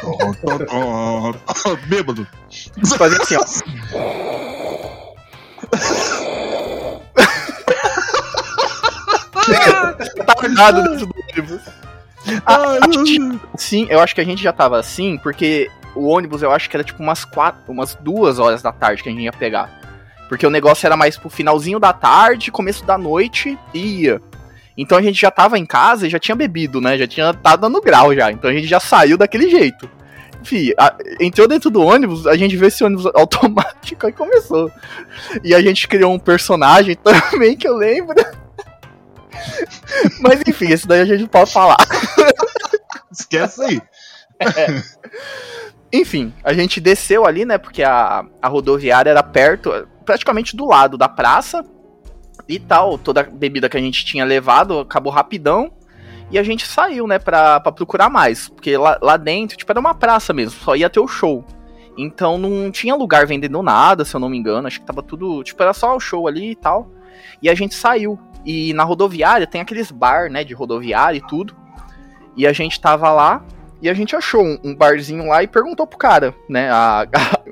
tom, 0.00 0.32
tom, 0.34 0.58
tom, 0.58 1.32
tom, 1.32 1.76
bêbado. 1.88 2.26
Fazer 2.96 3.20
assim, 3.20 3.36
ó. 3.36 3.44
Tardado 10.26 10.82
dentro 10.82 11.06
do 11.06 11.14
ônibus. 11.30 11.62
Ai, 12.46 12.78
Sim, 13.56 13.86
eu 13.90 14.00
acho 14.00 14.14
que 14.14 14.20
a 14.20 14.24
gente 14.24 14.42
já 14.42 14.52
tava 14.52 14.78
assim, 14.78 15.18
porque 15.18 15.70
o 15.94 16.06
ônibus 16.06 16.42
eu 16.42 16.52
acho 16.52 16.68
que 16.70 16.76
era 16.76 16.84
tipo 16.84 17.02
umas 17.02 17.24
quatro, 17.24 17.72
umas 17.72 17.94
duas 17.96 18.38
horas 18.38 18.62
da 18.62 18.72
tarde 18.72 19.02
que 19.02 19.08
a 19.08 19.12
gente 19.12 19.22
ia 19.22 19.32
pegar. 19.32 19.80
Porque 20.32 20.46
o 20.46 20.50
negócio 20.50 20.86
era 20.86 20.96
mais 20.96 21.18
pro 21.18 21.28
finalzinho 21.28 21.78
da 21.78 21.92
tarde, 21.92 22.50
começo 22.50 22.86
da 22.86 22.96
noite 22.96 23.58
e 23.74 24.04
ia. 24.04 24.22
Então 24.78 24.96
a 24.96 25.02
gente 25.02 25.20
já 25.20 25.30
tava 25.30 25.58
em 25.58 25.66
casa 25.66 26.06
e 26.06 26.10
já 26.10 26.18
tinha 26.18 26.34
bebido, 26.34 26.80
né? 26.80 26.96
Já 26.96 27.06
tinha 27.06 27.34
tá 27.34 27.54
dando 27.54 27.82
grau 27.82 28.14
já. 28.14 28.32
Então 28.32 28.48
a 28.48 28.52
gente 28.54 28.66
já 28.66 28.80
saiu 28.80 29.18
daquele 29.18 29.50
jeito. 29.50 29.90
Enfim, 30.40 30.72
a- 30.78 30.96
entrou 31.20 31.46
dentro 31.46 31.68
do 31.68 31.82
ônibus, 31.82 32.26
a 32.26 32.34
gente 32.34 32.56
viu 32.56 32.66
esse 32.66 32.82
ônibus 32.82 33.04
automático 33.14 34.08
e 34.08 34.12
começou. 34.12 34.72
E 35.44 35.54
a 35.54 35.60
gente 35.60 35.86
criou 35.86 36.14
um 36.14 36.18
personagem 36.18 36.96
também 37.04 37.54
que 37.54 37.68
eu 37.68 37.76
lembro. 37.76 38.16
Mas 40.18 40.40
enfim, 40.48 40.72
esse 40.72 40.88
daí 40.88 41.00
a 41.02 41.04
gente 41.04 41.26
pode 41.26 41.52
falar. 41.52 41.76
Esquece 43.12 43.62
aí. 43.62 43.82
Enfim, 45.92 46.32
a 46.42 46.54
gente 46.54 46.80
desceu 46.80 47.26
ali, 47.26 47.44
né? 47.44 47.58
Porque 47.58 47.82
a, 47.82 48.24
a 48.40 48.48
rodoviária 48.48 49.10
era 49.10 49.22
perto, 49.22 49.86
praticamente 50.02 50.56
do 50.56 50.66
lado 50.66 50.96
da 50.98 51.08
praça 51.08 51.64
e 52.48 52.58
tal. 52.58 52.98
Toda 52.98 53.20
a 53.20 53.24
bebida 53.24 53.68
que 53.68 53.76
a 53.76 53.80
gente 53.80 54.04
tinha 54.04 54.24
levado 54.24 54.80
acabou 54.80 55.12
rapidão. 55.12 55.70
E 56.30 56.38
a 56.38 56.42
gente 56.42 56.66
saiu, 56.66 57.06
né, 57.06 57.18
pra, 57.18 57.60
pra 57.60 57.70
procurar 57.72 58.08
mais. 58.08 58.48
Porque 58.48 58.76
lá, 58.76 58.98
lá 59.02 59.16
dentro, 59.18 59.56
tipo, 59.56 59.70
era 59.70 59.78
uma 59.80 59.94
praça 59.94 60.32
mesmo, 60.32 60.58
só 60.60 60.74
ia 60.74 60.88
ter 60.88 61.00
o 61.00 61.06
show. 61.06 61.44
Então 61.96 62.38
não 62.38 62.70
tinha 62.70 62.94
lugar 62.94 63.26
vendendo 63.26 63.62
nada, 63.62 64.02
se 64.04 64.14
eu 64.16 64.20
não 64.20 64.30
me 64.30 64.38
engano. 64.38 64.66
Acho 64.66 64.80
que 64.80 64.86
tava 64.86 65.02
tudo. 65.02 65.42
Tipo, 65.42 65.62
era 65.62 65.74
só 65.74 65.94
o 65.94 66.00
show 66.00 66.26
ali 66.26 66.52
e 66.52 66.56
tal. 66.56 66.90
E 67.42 67.50
a 67.50 67.54
gente 67.54 67.74
saiu. 67.74 68.18
E 68.46 68.72
na 68.72 68.82
rodoviária 68.82 69.46
tem 69.46 69.60
aqueles 69.60 69.90
bar, 69.90 70.30
né, 70.30 70.42
de 70.42 70.54
rodoviária 70.54 71.18
e 71.18 71.26
tudo. 71.26 71.54
E 72.34 72.46
a 72.46 72.52
gente 72.52 72.80
tava 72.80 73.12
lá. 73.12 73.44
E 73.82 73.90
a 73.90 73.94
gente 73.94 74.16
achou 74.16 74.42
um, 74.42 74.58
um 74.64 74.74
barzinho 74.74 75.26
lá 75.26 75.42
e 75.42 75.46
perguntou 75.48 75.86
pro 75.86 75.98
cara, 75.98 76.34
né? 76.48 76.70
A, 76.70 77.02
a- 77.02 77.42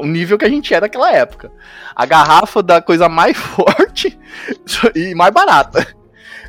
o 0.00 0.06
nível 0.06 0.38
que 0.38 0.44
a 0.44 0.48
gente 0.48 0.72
era 0.72 0.86
naquela 0.86 1.12
época. 1.12 1.50
A 1.94 2.04
garrafa 2.06 2.62
da 2.62 2.80
coisa 2.82 3.08
mais 3.08 3.36
forte 3.38 4.18
e 4.94 5.14
mais 5.14 5.32
barata. 5.32 5.86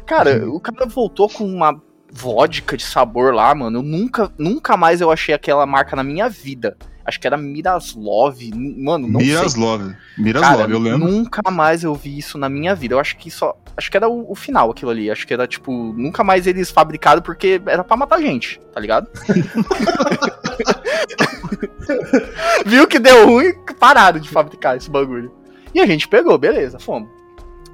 Cara, 0.05 0.47
o 0.49 0.59
cara 0.59 0.85
voltou 0.85 1.29
com 1.29 1.45
uma 1.45 1.81
vodka 2.11 2.77
de 2.77 2.83
sabor 2.83 3.33
lá, 3.33 3.53
mano. 3.53 3.79
Eu 3.79 3.83
nunca, 3.83 4.31
nunca 4.37 4.77
mais 4.77 5.01
eu 5.01 5.11
achei 5.11 5.33
aquela 5.33 5.65
marca 5.65 5.95
na 5.95 6.03
minha 6.03 6.29
vida. 6.29 6.77
Acho 7.05 7.19
que 7.19 7.27
era 7.27 7.37
Miraslov. 7.37 8.39
Mano, 8.53 9.07
não 9.07 9.19
sei. 9.19 9.29
Miraslov. 9.29 9.95
Miraslov, 10.17 10.57
Cara, 10.57 10.71
eu 10.71 10.79
lembro. 10.79 11.07
nunca 11.07 11.51
mais 11.51 11.83
eu 11.83 11.93
vi 11.93 12.17
isso 12.17 12.37
na 12.37 12.49
minha 12.49 12.73
vida. 12.73 12.95
Eu 12.95 12.99
acho 12.99 13.15
que 13.17 13.29
só. 13.29 13.55
Acho 13.77 13.91
que 13.91 13.97
era 13.97 14.09
o, 14.09 14.31
o 14.31 14.35
final 14.35 14.71
aquilo 14.71 14.89
ali. 14.89 15.11
Acho 15.11 15.27
que 15.27 15.33
era, 15.33 15.45
tipo, 15.45 15.71
nunca 15.71 16.23
mais 16.23 16.47
eles 16.47 16.71
fabricaram 16.71 17.21
porque 17.21 17.61
era 17.67 17.83
pra 17.83 17.95
matar 17.97 18.19
gente, 18.21 18.59
tá 18.73 18.79
ligado? 18.79 19.07
Viu 22.65 22.87
que 22.87 22.99
deu 22.99 23.25
ruim, 23.27 23.53
pararam 23.79 24.19
de 24.19 24.29
fabricar 24.29 24.77
esse 24.77 24.89
bagulho. 24.89 25.31
E 25.73 25.81
a 25.81 25.85
gente 25.85 26.07
pegou, 26.07 26.37
beleza, 26.37 26.79
fomos. 26.79 27.09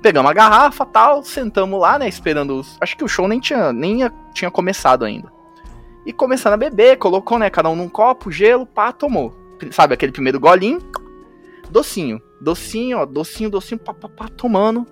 Pegamos 0.02 0.32
a 0.32 0.34
garrafa 0.34 0.86
tal, 0.86 1.24
sentamos 1.24 1.80
lá, 1.80 2.00
né, 2.00 2.08
esperando 2.08 2.60
os. 2.60 2.76
Acho 2.82 2.98
que 2.98 3.04
o 3.04 3.08
show 3.08 3.28
nem 3.28 3.40
tinha, 3.40 3.72
nem 3.72 4.00
tinha 4.34 4.50
começado 4.50 5.06
ainda. 5.06 5.32
E 6.06 6.12
começando 6.12 6.54
a 6.54 6.58
beber, 6.58 6.98
colocou, 6.98 7.38
né, 7.38 7.50
cada 7.50 7.70
um 7.70 7.76
num 7.76 7.88
copo, 7.88 8.32
gelo, 8.32 8.66
pá, 8.66 8.92
tomou. 8.92 9.36
Sabe, 9.70 9.94
aquele 9.94 10.12
primeiro 10.12 10.40
golinho, 10.40 10.80
docinho. 11.70 12.20
Docinho, 12.42 12.98
ó, 12.98 13.06
docinho, 13.06 13.52
docinho, 13.52 13.80
pá, 13.80 13.94
pá, 13.94 14.10
pá, 14.10 14.28
tomando. 14.28 14.88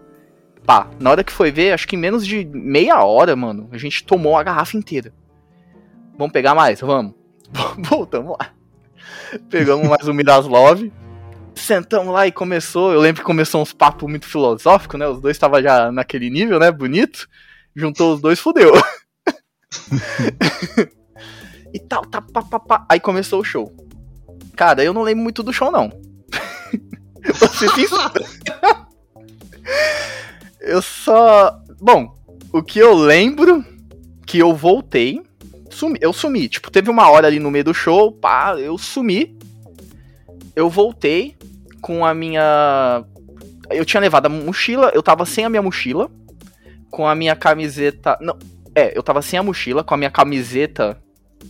Pá, 0.64 0.88
na 1.00 1.10
hora 1.10 1.24
que 1.24 1.32
foi 1.32 1.50
ver, 1.52 1.74
acho 1.74 1.88
que 1.88 1.96
em 1.96 2.00
menos 2.00 2.26
de 2.28 2.46
meia 2.46 3.04
hora, 3.04 3.36
mano, 3.36 3.68
a 3.72 3.78
gente 3.80 4.04
tomou 4.04 4.38
a 4.38 4.44
garrafa 4.44 4.78
inteira. 4.78 5.12
Vamos 6.16 6.32
pegar 6.32 6.54
mais? 6.54 6.80
Vamos. 6.82 7.16
Voltamos 7.90 8.38
lá. 8.38 8.59
Pegamos 9.50 9.88
mais 9.88 10.08
um 10.08 10.14
Miraslov. 10.14 10.92
Sentamos 11.56 12.14
lá 12.14 12.28
e 12.28 12.32
começou. 12.32 12.94
Eu 12.94 13.00
lembro 13.00 13.22
que 13.22 13.26
começou 13.26 13.62
uns 13.62 13.74
papos 13.74 14.10
muito 14.10 14.28
filosóficos, 14.28 15.00
né? 15.00 15.08
Os 15.08 15.22
dois 15.22 15.36
estavam 15.36 15.62
já 15.62 15.92
naquele 15.92 16.30
nível, 16.30 16.60
né? 16.60 16.72
Bonito. 16.72 17.28
Juntou 17.76 18.14
os 18.14 18.22
dois, 18.22 18.40
fudeu. 18.40 18.74
e 21.74 21.80
tal, 21.80 22.06
tá, 22.06 22.22
pá, 22.22 22.42
pá, 22.42 22.60
pá. 22.60 22.86
Aí 22.90 23.00
começou 23.00 23.42
o 23.42 23.44
show. 23.44 23.72
Cara, 24.56 24.84
eu 24.84 24.94
não 24.94 25.04
lembro 25.04 25.24
muito 25.24 25.44
do 25.44 25.54
show, 25.54 25.72
não. 25.72 25.92
Sincero. 27.54 28.26
Eu 30.60 30.82
só. 30.82 31.60
Bom, 31.80 32.18
o 32.52 32.64
que 32.64 32.80
eu 32.80 32.94
lembro 32.94 33.64
que 34.26 34.38
eu 34.38 34.54
voltei. 34.54 35.22
Sumi, 35.70 35.98
eu 36.02 36.14
sumi. 36.14 36.48
Tipo, 36.48 36.72
teve 36.72 36.90
uma 36.90 37.10
hora 37.10 37.28
ali 37.28 37.40
no 37.40 37.52
meio 37.52 37.64
do 37.64 37.74
show, 37.74 38.12
pá, 38.12 38.56
eu 38.58 38.78
sumi. 38.78 39.38
Eu 40.56 40.70
voltei 40.70 41.36
com 41.82 42.06
a 42.06 42.14
minha. 42.14 43.04
Eu 43.70 43.86
tinha 43.86 44.02
levado 44.02 44.26
a 44.26 44.30
mochila, 44.30 44.92
eu 44.94 45.04
tava 45.04 45.26
sem 45.26 45.46
a 45.46 45.50
minha 45.50 45.62
mochila. 45.62 46.10
Com 46.90 47.08
a 47.08 47.16
minha 47.16 47.36
camiseta. 47.36 48.18
Não, 48.20 48.38
é, 48.76 48.98
eu 48.98 49.04
tava 49.04 49.22
sem 49.22 49.38
a 49.38 49.44
mochila, 49.44 49.84
com 49.84 49.94
a 49.94 49.98
minha 49.98 50.12
camiseta. 50.12 50.98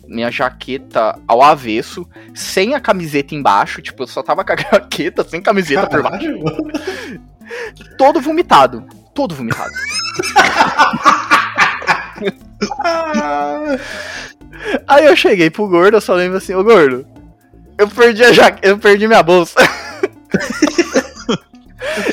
Minha 0.07 0.29
jaqueta 0.29 1.19
ao 1.27 1.41
avesso, 1.41 2.07
sem 2.33 2.75
a 2.75 2.79
camiseta 2.79 3.33
embaixo, 3.33 3.81
tipo, 3.81 4.03
eu 4.03 4.07
só 4.07 4.21
tava 4.21 4.43
com 4.43 4.53
a 4.53 4.55
jaqueta, 4.71 5.23
sem 5.23 5.41
camiseta 5.41 5.87
por 5.87 6.03
baixo 6.03 6.27
Caralho, 6.27 7.21
todo 7.97 8.21
vomitado. 8.21 8.85
Todo 9.13 9.33
vomitado. 9.35 9.71
Aí 14.87 15.05
eu 15.05 15.15
cheguei 15.15 15.49
pro 15.49 15.67
gordo, 15.67 15.97
eu 15.97 16.01
só 16.01 16.13
lembro 16.13 16.37
assim, 16.37 16.53
ô 16.53 16.63
gordo, 16.63 17.07
eu 17.77 17.87
perdi 17.87 18.23
a 18.23 18.33
jaqueta, 18.33 18.67
eu 18.67 18.77
perdi 18.77 19.07
minha 19.07 19.23
bolsa. 19.23 19.59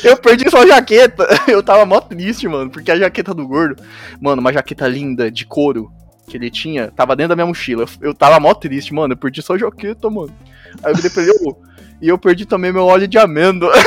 eu 0.04 0.16
perdi 0.16 0.48
sua 0.48 0.66
jaqueta. 0.66 1.26
Eu 1.48 1.62
tava 1.62 1.84
mó 1.84 2.00
triste, 2.00 2.48
mano, 2.48 2.70
porque 2.70 2.90
a 2.90 2.96
jaqueta 2.96 3.34
do 3.34 3.46
gordo, 3.46 3.82
mano, 4.20 4.40
uma 4.40 4.52
jaqueta 4.52 4.86
linda 4.86 5.30
de 5.30 5.44
couro 5.44 5.90
que 6.28 6.36
ele 6.36 6.50
tinha, 6.50 6.90
tava 6.90 7.14
dentro 7.14 7.30
da 7.30 7.36
minha 7.36 7.46
mochila. 7.46 7.82
Eu, 7.82 8.08
eu 8.08 8.14
tava 8.14 8.40
mó 8.40 8.52
triste, 8.54 8.92
mano, 8.92 9.14
eu 9.14 9.16
perdi 9.16 9.42
sua 9.42 9.58
jaqueta, 9.58 10.10
mano. 10.10 10.34
Aí 10.82 10.92
eu 10.92 11.22
ele, 11.22 11.30
ô, 11.42 11.56
e 12.00 12.08
eu 12.08 12.18
perdi 12.18 12.44
também 12.44 12.72
meu 12.72 12.84
óleo 12.84 13.08
de 13.08 13.18
amêndoa. 13.18 13.72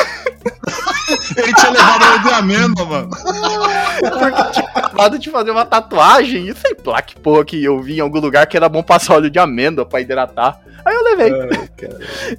Ele 1.36 1.54
tinha 1.54 1.72
levado 1.72 2.04
óleo 2.04 2.22
de 2.22 2.30
amêndoa, 2.30 2.86
mano. 2.86 3.10
Porque 3.10 4.42
eu 4.42 4.79
de 5.08 5.30
fazer 5.30 5.52
uma 5.52 5.66
tatuagem 5.66 6.48
e 6.48 6.54
sei 6.56 6.76
lá 6.86 7.02
que 7.02 7.16
porra 7.16 7.46
que 7.46 7.64
eu 7.64 7.80
vi 7.82 7.98
em 7.98 8.02
algum 8.02 8.20
lugar 8.20 8.48
que 8.48 8.58
era 8.58 8.68
bom 8.68 8.84
passar 8.84 9.16
óleo 9.16 9.30
de 9.30 9.40
amêndoa 9.40 9.86
pra 9.86 10.02
hidratar. 10.02 10.60
Aí 10.84 10.96
eu 10.96 11.04
levei. 11.04 11.32
Ai. 11.32 12.38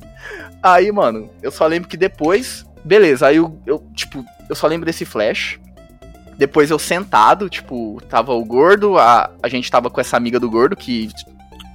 Aí, 0.63 0.93
mano, 0.93 1.31
eu 1.43 1.51
só 1.51 1.67
lembro 1.67 1.89
que 1.89 1.97
depois. 1.97 2.67
Beleza, 2.85 3.27
aí 3.27 3.37
eu, 3.37 3.59
eu, 3.67 3.83
tipo, 3.95 4.25
eu 4.49 4.55
só 4.55 4.67
lembro 4.67 4.87
desse 4.87 5.05
flash. 5.05 5.59
Depois 6.37 6.71
eu 6.71 6.79
sentado, 6.79 7.49
tipo, 7.51 8.01
tava 8.09 8.33
o 8.33 8.45
gordo, 8.45 8.99
a, 8.99 9.31
a 9.43 9.49
gente 9.49 9.71
tava 9.71 9.91
com 9.91 10.01
essa 10.01 10.17
amiga 10.17 10.41
do 10.41 10.51
gordo 10.51 10.75
que 10.75 11.11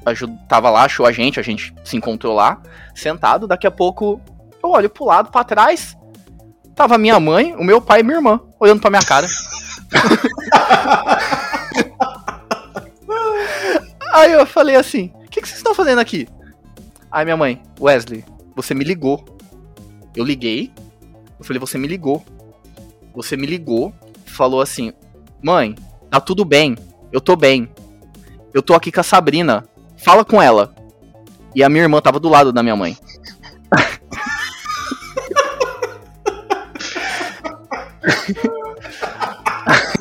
ajud, 0.05 0.36
tava 0.47 0.69
lá, 0.71 0.86
achou 0.86 1.05
a 1.05 1.11
gente, 1.11 1.39
a 1.39 1.43
gente 1.43 1.73
se 1.83 1.95
encontrou 1.95 2.33
lá, 2.33 2.59
sentado. 2.95 3.47
Daqui 3.47 3.67
a 3.67 3.71
pouco 3.71 4.19
eu 4.63 4.71
olho 4.71 4.89
pro 4.89 5.05
lado, 5.05 5.29
pra 5.29 5.43
trás, 5.43 5.95
tava 6.75 6.97
minha 6.97 7.19
mãe, 7.19 7.55
o 7.55 7.63
meu 7.63 7.79
pai 7.79 7.99
e 7.99 8.03
minha 8.03 8.17
irmã, 8.17 8.39
olhando 8.59 8.81
pra 8.81 8.89
minha 8.89 9.03
cara. 9.03 9.27
Aí 14.13 14.31
eu 14.31 14.45
falei 14.45 14.75
assim: 14.75 15.11
O 15.15 15.29
que, 15.29 15.41
que 15.41 15.47
vocês 15.47 15.57
estão 15.57 15.75
fazendo 15.75 15.99
aqui? 15.99 16.27
Aí 17.11 17.25
minha 17.25 17.38
mãe, 17.38 17.61
Wesley, 17.79 18.25
você 18.55 18.73
me 18.73 18.83
ligou. 18.83 19.23
Eu 20.15 20.23
liguei. 20.23 20.71
Eu 21.38 21.45
falei, 21.45 21.59
você 21.59 21.77
me 21.77 21.88
ligou. 21.88 22.23
Você 23.13 23.36
me 23.36 23.45
ligou, 23.45 23.93
falou 24.25 24.61
assim: 24.61 24.93
Mãe, 25.43 25.75
tá 26.09 26.21
tudo 26.21 26.45
bem. 26.45 26.77
Eu 27.11 27.19
tô 27.19 27.36
bem. 27.36 27.69
Eu 28.53 28.61
tô 28.61 28.73
aqui 28.73 28.91
com 28.91 29.01
a 29.01 29.03
Sabrina. 29.03 29.65
Fala 29.97 30.23
com 30.23 30.41
ela. 30.41 30.73
E 31.53 31.63
a 31.63 31.69
minha 31.69 31.83
irmã 31.83 32.01
tava 32.01 32.19
do 32.19 32.29
lado 32.29 32.51
da 32.51 32.63
minha 32.63 32.75
mãe. 32.75 32.97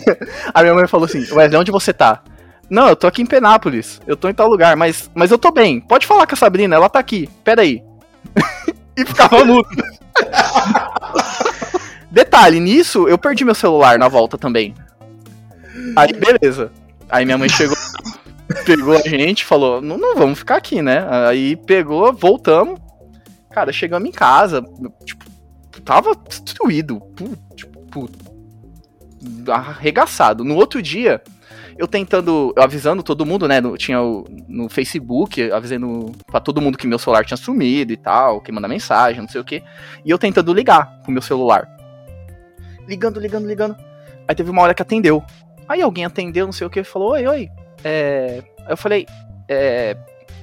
a 0.53 0.63
minha 0.63 0.75
mãe 0.75 0.87
falou 0.87 1.07
assim: 1.07 1.21
Wesley, 1.33 1.57
onde 1.61 1.71
você 1.71 1.93
tá? 1.93 2.23
Não, 2.71 2.89
eu 2.89 2.97
tô 2.97 3.07
aqui 3.07 3.23
em 3.23 3.27
Penápolis. 3.27 4.01
Eu 4.07 4.17
tô 4.17 4.29
em 4.29 4.35
tal 4.35 4.49
lugar, 4.49 4.77
mas, 4.77 5.11
mas 5.15 5.31
eu 5.31 5.39
tô 5.39 5.51
bem. 5.51 5.81
Pode 5.81 6.07
falar 6.07 6.27
com 6.27 6.35
a 6.35 6.39
Sabrina, 6.39 6.75
ela 6.77 6.89
tá 6.89 6.99
aqui. 6.99 7.29
Pera 7.45 7.63
aí. 7.63 7.83
e 8.97 9.05
ficava 9.05 9.45
mudo. 9.45 9.69
Detalhe, 12.11 12.61
nisso 12.61 13.09
eu 13.09 13.19
perdi 13.19 13.45
meu 13.45 13.55
celular 13.55 13.99
na 13.99 14.09
volta 14.09 14.39
também. 14.39 14.75
Aí, 15.97 16.13
beleza. 16.13 16.71
Aí 17.11 17.25
minha 17.25 17.37
mãe 17.37 17.49
chegou, 17.49 17.77
pegou 18.65 18.97
a 18.97 19.01
gente, 19.03 19.45
falou: 19.45 19.81
não, 19.81 19.99
não 19.99 20.17
vamos 20.17 20.39
ficar 20.39 20.57
aqui, 20.57 20.81
né? 20.81 21.07
Aí 21.29 21.57
pegou, 21.57 22.13
voltamos. 22.13 22.79
Cara, 23.51 23.73
chegamos 23.73 24.09
em 24.09 24.13
casa, 24.13 24.65
tipo, 25.05 25.25
tava 25.85 26.13
destruído. 26.29 27.01
Pu- 27.01 27.37
Tipo, 27.55 27.81
puto. 27.87 28.34
Arregaçado. 29.49 30.45
No 30.45 30.57
outro 30.57 30.81
dia, 30.81 31.23
eu 31.77 31.89
tentando, 31.89 32.53
eu 32.57 32.63
avisando 32.63 33.03
todo 33.03 33.27
mundo, 33.27 33.49
né? 33.49 33.61
No, 33.61 33.77
tinha 33.77 34.01
o, 34.01 34.25
no 34.49 34.69
Facebook, 34.69 35.51
avisando 35.51 36.13
pra 36.27 36.41
todo 36.41 36.61
mundo 36.61 36.79
que 36.79 36.87
meu 36.87 36.99
celular 36.99 37.25
tinha 37.25 37.37
sumido 37.37 37.93
e 37.93 37.97
tal, 37.97 38.41
que 38.41 38.53
manda 38.53 38.69
mensagem, 38.69 39.21
não 39.21 39.29
sei 39.29 39.41
o 39.41 39.45
que. 39.45 39.63
E 40.05 40.11
eu 40.11 40.19
tentando 40.19 40.53
ligar 40.53 41.01
pro 41.03 41.13
meu 41.13 41.23
celular. 41.23 41.69
Ligando, 42.87 43.19
ligando, 43.19 43.47
ligando. 43.47 43.77
Aí 44.29 44.35
teve 44.35 44.51
uma 44.51 44.63
hora 44.63 44.75
que 44.75 44.83
atendeu. 44.83 45.23
Aí 45.69 45.83
alguém 45.83 46.05
atendeu, 46.05 46.47
não 46.47 46.53
sei 46.53 46.67
o 46.67 46.71
que, 46.71 46.85
falou: 46.85 47.13
Oi, 47.13 47.27
oi. 47.27 47.51
É... 47.83 48.43
Aí 48.61 48.73
eu 48.73 48.77
falei: 48.77 49.07
é... 49.49 49.97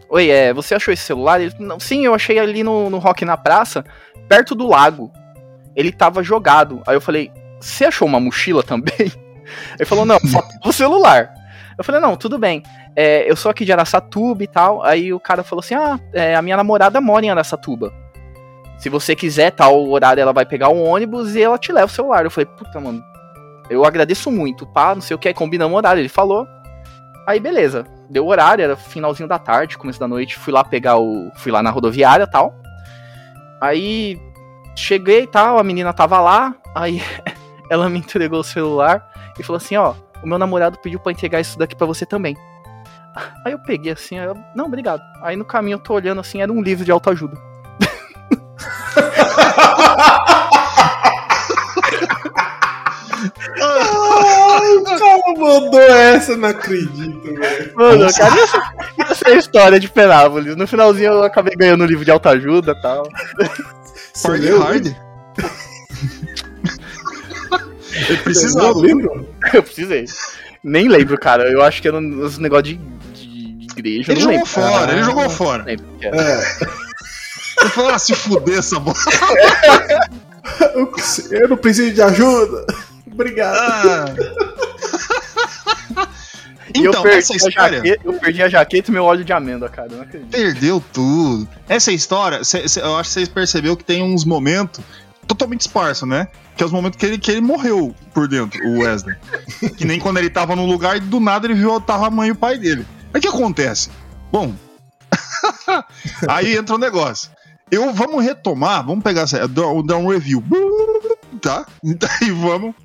Oi, 0.10 0.30
é, 0.30 0.54
você 0.54 0.76
achou 0.76 0.94
esse 0.94 1.04
celular? 1.04 1.40
Ele, 1.40 1.54
não, 1.58 1.80
sim, 1.80 2.06
eu 2.06 2.14
achei 2.14 2.38
ali 2.38 2.64
no, 2.64 2.90
no 2.90 2.98
Rock 2.98 3.24
na 3.24 3.38
Praça, 3.38 3.86
perto 4.28 4.54
do 4.54 4.68
lago. 4.68 5.10
Ele 5.74 5.90
tava 5.90 6.22
jogado. 6.22 6.82
Aí 6.86 6.96
eu 6.96 7.02
falei: 7.02 7.32
Você 7.62 7.86
achou 7.86 8.08
uma 8.08 8.20
mochila 8.20 8.64
também? 8.64 9.12
Ele 9.78 9.86
falou: 9.86 10.06
Não, 10.06 10.20
só 10.20 10.42
o 10.66 10.74
celular. 10.74 11.32
Eu 11.78 11.84
falei: 11.84 12.02
Não, 12.02 12.18
tudo 12.18 12.38
bem. 12.38 12.64
É, 12.96 13.30
eu 13.30 13.36
sou 13.36 13.50
aqui 13.50 13.64
de 13.64 13.72
Araçatuba 13.72 14.44
e 14.44 14.48
tal. 14.48 14.84
Aí 14.84 15.14
o 15.14 15.20
cara 15.20 15.44
falou 15.44 15.62
assim: 15.62 15.76
Ah, 15.76 16.00
é, 16.14 16.36
a 16.36 16.42
minha 16.42 16.58
namorada 16.58 17.00
mora 17.00 17.26
em 17.26 17.30
Araçatuba. 17.30 17.94
Se 18.78 18.90
você 18.90 19.16
quiser, 19.16 19.52
tal 19.52 19.88
horário, 19.88 20.22
ela 20.22 20.34
vai 20.34 20.46
pegar 20.46 20.70
um 20.70 20.84
ônibus 20.84 21.36
e 21.36 21.42
ela 21.42 21.58
te 21.58 21.72
leva 21.72 21.86
o 21.86 21.90
celular. 21.90 22.26
Eu 22.26 22.32
falei: 22.32 22.48
Puta, 22.58 22.80
mano, 22.80 23.04
eu 23.70 23.86
agradeço 23.86 24.32
muito, 24.32 24.66
pá, 24.66 24.94
não 24.96 25.02
sei 25.02 25.16
o 25.16 25.20
que, 25.20 25.34
combinamos 25.34 25.74
o 25.74 25.78
horário. 25.78 26.02
Ele 26.02 26.10
falou. 26.10 26.48
Aí 27.28 27.40
beleza, 27.40 27.86
deu 28.10 28.26
o 28.26 28.30
horário, 28.30 28.64
era 28.64 28.76
finalzinho 28.76 29.30
da 29.30 29.38
tarde, 29.38 29.78
começo 29.78 30.00
da 30.00 30.08
noite, 30.08 30.38
fui 30.38 30.52
lá 30.52 30.64
pegar 30.64 30.98
o. 30.98 31.32
fui 31.36 31.52
lá 31.52 31.62
na 31.62 31.70
rodoviária 31.70 32.24
e 32.24 32.30
tal. 32.30 32.54
Aí 33.62 34.20
cheguei 34.76 35.24
e 35.24 35.28
tal, 35.28 35.60
a 35.60 35.64
menina 35.64 35.94
tava 35.94 36.20
lá, 36.20 36.56
aí 36.74 37.02
ela 37.72 37.90
me 37.90 38.00
entregou 38.00 38.42
o 38.42 38.44
celular 38.44 39.10
e 39.40 39.44
falou 39.44 39.56
assim, 39.56 39.78
ó, 39.78 39.94
o 40.22 40.28
meu 40.28 40.38
namorado 40.38 40.78
pediu 40.80 41.00
pra 41.00 41.14
entregar 41.14 41.40
isso 41.40 41.58
daqui 41.58 41.74
pra 41.74 41.88
você 41.88 42.06
também. 42.06 42.36
Aí 43.46 43.54
eu 43.54 43.60
peguei 43.60 43.94
assim, 43.94 44.18
eu, 44.18 44.38
não, 44.54 44.66
obrigado. 44.66 45.02
Aí 45.24 45.38
no 45.38 45.46
caminho 45.46 45.76
eu 45.76 45.80
tô 45.80 45.94
olhando 45.94 46.20
assim, 46.20 46.42
era 46.42 46.52
um 46.52 46.62
livro 46.62 46.84
de 46.84 46.92
autoajuda. 46.92 47.38
Ai, 53.64 54.76
o 54.76 54.84
cara 54.84 55.00
mandou 55.38 55.80
essa, 55.80 56.36
não 56.36 56.50
acredito, 56.50 57.24
velho. 57.24 57.74
Mano, 57.74 58.14
cara, 58.14 58.42
essa, 58.42 58.74
essa 58.98 59.30
é 59.30 59.34
a 59.34 59.38
história 59.38 59.80
de 59.80 59.88
Penápolis. 59.88 60.58
No 60.58 60.68
finalzinho 60.68 61.14
eu 61.14 61.24
acabei 61.24 61.56
ganhando 61.56 61.86
um 61.86 61.88
livro 61.88 62.04
de 62.04 62.12
autoajuda 62.12 62.74
e 62.74 62.82
tal. 62.82 63.08
Você 64.14 64.28
leu? 64.30 64.62
hard. 64.62 64.94
Ele 68.08 68.18
Você 68.18 68.24
precisa. 68.24 68.62
leu 68.62 68.76
o 68.76 68.86
livro? 68.86 69.28
Eu 69.54 69.64
precisei. 69.64 70.06
Nem 70.64 70.88
lembro, 70.88 71.18
cara. 71.18 71.50
Eu 71.50 71.62
acho 71.64 71.82
que 71.82 71.88
era 71.88 71.98
um 71.98 72.24
uns 72.26 72.38
negócio 72.38 72.64
de, 72.64 72.76
de, 72.76 73.54
de 73.56 73.66
igreja. 73.72 74.12
Ele 74.12 74.20
eu 74.20 74.24
jogou 74.24 74.32
lembro. 74.38 74.48
fora, 74.48 74.92
ele 74.94 75.04
jogou 75.04 75.30
fora. 75.30 75.64
Lembro. 75.64 75.86
É. 76.02 76.44
Ele 77.62 77.70
falou, 77.70 77.92
ah, 77.92 78.00
se 78.00 78.14
fuder 78.16 78.60
essa 78.60 78.80
bola. 78.80 78.98
Eu, 80.74 80.92
eu 81.40 81.50
não 81.50 81.58
preciso 81.58 81.94
de 81.94 82.02
ajuda. 82.02 82.66
Obrigado. 83.12 83.56
Ah. 83.56 84.06
Eu 86.74 86.90
Então, 86.90 87.06
essa 87.06 87.36
história 87.36 87.78
jaqueta, 87.80 88.02
eu 88.06 88.14
perdi 88.14 88.42
a 88.42 88.48
jaqueta 88.50 88.90
e 88.90 88.94
meu 88.94 89.04
óleo 89.04 89.26
de 89.26 89.34
amêndoa, 89.34 89.68
cara. 89.68 89.90
eu 89.92 89.98
Não 89.98 90.04
acredito. 90.04 90.30
perdeu 90.32 90.82
tudo. 90.94 91.48
Essa 91.68 91.92
história, 91.92 92.44
cê- 92.46 92.66
cê- 92.68 92.80
eu 92.80 92.96
acho 92.96 93.10
que 93.10 93.14
vocês 93.16 93.28
perceberam 93.28 93.76
que 93.76 93.84
tem 93.84 94.02
uns 94.02 94.24
momentos 94.24 94.80
totalmente 95.34 95.62
esparso, 95.62 96.06
né? 96.06 96.28
Que 96.56 96.64
é 96.64 96.66
os 96.66 96.72
momentos 96.72 97.00
que 97.00 97.06
ele, 97.06 97.18
que 97.18 97.32
ele 97.32 97.42
morreu 97.42 97.96
por 98.14 98.28
dentro, 98.28 98.60
o 98.68 98.80
Wesley. 98.80 99.16
que 99.78 99.86
nem 99.86 100.00
quando 100.00 100.18
ele 100.18 100.30
tava 100.30 100.56
num 100.56 100.66
lugar 100.66 100.98
e 100.98 101.00
do 101.00 101.20
nada 101.20 101.48
ele 101.48 101.56
viu 101.56 101.80
tava 101.80 102.08
a 102.08 102.10
mãe 102.10 102.30
e 102.30 102.32
o 102.32 102.36
pai 102.36 102.58
dele. 102.58 102.86
Aí 103.14 103.20
o 103.20 103.22
que 103.22 103.28
acontece? 103.28 103.90
Bom, 104.32 104.54
aí 106.28 106.56
entra 106.56 106.76
o 106.76 106.80
negócio. 106.80 107.30
Eu 107.70 107.94
vamos 107.94 108.24
retomar, 108.24 108.86
vamos 108.86 109.04
pegar 109.04 109.22
essa- 109.22 109.48
dar 109.48 109.66
dar 109.86 109.98
um 109.98 110.08
review, 110.10 110.44
tá? 111.42 111.66
E 112.22 112.32
vamos 112.32 112.76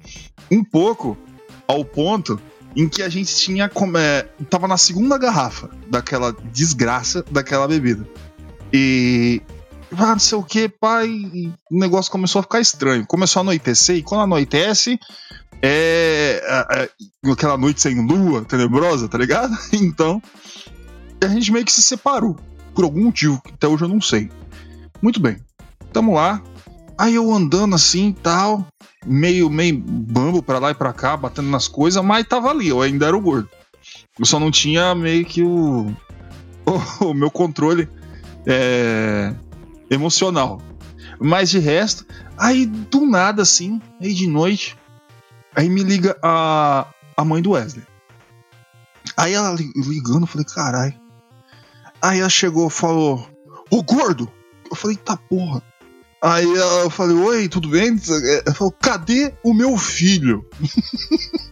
um 0.50 0.62
pouco 0.62 1.18
ao 1.66 1.84
ponto 1.84 2.40
em 2.76 2.88
que 2.88 3.02
a 3.02 3.08
gente 3.08 3.34
tinha 3.34 3.68
como 3.68 3.98
é, 3.98 4.28
tava 4.48 4.68
na 4.68 4.76
segunda 4.76 5.18
garrafa 5.18 5.70
daquela 5.88 6.32
desgraça 6.52 7.24
daquela 7.30 7.66
bebida. 7.66 8.06
E 8.72 9.42
ah, 9.92 10.12
não 10.12 10.18
sei 10.18 10.38
o 10.38 10.42
que, 10.42 10.68
pai. 10.68 11.08
O 11.70 11.78
negócio 11.78 12.10
começou 12.10 12.40
a 12.40 12.42
ficar 12.42 12.60
estranho. 12.60 13.06
Começou 13.06 13.40
a 13.40 13.42
anoitecer, 13.42 13.96
e 13.96 14.02
quando 14.02 14.22
anoitece, 14.22 14.98
é, 15.62 16.40
é, 16.70 16.90
é 17.24 17.30
aquela 17.30 17.56
noite 17.56 17.80
sem 17.80 18.06
lua, 18.06 18.44
tenebrosa, 18.44 19.08
tá 19.08 19.18
ligado? 19.18 19.56
Então, 19.72 20.20
a 21.22 21.28
gente 21.28 21.52
meio 21.52 21.64
que 21.64 21.72
se 21.72 21.82
separou. 21.82 22.36
Por 22.74 22.84
algum 22.84 23.04
motivo, 23.04 23.40
que 23.42 23.52
até 23.54 23.66
hoje 23.66 23.84
eu 23.84 23.88
não 23.88 24.00
sei. 24.00 24.30
Muito 25.00 25.20
bem. 25.20 25.38
Tamo 25.92 26.14
lá. 26.14 26.42
Aí 26.98 27.14
eu 27.14 27.32
andando 27.32 27.74
assim 27.74 28.12
tal, 28.22 28.66
meio, 29.04 29.50
meio 29.50 29.78
bambo 29.78 30.42
pra 30.42 30.58
lá 30.58 30.70
e 30.70 30.74
pra 30.74 30.92
cá, 30.92 31.16
batendo 31.16 31.48
nas 31.48 31.68
coisas, 31.68 32.02
mas 32.02 32.26
tava 32.26 32.50
ali, 32.50 32.68
eu 32.68 32.80
ainda 32.80 33.06
era 33.06 33.16
o 33.16 33.20
gordo. 33.20 33.48
Eu 34.18 34.24
só 34.24 34.40
não 34.40 34.50
tinha 34.50 34.94
meio 34.94 35.24
que 35.24 35.42
o, 35.42 35.94
o, 36.64 37.04
o 37.04 37.14
meu 37.14 37.30
controle 37.30 37.88
é, 38.46 39.34
emocional. 39.90 40.60
Mas 41.20 41.50
de 41.50 41.58
resto, 41.58 42.04
aí 42.36 42.66
do 42.66 43.06
nada 43.06 43.42
assim, 43.42 43.80
aí 44.00 44.12
de 44.12 44.26
noite, 44.26 44.76
aí 45.54 45.68
me 45.68 45.82
liga 45.82 46.16
a, 46.22 46.86
a 47.16 47.24
mãe 47.24 47.42
do 47.42 47.52
Wesley. 47.52 47.84
Aí 49.16 49.32
ela 49.32 49.52
li- 49.52 49.72
ligando, 49.74 50.22
eu 50.22 50.26
falei, 50.26 50.44
caralho. 50.44 50.94
Aí 52.02 52.20
ela 52.20 52.28
chegou 52.28 52.68
falou, 52.68 53.26
ô 53.70 53.82
gordo! 53.82 54.30
Eu 54.70 54.76
falei, 54.76 54.96
tá 54.96 55.16
porra. 55.16 55.62
Aí 56.22 56.44
eu 56.44 56.90
falei, 56.90 57.16
oi, 57.16 57.48
tudo 57.48 57.68
bem? 57.68 57.96
Ela 58.44 58.54
falou, 58.54 58.72
cadê 58.72 59.32
o 59.42 59.54
meu 59.54 59.76
filho? 59.78 60.44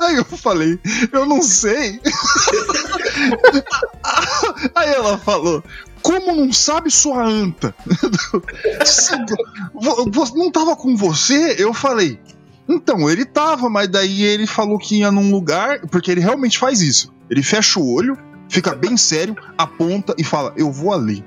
Aí 0.00 0.16
eu 0.16 0.24
falei, 0.24 0.80
eu 1.12 1.24
não 1.26 1.40
sei. 1.40 2.00
Aí 4.74 4.88
ela 4.88 5.16
falou, 5.16 5.62
como 6.02 6.34
não 6.34 6.52
sabe 6.52 6.90
sua 6.90 7.24
anta? 7.24 7.74
Não 10.34 10.50
tava 10.50 10.76
com 10.76 10.96
você? 10.96 11.56
Eu 11.58 11.74
falei, 11.74 12.20
então, 12.68 13.10
ele 13.10 13.24
tava, 13.24 13.68
mas 13.68 13.88
daí 13.88 14.22
ele 14.22 14.46
falou 14.46 14.78
que 14.78 15.00
ia 15.00 15.10
num 15.10 15.30
lugar, 15.30 15.80
porque 15.88 16.10
ele 16.10 16.20
realmente 16.20 16.58
faz 16.58 16.80
isso. 16.80 17.12
Ele 17.28 17.42
fecha 17.42 17.80
o 17.80 17.92
olho, 17.92 18.16
fica 18.48 18.74
bem 18.74 18.96
sério, 18.96 19.36
aponta 19.58 20.14
e 20.16 20.24
fala, 20.24 20.52
eu 20.56 20.70
vou 20.70 20.92
ali. 20.92 21.24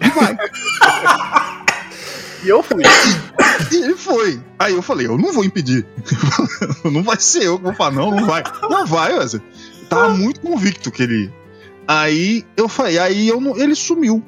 E 0.00 0.08
vai. 0.08 0.36
E 2.42 2.48
eu 2.48 2.62
fui. 2.62 2.82
E 3.70 3.76
ele 3.76 3.94
foi. 3.94 4.40
Aí 4.58 4.72
eu 4.72 4.80
falei, 4.80 5.06
eu 5.06 5.18
não 5.18 5.32
vou 5.32 5.44
impedir. 5.44 5.86
não 6.90 7.02
vai 7.02 7.20
ser 7.20 7.44
eu 7.44 7.58
que 7.58 7.64
vou 7.64 7.74
falar, 7.74 7.90
não, 7.90 8.10
não 8.10 8.26
vai. 8.26 8.42
Não 8.62 8.86
vai, 8.86 9.18
Wesley. 9.18 9.42
Tava 9.88 10.10
muito 10.10 10.40
convicto 10.40 10.90
que 10.90 11.02
ele. 11.02 11.32
Aí 11.90 12.46
eu 12.56 12.68
falei, 12.68 13.00
aí 13.00 13.26
eu 13.26 13.40
não, 13.40 13.56
ele 13.56 13.74
sumiu. 13.74 14.22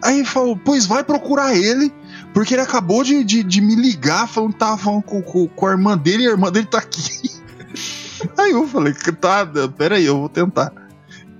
Aí 0.00 0.24
falou, 0.24 0.56
pois 0.56 0.86
vai 0.86 1.02
procurar 1.02 1.52
ele, 1.52 1.92
porque 2.32 2.54
ele 2.54 2.62
acabou 2.62 3.02
de, 3.02 3.24
de, 3.24 3.42
de 3.42 3.60
me 3.60 3.74
ligar 3.74 4.28
falando 4.28 4.52
que 4.52 4.60
tava 4.60 4.78
falando 4.78 5.02
com, 5.02 5.20
com, 5.20 5.48
com 5.48 5.66
a 5.66 5.72
irmã 5.72 5.98
dele 5.98 6.22
e 6.22 6.28
a 6.28 6.30
irmã 6.30 6.52
dele 6.52 6.66
tá 6.66 6.78
aqui. 6.78 7.28
Aí 8.38 8.52
eu 8.52 8.68
falei, 8.68 8.94
tá, 9.20 9.44
peraí, 9.76 10.04
eu 10.04 10.16
vou 10.16 10.28
tentar. 10.28 10.72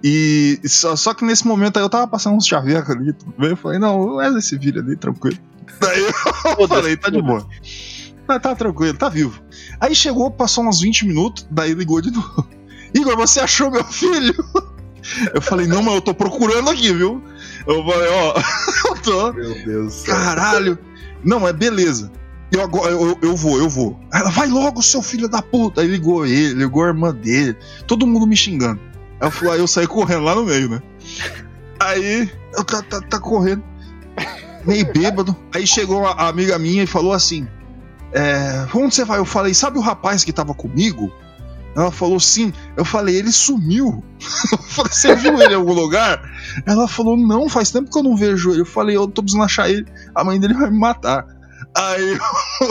E 0.03 0.59
só, 0.65 0.97
só 0.97 1.15
que 1.15 1.25
nesse 1.25 1.47
momento 1.47 1.77
aí 1.77 1.85
eu 1.85 1.89
tava 1.89 2.09
passando 2.09 2.37
uns 2.37 2.45
chavecos 2.45 2.91
ali, 2.91 3.13
tudo 3.13 3.33
bem? 3.39 3.51
Eu 3.51 3.57
falei, 3.57 3.79
não, 3.79 4.17
Wesley 4.17 4.41
esse 4.41 4.59
vídeo 4.59 4.83
ali, 4.83 4.97
tranquilo. 4.97 5.39
Daí 5.79 6.03
eu 6.59 6.67
falei, 6.67 6.97
tá 6.97 7.09
de 7.09 7.23
boa. 7.23 7.47
Tá, 8.27 8.41
tá 8.41 8.57
tranquilo, 8.57 8.99
tá 8.99 9.09
vivo. 9.09 9.41
Aí 9.79 9.95
chegou, 9.95 10.29
passou 10.29 10.67
uns 10.67 10.81
20 10.81 11.07
minutos, 11.07 11.47
daí 11.49 11.73
ligou 11.73 12.01
de 12.01 12.11
novo. 12.11 12.49
Igor, 12.93 13.17
você 13.17 13.39
achou 13.39 13.71
meu 13.71 13.85
filho? 13.85 14.35
Eu 15.35 15.43
falei, 15.43 15.67
não, 15.67 15.83
mas 15.83 15.95
eu 15.95 16.01
tô 16.01 16.15
procurando 16.15 16.71
aqui, 16.71 16.93
viu? 16.93 17.23
Eu 17.67 17.85
falei, 17.85 18.09
ó, 18.09 18.35
eu 18.89 19.03
tô. 19.03 19.33
Meu 19.33 19.65
Deus. 19.65 20.03
Caralho. 20.03 20.79
Não, 21.25 21.47
é 21.47 21.53
beleza. 21.53 22.11
Eu, 22.51 22.61
agora, 22.61 22.91
eu, 22.91 23.19
eu 23.23 23.37
vou, 23.37 23.59
eu 23.59 23.69
vou. 23.69 23.99
Ela, 24.13 24.31
vai 24.31 24.47
logo, 24.47 24.83
seu 24.83 25.01
filho 25.03 25.29
da 25.29 25.41
puta. 25.41 25.81
Aí 25.81 25.87
ligou 25.87 26.27
ele, 26.27 26.55
ligou 26.55 26.85
a 26.85 26.89
irmã 26.89 27.15
dele. 27.15 27.57
Todo 27.87 28.07
mundo 28.07 28.27
me 28.27 28.37
xingando. 28.37 28.81
Aí 29.21 29.27
eu, 29.27 29.31
falei, 29.31 29.55
aí 29.55 29.61
eu 29.61 29.67
saí 29.67 29.87
correndo 29.87 30.25
lá 30.25 30.35
no 30.35 30.45
meio, 30.45 30.69
né? 30.69 30.83
Aí, 31.81 32.31
eu 32.55 32.65
tá, 32.65 32.83
tá, 32.83 33.01
tá 33.01 33.19
correndo. 33.19 33.63
Meio 34.67 34.93
bêbado. 34.93 35.35
Aí 35.55 35.67
chegou 35.67 36.07
a, 36.07 36.13
a 36.13 36.29
amiga 36.29 36.59
minha 36.59 36.83
e 36.83 36.87
falou 36.87 37.13
assim: 37.13 37.49
é, 38.13 38.67
Onde 38.75 38.95
você 38.95 39.05
vai? 39.05 39.19
Eu 39.19 39.25
falei, 39.25 39.55
sabe 39.55 39.79
o 39.79 39.81
rapaz 39.81 40.23
que 40.23 40.33
tava 40.33 40.55
comigo? 40.55 41.13
Ela 41.75 41.91
falou 41.91 42.21
sim. 42.21 42.53
Eu 42.77 42.85
falei, 42.85 43.17
ele 43.17 43.33
sumiu. 43.33 44.03
Eu 44.53 44.59
você 44.89 45.15
viu 45.17 45.41
ele 45.41 45.53
em 45.55 45.57
algum 45.57 45.73
lugar? 45.73 46.21
Ela 46.67 46.87
falou, 46.87 47.17
não, 47.17 47.49
faz 47.49 47.71
tempo 47.71 47.91
que 47.91 47.99
eu 47.99 48.03
não 48.03 48.15
vejo 48.17 48.51
ele. 48.51 48.61
Eu 48.61 48.67
falei, 48.67 48.97
eu 48.97 49.09
tô 49.09 49.23
precisando 49.23 49.45
achar 49.45 49.71
ele. 49.71 49.87
A 50.15 50.23
mãe 50.23 50.39
dele 50.39 50.55
vai 50.55 50.71
me 50.71 50.79
matar. 50.79 51.25
Aí, 51.75 52.19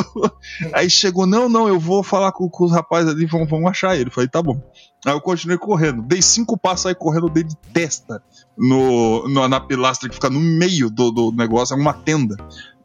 aí 0.73 0.89
chegou, 0.89 1.25
não, 1.25 1.49
não, 1.49 1.67
eu 1.67 1.79
vou 1.79 2.03
falar 2.03 2.31
com, 2.31 2.47
com 2.49 2.65
os 2.65 2.71
rapazes 2.71 3.11
ali, 3.11 3.25
vamos, 3.25 3.49
vamos 3.49 3.69
achar 3.69 3.95
ele. 3.95 4.09
Eu 4.09 4.13
falei, 4.13 4.29
tá 4.29 4.41
bom. 4.41 4.61
Aí 5.05 5.13
eu 5.13 5.21
continuei 5.21 5.57
correndo. 5.57 6.03
Dei 6.03 6.21
cinco 6.21 6.57
passos 6.57 6.85
aí 6.85 6.93
correndo, 6.95 7.27
dei 7.29 7.43
de 7.43 7.55
testa 7.73 8.21
no, 8.57 9.27
no- 9.27 9.47
na 9.47 9.59
pilastra 9.59 10.07
que 10.07 10.15
fica 10.15 10.29
no 10.29 10.39
meio 10.39 10.89
do, 10.89 11.11
do 11.11 11.31
negócio, 11.31 11.73
é 11.73 11.77
uma 11.77 11.93
tenda. 11.93 12.35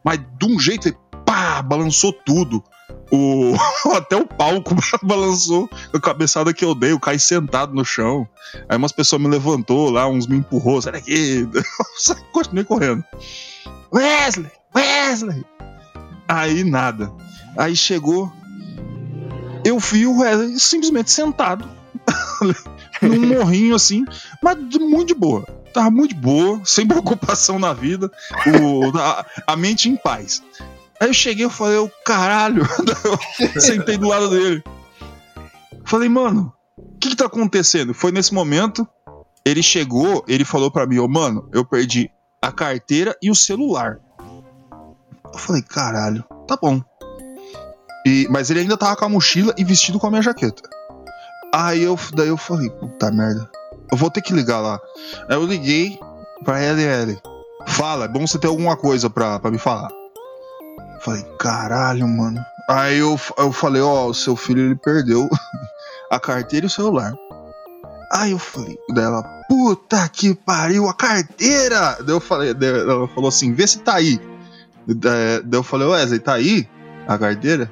Mas 0.03 0.19
de 0.39 0.47
um 0.47 0.59
jeito, 0.59 0.91
pá, 1.27 1.61
balançou 1.61 2.13
tudo. 2.13 2.63
O, 3.11 3.55
até 3.95 4.17
o 4.17 4.27
palco 4.27 4.75
balançou 5.03 5.69
a 5.93 6.01
cabeçada 6.01 6.53
que 6.53 6.65
eu 6.65 6.75
dei, 6.75 6.93
eu 6.93 7.01
caí 7.01 7.19
sentado 7.19 7.75
no 7.75 7.85
chão. 7.85 8.29
Aí 8.69 8.77
umas 8.77 8.93
pessoas 8.93 9.23
me 9.23 9.29
levantou 9.29 9.91
lá, 9.91 10.09
uns 10.09 10.27
me 10.27 10.37
empurrou, 10.37 10.81
sai 10.83 10.93
daqui. 10.93 11.49
Continuei 12.33 12.65
correndo. 12.65 13.05
Wesley, 13.93 14.51
Wesley. 14.75 15.45
Aí 16.29 16.65
nada. 16.65 17.13
Aí 17.57 17.77
chegou. 17.77 18.33
Eu 19.65 19.79
vi 19.79 20.07
o 20.07 20.19
Wesley 20.19 20.59
simplesmente 20.59 21.11
sentado. 21.11 21.69
num 23.03 23.27
morrinho 23.27 23.75
assim, 23.75 24.05
mas 24.43 24.57
muito 24.57 25.09
de 25.09 25.15
boa. 25.15 25.45
Tava 25.73 25.91
muito 25.91 26.15
de 26.15 26.21
boa, 26.21 26.61
sem 26.65 26.87
preocupação 26.87 27.59
na 27.59 27.75
vida, 27.75 28.11
o, 28.47 28.97
a, 28.97 29.27
a 29.47 29.57
mente 29.57 29.91
em 29.91 29.97
paz. 29.97 30.43
Aí 31.01 31.09
eu 31.09 31.15
cheguei 31.15 31.47
e 31.47 31.51
falei, 31.51 31.77
eu 31.77 31.91
caralho, 32.05 32.63
eu 33.05 33.61
sentei 33.61 33.97
do 33.97 34.09
lado 34.09 34.31
dele. 34.31 34.63
Falei, 35.85 36.09
mano, 36.09 36.53
o 36.77 36.99
que, 36.99 37.11
que 37.11 37.17
tá 37.17 37.27
acontecendo? 37.27 37.95
Foi 37.95 38.11
nesse 38.11 38.33
momento, 38.33 38.87
ele 39.45 39.63
chegou, 39.63 40.25
ele 40.27 40.45
falou 40.45 40.71
pra 40.71 40.87
mim, 40.87 40.99
ô 40.99 41.07
mano, 41.07 41.49
eu 41.53 41.65
perdi 41.65 42.11
a 42.41 42.51
carteira 42.51 43.17
e 43.23 43.31
o 43.31 43.35
celular. 43.35 43.99
Eu 45.33 45.39
falei, 45.39 45.63
caralho, 45.63 46.25
tá 46.47 46.57
bom. 46.61 46.83
E, 48.07 48.27
mas 48.31 48.51
ele 48.51 48.61
ainda 48.61 48.77
tava 48.77 48.97
com 48.97 49.05
a 49.05 49.09
mochila 49.09 49.55
e 49.59 49.65
vestido 49.65 49.99
com 49.99 50.07
a 50.07 50.11
minha 50.11 50.23
jaqueta. 50.23 50.63
Aí 51.53 51.83
eu, 51.83 51.99
daí 52.15 52.29
eu 52.29 52.37
falei, 52.37 52.71
puta 52.71 53.11
merda, 53.11 53.51
eu 53.91 53.99
vou 53.99 54.11
ter 54.11 54.23
que 54.23 54.33
ligar 54.33 54.61
lá. 54.61 54.81
Aí 55.29 55.37
eu 55.37 55.45
liguei 55.45 55.99
pra 56.45 56.61
LL. 56.61 57.21
Fala, 57.67 58.05
é 58.05 58.09
bom 58.09 58.27
você 58.27 58.39
ter 58.39 58.47
alguma 58.47 58.77
coisa 58.77 59.11
pra, 59.11 59.39
pra 59.39 59.51
me 59.51 59.59
falar. 59.59 59.91
Falei, 61.01 61.23
caralho, 61.39 62.07
mano. 62.09 62.41
Aí 62.69 62.99
eu, 62.99 63.19
eu 63.39 63.53
falei, 63.53 63.81
ó, 63.83 64.07
o 64.07 64.15
seu 64.15 64.35
filho 64.35 64.61
ele 64.63 64.75
perdeu 64.77 65.29
a 66.11 66.19
carteira 66.19 66.67
e 66.67 66.69
o 66.69 66.71
celular. 66.71 67.13
Aí 68.13 68.31
eu 68.33 68.39
falei, 68.39 68.77
dela, 68.95 69.23
puta 69.49 70.09
que 70.09 70.35
pariu, 70.35 70.89
a 70.89 70.95
carteira! 70.95 71.97
Daí 72.01 72.15
eu 72.15 72.21
falei, 72.21 72.51
ela 72.61 73.09
falou 73.09 73.29
assim, 73.29 73.53
vê 73.53 73.67
se 73.67 73.81
tá 73.81 73.95
aí. 73.95 74.21
Daí 74.87 75.43
daí 75.45 75.59
eu 75.59 75.63
falei, 75.63 75.89
Wesley, 75.89 76.19
tá 76.21 76.35
aí 76.35 76.69
a 77.07 77.19
carteira? 77.19 77.71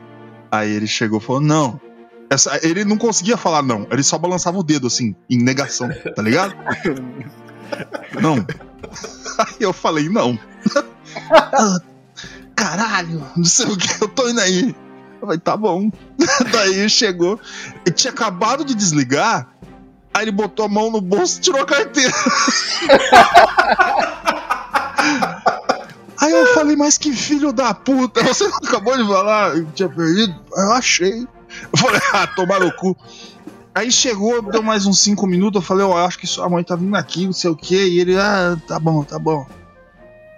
Aí 0.50 0.70
ele 0.72 0.86
chegou 0.86 1.18
e 1.18 1.22
falou, 1.22 1.40
não. 1.40 1.80
Essa- 2.30 2.58
ele 2.66 2.84
não 2.84 2.96
conseguia 2.96 3.36
falar 3.36 3.62
não, 3.62 3.86
ele 3.90 4.02
só 4.02 4.18
balançava 4.18 4.58
o 4.58 4.62
dedo 4.62 4.86
assim, 4.88 5.14
em 5.30 5.38
negação, 5.42 5.88
tá 6.16 6.22
ligado? 6.22 6.54
Não. 8.20 8.36
Aí 9.38 9.56
eu 9.60 9.72
falei, 9.72 10.08
não. 10.08 10.38
Caralho, 12.54 13.26
não 13.36 13.44
sei 13.44 13.66
o 13.66 13.76
que, 13.76 14.02
eu 14.02 14.08
tô 14.08 14.28
indo 14.28 14.40
aí. 14.40 14.74
Eu 15.20 15.26
falei, 15.26 15.38
tá 15.38 15.56
bom. 15.56 15.90
Daí 16.52 16.88
chegou, 16.88 17.38
ele 17.84 17.94
tinha 17.94 18.12
acabado 18.12 18.64
de 18.64 18.74
desligar, 18.74 19.48
aí 20.12 20.24
ele 20.24 20.30
botou 20.30 20.66
a 20.66 20.68
mão 20.68 20.90
no 20.90 21.00
bolso 21.00 21.38
e 21.38 21.40
tirou 21.40 21.60
a 21.60 21.66
carteira. 21.66 22.12
Aí 26.20 26.32
eu 26.32 26.46
falei, 26.54 26.76
mas 26.76 26.96
que 26.96 27.12
filho 27.12 27.52
da 27.52 27.74
puta, 27.74 28.22
você 28.22 28.44
acabou 28.44 28.96
de 28.96 29.06
falar 29.06 29.52
que 29.54 29.72
tinha 29.72 29.88
perdido? 29.88 30.34
Eu 30.56 30.72
achei. 30.72 31.22
Eu 31.22 31.78
falei, 31.78 32.00
ah, 32.14 32.26
tomar 32.26 32.60
no 32.60 32.72
cu. 32.72 32.96
Aí 33.74 33.90
chegou, 33.90 34.40
deu 34.40 34.62
mais 34.62 34.86
uns 34.86 35.00
5 35.00 35.26
minutos, 35.26 35.60
eu 35.60 35.66
falei, 35.66 35.84
ó, 35.84 36.06
acho 36.06 36.18
que 36.18 36.26
sua 36.26 36.48
mãe 36.48 36.62
tá 36.62 36.76
vindo 36.76 36.94
aqui, 36.94 37.26
não 37.26 37.32
sei 37.32 37.50
o 37.50 37.56
que, 37.56 37.76
e 37.76 37.98
ele, 37.98 38.16
ah, 38.16 38.56
tá 38.68 38.78
bom, 38.78 39.02
tá 39.02 39.18
bom. 39.18 39.46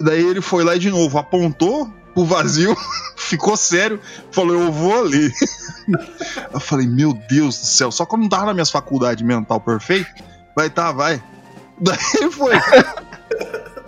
Daí 0.00 0.24
ele 0.24 0.40
foi 0.40 0.64
lá 0.64 0.76
de 0.76 0.90
novo, 0.90 1.18
apontou 1.18 1.90
pro 2.16 2.24
vazio, 2.24 2.74
ficou 3.14 3.58
sério, 3.58 4.00
falou, 4.32 4.54
eu 4.54 4.72
vou 4.72 5.04
ali. 5.04 5.30
Eu 6.52 6.58
falei, 6.58 6.84
meu 6.84 7.12
Deus 7.12 7.60
do 7.60 7.66
céu, 7.66 7.92
só 7.92 8.04
que 8.04 8.12
eu 8.12 8.18
não 8.18 8.28
tava 8.28 8.46
nas 8.46 8.54
minhas 8.54 8.70
faculdades 8.70 9.24
mental 9.24 9.60
perfeito, 9.60 10.10
vai 10.56 10.68
tá, 10.68 10.90
vai. 10.90 11.22
Daí 11.78 12.28
foi. 12.32 12.54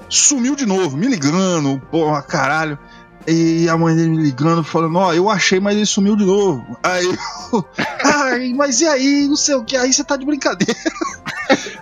sumiu 0.08 0.54
de 0.54 0.64
novo, 0.64 0.96
me 0.96 1.08
ligando, 1.08 1.80
porra, 1.90 2.22
caralho. 2.22 2.78
E 3.26 3.68
a 3.68 3.76
mãe 3.76 3.96
dele 3.96 4.10
me 4.10 4.22
ligando, 4.22 4.62
falando, 4.62 4.96
ó, 4.96 5.12
eu 5.12 5.28
achei, 5.28 5.58
mas 5.58 5.74
ele 5.74 5.86
sumiu 5.86 6.14
de 6.14 6.24
novo. 6.24 6.78
Aí 6.84 7.04
eu, 7.04 7.64
ai, 8.04 8.52
mas 8.54 8.80
e 8.80 8.86
aí, 8.86 9.26
não 9.26 9.36
sei 9.36 9.56
o 9.56 9.64
que, 9.64 9.76
aí 9.76 9.92
você 9.92 10.04
tá 10.04 10.16
de 10.16 10.24
brincadeira. 10.24 10.78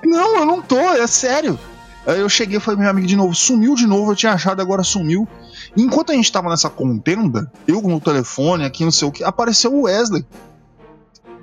não, 0.03 0.37
eu 0.39 0.47
não 0.47 0.63
tô, 0.63 0.79
é 0.79 1.07
sério. 1.07 1.59
Aí 2.07 2.21
eu 2.21 2.29
cheguei 2.29 2.57
e 2.57 2.61
falei, 2.61 2.81
meu 2.81 2.89
amigo, 2.89 3.07
de 3.07 3.17
novo, 3.17 3.35
sumiu 3.35 3.75
de 3.75 3.87
novo, 3.87 4.13
eu 4.13 4.17
tinha 4.17 4.33
achado, 4.33 4.63
agora 4.63 4.83
sumiu. 4.83 5.29
Enquanto 5.77 6.11
a 6.11 6.15
gente 6.15 6.31
tava 6.33 6.49
nessa 6.49 6.71
contenda, 6.71 7.51
eu 7.67 7.83
com 7.83 7.95
o 7.95 8.01
telefone, 8.01 8.65
aqui 8.65 8.85
não 8.85 8.91
sei 8.91 9.07
o 9.09 9.13
que, 9.13 9.23
apareceu 9.23 9.75
o 9.75 9.83
Wesley. 9.83 10.25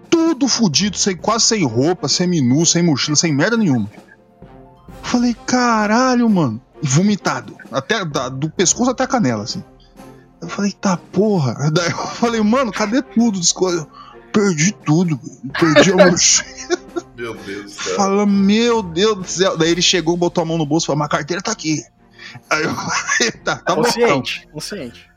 Tudo 0.10 0.48
fudido, 0.48 0.98
sem, 0.98 1.16
quase 1.16 1.46
sem 1.46 1.64
roupa, 1.66 2.08
sem 2.08 2.28
menu, 2.28 2.66
sem 2.66 2.84
mochila, 2.84 3.16
sem 3.16 3.34
merda 3.34 3.58
nenhuma. 3.58 3.90
Falei, 5.02 5.36
caralho, 5.46 6.30
mano. 6.30 6.62
Vomitado. 6.82 7.56
Até 7.72 8.04
da- 8.04 8.30
do 8.30 8.50
pescoço 8.50 8.92
até 8.92 9.04
a 9.04 9.08
canela, 9.08 9.44
assim. 9.44 9.64
Eu 10.42 10.50
falei, 10.50 10.72
tá 10.72 10.98
porra. 10.98 11.70
Daí 11.72 11.90
eu 11.90 11.98
falei, 11.98 12.42
mano, 12.42 12.72
cadê 12.72 13.02
tudo? 13.02 13.40
Perdi 14.32 14.72
tudo. 14.86 15.20
Perdi 15.60 15.92
a 15.94 16.10
mochila. 16.12 16.80
Meu 17.16 17.36
Deus 17.36 17.64
do 17.66 17.70
céu. 17.72 17.96
Fala, 17.96 18.26
meu 18.26 18.84
Deus 18.84 19.18
do 19.18 19.24
céu. 19.28 19.58
Daí 19.58 19.70
ele 19.70 19.82
chegou, 19.82 20.18
botou 20.18 20.42
a 20.42 20.46
mão 20.46 20.58
no 20.58 20.66
bolso 20.66 20.86
e 20.86 20.88
falou, 20.88 21.00
mas 21.00 21.06
a 21.06 21.10
carteira 21.10 21.42
tá 21.42 21.52
aqui. 21.52 21.84
Aí 22.50 22.64
eu 22.64 22.74
falei, 22.74 23.32
tá, 23.44 23.56
tá 23.58 23.76
bom. 23.76 23.82
então. 23.82 24.20
Consciente, 24.20 24.48
consciente. 24.52 25.10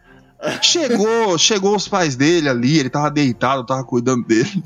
Chegou, 0.63 1.39
chegou 1.39 1.75
os 1.75 1.89
pais 1.89 2.15
dele 2.15 2.49
ali, 2.49 2.79
ele 2.79 2.91
tava 2.91 3.11
deitado, 3.11 3.65
tava 3.65 3.85
cuidando 3.85 4.25
dele. 4.27 4.63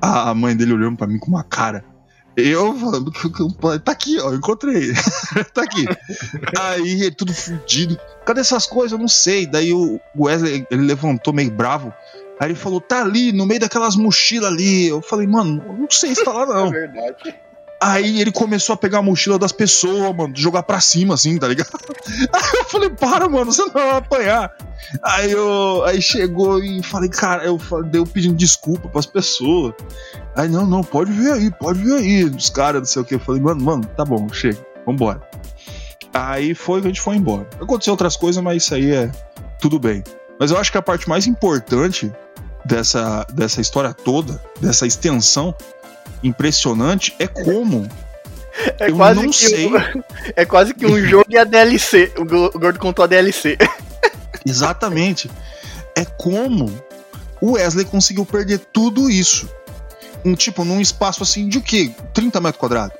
A 0.00 0.32
mãe 0.32 0.56
dele 0.56 0.72
olhando 0.72 0.96
pra 0.96 1.06
mim 1.06 1.18
com 1.18 1.28
uma 1.28 1.44
cara. 1.44 1.84
Eu 2.36 2.74
falando, 2.74 3.12
tá 3.80 3.92
aqui, 3.92 4.18
ó, 4.18 4.30
eu 4.30 4.36
encontrei 4.36 4.76
ele. 4.76 4.94
tá 5.52 5.62
aqui. 5.62 5.84
Aí 6.58 7.02
ele 7.02 7.10
tudo 7.10 7.34
fudido. 7.34 7.98
Cadê 8.24 8.40
essas 8.40 8.66
coisas? 8.66 8.92
Eu 8.92 8.98
não 8.98 9.08
sei. 9.08 9.46
Daí 9.46 9.72
o 9.72 10.00
Wesley, 10.16 10.66
ele 10.70 10.82
levantou 10.82 11.34
meio 11.34 11.50
bravo. 11.50 11.92
Aí 12.38 12.48
ele 12.48 12.54
falou, 12.58 12.80
tá 12.80 13.02
ali, 13.02 13.32
no 13.32 13.44
meio 13.44 13.60
daquelas 13.60 13.96
mochilas 13.96 14.50
ali. 14.50 14.86
Eu 14.86 15.02
falei, 15.02 15.26
mano, 15.26 15.62
não 15.78 15.90
sei 15.90 16.14
se 16.14 16.24
tá 16.24 16.32
lá 16.32 16.46
não. 16.46 16.70
verdade. 16.70 17.34
Aí 17.82 18.20
ele 18.20 18.30
começou 18.30 18.74
a 18.74 18.76
pegar 18.76 18.98
a 18.98 19.02
mochila 19.02 19.38
das 19.38 19.52
pessoas, 19.52 20.14
mano, 20.14 20.36
jogar 20.36 20.62
pra 20.62 20.80
cima, 20.80 21.14
assim, 21.14 21.38
tá 21.38 21.48
ligado? 21.48 21.70
Aí 22.30 22.50
eu 22.58 22.64
falei, 22.66 22.90
para, 22.90 23.26
mano, 23.26 23.50
você 23.50 23.62
não 23.62 23.70
vai 23.70 23.90
apanhar. 23.96 24.54
Aí 25.02 25.30
eu. 25.30 25.82
Aí 25.86 26.02
chegou 26.02 26.62
e 26.62 26.82
falei, 26.82 27.08
cara, 27.08 27.42
eu 27.44 27.58
dei 27.84 28.00
eu 28.00 28.06
pedindo 28.06 28.34
desculpa 28.34 28.88
pras 28.88 29.06
pessoas. 29.06 29.72
Aí, 30.36 30.46
não, 30.48 30.66
não, 30.66 30.82
pode 30.82 31.10
vir 31.10 31.32
aí, 31.32 31.50
pode 31.50 31.82
vir 31.82 31.94
aí. 31.94 32.24
Os 32.24 32.50
caras, 32.50 32.82
não 32.82 32.86
sei 32.86 33.00
o 33.00 33.04
que. 33.04 33.14
Eu 33.14 33.20
falei, 33.20 33.40
mano, 33.40 33.64
mano, 33.64 33.84
tá 33.96 34.04
bom, 34.04 34.28
chega, 34.30 34.58
vambora. 34.84 35.22
Aí 36.12 36.54
foi 36.54 36.80
a 36.80 36.82
gente 36.82 37.00
foi 37.00 37.16
embora. 37.16 37.48
Aconteceu 37.60 37.94
outras 37.94 38.16
coisas, 38.16 38.42
mas 38.42 38.62
isso 38.62 38.74
aí 38.74 38.92
é 38.92 39.10
tudo 39.58 39.78
bem. 39.78 40.04
Mas 40.38 40.50
eu 40.50 40.58
acho 40.58 40.70
que 40.70 40.78
a 40.78 40.82
parte 40.82 41.08
mais 41.08 41.26
importante 41.26 42.12
dessa, 42.64 43.26
dessa 43.32 43.60
história 43.60 43.94
toda, 43.94 44.42
dessa 44.60 44.86
extensão 44.86 45.54
impressionante, 46.22 47.14
é 47.18 47.26
como 47.26 47.88
É 48.78 48.90
Eu 48.90 48.96
quase 48.96 49.22
não 49.22 49.30
que 49.30 49.36
sei. 49.36 49.66
Um, 49.68 49.74
é 50.36 50.44
quase 50.44 50.74
que 50.74 50.84
um 50.86 50.98
jogo 51.06 51.26
e 51.28 51.38
a 51.38 51.44
DLC. 51.44 52.12
O 52.18 52.24
Go- 52.24 52.50
o 52.54 52.58
Gordo 52.58 52.78
contou 52.78 53.04
a 53.04 53.06
DLC. 53.08 53.56
Exatamente. 54.46 55.30
É 55.96 56.04
como 56.04 56.70
o 57.40 57.52
Wesley 57.52 57.84
conseguiu 57.84 58.24
perder 58.24 58.58
tudo 58.72 59.10
isso. 59.10 59.48
Um 60.24 60.34
tipo, 60.34 60.64
num 60.64 60.80
espaço 60.80 61.22
assim 61.22 61.48
de 61.48 61.58
o 61.58 61.62
quê? 61.62 61.92
30 62.12 62.40
metros 62.40 62.60
quadrados. 62.60 62.96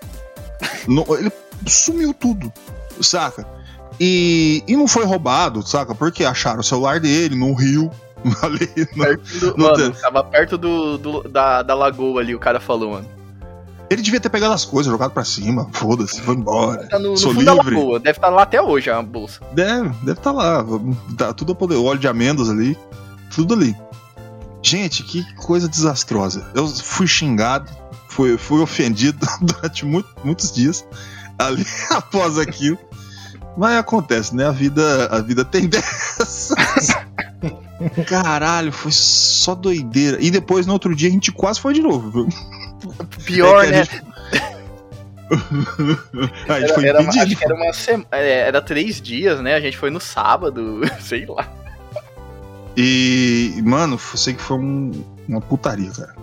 No- 0.86 1.06
ele 1.18 1.30
sumiu 1.66 2.14
tudo, 2.14 2.52
saca? 3.00 3.46
E, 3.98 4.62
e 4.66 4.76
não 4.76 4.88
foi 4.88 5.04
roubado, 5.04 5.66
saca? 5.66 5.94
Porque 5.94 6.24
acharam 6.24 6.60
o 6.60 6.64
celular 6.64 7.00
dele 7.00 7.34
no 7.36 7.52
rio. 7.52 7.90
Ali, 8.42 8.68
no- 8.96 9.40
do- 9.40 9.56
Não 9.56 9.66
mano, 9.70 9.76
tem. 9.92 10.00
tava 10.00 10.22
perto 10.24 10.58
do, 10.58 10.98
do- 10.98 11.22
da, 11.28 11.62
da 11.62 11.74
lagoa 11.74 12.20
ali, 12.20 12.34
o 12.34 12.38
cara 12.38 12.60
falou, 12.60 12.92
mano. 12.92 13.06
Ele 13.88 14.02
devia 14.02 14.20
ter 14.20 14.28
pegado 14.28 14.54
as 14.54 14.64
coisas, 14.64 14.90
jogado 14.90 15.10
pra 15.10 15.24
cima. 15.24 15.68
Foda-se, 15.72 16.20
foi 16.20 16.36
embora. 16.36 16.86
Tá 16.88 16.96
no, 16.98 17.10
no 17.10 17.16
Sou 17.16 17.32
fundo 17.34 17.44
da 17.44 17.54
livre. 17.54 17.74
lagoa, 17.74 17.98
deve 17.98 18.18
estar 18.18 18.28
lá 18.28 18.42
até 18.42 18.62
hoje 18.62 18.88
a 18.88 19.02
bolsa. 19.02 19.40
Deve, 19.52 19.88
deve 20.04 20.12
estar 20.12 20.30
lá. 20.30 20.64
Tá 21.18 21.32
tudo 21.32 21.52
a 21.52 21.54
poder. 21.56 21.74
Óleo 21.74 21.98
de 21.98 22.06
amêndoas 22.06 22.48
ali. 22.48 22.78
Tudo 23.34 23.54
ali. 23.54 23.74
Gente, 24.62 25.02
que 25.02 25.24
coisa 25.34 25.66
desastrosa. 25.68 26.46
Eu 26.54 26.68
fui 26.68 27.08
xingado, 27.08 27.68
fui, 28.08 28.36
fui 28.38 28.60
ofendido 28.60 29.26
durante 29.42 29.84
muito- 29.84 30.08
muitos 30.22 30.52
dias 30.52 30.84
ali 31.36 31.66
após 31.90 32.38
aquilo. 32.38 32.78
Mas 33.56 33.76
acontece, 33.76 34.36
né? 34.36 34.46
A 34.46 34.52
vida, 34.52 35.06
a 35.10 35.20
vida 35.20 35.44
tem 35.44 35.66
dessas. 35.66 36.50
Caralho, 38.07 38.72
foi 38.72 38.93
só 38.93 39.55
doideira. 39.55 40.18
E 40.20 40.31
depois, 40.31 40.66
no 40.66 40.72
outro 40.72 40.95
dia, 40.95 41.09
a 41.09 41.12
gente 41.12 41.33
quase 41.33 41.61
foi 41.61 41.72
de 41.74 41.81
novo, 41.83 42.11
viu? 42.11 42.28
Pior, 43.24 43.64
É 43.64 43.70
né? 43.70 43.85
gente- 43.85 44.03
a 46.49 46.61
gente 46.61 46.64
Era, 46.64 46.74
foi 46.74 46.87
era, 46.87 47.03
impedido. 47.03 47.24
acho 47.24 47.37
que 47.37 47.45
era 47.45 47.55
uma 47.55 47.72
semana. 47.72 48.07
Era 48.12 48.61
três 48.61 49.01
dias, 49.01 49.41
né? 49.41 49.55
A 49.55 49.61
gente 49.61 49.76
foi 49.76 49.91
no 49.91 50.01
sábado, 50.01 50.81
sei 51.01 51.24
lá. 51.26 51.49
E, 52.76 53.61
mano, 53.64 53.95
eu 53.95 54.16
sei 54.18 54.35
que 54.35 54.43
foi 54.43 54.57
um- 54.59 55.05
uma 55.28 55.41
putaria, 55.41 55.91
cara. 55.91 56.14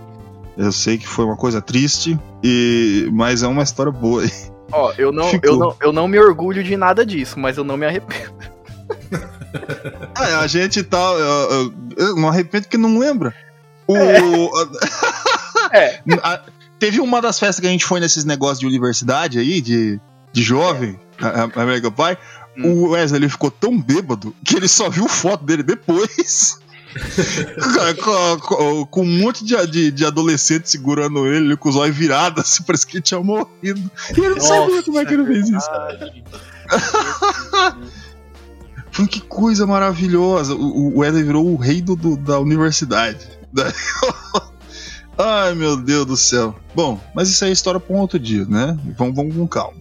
Eu 0.57 0.71
sei 0.71 0.97
que 0.97 1.07
foi 1.07 1.23
uma 1.25 1.37
coisa 1.37 1.61
triste, 1.61 2.17
e 2.43 3.07
mas 3.13 3.43
é 3.43 3.47
uma 3.47 3.61
história 3.63 3.91
boa. 3.91 4.23
Ó, 4.71 4.91
eu 4.97 5.11
não, 5.11 5.29
Ficou. 5.29 5.49
eu, 5.51 5.57
não, 5.59 5.75
eu 5.81 5.93
não 5.93 6.07
me 6.07 6.19
orgulho 6.19 6.63
de 6.63 6.75
nada 6.75 7.05
disso, 7.05 7.39
mas 7.39 7.57
eu 7.57 7.63
não 7.63 7.77
me 7.77 7.85
arrependo. 7.85 8.33
Ah, 10.15 10.39
a 10.41 10.47
gente 10.47 10.83
tá. 10.83 10.97
Eu, 10.97 11.51
eu- 11.51 11.73
eu 11.97 12.15
não 12.15 12.27
arrependo 12.29 12.67
que 12.67 12.77
não 12.77 12.97
lembra. 12.99 13.33
O, 13.87 13.95
É. 15.73 16.01
a- 16.23 16.41
teve 16.79 16.99
uma 16.99 17.21
das 17.21 17.39
festas 17.39 17.59
que 17.59 17.67
a 17.67 17.69
gente 17.71 17.85
foi 17.85 17.99
nesses 17.99 18.23
negócios 18.23 18.59
de 18.59 18.65
universidade 18.67 19.39
aí, 19.39 19.59
de, 19.61 19.99
de 20.31 20.43
jovem, 20.43 20.99
a, 21.19 21.61
a 21.61 21.65
Mega 21.65 21.89
Pai. 21.91 22.17
O 22.63 22.89
Wesley 22.89 23.19
ele 23.21 23.29
ficou 23.29 23.51
tão 23.51 23.79
bêbado 23.79 24.35
que 24.43 24.55
ele 24.55 24.67
só 24.67 24.89
viu 24.89 25.07
foto 25.07 25.43
dele 25.45 25.61
depois. 25.63 26.59
com, 28.03 28.39
com- 28.39 28.85
com 28.87 29.01
um 29.03 29.19
monte 29.19 29.45
de, 29.45 29.55
de, 29.67 29.91
de 29.91 30.05
adolescente 30.05 30.67
segurando 30.69 31.27
ele, 31.27 31.55
com 31.55 31.69
os 31.69 31.75
olhos 31.75 31.95
virados, 31.95 32.41
assim, 32.43 32.63
parece 32.63 32.87
que 32.87 32.97
ele 32.97 33.03
tinha 33.03 33.19
morrido. 33.21 33.91
E 34.15 34.19
ele 34.19 34.29
não 34.35 34.41
sabia 34.41 34.81
como 34.81 34.97
é 34.99 35.05
que 35.05 35.13
ele 35.13 35.25
fez 35.25 35.49
isso. 35.49 35.69
Falei, 38.97 39.09
que 39.11 39.21
coisa 39.21 39.65
maravilhosa. 39.67 40.53
O, 40.55 40.95
o 40.95 40.99
Wesley 40.99 41.23
virou 41.23 41.45
o 41.47 41.55
rei 41.55 41.81
do, 41.81 41.95
do- 41.95 42.17
da 42.17 42.39
universidade. 42.39 43.19
Ai, 45.17 45.55
meu 45.55 45.75
Deus 45.77 46.05
do 46.05 46.15
céu. 46.17 46.55
Bom, 46.75 46.99
mas 47.15 47.29
isso 47.29 47.43
aí 47.43 47.49
é 47.49 47.53
história 47.53 47.79
pra 47.79 47.95
um 47.95 47.99
outro 47.99 48.19
dia, 48.19 48.45
né? 48.45 48.77
Vamos, 48.97 49.15
vamos 49.15 49.35
com 49.35 49.47
calma. 49.47 49.77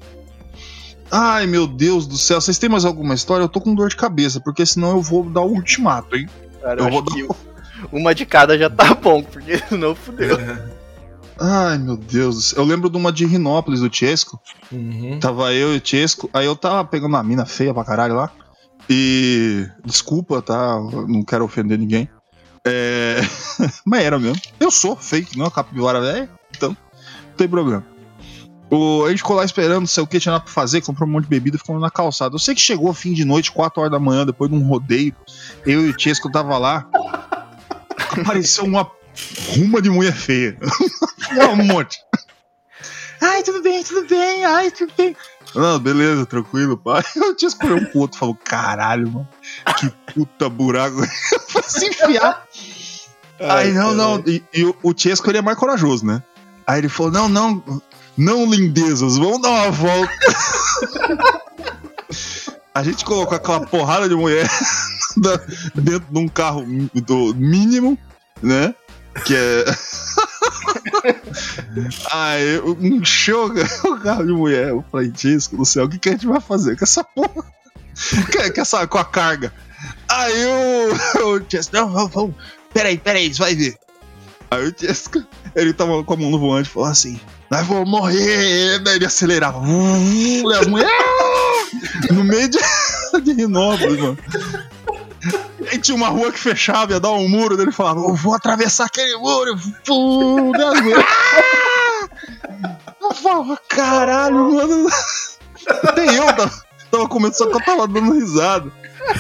Ai, 1.11 1.47
meu 1.47 1.67
Deus 1.67 2.07
do 2.07 2.17
céu. 2.17 2.41
Vocês 2.41 2.59
têm 2.59 2.71
mais 2.71 2.85
alguma 2.85 3.15
história? 3.15 3.45
Eu 3.45 3.49
tô 3.49 3.61
com 3.61 3.75
dor 3.75 3.89
de 3.91 3.97
cabeça, 3.97 4.41
porque 4.41 4.65
senão 4.65 4.91
eu 4.91 5.03
vou 5.03 5.25
dar 5.29 5.43
o 5.43 5.53
ultimato, 5.53 6.17
hein? 6.17 6.27
Cara, 6.63 6.81
Eu 6.81 6.87
eu 6.87 6.91
vou 6.91 7.03
acho 7.07 7.15
que 7.15 7.29
uma 7.93 8.15
de 8.15 8.25
cada 8.25 8.59
já 8.59 8.71
tá 8.71 8.95
bom, 8.95 9.23
porque 9.23 9.59
senão 9.69 9.95
fudeu. 9.95 10.39
Ai, 11.39 11.77
meu 11.79 11.97
Deus 11.99 12.35
do 12.37 12.41
céu. 12.41 12.59
Eu 12.63 12.65
lembro 12.65 12.89
de 12.89 12.97
uma 12.97 13.13
de 13.13 13.27
Rinópolis, 13.27 13.81
do 13.81 13.95
Chesco. 13.95 14.41
Uhum. 14.73 15.21
Tava 15.21 15.53
eu 15.53 15.75
e 15.75 15.79
o 15.79 15.83
Chesco. 15.85 16.31
Aí 16.33 16.47
eu 16.47 16.57
tava 16.57 16.83
pegando 16.87 17.11
uma 17.11 17.23
mina 17.23 17.45
feia 17.45 17.75
pra 17.75 17.85
caralho 17.85 18.15
lá. 18.17 18.31
E. 18.89 19.69
Desculpa, 19.85 20.41
tá? 20.41 20.79
Não 21.09 21.23
quero 21.23 21.45
ofender 21.45 21.79
ninguém. 21.79 22.09
É. 22.67 23.21
Mas 23.85 24.05
era 24.05 24.19
mesmo. 24.19 24.41
Eu 24.59 24.71
sou 24.71 24.97
fake, 24.97 25.39
não 25.39 25.47
é 25.47 25.51
capivara 25.51 26.01
velha. 26.01 26.31
Então, 26.57 26.71
não 26.71 27.37
tem 27.37 27.49
problema. 27.49 27.85
O, 28.71 29.05
a 29.05 29.11
gente 29.11 29.19
ficou 29.19 29.37
lá 29.37 29.45
esperando, 29.45 29.81
não 29.81 29.87
sei 29.87 30.03
o 30.03 30.07
que, 30.07 30.19
tinha 30.19 30.33
nada 30.33 30.45
pra 30.45 30.53
fazer, 30.53 30.81
comprou 30.81 31.09
um 31.09 31.13
monte 31.13 31.25
de 31.25 31.31
bebida, 31.31 31.57
ficamos 31.57 31.81
na 31.81 31.91
calçada. 31.91 32.35
Eu 32.35 32.39
sei 32.39 32.55
que 32.55 32.61
chegou 32.61 32.93
fim 32.93 33.13
de 33.13 33.25
noite, 33.25 33.53
4 33.53 33.81
horas 33.81 33.93
da 33.93 34.01
manhã, 34.01 34.27
depois 34.27 34.51
de 34.51 34.57
um 34.57 34.67
rodeio. 34.67 35.15
Eu 35.65 35.87
e 35.87 35.91
o 35.91 35.99
Chesco 35.99 36.31
tava 36.31 36.59
lá. 36.59 36.89
Apareceu 38.21 38.65
uma 38.65 38.91
ruma 39.55 39.81
de 39.81 39.89
mulher 39.89 40.15
feia. 40.15 40.59
um 41.53 41.65
monte. 41.65 41.99
Ai, 43.21 43.43
tudo 43.43 43.63
bem, 43.63 43.83
tudo 43.85 44.07
bem, 44.09 44.45
ai, 44.45 44.71
tudo 44.71 44.93
bem. 44.97 45.17
Não, 45.57 45.79
beleza, 45.79 46.27
tranquilo, 46.27 46.77
pai. 46.77 47.03
Eu 47.17 47.35
tinha 47.35 47.49
escolhido 47.49 47.81
um 47.81 47.85
pro 47.87 48.01
outro, 48.01 48.19
falou, 48.19 48.39
caralho, 48.45 49.11
mano, 49.11 49.29
que 49.79 49.91
puta 50.13 50.49
buraco. 50.49 51.03
Foi 51.49 51.63
se 51.63 51.87
enfiar. 51.87 52.47
Aí, 53.41 53.73
não, 53.73 53.95
não, 53.95 54.23
e, 54.27 54.43
e 54.53 54.65
o, 54.65 54.77
o 54.83 54.95
Chesco, 54.97 55.31
ele 55.31 55.39
é 55.39 55.43
mais 55.43 55.59
corajoso, 55.59 56.05
né? 56.05 56.23
Aí 56.67 56.81
ele 56.81 56.89
falou, 56.89 57.13
não, 57.13 57.29
não, 57.29 57.83
não, 58.17 58.47
lindezas, 58.47 59.17
vamos 59.17 59.41
dar 59.41 59.51
uma 59.51 59.71
volta. 59.71 60.13
A 62.75 62.83
gente 62.83 63.05
colocou 63.07 63.35
aquela 63.35 63.67
porrada 63.67 64.07
de 64.07 64.15
mulher 64.15 64.47
dentro 65.75 66.07
de 66.11 66.19
um 66.19 66.29
carro 66.29 66.63
do 66.95 67.35
mínimo, 67.35 67.99
né? 68.43 68.75
Que 69.25 69.35
é. 69.35 69.65
Aí 72.13 72.61
encheu 72.81 73.47
o 73.85 74.01
carro 74.01 74.27
de 74.27 74.33
mulher. 74.33 74.69
Eu 74.69 74.85
falei, 74.91 75.11
Tisco, 75.11 75.57
do 75.57 75.65
céu, 75.65 75.85
o 75.85 75.89
que, 75.89 75.99
que 75.99 76.09
a 76.09 76.13
gente 76.13 76.27
vai 76.27 76.41
fazer 76.41 76.77
com 76.77 76.85
essa 76.85 77.05
porra? 77.05 77.45
Que, 78.31 78.51
que 78.51 78.61
essa, 78.61 78.87
com 78.87 78.99
a 78.99 79.05
carga. 79.07 79.51
Aí 80.09 80.45
o, 80.45 81.33
o 81.33 81.41
Tisco, 81.41 81.75
não, 81.75 81.91
vamos, 81.91 82.13
vamos. 82.13 82.35
Peraí, 82.75 82.99
peraí, 82.99 83.33
você 83.33 83.43
vai 83.43 83.55
ver. 83.55 83.77
Aí 84.51 84.67
o 84.67 84.73
Tisco, 84.73 85.25
ele 85.55 85.73
tava 85.73 86.05
com 86.05 86.15
a 86.15 86.17
mão 86.17 86.31
no 86.31 86.39
volante 86.39 86.69
e 86.69 86.73
falou 86.73 86.91
assim: 86.91 87.19
Nós 87.51 87.67
vamos 87.67 87.89
morrer. 87.89 88.79
Daí 88.81 88.97
ele 88.97 89.07
acelerava. 89.07 89.63
E 89.67 90.43
as 90.53 90.67
mulheres, 90.67 90.93
no 92.11 92.23
meio 92.23 92.49
de, 92.49 92.59
de 93.23 93.33
Rinópolis, 93.33 93.99
mano. 93.99 94.19
Aí 95.71 95.79
tinha 95.79 95.95
uma 95.97 96.09
rua 96.09 96.33
que 96.33 96.39
fechava, 96.39 96.93
ia 96.93 97.01
dar 97.01 97.13
um 97.13 97.29
muro, 97.29 97.57
daí 97.57 97.67
ele 97.67 97.73
falava, 97.73 98.01
eu 98.01 98.15
vou 98.15 98.35
atravessar 98.35 98.87
aquele 98.87 99.17
muro, 99.17 99.57
pum, 99.85 100.53
e! 100.55 100.97
Eu 103.01 103.15
falava, 103.15 103.57
caralho, 103.69 104.53
mano. 104.53 104.89
Até 105.85 106.19
eu 106.19 106.27
tava, 106.35 106.51
tava 106.91 107.09
comendo, 107.09 107.37
só 107.37 107.47
que 107.47 107.55
eu 107.55 107.65
tava 107.65 107.87
dando 107.87 108.13
risada. 108.15 108.71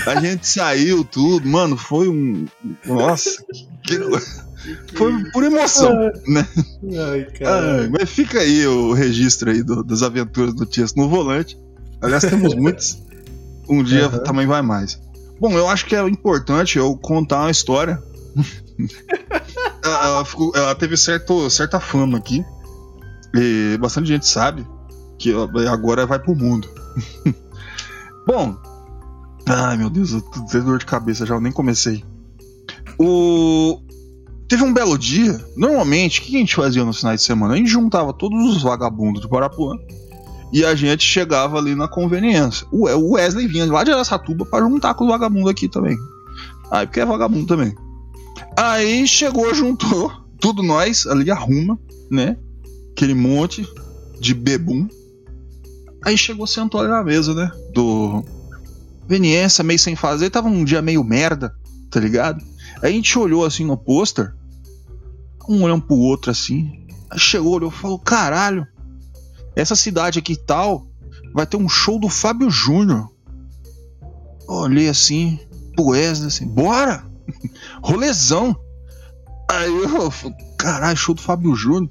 A 0.06 0.20
gente 0.20 0.46
saiu, 0.48 1.04
tudo, 1.04 1.46
mano, 1.48 1.76
foi 1.76 2.08
um. 2.08 2.46
Nossa, 2.84 3.44
que. 3.84 3.98
Foi 4.96 5.30
por 5.30 5.44
emoção, 5.44 5.92
né? 6.26 6.46
Ai, 7.12 7.24
cara. 7.38 7.84
Ah, 7.84 7.88
mas 7.90 8.10
fica 8.10 8.40
aí 8.40 8.66
o 8.66 8.92
registro 8.92 9.50
aí 9.50 9.62
do- 9.62 9.84
das 9.84 10.02
aventuras 10.02 10.54
do 10.54 10.66
Tias 10.66 10.94
no 10.94 11.08
volante. 11.08 11.56
Aliás, 12.02 12.24
temos 12.24 12.54
muitos. 12.54 12.98
Um 13.68 13.82
dia 13.84 14.06
Aham. 14.06 14.18
também 14.24 14.46
vai 14.46 14.62
mais. 14.62 15.00
Bom, 15.40 15.52
eu 15.52 15.68
acho 15.68 15.86
que 15.86 15.94
é 15.94 16.08
importante 16.08 16.78
eu 16.78 16.96
contar 16.96 17.40
uma 17.42 17.50
história. 17.50 18.02
ela, 19.84 20.04
ela 20.06 20.24
ficou- 20.24 20.52
ela 20.54 20.74
teve 20.74 20.96
certo, 20.96 21.48
certa 21.50 21.78
fama 21.80 22.18
aqui. 22.18 22.44
E 23.34 23.76
bastante 23.78 24.08
gente 24.08 24.26
sabe 24.26 24.66
que 25.18 25.32
agora 25.70 26.06
vai 26.06 26.18
pro 26.18 26.34
mundo. 26.34 26.68
Bom. 28.26 28.56
Ai 29.48 29.76
meu 29.76 29.88
Deus, 29.88 30.12
eu 30.12 30.20
tô 30.22 30.44
tendo 30.46 30.64
dor 30.64 30.78
de 30.78 30.86
cabeça 30.86 31.24
já, 31.24 31.34
eu 31.34 31.40
nem 31.40 31.52
comecei. 31.52 32.02
O. 32.98 33.80
Teve 34.48 34.62
um 34.64 34.72
belo 34.72 34.96
dia. 34.98 35.38
Normalmente, 35.56 36.20
o 36.20 36.22
que 36.24 36.36
a 36.36 36.38
gente 36.38 36.54
fazia 36.56 36.84
nos 36.84 36.98
finais 37.00 37.20
de 37.20 37.26
semana? 37.26 37.54
A 37.54 37.56
gente 37.56 37.68
juntava 37.68 38.12
todos 38.12 38.56
os 38.56 38.62
vagabundos 38.62 39.20
de 39.20 39.28
Parapuã 39.28 39.76
e 40.52 40.64
a 40.64 40.74
gente 40.74 41.04
chegava 41.04 41.58
ali 41.58 41.74
na 41.74 41.88
conveniência. 41.88 42.66
O 42.70 42.86
o 42.86 43.12
Wesley 43.12 43.46
vinha 43.46 43.70
lá 43.70 43.84
de 43.84 43.90
Aracatuba 43.90 44.44
pra 44.44 44.60
juntar 44.60 44.94
com 44.94 45.04
os 45.04 45.10
vagabundos 45.10 45.50
aqui 45.50 45.68
também. 45.68 45.96
Aí, 46.70 46.86
porque 46.86 47.00
é 47.00 47.06
vagabundo 47.06 47.46
também. 47.46 47.74
Aí 48.56 49.06
chegou, 49.06 49.54
juntou 49.54 50.12
tudo 50.40 50.62
nós 50.62 51.06
ali, 51.06 51.30
arruma, 51.30 51.78
né? 52.10 52.36
Aquele 52.92 53.14
monte 53.14 53.66
de 54.20 54.34
bebum. 54.34 54.88
Aí 56.04 56.16
chegou, 56.16 56.46
sentou 56.46 56.80
ali 56.80 56.90
na 56.90 57.02
mesa, 57.02 57.34
né? 57.34 57.50
Do 57.72 58.24
Veniência, 59.08 59.62
meio 59.62 59.78
sem 59.78 59.94
fazer. 59.94 60.30
Tava 60.30 60.48
um 60.48 60.64
dia 60.64 60.82
meio 60.82 61.04
merda, 61.04 61.54
tá 61.90 62.00
ligado? 62.00 62.42
Aí 62.82 62.92
a 62.92 62.94
gente 62.94 63.18
olhou 63.18 63.44
assim 63.44 63.64
no 63.64 63.76
pôster, 63.76 64.34
um 65.48 65.62
olhando 65.62 65.82
pro 65.82 65.96
outro 65.96 66.30
assim. 66.30 66.86
Aí 67.10 67.18
chegou, 67.18 67.54
olhou 67.54 67.70
e 67.70 67.74
falou: 67.74 67.98
caralho, 67.98 68.66
essa 69.56 69.74
cidade 69.74 70.18
aqui 70.18 70.36
tal 70.36 70.86
vai 71.34 71.46
ter 71.46 71.56
um 71.56 71.68
show 71.68 71.98
do 71.98 72.08
Fábio 72.08 72.50
Júnior. 72.50 73.10
Olhei 74.46 74.88
assim, 74.88 75.40
pro 75.74 75.86
Wesley 75.88 76.28
assim, 76.28 76.46
bora! 76.46 77.04
Rolezão! 77.82 78.54
Aí 79.50 79.68
eu 79.72 80.12
caralho, 80.58 80.96
show 80.96 81.14
do 81.14 81.22
Fábio 81.22 81.54
Júnior. 81.54 81.88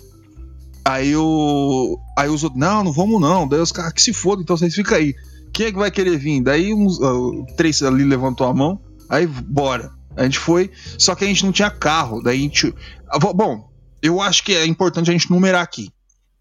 Aí 0.83 1.09
eu. 1.11 1.99
Aí 2.17 2.29
os 2.29 2.43
outros, 2.43 2.59
não, 2.59 2.83
não 2.83 2.91
vamos 2.93 3.19
não. 3.19 3.47
Daí 3.47 3.59
os 3.59 3.71
caras 3.71 3.93
que 3.93 4.01
se 4.01 4.13
fodam, 4.13 4.43
então 4.43 4.55
vocês 4.55 4.73
ficam 4.75 4.97
aí. 4.97 5.15
Quem 5.51 5.67
é 5.67 5.71
que 5.71 5.77
vai 5.77 5.89
querer 5.89 6.17
vir? 6.17 6.41
Daí 6.43 6.73
uns, 6.73 7.01
ah, 7.01 7.13
três 7.57 7.81
ali 7.81 8.03
levantou 8.03 8.45
a 8.45 8.53
mão. 8.53 8.79
Aí, 9.09 9.25
bora. 9.25 9.91
A 10.17 10.23
gente 10.23 10.37
foi, 10.39 10.69
só 10.97 11.15
que 11.15 11.23
a 11.25 11.27
gente 11.27 11.43
não 11.45 11.51
tinha 11.51 11.69
carro. 11.71 12.21
Daí 12.21 12.37
a 12.37 12.41
gente. 12.41 12.73
Ah, 13.09 13.17
bo- 13.19 13.33
Bom, 13.33 13.69
eu 14.01 14.21
acho 14.21 14.43
que 14.43 14.53
é 14.53 14.65
importante 14.65 15.09
a 15.09 15.13
gente 15.13 15.31
numerar 15.31 15.61
aqui, 15.63 15.89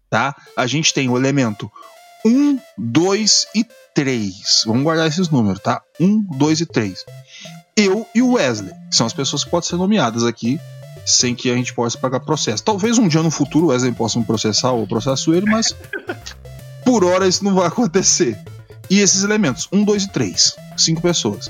tá? 0.09 0.35
A 0.55 0.67
gente 0.67 0.93
tem 0.93 1.09
o 1.09 1.17
elemento 1.17 1.71
1, 2.25 2.59
2 2.77 3.47
e 3.55 3.65
3. 3.93 4.63
Vamos 4.65 4.83
guardar 4.83 5.07
esses 5.07 5.29
números, 5.29 5.59
tá? 5.59 5.81
1, 5.99 6.37
2 6.37 6.61
e 6.61 6.65
3. 6.65 7.05
Eu 7.77 8.07
e 8.15 8.21
o 8.21 8.33
Wesley, 8.33 8.73
são 8.89 9.05
as 9.05 9.13
pessoas 9.13 9.43
que 9.43 9.49
podem 9.49 9.67
ser 9.67 9.75
nomeadas 9.75 10.23
aqui, 10.23 10.59
sem 11.05 11.35
que 11.35 11.51
a 11.51 11.55
gente 11.55 11.73
possa 11.73 11.97
pagar 11.97 12.21
processo. 12.21 12.63
Talvez 12.63 12.97
um 12.97 13.07
dia 13.07 13.21
no 13.21 13.29
futuro 13.29 13.67
o 13.67 13.69
Wesley 13.69 13.91
possa 13.91 14.17
me 14.17 14.25
processar 14.25 14.71
ou 14.71 14.87
processo 14.87 15.33
ele, 15.33 15.45
mas 15.45 15.75
por 16.83 17.03
hora 17.03 17.27
isso 17.27 17.43
não 17.43 17.53
vai 17.53 17.67
acontecer. 17.67 18.39
E 18.89 18.99
esses 18.99 19.23
elementos, 19.23 19.67
1, 19.71 19.83
2 19.83 20.03
e 20.03 20.09
3. 20.09 20.55
Cinco 20.77 21.01
pessoas. 21.01 21.49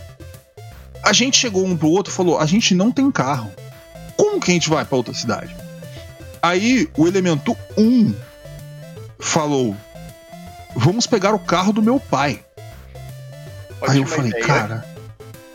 A 1.04 1.14
gente 1.14 1.38
chegou 1.38 1.66
um 1.66 1.78
pro 1.78 1.90
outro 1.90 2.12
e 2.12 2.16
falou: 2.16 2.40
a 2.40 2.46
gente 2.46 2.74
não 2.74 2.92
tem 2.92 3.12
carro. 3.12 3.52
Como 4.18 4.40
que 4.40 4.52
a 4.52 4.54
gente 4.54 4.70
vai 4.70 4.84
pra 4.84 4.98
outra 4.98 5.14
cidade? 5.14 5.56
Aí 6.42 6.90
o 6.98 7.08
elemento 7.08 7.56
1 7.78 8.14
falou: 9.20 9.76
vamos 10.76 11.08
pegar 11.08 11.34
o 11.34 11.40
carro 11.40 11.72
do 11.72 11.82
meu 11.82 12.00
pai. 12.00 12.44
Aí 13.88 14.00
eu 14.00 14.08
falei, 14.08 14.32
ideia. 14.32 14.46
cara. 14.46 14.96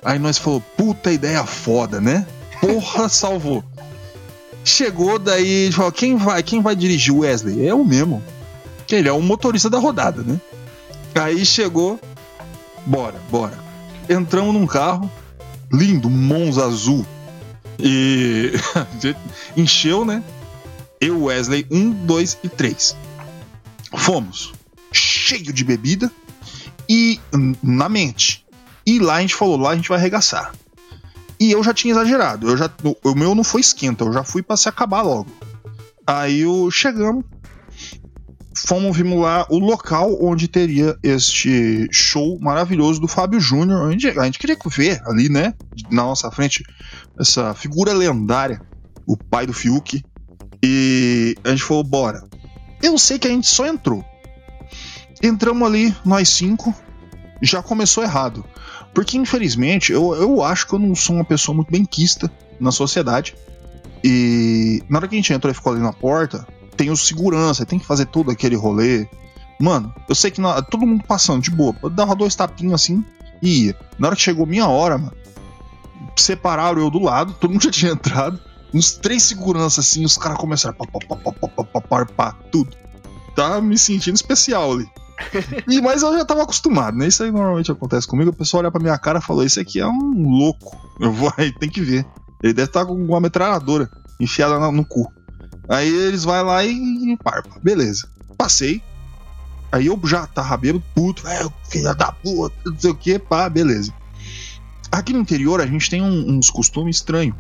Aí 0.03 0.19
nós 0.19 0.39
falou, 0.39 0.61
puta 0.77 1.13
ideia 1.13 1.45
foda, 1.45 2.01
né? 2.01 2.27
Porra, 2.61 3.09
salvou. 3.11 3.63
Chegou 4.65 5.19
daí, 5.19 5.71
falou, 5.73 5.93
quem 5.93 6.17
vai, 6.17 6.43
quem 6.43 6.61
vai 6.61 6.77
dirigir 6.77 7.15
o 7.15 7.19
Wesley? 7.19 7.67
É 7.67 7.75
o 7.75 7.85
mesmo. 7.85 8.23
Que 8.87 8.97
Ele 8.97 9.09
é 9.09 9.13
o 9.13 9.23
motorista 9.23 9.69
da 9.71 9.79
rodada, 9.79 10.23
né? 10.23 10.41
Aí 11.15 11.45
chegou, 11.45 11.99
bora, 12.87 13.17
bora. 13.31 13.59
Entramos 14.09 14.55
num 14.55 14.67
carro, 14.67 15.11
lindo, 15.73 16.09
Monza 16.09 16.65
azul. 16.65 17.05
E 17.79 18.53
encheu, 19.57 20.05
né? 20.05 20.23
Eu, 21.01 21.25
Wesley, 21.25 21.67
um, 21.71 21.91
dois 21.91 22.39
e 22.43 22.49
três. 22.49 22.95
Fomos. 23.97 24.53
Cheio 24.93 25.53
de 25.53 25.65
bebida 25.65 26.11
e 26.89 27.21
na 27.63 27.89
mente. 27.89 28.45
E 28.87 28.99
lá 28.99 29.17
a 29.17 29.21
gente 29.21 29.35
falou, 29.35 29.57
lá 29.57 29.71
a 29.71 29.77
gente 29.77 29.89
vai 29.89 29.99
arregaçar. 29.99 30.53
E 31.39 31.53
eu 31.53 31.63
já 31.63 31.73
tinha 31.73 31.93
exagerado. 31.93 32.49
Eu 32.49 32.57
já, 32.57 32.71
o, 33.05 33.15
meu 33.15 33.35
não 33.35 33.45
foi 33.45 33.61
esquenta, 33.61 34.05
eu 34.05 34.13
já 34.13 34.25
fui 34.25 34.43
pra 34.43 34.57
se 34.57 34.69
acabar 34.69 35.03
logo. 35.03 35.31
Aí 36.07 36.41
eu 36.41 36.71
chegamos, 36.71 37.25
fomos, 38.55 38.97
vimos 38.97 39.21
lá 39.21 39.47
o 39.49 39.59
local 39.59 40.19
onde 40.21 40.49
teria 40.49 40.97
este 41.03 41.89
show 41.93 42.39
maravilhoso 42.41 43.01
do 43.01 43.09
Fábio 43.09 43.41
Júnior. 43.41 43.89
A 43.89 43.93
gente, 43.93 44.07
a 44.09 44.25
gente 44.25 44.39
queria 44.39 44.57
ver 44.67 45.01
ali, 45.07 45.29
né? 45.29 45.55
Na 45.91 46.03
nossa 46.03 46.31
frente, 46.31 46.65
essa 47.19 47.55
figura 47.55 47.93
lendária, 47.93 48.61
o 49.07 49.17
pai 49.17 49.47
do 49.47 49.53
Fiuk. 49.53 50.03
E 50.63 51.37
a 51.45 51.51
gente 51.51 51.63
falou, 51.63 51.85
bora. 51.85 52.30
Eu 52.83 52.99
sei 52.99 53.19
que 53.19 53.27
a 53.29 53.31
gente 53.31 53.47
só 53.47 53.67
entrou. 53.67 54.05
Entramos 55.23 55.67
ali, 55.69 55.95
nós 56.05 56.29
cinco, 56.31 56.75
já 57.43 57.63
começou 57.63 58.03
errado. 58.03 58.45
Porque, 58.95 59.17
infelizmente, 59.17 59.93
eu, 59.93 60.15
eu 60.15 60.43
acho 60.43 60.67
que 60.67 60.75
eu 60.75 60.79
não 60.79 60.95
sou 60.95 61.17
uma 61.17 61.25
pessoa 61.25 61.55
muito 61.55 61.71
benquista 61.71 62.31
na 62.59 62.73
sociedade. 62.73 63.35
E 64.03 64.83
na 64.89 64.99
hora 64.99 65.09
que 65.09 65.15
a 65.15 65.19
gente 65.19 65.33
entrou 65.33 65.51
e 65.51 65.55
ficou 65.55 65.73
ali 65.73 65.81
na 65.83 65.93
porta, 65.93 66.47
tem 66.77 66.91
o 66.91 66.97
segurança, 66.97 67.67
tem 67.67 67.79
que 67.79 67.87
fazer 67.87 68.07
todo 68.07 68.31
aquele 68.31 68.57
rolê. 68.57 69.07
Mano, 69.61 69.95
eu 70.09 70.15
sei 70.15 70.31
que 70.31 70.41
na- 70.41 70.63
todo 70.63 70.87
mundo 70.87 71.05
passando 71.07 71.43
de 71.43 71.51
boa, 71.51 71.77
eu 71.83 71.91
dava 71.91 72.17
dois 72.17 72.35
tapinhos 72.35 72.73
assim 72.75 73.05
e 73.43 73.67
ia. 73.67 73.77
Na 73.99 74.07
hora 74.09 74.17
que 74.17 74.23
chegou 74.23 74.47
minha 74.47 74.67
hora, 74.67 74.97
mano, 74.97 75.13
separaram 76.17 76.81
eu 76.81 76.91
do 76.91 76.99
lado, 76.99 77.35
todo 77.35 77.51
mundo 77.51 77.63
já 77.63 77.71
tinha 77.71 77.93
entrado. 77.93 78.41
Uns 78.73 78.93
três 78.93 79.25
seguranças 79.25 79.85
assim, 79.87 80.05
os 80.05 80.17
caras 80.17 80.39
começaram 80.39 80.75
a 80.79 80.87
pá, 80.87 80.99
pá, 81.07 81.17
pá, 81.17 81.33
pá, 81.33 81.49
pá, 81.49 81.65
pá, 81.65 81.81
pá, 81.81 82.07
pá, 82.07 82.33
tudo. 82.51 82.77
Tá 83.35 83.61
me 83.61 83.79
sentindo 83.79 84.15
especial 84.17 84.73
ali. 84.73 84.89
E, 85.69 85.81
mas 85.83 86.03
eu 86.03 86.17
já 86.17 86.25
tava 86.25 86.43
acostumado, 86.43 86.97
né? 86.97 87.07
Isso 87.07 87.23
aí 87.23 87.31
normalmente 87.31 87.71
acontece 87.71 88.07
comigo. 88.07 88.31
O 88.31 88.35
pessoal 88.35 88.63
olha 88.63 88.71
pra 88.71 88.81
minha 88.81 88.97
cara 88.99 89.19
e 89.19 89.23
fala: 89.23 89.45
Esse 89.45 89.61
aqui 89.61 89.79
é 89.81 89.87
um 89.87 90.29
louco. 90.39 90.77
Eu 90.99 91.13
vou 91.13 91.33
aí, 91.37 91.53
tem 91.53 91.69
que 91.69 91.81
ver. 91.81 92.07
Ele 92.43 92.55
deve 92.55 92.69
estar 92.71 92.87
com 92.87 92.95
uma 92.95 93.21
metralhadora 93.21 93.91
enfiada 94.19 94.59
na- 94.59 94.73
no 94.73 94.85
cu. 94.85 95.13
Aí 95.69 95.89
eles 95.89 96.25
vai 96.25 96.43
lá 96.43 96.65
e, 96.65 96.71
e 96.73 97.17
parpa. 97.19 97.51
Beleza. 97.63 98.09
Passei. 98.39 98.83
Aí 99.71 99.87
eu 99.87 100.01
já 100.05 100.27
tava 100.27 100.57
bêbado, 100.57 100.83
puto, 100.95 101.29
é, 101.29 101.47
filha 101.71 101.95
da 101.95 102.11
puta, 102.11 102.57
não 102.67 102.77
sei 102.79 102.91
o 102.91 102.95
que, 102.95 103.19
pá, 103.21 103.49
beleza. 103.49 103.93
Aqui 104.91 105.13
no 105.13 105.21
interior 105.21 105.61
a 105.61 105.67
gente 105.67 105.89
tem 105.89 106.03
um- 106.03 106.29
uns 106.39 106.51
costumes 106.51 106.97
estranhos. 106.97 107.37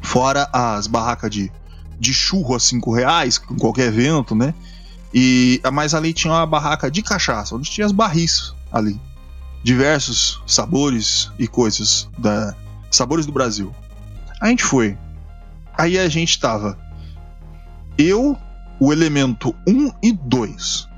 Fora 0.00 0.48
as 0.52 0.86
barracas 0.86 1.30
de, 1.30 1.50
de 1.98 2.12
churro 2.14 2.54
a 2.54 2.60
5 2.60 2.92
reais, 2.94 3.38
com 3.38 3.56
qualquer 3.56 3.88
evento, 3.88 4.34
né? 4.34 4.54
E 5.14 5.60
mas 5.72 5.94
ali 5.94 6.12
tinha 6.12 6.32
uma 6.32 6.46
barraca 6.46 6.90
de 6.90 7.02
cachaça, 7.02 7.54
onde 7.54 7.70
tinha 7.70 7.86
as 7.86 7.92
barris 7.92 8.54
ali. 8.72 8.98
Diversos 9.62 10.42
sabores 10.46 11.30
e 11.38 11.46
coisas 11.46 12.08
da 12.18 12.54
sabores 12.90 13.26
do 13.26 13.32
Brasil. 13.32 13.74
A 14.40 14.48
gente 14.48 14.64
foi. 14.64 14.98
Aí 15.76 15.98
a 15.98 16.08
gente 16.08 16.38
tava 16.38 16.78
eu, 17.96 18.36
o 18.80 18.92
elemento 18.92 19.54
1 19.66 19.92
e 20.02 20.12
2. 20.12 20.88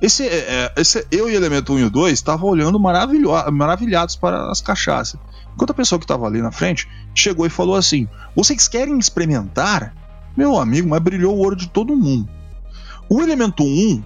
Esse, 0.00 0.28
é, 0.28 0.36
é, 0.36 0.72
esse 0.76 1.04
eu 1.10 1.28
e 1.28 1.32
o 1.32 1.36
elemento 1.36 1.72
1 1.72 1.78
e 1.80 1.84
o 1.84 1.90
2 1.90 2.12
estavam 2.12 2.48
olhando 2.48 2.78
maravilhados 2.78 4.14
para 4.14 4.50
as 4.50 4.60
cachaças. 4.60 5.18
Enquanto 5.54 5.70
a 5.70 5.74
pessoa 5.74 5.98
que 5.98 6.04
estava 6.04 6.26
ali 6.26 6.40
na 6.40 6.52
frente 6.52 6.88
chegou 7.14 7.44
e 7.44 7.50
falou 7.50 7.74
assim: 7.74 8.08
Vocês 8.36 8.68
querem 8.68 8.96
experimentar? 8.98 9.92
Meu 10.36 10.56
amigo, 10.56 10.88
mas 10.88 11.00
brilhou 11.00 11.36
o 11.36 11.44
olho 11.44 11.56
de 11.56 11.68
todo 11.68 11.96
mundo. 11.96 12.28
O 13.08 13.22
elemento 13.22 13.62
1, 13.62 14.02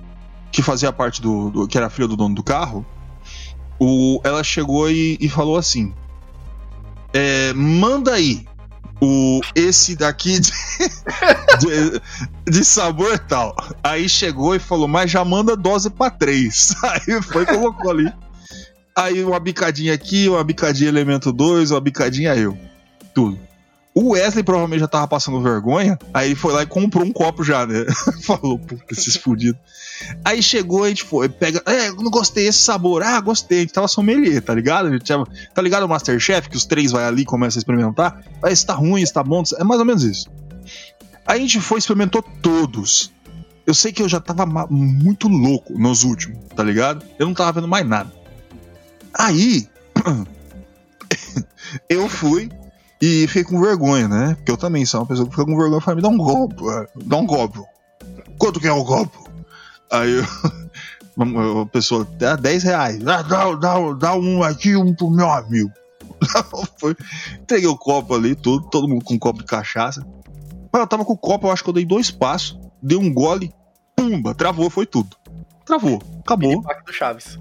que 0.50 0.62
fazia 0.62 0.92
parte 0.92 1.20
do. 1.20 1.50
do 1.50 1.68
que 1.68 1.76
era 1.76 1.86
a 1.86 1.90
filha 1.90 2.08
do 2.08 2.16
dono 2.16 2.34
do 2.34 2.42
carro, 2.42 2.86
o, 3.78 4.20
ela 4.22 4.44
chegou 4.44 4.90
e, 4.90 5.16
e 5.20 5.28
falou 5.28 5.56
assim: 5.56 5.92
é, 7.12 7.52
Manda 7.52 8.14
aí 8.14 8.46
o 9.04 9.40
esse 9.56 9.96
daqui 9.96 10.38
de, 10.38 10.52
de, 11.58 12.00
de 12.48 12.64
sabor 12.64 13.18
tal. 13.18 13.56
Aí 13.82 14.08
chegou 14.08 14.54
e 14.54 14.60
falou, 14.60 14.86
mas 14.86 15.10
já 15.10 15.24
manda 15.24 15.56
dose 15.56 15.90
pra 15.90 16.08
três. 16.08 16.72
Aí 16.84 17.20
foi 17.20 17.44
colocou 17.44 17.90
ali. 17.90 18.12
Aí 18.94 19.24
uma 19.24 19.40
bicadinha 19.40 19.92
aqui, 19.92 20.28
uma 20.28 20.44
bicadinha 20.44 20.88
elemento 20.88 21.32
2, 21.32 21.72
uma 21.72 21.80
bicadinha 21.80 22.36
eu. 22.36 22.56
Tudo. 23.12 23.40
O 23.94 24.12
Wesley 24.12 24.42
provavelmente 24.42 24.80
já 24.80 24.88
tava 24.88 25.06
passando 25.06 25.42
vergonha, 25.42 25.98
aí 26.14 26.28
ele 26.28 26.34
foi 26.34 26.52
lá 26.52 26.62
e 26.62 26.66
comprou 26.66 27.04
um 27.04 27.12
copo 27.12 27.44
já, 27.44 27.66
né? 27.66 27.84
Falou, 28.24 28.58
puta, 28.58 28.84
esses 28.90 29.16
fudidos. 29.16 29.60
Aí 30.24 30.42
chegou, 30.42 30.84
a 30.84 30.88
gente 30.88 31.04
foi, 31.04 31.28
pega, 31.28 31.62
é, 31.66 31.90
não 31.90 32.10
gostei 32.10 32.46
desse 32.46 32.60
sabor. 32.60 33.02
Ah, 33.02 33.20
gostei, 33.20 33.58
a 33.58 33.60
gente 33.60 33.72
tava 33.74 33.88
sommelier, 33.88 34.40
tá 34.40 34.54
ligado? 34.54 34.88
A 34.88 34.92
gente 34.92 35.04
tava, 35.04 35.26
tá 35.54 35.60
ligado 35.60 35.84
o 35.84 35.88
Masterchef, 35.88 36.48
que 36.48 36.56
os 36.56 36.64
três 36.64 36.90
vai 36.90 37.04
ali 37.04 37.22
e 37.22 37.26
começa 37.26 37.58
a 37.58 37.60
experimentar? 37.60 38.22
Ah, 38.42 38.50
esse 38.50 38.64
tá 38.64 38.72
ruim, 38.72 39.02
esse 39.02 39.12
tá 39.12 39.22
bom, 39.22 39.42
é 39.58 39.64
mais 39.64 39.78
ou 39.78 39.86
menos 39.86 40.04
isso. 40.04 40.30
Aí 41.26 41.38
a 41.38 41.42
gente 41.42 41.60
foi 41.60 41.78
experimentou 41.78 42.22
todos. 42.22 43.12
Eu 43.66 43.74
sei 43.74 43.92
que 43.92 44.02
eu 44.02 44.08
já 44.08 44.20
tava 44.20 44.46
muito 44.70 45.28
louco 45.28 45.78
nos 45.78 46.02
últimos, 46.02 46.38
tá 46.56 46.62
ligado? 46.62 47.04
Eu 47.18 47.26
não 47.26 47.34
tava 47.34 47.52
vendo 47.52 47.68
mais 47.68 47.86
nada. 47.86 48.10
Aí, 49.14 49.68
eu 51.88 52.08
fui 52.08 52.50
e 53.04 53.26
fiquei 53.26 53.42
com 53.42 53.60
vergonha, 53.60 54.06
né? 54.06 54.34
Porque 54.36 54.52
eu 54.52 54.56
também 54.56 54.86
sou 54.86 55.00
uma 55.00 55.06
pessoa 55.06 55.26
que 55.26 55.32
fica 55.32 55.44
com 55.44 55.56
vergonha 55.56 55.78
e 55.78 55.82
fala, 55.82 55.96
me 55.96 56.02
dá 56.02 56.08
um 56.08 56.16
golpe, 56.16 56.54
dá 57.04 57.16
um 57.16 57.26
golpe. 57.26 57.58
Quanto 58.38 58.60
que 58.60 58.68
é 58.68 58.72
o 58.72 58.84
golpe? 58.84 59.18
Aí 59.90 60.18
eu, 60.18 60.22
a 61.62 61.66
pessoa, 61.66 62.06
dá 62.16 62.36
10 62.36 62.62
reais. 62.62 63.02
Dá, 63.02 63.22
dá, 63.22 63.52
dá, 63.56 63.92
dá 63.98 64.14
um 64.14 64.44
aqui 64.44 64.76
um 64.76 64.94
pro 64.94 65.10
meu 65.10 65.28
amigo. 65.28 65.72
Foi, 66.78 66.94
entreguei 67.40 67.68
o 67.68 67.76
copo 67.76 68.14
ali, 68.14 68.36
todo, 68.36 68.70
todo 68.70 68.86
mundo 68.86 69.04
com 69.04 69.14
um 69.14 69.18
copo 69.18 69.40
de 69.40 69.46
cachaça. 69.46 70.06
Mas 70.72 70.80
eu 70.80 70.86
tava 70.86 71.04
com 71.04 71.14
o 71.14 71.18
copo, 71.18 71.48
eu 71.48 71.50
acho 71.50 71.64
que 71.64 71.70
eu 71.70 71.74
dei 71.74 71.84
dois 71.84 72.08
passos, 72.08 72.56
dei 72.80 72.96
um 72.96 73.12
gole, 73.12 73.52
pumba, 73.96 74.32
travou, 74.32 74.70
foi 74.70 74.86
tudo. 74.86 75.16
Travou, 75.66 76.00
acabou. 76.20 76.62
do 76.86 76.92
Chaves. 76.92 77.36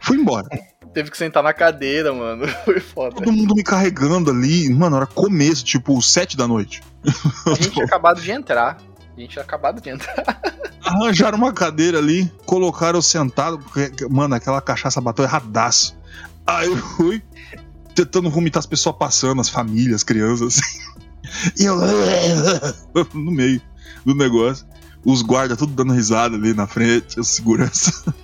Fui 0.00 0.16
embora. 0.16 0.48
Teve 0.92 1.10
que 1.10 1.16
sentar 1.18 1.42
na 1.42 1.52
cadeira, 1.52 2.12
mano. 2.12 2.46
Foi 2.64 2.80
foda. 2.80 3.16
Todo 3.16 3.32
mundo 3.32 3.54
me 3.54 3.62
carregando 3.62 4.30
ali. 4.30 4.68
Mano, 4.68 4.96
era 4.96 5.06
começo, 5.06 5.64
tipo, 5.64 6.00
sete 6.00 6.36
da 6.36 6.46
noite. 6.46 6.82
A 7.46 7.54
gente 7.54 7.70
tinha 7.70 7.84
acabado 7.84 8.20
de 8.20 8.30
entrar. 8.30 8.78
A 9.16 9.20
gente 9.20 9.30
tinha 9.30 9.42
acabado 9.44 9.80
de 9.80 9.90
entrar. 9.90 10.40
Arranjaram 10.84 11.36
uma 11.36 11.52
cadeira 11.52 11.98
ali, 11.98 12.32
colocaram 12.46 12.98
eu 12.98 13.02
sentado, 13.02 13.58
porque, 13.58 14.06
mano, 14.08 14.34
aquela 14.34 14.60
cachaça 14.60 15.00
bateu 15.00 15.24
erradaço. 15.24 15.98
Aí 16.46 16.66
eu 16.66 16.76
fui 16.76 17.22
tentando 17.94 18.30
vomitar 18.30 18.60
as 18.60 18.66
pessoas 18.66 18.96
passando, 18.96 19.40
as 19.40 19.48
famílias, 19.48 19.96
as 19.96 20.02
crianças, 20.04 20.58
assim. 20.58 20.78
E 21.58 21.64
eu 21.64 21.76
no 23.12 23.30
meio 23.32 23.60
do 24.04 24.14
negócio. 24.14 24.66
Os 25.04 25.22
guardas 25.22 25.58
tudo 25.58 25.72
dando 25.72 25.92
risada 25.92 26.36
ali 26.36 26.54
na 26.54 26.66
frente, 26.66 27.20
as 27.20 27.28
segurança. 27.28 28.14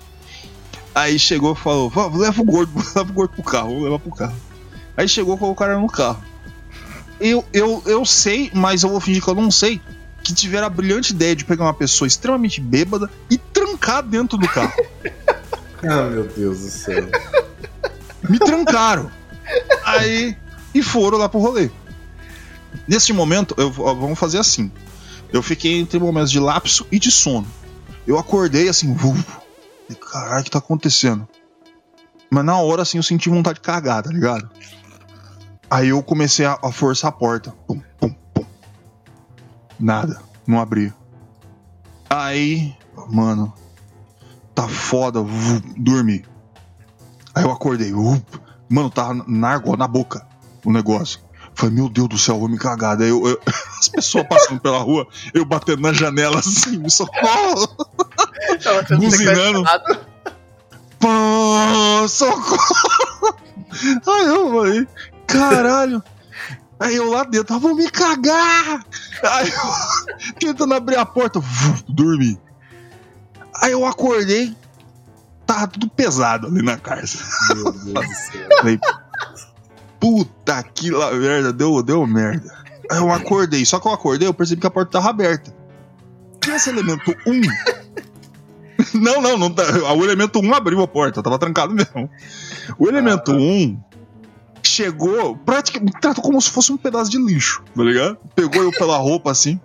Aí 0.95 1.19
chegou 1.19 1.53
e 1.53 1.57
falou: 1.57 1.93
leva 2.15 2.41
o 2.41 2.45
gordo, 2.45 2.73
leva 2.95 3.11
o 3.11 3.13
gordo 3.13 3.35
pro 3.35 3.43
carro, 3.43 3.69
vamos 3.69 3.85
levar 3.85 3.99
pro 3.99 4.15
carro. 4.15 4.37
Aí 4.97 5.09
chegou 5.09 5.37
e 5.37 5.55
cara 5.57 5.79
no 5.79 5.89
carro. 5.89 6.23
Eu, 7.21 7.45
eu, 7.53 7.83
eu 7.87 8.05
sei, 8.05 8.51
mas 8.55 8.83
eu 8.83 8.91
vou 8.91 9.01
fingir 9.01 9.23
que 9.23 9.29
eu 9.29 9.35
não 9.35 9.51
sei. 9.51 9.81
Que 10.23 10.33
tiveram 10.33 10.67
a 10.67 10.71
brilhante 10.71 11.13
ideia 11.13 11.37
de 11.37 11.45
pegar 11.45 11.65
uma 11.65 11.75
pessoa 11.75 12.09
extremamente 12.09 12.61
bêbada 12.61 13.11
e 13.29 13.37
trancar 13.37 14.03
dentro 14.03 14.39
do 14.39 14.49
carro. 14.49 14.73
ah, 15.83 16.03
meu 16.11 16.25
Deus 16.25 16.61
do 16.61 16.71
céu. 16.71 17.09
Me 18.29 18.39
trancaram. 18.39 19.11
Aí. 19.85 20.37
E 20.75 20.83
foram 20.83 21.19
lá 21.19 21.29
pro 21.29 21.39
rolê. 21.39 21.71
Nesse 22.89 23.13
momento, 23.13 23.55
eu, 23.57 23.71
vamos 23.71 24.19
fazer 24.19 24.39
assim. 24.39 24.73
Eu 25.33 25.43
fiquei 25.43 25.79
entre 25.79 25.99
momentos 25.99 26.31
de 26.31 26.41
lapso 26.41 26.87
e 26.91 26.99
de 26.99 27.11
sono. 27.11 27.47
Eu 28.07 28.19
acordei 28.19 28.69
assim, 28.69 28.93
caralho, 29.95 30.41
o 30.41 30.45
que 30.45 30.51
tá 30.51 30.59
acontecendo? 30.59 31.29
Mas 32.31 32.45
na 32.45 32.59
hora, 32.59 32.83
assim, 32.83 32.97
eu 32.97 33.03
senti 33.03 33.29
vontade 33.29 33.57
de 33.57 33.61
cagar, 33.61 34.03
tá 34.03 34.11
ligado? 34.11 34.49
Aí 35.71 35.89
eu 35.89 36.03
comecei 36.03 36.47
a, 36.47 36.59
a 36.63 36.73
forçar 36.73 37.11
a 37.11 37.13
porta. 37.13 37.53
Pum, 37.67 37.81
pum, 37.99 38.15
pum. 38.33 38.45
Nada, 39.79 40.21
não 40.47 40.61
abria. 40.61 40.95
Aí, 42.09 42.77
mano, 43.11 43.53
tá 44.55 44.69
foda, 44.69 45.21
dormi. 45.77 46.25
Aí 47.35 47.43
eu 47.43 47.51
acordei, 47.51 47.93
mano, 48.69 48.91
tava 48.91 49.15
na 49.27 49.49
argola, 49.49 49.77
na 49.77 49.89
boca, 49.89 50.27
o 50.65 50.73
negócio. 50.73 51.21
Falei, 51.55 51.75
meu 51.75 51.89
Deus 51.89 52.09
do 52.09 52.19
céu, 52.19 52.39
vou 52.39 52.49
me 52.49 52.59
cagar. 52.59 52.97
Daí 52.97 53.09
eu, 53.09 53.27
eu, 53.27 53.41
as 53.79 53.89
pessoas 53.89 54.27
passando 54.27 54.61
pela 54.61 54.79
rua, 54.79 55.07
eu 55.33 55.45
batendo 55.45 55.83
na 55.83 55.93
janela 55.93 56.39
assim, 56.39 56.79
me 56.79 56.91
socorro. 56.91 57.69
Buzinando. 58.99 59.65
Pô, 60.99 62.09
socorro! 62.09 63.37
Aí 64.07 64.27
eu 64.27 64.51
falei, 64.53 64.89
caralho. 65.27 66.03
Aí 66.81 66.97
eu 66.97 67.09
lá 67.11 67.25
dentro, 67.25 67.55
ah, 67.55 67.59
vou 67.59 67.75
me 67.75 67.89
cagar! 67.91 68.85
Aí 69.23 69.49
eu 69.49 70.35
tentando 70.41 70.75
abrir 70.75 70.97
a 70.97 71.07
porta, 71.07 71.41
dormi. 71.89 72.39
Aí 73.63 73.73
eu 73.73 73.87
acordei, 73.87 74.55
tava 75.47 75.69
tudo 75.69 75.89
pesado 75.89 76.49
ali 76.49 76.63
na 76.63 76.77
casa. 76.77 77.19
Meu 77.55 77.73
Deus 77.73 77.85
do 77.85 78.15
céu. 78.15 78.49
Falei, 78.59 78.81
puta 80.05 80.63
que 80.63 80.91
lá 80.91 81.11
merda, 81.13 81.51
deu, 81.51 81.83
deu 81.83 82.07
merda. 82.07 82.55
Aí 82.91 82.99
eu 82.99 83.11
acordei, 83.11 83.65
só 83.65 83.81
que 83.81 83.89
eu 83.89 83.93
acordei, 83.93 84.29
eu 84.29 84.35
percebi 84.35 84.61
que 84.61 84.67
a 84.67 84.71
porta 84.71 84.93
tava 84.93 85.09
aberta. 85.09 85.57
E 86.47 86.51
esse 86.51 86.69
elemento 86.69 87.17
1 87.27 87.41
não, 89.01 89.23
não, 89.23 89.39
não 89.39 89.51
tá. 89.51 89.63
O 89.95 90.05
elemento 90.05 90.41
1 90.41 90.55
abriu 90.55 90.83
a 90.83 90.87
porta, 90.87 91.23
tava 91.23 91.39
trancado 91.39 91.73
mesmo. 91.73 92.11
O 92.79 92.87
elemento 92.87 93.33
ah, 93.33 93.37
1 93.37 93.83
chegou, 94.63 95.39
praticamente 95.39 95.99
tratou 95.99 96.23
como 96.23 96.39
se 96.43 96.51
fosse 96.51 96.71
um 96.71 96.77
pedaço 96.77 97.11
de 97.11 97.17
lixo, 97.17 97.63
tá 97.75 97.83
ligado? 97.83 98.19
Pegou 98.35 98.63
eu 98.63 98.73
pela 98.73 98.99
roupa 98.99 99.31
assim. 99.31 99.59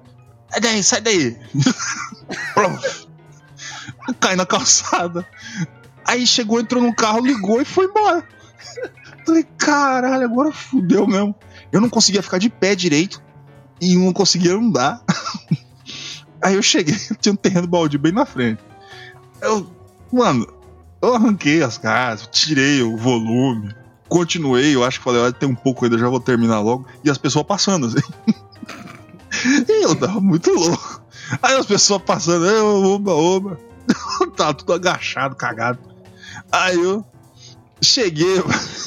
Sai 0.49 0.61
daí, 0.61 0.84
sai 0.84 1.02
daí. 1.02 1.38
Cai 4.22 4.38
na 4.38 4.45
calçada. 4.45 5.28
Aí 6.06 6.26
chegou, 6.26 6.61
entrou 6.61 6.82
no 6.82 6.95
carro, 6.95 7.26
ligou 7.26 7.61
e 7.61 7.66
foi 7.66 7.88
embora. 7.88 8.26
Falei, 9.26 9.46
caralho, 9.58 10.26
agora 10.26 10.52
fudeu 10.52 11.06
mesmo. 11.08 11.36
Eu 11.72 11.82
não 11.82 11.90
conseguia 11.90 12.24
ficar 12.24 12.38
de 12.38 12.50
pé 12.50 12.76
direito 12.76 13.22
e 13.82 13.96
não 13.96 14.14
conseguia 14.14 14.56
andar. 14.56 15.04
Aí 16.41 16.56
eu 16.56 16.64
cheguei, 16.64 16.96
tinha 17.20 17.34
um 17.34 17.36
terreno 17.36 17.68
baldio 17.68 18.00
bem 18.00 18.12
na 18.12 18.26
frente. 18.26 18.62
Eu, 19.41 19.70
mano, 20.12 20.48
eu 21.02 21.16
arranquei 21.16 21.62
as 21.62 21.78
casas, 21.78 22.28
tirei 22.32 22.82
o 22.82 22.98
volume, 22.98 23.74
continuei, 24.08 24.76
eu 24.76 24.84
acho 24.84 25.00
que 25.00 25.04
falei, 25.04 25.22
olha, 25.22 25.34
tem 25.34 25.48
um 25.48 25.56
pouco 25.56 25.86
ainda, 25.86 25.98
já 25.98 26.10
vou 26.10 26.20
terminar 26.20 26.60
logo. 26.60 26.88
E 27.04 27.10
as 27.10 27.18
pessoas 27.18 27.46
passando, 27.46 27.88
assim. 27.88 28.00
e 29.68 29.84
eu 29.84 29.96
tava 29.96 30.20
muito 30.20 30.52
louco. 30.52 31.02
Aí 31.41 31.56
as 31.56 31.66
pessoas 31.66 32.02
passando, 32.02 32.46
eu, 32.46 32.84
oba, 32.84 33.14
oba. 33.14 33.60
tava 34.36 34.54
tudo 34.54 34.74
agachado, 34.74 35.36
cagado. 35.36 35.80
Aí 36.52 36.76
eu 36.76 37.06
cheguei, 37.81 38.41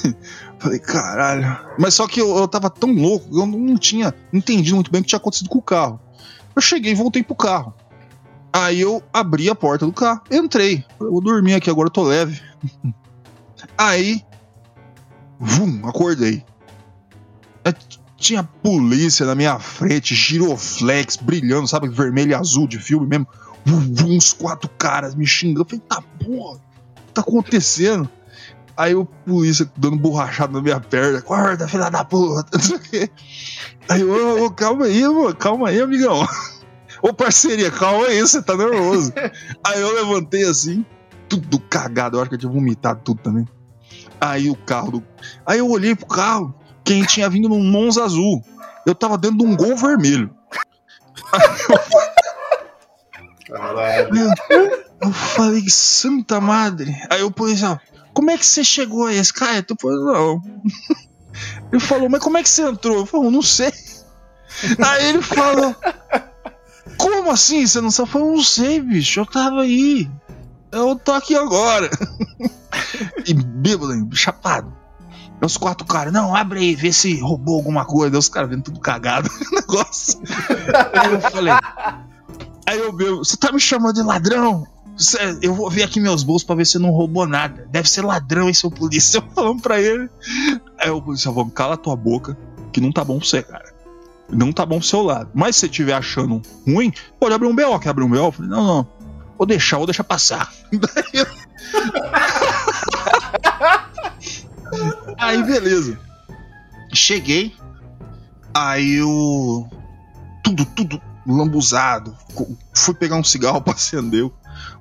falei, 0.58 0.78
caralho. 0.78 1.58
Mas 1.78 1.94
só 1.94 2.06
que 2.06 2.20
eu, 2.20 2.36
eu 2.36 2.48
tava 2.48 2.70
tão 2.70 2.92
louco, 2.92 3.28
eu 3.36 3.46
não 3.46 3.76
tinha 3.76 4.14
entendido 4.32 4.76
muito 4.76 4.90
bem 4.90 5.00
o 5.00 5.04
que 5.04 5.08
tinha 5.08 5.18
acontecido 5.18 5.48
com 5.48 5.58
o 5.58 5.62
carro. 5.62 6.00
Eu 6.54 6.62
cheguei 6.62 6.92
e 6.92 6.94
voltei 6.94 7.22
pro 7.22 7.34
carro. 7.34 7.74
Aí 8.52 8.80
eu 8.80 9.02
abri 9.12 9.48
a 9.48 9.54
porta 9.54 9.86
do 9.86 9.92
carro, 9.92 10.22
entrei. 10.30 10.84
Eu 11.00 11.10
vou 11.10 11.20
dormir 11.22 11.54
aqui 11.54 11.70
agora, 11.70 11.86
eu 11.86 11.92
tô 11.92 12.02
leve. 12.02 12.40
Aí, 13.78 14.22
vum, 15.40 15.80
acordei. 15.88 16.44
É, 17.64 17.72
tinha 18.16 18.44
polícia 18.44 19.24
na 19.24 19.34
minha 19.34 19.58
frente, 19.58 20.14
giroflex 20.14 21.16
brilhando, 21.16 21.66
sabe? 21.66 21.88
Vermelho 21.88 22.32
e 22.32 22.34
azul 22.34 22.68
de 22.68 22.78
filme 22.78 23.06
mesmo. 23.06 23.26
Vum, 23.64 23.94
vum, 23.94 24.16
uns 24.16 24.32
quatro 24.32 24.68
caras 24.68 25.14
me 25.14 25.26
xingando. 25.26 25.62
Eu 25.62 25.64
falei, 25.64 25.84
tá 25.88 26.02
porra, 26.24 26.56
o 26.56 27.06
que 27.06 27.12
tá 27.14 27.20
acontecendo? 27.22 28.08
Aí 28.76 28.94
o 28.94 29.04
polícia 29.04 29.70
dando 29.76 29.96
borrachada 29.96 30.52
na 30.52 30.62
minha 30.62 30.80
perna. 30.80 31.18
Acorda, 31.18 31.68
filha 31.68 31.90
da 31.90 32.04
puta. 32.04 32.56
Não 32.56 32.60
sei 32.60 32.76
o 32.76 32.80
quê. 32.80 33.10
Aí 33.88 34.00
eu, 34.00 34.50
calma 34.50 34.86
aí, 34.86 35.02
mano. 35.02 35.34
Calma 35.36 35.68
aí, 35.68 35.80
amigão. 35.80 36.26
Ô, 37.02 37.12
parceria, 37.12 37.70
calma 37.70 38.06
aí, 38.06 38.20
você 38.20 38.40
tá 38.42 38.56
nervoso. 38.56 39.12
Aí 39.64 39.80
eu 39.80 39.92
levantei 39.94 40.44
assim, 40.44 40.86
tudo 41.28 41.58
cagado. 41.60 42.16
Eu 42.16 42.20
acho 42.22 42.30
que 42.30 42.36
eu 42.36 42.40
tinha 42.40 42.52
vomitado 42.52 43.00
tudo 43.04 43.20
também. 43.20 43.46
Aí 44.20 44.48
o 44.48 44.56
carro. 44.56 44.92
Do... 44.92 45.04
Aí 45.44 45.58
eu 45.58 45.68
olhei 45.68 45.94
pro 45.94 46.06
carro. 46.06 46.54
Quem 46.84 47.04
tinha 47.04 47.28
vindo 47.28 47.48
num 47.48 47.62
Monza 47.62 48.04
azul. 48.04 48.42
Eu 48.86 48.94
tava 48.94 49.18
dentro 49.18 49.38
de 49.38 49.44
um 49.44 49.54
gol 49.56 49.76
vermelho. 49.76 50.34
Caralho. 53.46 54.08
Eu 55.00 55.12
falei, 55.12 55.68
santa 55.68 56.40
madre. 56.40 56.96
Aí 57.10 57.22
o 57.22 57.30
policial, 57.30 57.80
como 58.12 58.30
é 58.30 58.38
que 58.38 58.46
você 58.46 58.62
chegou 58.64 59.06
a 59.06 59.14
esse 59.14 59.32
cara? 59.32 59.64
Eu 59.68 59.76
falei, 59.80 59.98
não. 59.98 60.42
Ele 61.72 61.80
falou, 61.80 62.08
mas 62.08 62.22
como 62.22 62.38
é 62.38 62.42
que 62.42 62.48
você 62.48 62.62
entrou? 62.62 62.98
Eu 62.98 63.06
falei, 63.06 63.30
não 63.30 63.42
sei. 63.42 63.72
Aí 64.84 65.08
ele 65.08 65.22
falou, 65.22 65.74
como 66.98 67.30
assim? 67.30 67.66
Você 67.66 67.80
não 67.80 67.90
sabe? 67.90 68.08
Eu 68.08 68.12
falei, 68.12 68.28
não 68.28 68.42
sei, 68.42 68.80
bicho, 68.80 69.20
eu 69.20 69.26
tava 69.26 69.62
aí. 69.62 70.10
Eu 70.70 70.96
tô 70.96 71.12
aqui 71.12 71.34
agora. 71.34 71.90
E 73.26 73.34
bêbado, 73.34 74.08
chapado. 74.14 74.72
Aí 75.10 75.46
Os 75.46 75.56
quatro 75.56 75.86
caras, 75.86 76.12
não, 76.12 76.34
abre 76.34 76.60
aí, 76.60 76.74
vê 76.74 76.92
se 76.92 77.18
roubou 77.18 77.56
alguma 77.56 77.84
coisa. 77.84 78.14
Aí 78.14 78.18
Os 78.18 78.28
caras 78.28 78.50
vendo 78.50 78.64
tudo 78.64 78.80
cagado 78.80 79.30
negócio. 79.52 80.20
Aí 80.94 81.12
eu 81.12 81.20
falei, 81.20 81.52
Aí 82.66 82.78
eu 82.78 82.92
bebo, 82.92 83.18
você 83.18 83.36
tá 83.36 83.52
me 83.52 83.60
chamando 83.60 83.94
de 83.94 84.02
ladrão? 84.02 84.66
Eu 85.40 85.54
vou 85.54 85.70
ver 85.70 85.84
aqui 85.84 85.98
meus 85.98 86.22
bolsos 86.22 86.44
pra 86.44 86.54
ver 86.54 86.66
se 86.66 86.78
não 86.78 86.90
roubou 86.90 87.26
nada. 87.26 87.66
Deve 87.70 87.88
ser 87.88 88.04
ladrão, 88.04 88.48
hein, 88.48 88.54
seu 88.54 88.70
polícia? 88.70 89.18
Eu 89.24 89.24
falando 89.34 89.62
pra 89.62 89.80
ele. 89.80 90.08
Aí 90.78 90.90
o 90.90 91.00
policial 91.00 91.34
falou, 91.34 91.50
cala 91.50 91.76
tua 91.76 91.96
boca, 91.96 92.36
que 92.72 92.80
não 92.80 92.92
tá 92.92 93.04
bom 93.04 93.18
pra 93.18 93.26
você, 93.26 93.42
cara. 93.42 93.72
Não 94.28 94.52
tá 94.52 94.64
bom 94.64 94.78
pro 94.78 94.86
seu 94.86 95.02
lado. 95.02 95.30
Mas 95.34 95.56
se 95.56 95.60
você 95.60 95.66
estiver 95.66 95.94
achando 95.94 96.40
ruim, 96.66 96.92
pode 97.18 97.34
abrir 97.34 97.48
um 97.48 97.54
BO. 97.54 97.78
Quer 97.78 97.90
abrir 97.90 98.04
um 98.04 98.10
BO? 98.10 98.16
Eu 98.16 98.32
falei, 98.32 98.50
não, 98.50 98.66
não. 98.66 98.86
Vou 99.36 99.46
deixar, 99.46 99.78
vou 99.78 99.86
deixar 99.86 100.04
passar. 100.04 100.52
Aí, 105.18 105.42
beleza. 105.42 105.98
Cheguei. 106.92 107.54
Aí 108.54 108.94
eu. 108.94 109.68
Tudo, 110.42 110.64
tudo 110.64 111.00
lambuzado. 111.26 112.16
Fui 112.74 112.94
pegar 112.94 113.16
um 113.16 113.24
cigarro 113.24 113.60
pra 113.60 113.74
acender. 113.74 114.30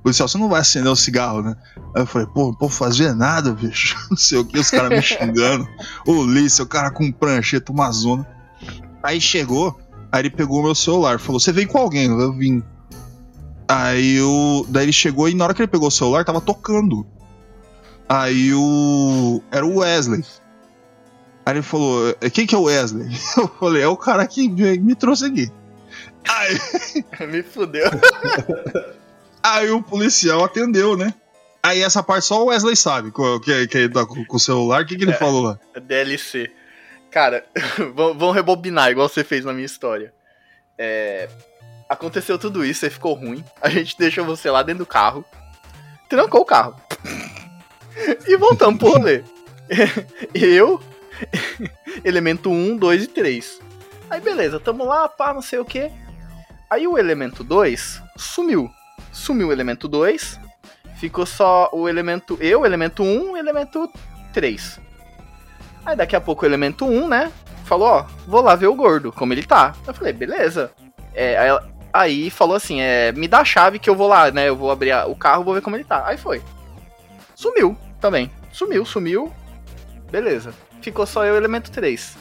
O 0.01 0.03
policial, 0.03 0.27
você 0.27 0.37
não 0.39 0.49
vai 0.49 0.61
acender 0.61 0.91
o 0.91 0.95
cigarro, 0.95 1.43
né? 1.43 1.55
Aí 1.95 2.01
eu 2.01 2.07
falei, 2.07 2.27
pô, 2.33 2.47
não 2.47 2.55
posso 2.55 2.75
fazer 2.75 3.13
nada, 3.13 3.51
bicho. 3.53 3.95
Não 4.09 4.17
sei 4.17 4.39
o 4.39 4.45
que, 4.45 4.57
os 4.57 4.71
caras 4.71 4.89
me 4.89 5.01
xingando. 5.01 5.67
Olhei, 6.07 6.49
seu 6.49 6.65
cara 6.65 6.89
com 6.89 7.11
prancheta, 7.11 7.71
uma 7.71 7.91
zona. 7.91 8.27
Aí 9.03 9.21
chegou, 9.21 9.79
aí 10.11 10.23
ele 10.23 10.31
pegou 10.31 10.59
o 10.59 10.63
meu 10.63 10.73
celular, 10.73 11.19
falou, 11.19 11.39
você 11.39 11.51
veio 11.51 11.67
com 11.67 11.77
alguém? 11.77 12.07
Eu 12.07 12.33
vim. 12.33 12.63
Aí 13.67 14.15
eu. 14.15 14.65
Daí 14.69 14.85
ele 14.85 14.91
chegou 14.91 15.29
e 15.29 15.35
na 15.35 15.43
hora 15.43 15.53
que 15.53 15.61
ele 15.61 15.67
pegou 15.67 15.87
o 15.87 15.91
celular, 15.91 16.25
tava 16.25 16.41
tocando. 16.41 17.05
Aí 18.09 18.51
o. 18.55 19.39
Era 19.51 19.65
o 19.65 19.77
Wesley. 19.77 20.25
Aí 21.45 21.53
ele 21.53 21.61
falou, 21.61 22.13
quem 22.33 22.47
que 22.47 22.55
é 22.55 22.57
o 22.57 22.63
Wesley? 22.63 23.07
Eu 23.37 23.47
falei, 23.47 23.83
é 23.83 23.87
o 23.87 23.97
cara 23.97 24.25
que 24.25 24.49
me 24.49 24.95
trouxe 24.95 25.25
aqui. 25.25 25.51
Aí, 26.27 26.59
Me 27.27 27.43
fudeu. 27.43 27.89
Aí 29.43 29.69
o 29.71 29.81
policial 29.81 30.43
atendeu, 30.43 30.95
né? 30.97 31.13
Aí 31.63 31.81
essa 31.81 32.01
parte 32.01 32.25
só 32.25 32.41
o 32.43 32.47
Wesley 32.47 32.75
sabe, 32.75 33.11
que, 33.43 33.67
que 33.67 33.77
ele 33.77 33.89
tá 33.89 34.05
com, 34.05 34.25
o 34.29 34.39
celular. 34.39 34.81
O 34.81 34.85
que, 34.85 34.95
que 34.95 35.03
ele 35.03 35.11
É. 35.11 35.15
falou 35.17 35.43
lá? 35.43 35.59
DLC. 35.79 36.51
Cara, 37.11 37.45
vamos 37.93 38.33
rebobinar, 38.35 38.89
igual 38.89 39.07
você 39.07 39.23
fez 39.23 39.45
na 39.45 39.53
minha 39.53 39.65
história. 39.65 40.13
É, 40.77 41.29
aconteceu 41.87 42.39
tudo 42.39 42.65
isso, 42.65 42.85
aí 42.85 42.91
ficou 42.91 43.13
ruim. 43.13 43.43
A 43.61 43.69
gente 43.69 43.97
deixou 43.97 44.25
você 44.25 44.49
lá 44.49 44.63
dentro 44.63 44.83
do 44.83 44.87
carro, 44.87 45.23
trancou 46.09 46.41
o 46.41 46.45
carro. 46.45 46.75
e 48.27 48.35
voltamos 48.37 48.79
pro 48.79 48.91
rolê. 48.93 49.23
Eu, 50.33 50.81
elemento 52.03 52.49
1, 52.49 52.77
2 52.77 53.03
e 53.03 53.07
3. 53.07 53.59
Aí 54.09 54.19
beleza, 54.19 54.59
tamo 54.59 54.83
lá, 54.83 55.07
pá, 55.07 55.33
não 55.33 55.41
sei 55.41 55.59
o 55.59 55.65
que. 55.65 55.91
Aí 56.69 56.87
o 56.87 56.97
elemento 56.97 57.43
2 57.43 58.01
sumiu. 58.17 58.69
Sumiu 59.11 59.49
o 59.49 59.51
elemento 59.51 59.87
2. 59.87 60.39
Ficou 60.95 61.25
só 61.25 61.69
o 61.73 61.89
elemento 61.89 62.37
eu, 62.39 62.65
elemento 62.65 63.03
1 63.03 63.35
e 63.35 63.39
elemento 63.39 63.89
3. 64.33 64.79
Aí 65.85 65.95
daqui 65.95 66.15
a 66.15 66.21
pouco 66.21 66.43
o 66.43 66.47
elemento 66.47 66.85
1, 66.85 67.07
né? 67.07 67.31
Falou, 67.65 67.87
ó, 67.87 68.05
vou 68.27 68.41
lá 68.41 68.55
ver 68.55 68.67
o 68.67 68.75
gordo, 68.75 69.11
como 69.11 69.33
ele 69.33 69.43
tá. 69.43 69.73
Eu 69.87 69.93
falei, 69.93 70.13
beleza. 70.13 70.71
É, 71.13 71.37
aí, 71.37 71.59
aí 71.93 72.29
falou 72.29 72.55
assim, 72.55 72.81
é, 72.81 73.11
me 73.13 73.27
dá 73.27 73.39
a 73.39 73.45
chave 73.45 73.79
que 73.79 73.89
eu 73.89 73.95
vou 73.95 74.07
lá, 74.07 74.29
né? 74.29 74.47
Eu 74.49 74.55
vou 74.55 74.69
abrir 74.71 74.91
a- 74.91 75.05
o 75.07 75.15
carro, 75.15 75.43
vou 75.43 75.53
ver 75.55 75.61
como 75.61 75.75
ele 75.75 75.83
tá. 75.83 76.05
Aí 76.05 76.17
foi. 76.17 76.41
Sumiu 77.35 77.75
também. 77.99 78.29
Sumiu, 78.51 78.85
sumiu. 78.85 79.33
Beleza. 80.11 80.53
Ficou 80.81 81.05
só 81.05 81.25
eu 81.25 81.35
elemento 81.35 81.71
3. 81.71 82.17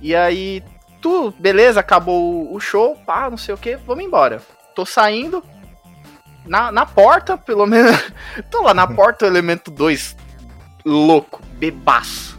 E 0.00 0.14
aí, 0.14 0.62
tu, 1.00 1.32
beleza, 1.38 1.80
acabou 1.80 2.52
o 2.52 2.60
show, 2.60 2.96
pá, 3.06 3.30
não 3.30 3.36
sei 3.38 3.54
o 3.54 3.58
que, 3.58 3.76
vamos 3.76 4.04
embora. 4.04 4.42
Tô 4.74 4.84
saindo. 4.84 5.42
Na, 6.48 6.72
na 6.72 6.86
porta, 6.86 7.36
pelo 7.36 7.66
menos. 7.66 7.96
Tô 8.50 8.62
lá 8.62 8.74
na 8.74 8.86
porta, 8.86 9.24
o 9.24 9.28
elemento 9.28 9.70
2, 9.70 10.16
louco, 10.84 11.42
bebaço. 11.52 12.38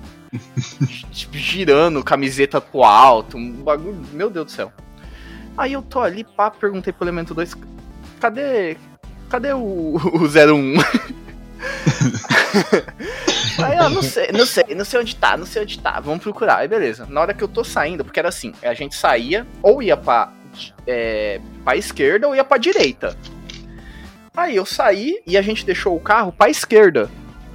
tipo, 1.12 1.38
girando, 1.38 2.04
camiseta 2.04 2.60
pro 2.62 2.84
alto, 2.84 3.38
um 3.38 3.52
bagulho, 3.52 4.04
meu 4.12 4.30
Deus 4.30 4.46
do 4.48 4.52
céu. 4.52 4.72
Aí 5.58 5.74
eu 5.74 5.82
tô 5.82 6.00
ali, 6.00 6.24
pá, 6.24 6.50
perguntei 6.50 6.94
pro 6.94 7.04
elemento 7.04 7.34
2, 7.34 7.56
cadê. 8.20 8.78
Cadê 9.30 9.54
o, 9.54 9.60
o 9.60 10.26
01? 10.26 10.76
Aí 13.64 13.78
eu 13.78 13.90
não 13.90 14.02
sei, 14.02 14.32
não 14.32 14.46
sei, 14.46 14.64
não 14.74 14.86
sei 14.86 15.00
onde 15.02 15.16
tá, 15.16 15.36
não 15.36 15.46
sei 15.46 15.62
onde 15.62 15.78
tá, 15.80 16.00
vamos 16.00 16.24
procurar. 16.24 16.60
Aí 16.60 16.68
beleza, 16.68 17.06
na 17.10 17.22
hora 17.22 17.34
que 17.34 17.44
eu 17.44 17.48
tô 17.48 17.64
saindo, 17.64 18.04
porque 18.06 18.20
era 18.20 18.30
assim, 18.30 18.54
a 18.64 18.74
gente 18.74 18.96
saía, 18.96 19.46
ou 19.62 19.84
ia 19.84 19.98
pra, 19.98 20.32
é, 20.88 21.42
pra 21.64 21.76
esquerda 21.76 22.28
ou 22.28 22.36
ia 22.36 22.44
pra 22.44 22.58
direita. 22.58 23.16
Aí 24.36 24.56
eu 24.56 24.66
saí 24.66 25.22
e 25.26 25.38
a 25.38 25.42
gente 25.42 25.66
deixou 25.66 25.96
o 25.96 26.00
carro 26.00 26.32
pra 26.32 26.50
esquerda. 26.50 27.10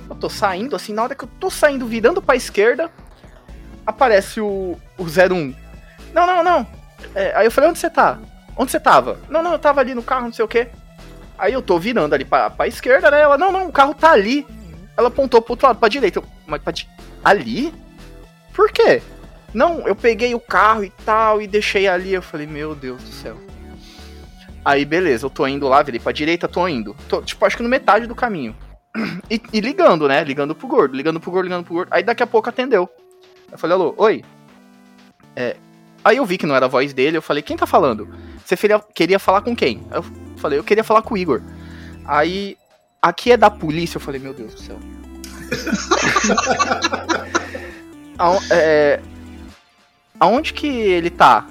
Eu 0.08 0.16
tô 0.16 0.28
saindo, 0.28 0.76
assim, 0.76 0.92
na 0.92 1.02
hora 1.02 1.14
que 1.14 1.24
eu 1.24 1.30
tô 1.40 1.48
saindo, 1.50 1.86
virando 1.86 2.20
pra 2.20 2.36
esquerda, 2.36 2.90
aparece 3.86 4.40
o, 4.40 4.78
o 4.98 5.04
01. 5.04 5.54
Não, 6.12 6.26
não, 6.26 6.44
não. 6.44 6.66
É, 7.14 7.34
aí 7.36 7.46
eu 7.46 7.50
falei, 7.50 7.70
onde 7.70 7.78
você 7.78 7.90
tá? 7.90 8.18
Onde 8.56 8.70
você 8.70 8.78
tava? 8.78 9.18
Não, 9.28 9.42
não, 9.42 9.52
eu 9.52 9.58
tava 9.58 9.80
ali 9.80 9.94
no 9.94 10.02
carro, 10.02 10.26
não 10.26 10.32
sei 10.32 10.44
o 10.44 10.48
quê. 10.48 10.68
Aí 11.36 11.52
eu 11.52 11.62
tô 11.62 11.78
virando 11.78 12.14
ali 12.14 12.24
pra, 12.24 12.50
pra 12.50 12.68
esquerda, 12.68 13.10
né? 13.10 13.20
Ela, 13.20 13.36
não, 13.36 13.50
não, 13.50 13.66
o 13.66 13.72
carro 13.72 13.94
tá 13.94 14.12
ali. 14.12 14.46
Ela 14.96 15.08
apontou 15.08 15.42
pro 15.42 15.54
outro 15.54 15.66
lado, 15.66 15.78
pra 15.78 15.88
direita. 15.88 16.20
Eu, 16.20 16.24
mas 16.46 16.62
pra 16.62 16.72
di... 16.72 16.88
Ali? 17.24 17.74
Por 18.52 18.70
quê? 18.70 19.02
Não, 19.52 19.86
eu 19.88 19.96
peguei 19.96 20.34
o 20.34 20.40
carro 20.40 20.84
e 20.84 20.90
tal 21.04 21.42
e 21.42 21.46
deixei 21.46 21.88
ali. 21.88 22.12
Eu 22.12 22.22
falei, 22.22 22.46
meu 22.46 22.74
Deus 22.74 23.02
do 23.02 23.10
céu. 23.10 23.36
Aí, 24.64 24.84
beleza, 24.84 25.26
eu 25.26 25.30
tô 25.30 25.46
indo 25.46 25.68
lá, 25.68 25.82
virei 25.82 26.00
pra 26.00 26.12
direita, 26.12 26.48
tô 26.48 26.66
indo. 26.66 26.96
Tô, 27.08 27.20
tipo, 27.20 27.44
acho 27.44 27.56
que 27.56 27.62
no 27.62 27.68
metade 27.68 28.06
do 28.06 28.14
caminho. 28.14 28.56
E, 29.28 29.40
e 29.52 29.60
ligando, 29.60 30.06
né? 30.06 30.22
Ligando 30.22 30.54
pro 30.54 30.68
gordo, 30.68 30.94
ligando 30.94 31.18
pro 31.18 31.30
gordo, 31.30 31.46
ligando 31.46 31.64
pro 31.64 31.74
gordo. 31.74 31.88
Aí 31.90 32.02
daqui 32.02 32.22
a 32.22 32.26
pouco 32.26 32.48
atendeu. 32.48 32.88
Eu 33.50 33.58
falei, 33.58 33.74
alô, 33.74 33.94
oi. 33.96 34.22
É. 35.34 35.56
Aí 36.04 36.18
eu 36.18 36.26
vi 36.26 36.38
que 36.38 36.46
não 36.46 36.54
era 36.54 36.66
a 36.66 36.68
voz 36.68 36.92
dele, 36.92 37.16
eu 37.16 37.22
falei, 37.22 37.42
quem 37.42 37.56
tá 37.56 37.66
falando? 37.66 38.08
Você 38.44 38.56
queria, 38.56 38.78
queria 38.94 39.18
falar 39.18 39.40
com 39.40 39.56
quem? 39.56 39.82
Aí 39.90 39.98
eu 39.98 40.04
falei, 40.36 40.58
eu 40.58 40.64
queria 40.64 40.84
falar 40.84 41.02
com 41.02 41.14
o 41.14 41.16
Igor. 41.16 41.40
Aí, 42.04 42.56
aqui 43.00 43.32
é 43.32 43.36
da 43.36 43.50
polícia, 43.50 43.96
eu 43.96 44.00
falei, 44.00 44.20
meu 44.20 44.34
Deus 44.34 44.54
do 44.54 44.60
céu. 44.60 44.78
É, 48.50 49.00
aonde 50.20 50.52
que 50.52 50.66
ele 50.66 51.10
tá? 51.10 51.46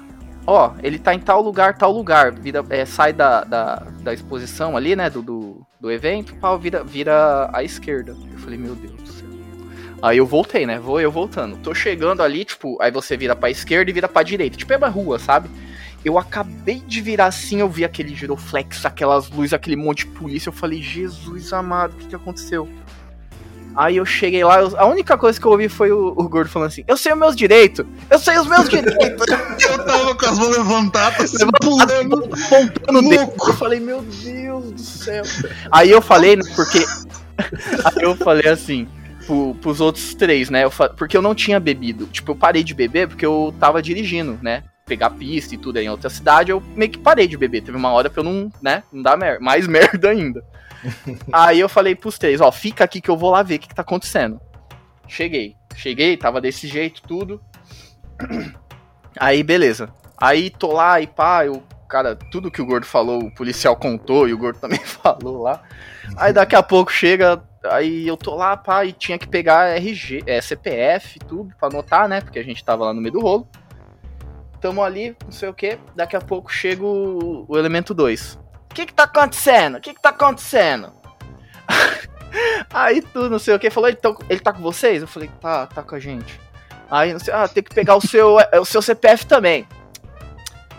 Ó, 0.46 0.74
ele 0.82 0.98
tá 0.98 1.14
em 1.14 1.18
tal 1.18 1.40
lugar, 1.40 1.76
tal 1.76 1.92
lugar. 1.92 2.32
Vira, 2.32 2.64
é, 2.68 2.84
sai 2.84 3.12
da, 3.12 3.44
da, 3.44 3.76
da 4.00 4.12
exposição 4.12 4.76
ali, 4.76 4.94
né? 4.94 5.08
Do, 5.08 5.22
do, 5.22 5.66
do 5.80 5.90
evento, 5.90 6.34
pau, 6.36 6.58
vira, 6.58 6.84
vira 6.84 7.50
à 7.52 7.62
esquerda. 7.62 8.14
Eu 8.32 8.38
falei, 8.38 8.58
meu 8.58 8.74
Deus 8.74 8.92
do 8.92 9.08
céu. 9.08 9.28
Aí 10.02 10.18
eu 10.18 10.26
voltei, 10.26 10.66
né? 10.66 10.78
Vou 10.78 11.00
eu 11.00 11.10
voltando. 11.10 11.56
Tô 11.56 11.74
chegando 11.74 12.22
ali, 12.22 12.44
tipo, 12.44 12.76
aí 12.80 12.90
você 12.90 13.16
vira 13.16 13.34
pra 13.34 13.50
esquerda 13.50 13.90
e 13.90 13.94
vira 13.94 14.08
pra 14.08 14.22
direita. 14.22 14.56
Tipo, 14.56 14.72
é 14.74 14.76
uma 14.76 14.88
rua, 14.88 15.18
sabe? 15.18 15.48
Eu 16.04 16.18
acabei 16.18 16.80
de 16.80 17.00
virar 17.00 17.26
assim, 17.26 17.60
eu 17.60 17.68
vi 17.68 17.82
aquele 17.82 18.14
giroflex, 18.14 18.84
aquelas 18.84 19.30
luzes, 19.30 19.54
aquele 19.54 19.76
monte 19.76 20.04
de 20.04 20.12
polícia. 20.12 20.50
Eu 20.50 20.52
falei, 20.52 20.82
Jesus 20.82 21.54
amado, 21.54 21.94
o 21.94 21.96
que, 21.96 22.08
que 22.08 22.14
aconteceu? 22.14 22.68
Aí 23.76 23.96
eu 23.96 24.04
cheguei 24.06 24.44
lá, 24.44 24.60
eu- 24.60 24.78
a 24.78 24.86
única 24.86 25.16
coisa 25.18 25.38
que 25.40 25.46
eu 25.46 25.50
ouvi 25.50 25.68
foi 25.68 25.90
o, 25.90 26.08
o 26.16 26.28
gordo 26.28 26.48
falando 26.50 26.68
assim: 26.68 26.84
Eu 26.86 26.96
sei 26.96 27.12
os 27.12 27.18
meus 27.18 27.34
direitos, 27.36 27.84
eu 28.10 28.18
sei 28.18 28.38
os 28.38 28.46
meus 28.46 28.68
direitos. 28.68 28.94
Eu 29.64 29.84
tava 29.84 30.14
com 30.14 30.26
as 30.26 30.38
mãos 30.38 30.56
levantadas, 30.56 31.34
assim, 31.34 31.46
pulando. 31.60 32.24
apontando 32.24 32.98
o 32.98 33.08
dedo. 33.08 33.32
Eu 33.46 33.54
falei, 33.54 33.80
meu 33.80 34.02
Deus 34.02 34.72
do 34.72 34.80
céu. 34.80 35.22
Aí 35.70 35.90
eu 35.90 36.00
falei, 36.02 36.36
né, 36.36 36.42
porque. 36.54 36.78
Aí 37.84 38.02
eu 38.02 38.14
falei 38.16 38.48
assim: 38.48 38.86
pro, 39.26 39.54
pros 39.60 39.80
outros 39.80 40.14
três, 40.14 40.50
né? 40.50 40.64
Eu 40.64 40.70
porque 40.96 41.16
eu 41.16 41.22
não 41.22 41.34
tinha 41.34 41.58
bebido. 41.58 42.06
Tipo, 42.06 42.32
eu 42.32 42.36
parei 42.36 42.62
de 42.62 42.74
beber 42.74 43.08
porque 43.08 43.26
eu 43.26 43.54
tava 43.58 43.82
dirigindo, 43.82 44.38
né? 44.42 44.62
Pegar 44.86 45.10
pista 45.10 45.54
e 45.54 45.58
tudo 45.58 45.78
aí 45.78 45.86
em 45.86 45.90
outra 45.90 46.10
cidade, 46.10 46.50
eu 46.50 46.62
meio 46.76 46.90
que 46.90 46.98
parei 46.98 47.26
de 47.26 47.36
beber. 47.38 47.62
Teve 47.62 47.76
uma 47.76 47.90
hora 47.90 48.10
pra 48.10 48.20
eu 48.20 48.24
não, 48.24 48.52
né? 48.62 48.82
Não 48.92 49.02
dar 49.02 49.16
mer 49.16 49.40
mais 49.40 49.66
merda 49.68 50.10
ainda. 50.10 50.44
aí 51.32 51.60
eu 51.60 51.68
falei 51.68 51.94
pros 51.94 52.18
três, 52.18 52.40
ó, 52.40 52.50
fica 52.52 52.84
aqui 52.84 53.00
que 53.00 53.10
eu 53.10 53.16
vou 53.16 53.30
lá 53.30 53.42
ver 53.42 53.56
o 53.56 53.58
que, 53.58 53.68
que 53.68 53.74
tá 53.74 53.82
acontecendo. 53.82 54.40
Cheguei. 55.06 55.56
Cheguei, 55.74 56.16
tava 56.16 56.40
desse 56.40 56.66
jeito, 56.66 57.02
tudo. 57.02 57.40
Aí, 59.18 59.42
beleza. 59.42 59.92
Aí 60.16 60.50
tô 60.50 60.72
lá 60.72 61.00
e 61.00 61.06
pá, 61.06 61.44
eu, 61.44 61.62
cara, 61.88 62.16
tudo 62.16 62.50
que 62.50 62.62
o 62.62 62.66
gordo 62.66 62.86
falou, 62.86 63.22
o 63.22 63.34
policial 63.34 63.76
contou 63.76 64.28
e 64.28 64.32
o 64.32 64.38
gordo 64.38 64.58
também 64.60 64.78
falou 64.78 65.42
lá. 65.42 65.62
Aí 66.16 66.32
daqui 66.32 66.56
a 66.56 66.62
pouco 66.62 66.90
chega, 66.90 67.42
aí 67.64 68.06
eu 68.06 68.16
tô 68.16 68.34
lá, 68.34 68.56
pá, 68.56 68.84
e 68.84 68.92
tinha 68.92 69.18
que 69.18 69.28
pegar 69.28 69.76
RG, 69.76 70.22
é, 70.26 70.40
CPF, 70.40 71.18
tudo, 71.20 71.54
pra 71.58 71.68
anotar, 71.68 72.08
né? 72.08 72.20
Porque 72.20 72.38
a 72.38 72.44
gente 72.44 72.64
tava 72.64 72.84
lá 72.84 72.94
no 72.94 73.00
meio 73.00 73.12
do 73.12 73.20
rolo. 73.20 73.48
Tamo 74.60 74.82
ali, 74.82 75.16
não 75.24 75.32
sei 75.32 75.48
o 75.48 75.54
que. 75.54 75.78
Daqui 75.94 76.16
a 76.16 76.20
pouco 76.20 76.50
chega 76.50 76.84
o, 76.84 77.44
o 77.46 77.58
elemento 77.58 77.92
2. 77.92 78.38
O 78.74 78.76
que 78.76 78.86
que 78.86 78.92
tá 78.92 79.04
acontecendo? 79.04 79.76
O 79.76 79.80
que 79.80 79.94
que 79.94 80.02
tá 80.02 80.08
acontecendo? 80.08 80.92
aí 82.74 83.00
tu, 83.00 83.30
não 83.30 83.38
sei 83.38 83.54
o 83.54 83.58
que, 83.60 83.70
falou, 83.70 83.88
ele 83.88 83.96
tá, 83.96 84.12
ele 84.28 84.40
tá 84.40 84.52
com 84.52 84.60
vocês? 84.60 85.00
Eu 85.00 85.06
falei, 85.06 85.30
tá, 85.40 85.68
tá 85.68 85.80
com 85.80 85.94
a 85.94 86.00
gente. 86.00 86.40
Aí, 86.90 87.12
não 87.12 87.20
sei, 87.20 87.32
ah, 87.32 87.46
tem 87.46 87.62
que 87.62 87.72
pegar 87.72 87.94
o 87.94 88.00
seu, 88.00 88.40
é, 88.40 88.58
o 88.58 88.64
seu 88.64 88.82
CPF 88.82 89.26
também. 89.26 89.64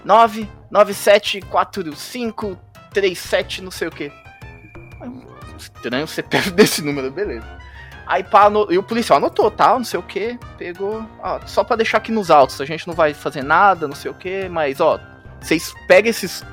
9, 0.03 0.45
9745 0.69 2.59
37, 2.93 3.61
não 3.61 3.71
sei 3.71 3.87
o 3.87 3.91
que. 3.91 4.11
Estranho 5.57 6.03
o 6.03 6.07
CPF 6.07 6.51
desse 6.51 6.81
número, 6.81 7.09
beleza. 7.09 7.47
Aí 8.05 8.25
pá, 8.25 8.49
no- 8.49 8.69
e 8.69 8.77
o 8.77 8.83
policial 8.83 9.19
anotou, 9.19 9.49
tal, 9.49 9.77
não 9.77 9.85
sei 9.85 9.97
o 10.01 10.03
que, 10.03 10.37
pegou, 10.57 11.09
ó, 11.23 11.39
só 11.47 11.63
pra 11.63 11.77
deixar 11.77 11.99
aqui 11.99 12.11
nos 12.11 12.29
autos, 12.29 12.59
a 12.59 12.65
gente 12.65 12.85
não 12.87 12.93
vai 12.93 13.13
fazer 13.13 13.41
nada, 13.41 13.87
não 13.87 13.95
sei 13.95 14.11
o 14.11 14.13
que, 14.13 14.49
mas 14.49 14.81
ó, 14.81 14.99
vocês 15.39 15.73
pegam 15.87 16.09
esses. 16.09 16.43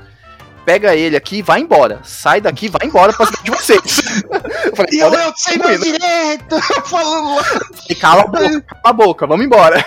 Pega 0.65 0.95
ele 0.95 1.15
aqui 1.17 1.37
e 1.37 1.41
vai 1.41 1.59
embora. 1.59 1.99
Sai 2.03 2.39
daqui, 2.39 2.69
vai 2.69 2.87
embora 2.87 3.11
pra 3.11 3.25
cidade 3.25 3.43
de 3.43 3.51
vocês. 3.51 4.01
Eu 4.65 4.75
falei, 4.75 4.93
E 4.93 4.99
eu, 4.99 5.09
"Pode- 5.09 5.21
eu 5.23 5.33
sei 5.35 5.57
meu 5.57 5.77
direito, 5.79 6.61
falando 6.85 7.35
lá. 7.35 7.43
e 7.89 7.95
cala 7.95 8.21
a 8.21 8.27
boca, 8.27 8.61
cala 8.61 8.81
a 8.83 8.93
boca, 8.93 9.27
vamos 9.27 9.45
embora. 9.45 9.85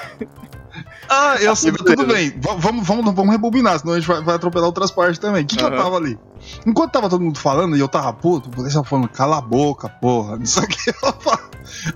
Ah, 1.08 1.36
eu 1.40 1.54
sei, 1.54 1.70
tudo 1.72 2.04
bem. 2.04 2.34
Va- 2.40 2.54
Vamos, 2.54 2.84
vamos, 2.86 3.14
vamos 3.14 3.30
rebobinar, 3.32 3.78
senão 3.78 3.94
a 3.94 3.96
gente 3.98 4.08
vai, 4.08 4.20
vai 4.22 4.34
atropelar 4.34 4.66
outras 4.66 4.90
partes 4.90 5.18
também. 5.20 5.44
O 5.44 5.46
que, 5.46 5.56
que 5.56 5.62
eu 5.62 5.70
tava 5.76 5.96
ali? 5.96 6.18
Enquanto 6.66 6.90
tava 6.92 7.08
todo 7.08 7.22
mundo 7.22 7.38
falando 7.38 7.76
e 7.76 7.80
eu 7.80 7.86
tava 7.88 8.12
puto, 8.12 8.48
o 8.48 8.52
policial 8.52 8.82
falando, 8.82 9.08
cala 9.08 9.38
a 9.38 9.40
boca, 9.40 9.88
porra. 9.88 10.36
Isso 10.42 10.58
aqui 10.60 10.90
eu 10.90 11.12
falo. 11.20 11.48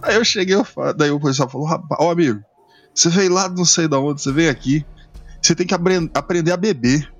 Aí 0.02 0.15
eu 0.15 0.24
cheguei, 0.24 0.55
eu 0.55 0.65
falo- 0.65 0.94
daí 0.94 1.11
o 1.11 1.19
policial 1.19 1.48
falou, 1.48 1.66
rapaz, 1.66 2.01
ó 2.01 2.12
amigo, 2.12 2.40
você 2.94 3.09
veio 3.09 3.32
lá 3.32 3.48
não 3.48 3.65
sei 3.65 3.89
de 3.89 3.97
onde, 3.97 4.23
você 4.23 4.31
veio 4.32 4.51
aqui, 4.51 4.86
você 5.43 5.55
tem 5.57 5.66
que 5.66 5.74
apren- 5.74 6.09
aprender 6.15 6.52
a 6.52 6.57
beber. 6.57 7.12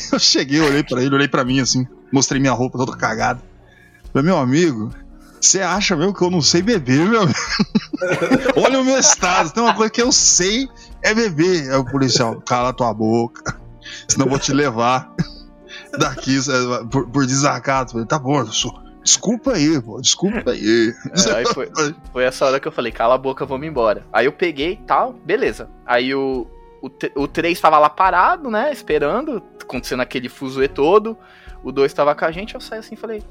Eu 0.12 0.18
cheguei, 0.18 0.60
olhei 0.60 0.82
pra 0.82 1.02
ele, 1.02 1.14
olhei 1.14 1.28
pra 1.28 1.44
mim 1.44 1.60
assim, 1.60 1.86
mostrei 2.12 2.40
minha 2.40 2.52
roupa 2.52 2.78
toda 2.78 2.96
cagada. 2.96 3.40
Falei, 4.12 4.26
meu 4.26 4.38
amigo, 4.38 4.90
você 5.40 5.60
acha 5.60 5.96
mesmo 5.96 6.14
que 6.14 6.22
eu 6.22 6.30
não 6.30 6.40
sei 6.40 6.62
beber, 6.62 7.00
meu 7.08 7.22
amigo? 7.22 7.38
Olha 8.56 8.80
o 8.80 8.84
meu 8.84 8.98
estado, 8.98 9.50
tem 9.50 9.62
uma 9.62 9.74
coisa 9.74 9.90
que 9.92 10.00
eu 10.02 10.12
sei 10.12 10.68
é 11.02 11.12
beber. 11.14 11.70
Aí 11.70 11.76
o 11.76 11.84
policial, 11.84 12.40
cala 12.40 12.72
tua 12.72 12.92
boca, 12.94 13.56
senão 14.08 14.26
eu 14.26 14.30
vou 14.30 14.38
te 14.38 14.52
levar 14.52 15.12
daqui 15.98 16.38
por, 16.90 17.08
por 17.08 17.26
desacato. 17.26 17.92
Falei, 17.92 18.06
tá 18.06 18.18
bom, 18.18 18.38
eu 18.40 18.46
sou- 18.46 18.80
desculpa 19.02 19.52
aí, 19.52 19.80
pô, 19.82 20.00
desculpa 20.00 20.52
aí. 20.52 20.94
É, 21.12 21.32
aí 21.34 21.46
foi, 21.52 21.68
foi 22.12 22.24
essa 22.24 22.46
hora 22.46 22.58
que 22.60 22.66
eu 22.68 22.72
falei, 22.72 22.90
cala 22.92 23.14
a 23.16 23.18
boca, 23.18 23.44
vamos 23.44 23.66
embora. 23.66 24.06
Aí 24.12 24.26
eu 24.26 24.32
peguei 24.32 24.78
tal, 24.86 25.12
beleza. 25.12 25.68
Aí 25.84 26.14
o, 26.14 26.46
o, 26.84 26.90
t- 26.90 27.12
o 27.14 27.26
3 27.26 27.58
tava 27.58 27.78
lá 27.78 27.88
parado, 27.88 28.50
né, 28.50 28.70
esperando, 28.72 29.42
acontecendo 29.60 30.00
aquele 30.00 30.28
fuzuê 30.28 30.68
todo. 30.68 31.16
O 31.62 31.72
2 31.72 31.92
tava 31.94 32.14
com 32.14 32.24
a 32.26 32.30
gente, 32.30 32.54
eu 32.54 32.60
saí 32.60 32.78
assim 32.80 32.94
e 32.94 32.98
falei, 32.98 33.22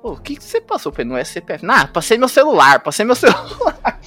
pô, 0.00 0.12
o 0.12 0.20
que, 0.20 0.36
que 0.36 0.44
você 0.44 0.60
passou? 0.60 0.92
Falei, 0.92 1.06
não 1.08 1.16
é 1.16 1.24
CPF. 1.24 1.64
Nah, 1.66 1.88
passei 1.88 2.16
meu 2.16 2.28
celular, 2.28 2.80
passei 2.80 3.04
meu 3.04 3.16
celular. 3.16 4.00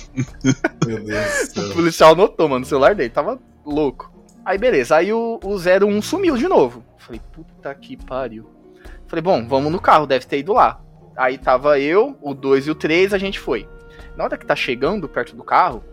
Meu 0.85 1.03
Deus 1.03 1.55
O 1.57 1.73
policial 1.73 2.15
notou, 2.15 2.47
mano, 2.47 2.63
o 2.63 2.67
celular 2.67 2.95
dele 2.95 3.09
tava 3.09 3.37
louco. 3.65 4.11
Aí 4.45 4.57
beleza, 4.57 4.95
aí 4.95 5.11
o, 5.11 5.39
o 5.43 5.55
01 5.57 6.01
sumiu 6.01 6.37
de 6.37 6.47
novo. 6.47 6.83
Falei, 6.97 7.21
puta 7.33 7.73
que 7.75 7.97
pariu. 7.97 8.49
Falei, 9.07 9.21
bom, 9.21 9.45
vamos 9.47 9.71
no 9.71 9.81
carro, 9.81 10.07
deve 10.07 10.25
ter 10.25 10.39
ido 10.39 10.53
lá. 10.53 10.81
Aí 11.17 11.37
tava 11.37 11.79
eu, 11.79 12.17
o 12.21 12.33
2 12.33 12.67
e 12.67 12.71
o 12.71 12.75
3, 12.75 13.13
a 13.13 13.17
gente 13.17 13.39
foi. 13.39 13.67
Na 14.15 14.23
hora 14.23 14.37
que 14.37 14.45
tá 14.45 14.55
chegando 14.55 15.09
perto 15.09 15.35
do 15.35 15.43
carro, 15.43 15.83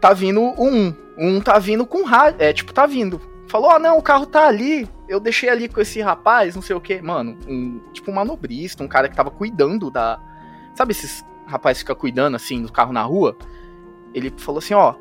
tá 0.00 0.12
vindo 0.12 0.40
o 0.40 0.68
1. 0.68 0.94
O 1.16 1.24
1 1.24 1.40
tá 1.40 1.58
vindo 1.58 1.86
com 1.86 2.04
rádio, 2.04 2.42
é, 2.42 2.52
tipo, 2.52 2.72
tá 2.72 2.86
vindo. 2.86 3.20
Falou, 3.48 3.70
ó, 3.70 3.78
não, 3.78 3.98
o 3.98 4.02
carro 4.02 4.26
tá 4.26 4.46
ali. 4.46 4.88
Eu 5.08 5.20
deixei 5.20 5.48
ali 5.48 5.68
com 5.68 5.80
esse 5.80 6.00
rapaz, 6.00 6.54
não 6.54 6.62
sei 6.62 6.74
o 6.74 6.80
que. 6.80 7.00
Mano, 7.00 7.38
um, 7.46 7.80
tipo 7.92 8.10
um 8.10 8.14
manobrista, 8.14 8.82
um 8.82 8.88
cara 8.88 9.08
que 9.08 9.16
tava 9.16 9.30
cuidando 9.30 9.90
da... 9.90 10.18
Sabe 10.74 10.92
esses 10.92 11.24
rapazes 11.46 11.78
que 11.78 11.86
ficam 11.86 11.96
cuidando, 11.96 12.34
assim, 12.34 12.62
do 12.62 12.72
carro 12.72 12.92
na 12.92 13.02
rua? 13.02 13.36
Ele 14.12 14.32
falou 14.36 14.58
assim, 14.58 14.74
ó, 14.74 14.94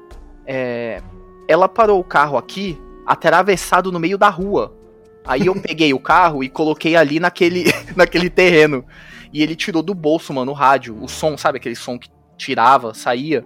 é, 0.46 1.02
ela 1.48 1.68
parou 1.68 2.00
o 2.00 2.04
carro 2.04 2.38
aqui, 2.38 2.80
atravessado 3.06 3.92
no 3.92 4.00
meio 4.00 4.18
da 4.18 4.30
rua. 4.30 4.76
Aí 5.26 5.48
eu 5.48 5.56
peguei 5.60 5.94
o 5.94 6.00
carro 6.00 6.44
e 6.44 6.50
coloquei 6.50 6.96
ali 6.96 7.20
naquele, 7.20 7.66
naquele 7.96 8.30
terreno. 8.30 8.86
E 9.34 9.42
ele 9.42 9.56
tirou 9.56 9.82
do 9.82 9.94
bolso, 9.94 10.32
mano, 10.34 10.52
o 10.52 10.56
rádio, 10.56 10.96
o 11.02 11.10
som, 11.10 11.36
sabe 11.36 11.58
aquele 11.58 11.76
som 11.76 11.98
que 11.98 12.10
tirava, 12.38 12.94
saía. 12.94 13.46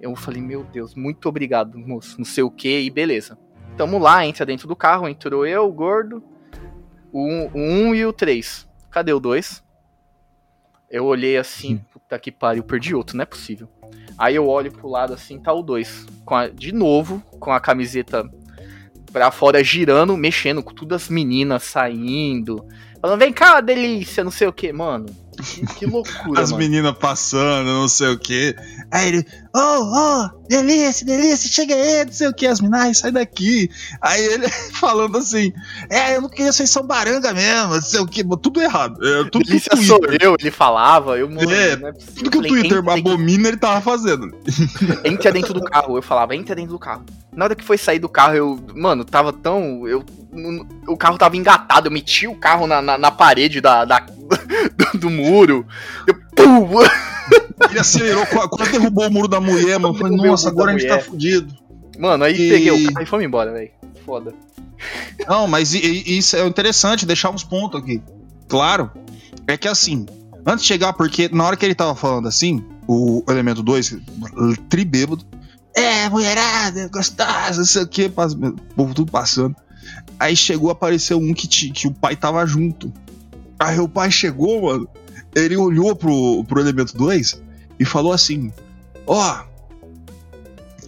Eu 0.00 0.16
falei, 0.16 0.40
meu 0.40 0.64
Deus, 0.64 0.94
muito 0.94 1.28
obrigado, 1.28 1.78
moço, 1.78 2.16
não 2.16 2.24
sei 2.24 2.42
o 2.42 2.50
que, 2.50 2.80
e 2.80 2.90
beleza. 2.90 3.38
Tamo 3.76 3.98
lá, 3.98 4.26
entra 4.26 4.46
dentro 4.46 4.66
do 4.66 4.74
carro, 4.74 5.08
entrou 5.08 5.46
eu, 5.46 5.68
o 5.68 5.72
gordo, 5.72 6.22
o 7.12 7.22
1 7.22 7.50
um, 7.54 7.88
um 7.90 7.94
e 7.94 8.04
o 8.06 8.12
3. 8.12 8.68
Cadê 8.90 9.12
o 9.12 9.20
2? 9.20 9.62
Eu 10.90 11.04
olhei 11.04 11.36
assim, 11.36 11.78
puta 11.92 12.18
que 12.18 12.32
pariu, 12.32 12.64
perdi 12.64 12.94
outro, 12.94 13.16
não 13.16 13.22
é 13.22 13.26
possível. 13.26 13.68
Aí 14.18 14.34
eu 14.34 14.48
olho 14.48 14.72
pro 14.72 14.88
lado 14.88 15.12
assim, 15.12 15.38
tá 15.38 15.52
o 15.52 15.62
2. 15.62 16.06
De 16.54 16.72
novo, 16.72 17.22
com 17.38 17.52
a 17.52 17.60
camiseta 17.60 18.28
pra 19.12 19.30
fora, 19.30 19.62
girando, 19.62 20.16
mexendo 20.16 20.62
com 20.62 20.74
todas 20.74 21.04
as 21.04 21.08
meninas 21.08 21.62
saindo. 21.64 22.66
Falando, 23.00 23.18
vem 23.18 23.32
cá, 23.32 23.60
delícia, 23.60 24.24
não 24.24 24.30
sei 24.30 24.48
o 24.48 24.52
que, 24.52 24.72
mano. 24.72 25.06
Que, 25.42 25.66
que 25.66 25.86
loucura, 25.86 26.40
As 26.40 26.52
meninas 26.52 26.96
passando, 26.98 27.66
não 27.66 27.88
sei 27.88 28.08
o 28.08 28.18
que. 28.18 28.54
Aí 28.90 29.08
ele, 29.08 29.26
oh, 29.54 29.82
oh, 29.82 30.39
delícia, 30.50 31.06
delícia, 31.06 31.48
chega 31.48 31.74
aí, 31.74 32.04
não 32.04 32.12
sei 32.12 32.26
o 32.28 32.34
que. 32.34 32.46
As 32.46 32.60
meninas, 32.60 32.80
ai, 32.82 32.94
sai 32.94 33.12
daqui. 33.12 33.70
Aí 34.00 34.24
ele 34.24 34.48
falando 34.74 35.16
assim, 35.16 35.52
é, 35.88 36.16
eu 36.16 36.22
não 36.22 36.28
queria, 36.28 36.52
vocês 36.52 36.68
são 36.68 36.82
baranga 36.84 37.32
mesmo, 37.32 37.74
não 37.74 37.82
sei 37.82 38.00
o 38.00 38.06
que. 38.06 38.24
Tudo 38.38 38.60
errado. 38.60 38.98
É, 39.06 39.24
tudo 39.30 39.44
Delícia 39.44 39.76
sou 39.76 40.00
Twitter, 40.00 40.18
eu, 40.26 40.36
ele 40.38 40.50
falava, 40.50 41.16
eu 41.16 41.30
mano, 41.30 41.50
É, 41.50 41.72
é 41.72 41.92
tudo 41.92 42.30
que 42.30 42.38
o 42.38 42.42
Twitter 42.42 42.78
entra 42.78 42.92
abomina, 42.94 43.48
ele 43.48 43.56
tava 43.56 43.80
fazendo. 43.80 44.34
entra 45.04 45.30
dentro 45.30 45.54
do 45.54 45.62
carro. 45.62 45.96
Eu 45.96 46.02
falava, 46.02 46.34
entra 46.34 46.56
dentro 46.56 46.72
do 46.72 46.78
carro. 46.78 47.04
Na 47.32 47.44
hora 47.44 47.54
que 47.54 47.64
foi 47.64 47.78
sair 47.78 48.00
do 48.00 48.08
carro, 48.08 48.34
eu. 48.34 48.60
Mano, 48.74 49.04
tava 49.04 49.32
tão. 49.32 49.86
Eu, 49.86 50.04
o 50.88 50.96
carro 50.96 51.16
tava 51.16 51.36
engatado, 51.36 51.86
eu 51.86 51.92
meti 51.92 52.26
o 52.26 52.34
carro 52.34 52.66
na, 52.66 52.82
na, 52.82 52.98
na 52.98 53.10
parede 53.10 53.60
da, 53.60 53.84
da- 53.84 54.00
do, 54.76 54.98
do 54.98 55.10
muro. 55.10 55.64
Eu. 56.06 56.14
Pum! 56.34 56.68
Ele 57.70 57.78
acelerou, 57.78 58.26
qua- 58.26 58.48
quase 58.48 58.72
derrubou 58.72 59.06
o 59.06 59.10
muro 59.10 59.28
da 59.28 59.40
mulher, 59.40 59.78
mano. 59.78 59.94
Falei, 59.94 60.16
nossa, 60.16 60.48
agora 60.48 60.72
a 60.72 60.78
gente 60.78 60.88
tá 60.88 60.98
fudido. 61.00 61.54
Mano, 61.98 62.24
aí 62.24 62.34
E- 62.34 62.48
peguei 62.50 62.70
o 62.70 62.92
carro 62.92 63.02
e 63.02 63.06
fomos 63.06 63.24
embora, 63.24 63.52
velho. 63.52 63.70
Foda. 64.04 64.32
Não, 65.28 65.46
mas 65.46 65.74
isso 65.74 66.36
é 66.36 66.46
interessante, 66.46 67.04
deixar 67.06 67.30
uns 67.30 67.44
pontos 67.44 67.80
aqui. 67.80 68.02
Claro, 68.48 68.90
é 69.46 69.56
que 69.56 69.68
assim, 69.68 70.06
antes 70.46 70.62
de 70.62 70.68
chegar, 70.68 70.92
porque 70.94 71.28
na 71.30 71.44
hora 71.44 71.56
que 71.56 71.64
ele 71.64 71.74
tava 71.74 71.94
falando 71.94 72.26
assim, 72.26 72.64
o 72.88 73.22
elemento 73.28 73.62
2, 73.62 73.98
tribêbado, 74.68 75.24
é, 75.74 76.08
mulherada, 76.08 76.88
gostosa, 76.88 77.58
não 77.58 77.64
sei 77.66 77.82
o 77.82 77.86
que, 77.86 78.06
o 78.06 78.52
povo 78.74 78.94
tudo 78.94 79.12
passando. 79.12 79.54
Aí 80.18 80.34
chegou, 80.34 80.70
apareceu 80.70 81.18
um 81.18 81.32
que, 81.34 81.46
ti- 81.46 81.70
que 81.70 81.86
o 81.86 81.92
pai 81.92 82.16
tava 82.16 82.44
junto. 82.46 82.92
Aí 83.58 83.78
o 83.78 83.88
pai 83.88 84.10
chegou, 84.10 84.62
mano, 84.62 84.88
ele 85.34 85.56
olhou 85.56 85.94
pro, 85.94 86.42
pro 86.44 86.60
elemento 86.60 86.96
2 86.96 87.40
e 87.80 87.84
falou 87.86 88.12
assim: 88.12 88.52
Ó, 89.06 89.40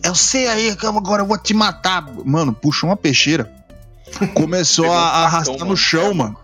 eu 0.05 0.15
sei 0.15 0.47
aí 0.47 0.77
que 0.77 0.87
agora 0.87 1.23
eu 1.23 1.27
vou 1.27 1.39
te 1.39 1.55
matar. 1.55 2.07
Mano, 2.25 2.53
puxou 2.53 2.91
uma 2.91 2.97
peixeira. 2.97 3.51
Começou 4.35 4.93
a 4.93 5.01
facão, 5.01 5.25
arrastar 5.25 5.59
mano. 5.59 5.71
no 5.71 5.77
chão, 5.77 6.13
mano. 6.13 6.37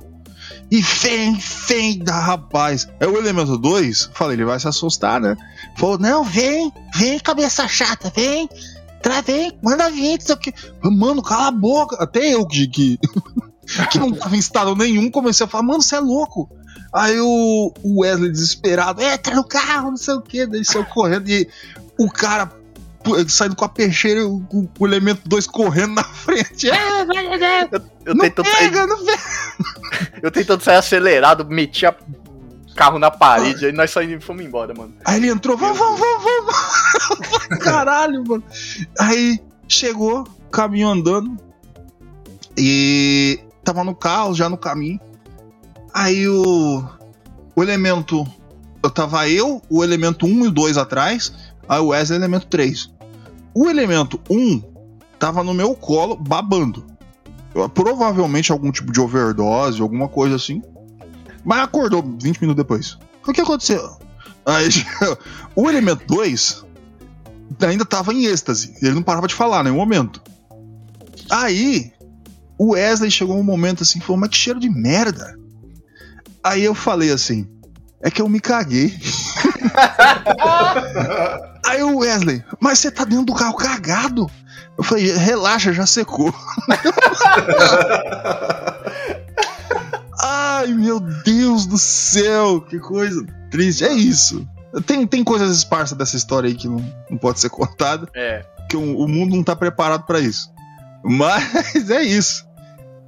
E 0.71 0.81
vem, 0.81 1.39
vem 1.67 1.99
da 1.99 2.19
rapaz. 2.19 2.89
Aí 3.01 3.07
o 3.07 3.17
elemento 3.17 3.57
2, 3.57 4.11
falei, 4.13 4.37
ele 4.37 4.45
vai 4.45 4.59
se 4.59 4.69
assustar, 4.69 5.21
né? 5.21 5.37
Falou, 5.77 5.99
não, 5.99 6.25
vem, 6.25 6.73
vem, 6.95 7.19
cabeça 7.19 7.67
chata, 7.69 8.13
vem. 8.15 8.49
Vem, 9.25 9.53
manda 9.63 9.89
vir. 9.91 10.19
Mano, 10.83 11.23
cala 11.23 11.49
a 11.49 11.51
boca. 11.51 11.97
Até 11.97 12.35
eu 12.35 12.47
que, 12.47 12.69
que, 12.69 12.99
que 13.91 13.99
não 13.99 14.13
tava 14.13 14.37
em 14.37 14.39
estado 14.39 14.75
nenhum, 14.77 15.11
comecei 15.11 15.47
a 15.47 15.49
falar, 15.49 15.63
mano, 15.63 15.81
você 15.81 15.97
é 15.97 16.01
louco. 16.01 16.51
Aí 16.99 17.19
o, 17.21 17.73
Wesley 17.85 18.31
desesperado, 18.31 19.01
entra 19.03 19.35
no 19.35 19.45
carro, 19.45 19.91
não 19.91 19.97
sei 19.97 20.15
o 20.15 20.21
que, 20.21 20.47
daí 20.47 20.65
saiu 20.65 20.85
correndo 20.87 21.29
e 21.29 21.49
o 21.99 22.11
cara 22.11 22.51
saindo 23.29 23.57
com 23.57 23.65
a 23.65 23.69
peixeira, 23.69 24.27
o, 24.27 24.37
o- 24.53 24.69
o 24.79 24.87
elemento 24.87 25.23
2 25.27 25.47
correndo 25.47 25.95
na 25.95 26.05
frente. 26.05 26.69
É, 26.69 27.05
vai, 27.07 27.27
vai, 27.29 27.39
vai. 27.39 27.69
Eu 28.05 28.15
não 28.15 28.25
tentando, 28.25 28.47
sair, 28.47 28.71
pega, 28.71 28.87
não 28.87 29.05
pega. 29.05 29.23
eu 30.23 30.31
tentando 30.31 30.63
sair 30.63 30.77
acelerado, 30.77 31.47
meti 31.49 31.87
a 31.87 31.95
carro 32.75 32.99
na 32.99 33.11
parede, 33.11 33.67
aí 33.67 33.73
nós 33.73 33.91
saímos 33.91 34.23
e 34.23 34.27
fomos 34.27 34.45
embora, 34.45 34.75
mano. 34.75 34.95
Aí 35.05 35.17
ele 35.17 35.29
entrou, 35.29 35.57
vamos, 35.57 35.79
vamos, 35.79 35.99
vamos, 36.01 36.23
vamos. 36.25 37.59
Caralho, 37.63 38.23
mano. 38.27 38.45
Aí 39.01 39.41
chegou, 39.67 40.25
caminho 40.53 40.89
andando. 40.89 41.37
E 42.57 43.41
tava 43.65 43.85
no 43.85 43.95
carro, 43.95 44.35
já 44.35 44.49
no 44.49 44.57
caminho. 44.59 45.01
Aí 45.93 46.29
o, 46.29 46.85
o 47.55 47.63
elemento. 47.63 48.27
Eu 48.83 48.91
tava 48.91 49.29
eu, 49.29 49.61
o 49.69 49.83
elemento 49.83 50.27
1 50.27 50.45
e 50.45 50.49
o 50.49 50.51
2 50.51 50.77
atrás. 50.77 51.33
Aí 51.69 51.81
o 51.81 51.89
Wesley, 51.89 52.19
elemento 52.19 52.47
3. 52.47 52.91
O 53.53 53.69
elemento 53.69 54.21
1 54.31 54.63
tava 55.19 55.43
no 55.43 55.53
meu 55.53 55.75
colo, 55.75 56.17
babando. 56.17 56.87
Eu- 57.55 57.69
provavelmente 57.69 58.53
algum 58.53 58.71
tipo 58.71 58.93
de 58.93 59.01
overdose, 59.01 59.83
alguma 59.83 60.09
coisa 60.09 60.37
assim. 60.37 60.63
Mas 61.45 61.61
acordou 61.61 62.03
20 62.03 62.41
minutos 62.41 62.63
depois. 62.63 62.99
O 63.27 63.33
que 63.33 63.41
aconteceu? 63.41 63.97
Aí, 64.47 64.69
o 65.57 65.69
elemento 65.69 66.07
2 66.07 66.65
ainda 67.61 67.85
tava 67.85 68.13
em 68.15 68.25
êxtase. 68.27 68.75
Ele 68.81 68.95
não 68.95 69.03
parava 69.03 69.27
de 69.27 69.35
falar 69.35 69.65
nenhum 69.65 69.77
momento. 69.77 70.23
Aí, 71.29 71.93
o 72.57 72.71
Wesley 72.73 73.11
chegou 73.11 73.37
um 73.39 73.43
momento 73.43 73.83
assim, 73.83 74.01
falou, 74.01 74.19
mas 74.19 74.31
que 74.31 74.37
cheiro 74.37 74.61
de 74.61 74.71
merda. 74.71 75.38
Aí 76.43 76.65
eu 76.65 76.75
falei 76.75 77.11
assim, 77.11 77.47
é 78.01 78.11
que 78.11 78.23
eu 78.23 78.29
me 78.29 78.41
caguei. 78.41 78.97
Aí 81.65 81.83
o 81.83 81.99
Wesley, 81.99 82.43
mas 82.61 82.79
você 82.79 82.91
tá 82.91 83.05
dentro 83.05 83.27
do 83.27 83.35
carro 83.35 83.57
cagado? 83.57 84.31
Eu 84.77 84.85
falei, 84.85 85.13
relaxa, 85.17 85.73
já 85.73 85.85
secou. 85.87 86.33
Ai, 90.23 90.69
meu 90.69 91.01
Deus 91.01 91.67
do 91.67 91.79
céu, 91.79 92.61
que 92.61 92.79
coisa 92.79 93.25
triste. 93.51 93.85
É 93.85 93.93
isso. 93.93 94.47
Tem, 94.87 95.07
tem 95.07 95.25
coisas 95.25 95.57
esparsas 95.57 95.97
dessa 95.97 96.17
história 96.17 96.49
aí 96.49 96.55
que 96.55 96.69
não, 96.69 96.85
não 97.11 97.19
pode 97.19 97.41
ser 97.41 97.49
contada, 97.51 98.09
É. 98.15 98.45
que 98.69 98.77
o, 98.77 98.99
o 98.99 99.09
mundo 99.09 99.35
não 99.35 99.43
tá 99.43 99.57
preparado 99.57 100.05
pra 100.05 100.21
isso. 100.21 100.51
Mas 101.03 101.45
é 101.91 102.03
isso. 102.03 102.47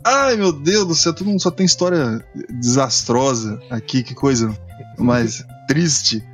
Ai, 0.05 0.36
meu 0.36 0.52
Deus 0.52 0.86
do 0.86 0.94
céu, 0.94 1.12
todo 1.14 1.27
mundo 1.27 1.43
só 1.43 1.51
tem 1.51 1.66
história 1.66 2.24
desastrosa 2.48 3.60
aqui, 3.70 4.02
que 4.02 4.14
coisa 4.14 4.56
mais 4.98 5.44
triste. 5.68 6.27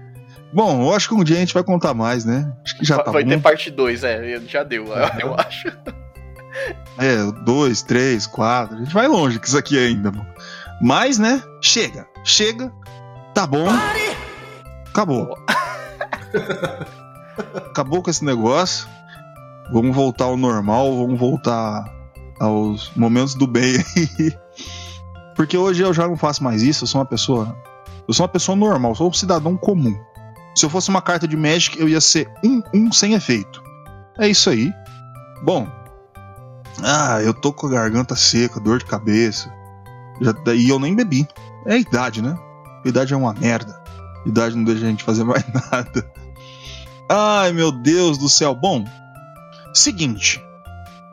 Bom, 0.52 0.82
eu 0.84 0.94
acho 0.94 1.09
que 1.09 1.14
um 1.14 1.24
dia 1.24 1.36
a 1.36 1.40
gente 1.40 1.52
vai 1.55 1.64
contar 1.64 1.93
mais, 1.93 2.24
né? 2.24 2.52
Acho 2.64 2.78
que 2.78 2.84
já 2.84 2.98
tá 2.98 3.10
vai 3.10 3.24
bom. 3.24 3.30
ter 3.30 3.40
parte 3.40 3.70
2, 3.70 4.05
é, 4.05 4.40
já 4.47 4.62
deu, 4.62 4.86
eu 4.86 5.34
acho. 5.38 5.68
É, 6.97 7.16
dois, 7.44 7.82
três, 7.82 8.26
quatro. 8.26 8.76
A 8.76 8.78
gente 8.78 8.94
vai 8.94 9.09
longe 9.09 9.38
com 9.38 9.44
isso 9.44 9.59
aqui 9.59 9.78
ainda, 9.78 10.10
mano. 10.10 10.26
Mas, 10.80 11.18
né? 11.18 11.43
Chega. 11.60 12.06
Chega. 12.24 12.72
Tá 13.34 13.47
bom. 13.47 13.66
Acabou. 14.88 15.36
Acabou 17.68 18.02
com 18.02 18.10
esse 18.10 18.24
negócio. 18.24 18.88
Vamos 19.70 19.94
voltar 19.94 20.24
ao 20.24 20.36
normal. 20.36 20.97
Vamos 20.97 21.18
voltar 21.18 21.84
aos 22.40 22.90
momentos 22.94 23.34
do 23.34 23.46
bem 23.46 23.76
aí. 23.76 24.36
Porque 25.34 25.56
hoje 25.56 25.82
eu 25.82 25.92
já 25.92 26.08
não 26.08 26.16
faço 26.16 26.42
mais 26.42 26.62
isso. 26.62 26.84
Eu 26.84 26.88
sou 26.88 27.00
uma 27.00 27.06
pessoa. 27.06 27.56
Eu 28.08 28.14
sou 28.14 28.24
uma 28.24 28.32
pessoa 28.32 28.56
normal. 28.56 28.94
Sou 28.94 29.08
um 29.08 29.12
cidadão 29.12 29.56
comum. 29.56 29.94
Se 30.54 30.64
eu 30.64 30.70
fosse 30.70 30.88
uma 30.88 31.02
carta 31.02 31.28
de 31.28 31.36
Magic, 31.36 31.78
eu 31.78 31.88
ia 31.88 32.00
ser 32.00 32.30
um, 32.42 32.62
um 32.72 32.90
sem 32.90 33.12
efeito. 33.12 33.62
É 34.18 34.26
isso 34.26 34.48
aí. 34.48 34.72
Bom, 35.42 35.68
ah, 36.82 37.20
eu 37.22 37.34
tô 37.34 37.52
com 37.52 37.66
a 37.66 37.70
garganta 37.70 38.16
seca, 38.16 38.58
dor 38.58 38.78
de 38.78 38.86
cabeça. 38.86 39.52
Já, 40.20 40.34
e 40.54 40.68
eu 40.68 40.78
nem 40.78 40.94
bebi. 40.94 41.28
É 41.66 41.74
a 41.74 41.78
idade, 41.78 42.22
né? 42.22 42.38
A 42.84 42.88
idade 42.88 43.12
é 43.12 43.16
uma 43.16 43.34
merda. 43.34 43.78
A 44.24 44.28
idade 44.28 44.56
não 44.56 44.64
deixa 44.64 44.86
a 44.86 44.88
gente 44.88 45.04
fazer 45.04 45.24
mais 45.24 45.44
nada. 45.70 46.10
Ai, 47.08 47.52
meu 47.52 47.70
Deus 47.70 48.16
do 48.16 48.28
céu. 48.28 48.54
Bom, 48.54 48.84
seguinte. 49.74 50.42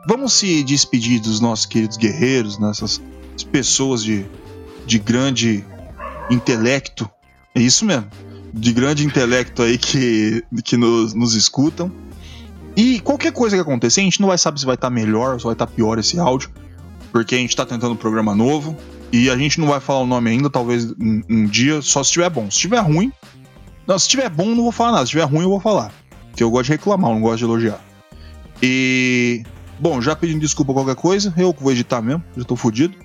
Vamos 0.06 0.34
se 0.34 0.62
despedir 0.62 1.20
dos 1.20 1.40
nossos 1.40 1.66
queridos 1.66 1.96
guerreiros, 1.96 2.58
nessas 2.58 3.00
pessoas 3.50 4.02
de, 4.02 4.26
de 4.86 4.98
grande 4.98 5.64
intelecto. 6.30 7.08
É 7.54 7.60
isso 7.60 7.84
mesmo. 7.84 8.06
De 8.52 8.72
grande 8.72 9.04
intelecto 9.04 9.62
aí 9.62 9.78
que, 9.78 10.44
que 10.62 10.76
nos, 10.76 11.14
nos 11.14 11.34
escutam. 11.34 11.90
E 12.76 13.00
qualquer 13.00 13.32
coisa 13.32 13.56
que 13.56 13.62
acontecer, 13.62 14.00
a 14.00 14.04
gente 14.04 14.20
não 14.20 14.28
vai 14.28 14.38
saber 14.38 14.58
se 14.58 14.66
vai 14.66 14.74
estar 14.74 14.90
melhor 14.90 15.34
ou 15.34 15.38
se 15.38 15.44
vai 15.44 15.54
estar 15.54 15.66
pior 15.66 15.98
esse 15.98 16.18
áudio, 16.18 16.50
porque 17.12 17.34
a 17.34 17.38
gente 17.38 17.50
está 17.50 17.64
tentando 17.64 17.92
um 17.92 17.96
programa 17.96 18.34
novo 18.34 18.76
e 19.12 19.30
a 19.30 19.36
gente 19.36 19.60
não 19.60 19.68
vai 19.68 19.78
falar 19.78 20.00
o 20.00 20.06
nome 20.06 20.30
ainda, 20.30 20.50
talvez 20.50 20.90
um, 20.92 21.22
um 21.30 21.46
dia, 21.46 21.80
só 21.80 22.02
se 22.02 22.08
estiver 22.08 22.28
bom. 22.28 22.50
Se 22.50 22.56
estiver 22.56 22.80
ruim, 22.80 23.12
não, 23.86 23.98
se 23.98 24.06
estiver 24.06 24.28
bom, 24.28 24.46
não 24.46 24.64
vou 24.64 24.72
falar 24.72 24.92
nada. 24.92 25.06
Se 25.06 25.10
estiver 25.10 25.24
ruim, 25.24 25.44
eu 25.44 25.50
vou 25.50 25.60
falar, 25.60 25.92
porque 26.30 26.42
eu 26.42 26.50
gosto 26.50 26.66
de 26.66 26.72
reclamar, 26.72 27.10
eu 27.10 27.14
não 27.14 27.22
gosto 27.22 27.38
de 27.38 27.44
elogiar. 27.44 27.80
E 28.60 29.44
bom, 29.78 30.00
já 30.00 30.14
pedindo 30.16 30.40
desculpa 30.40 30.72
qualquer 30.72 30.96
coisa, 30.96 31.32
eu 31.36 31.52
que 31.54 31.62
vou 31.62 31.72
editar 31.72 32.00
mesmo, 32.02 32.22
já 32.36 32.44
tô 32.44 32.56
fudido. 32.56 32.96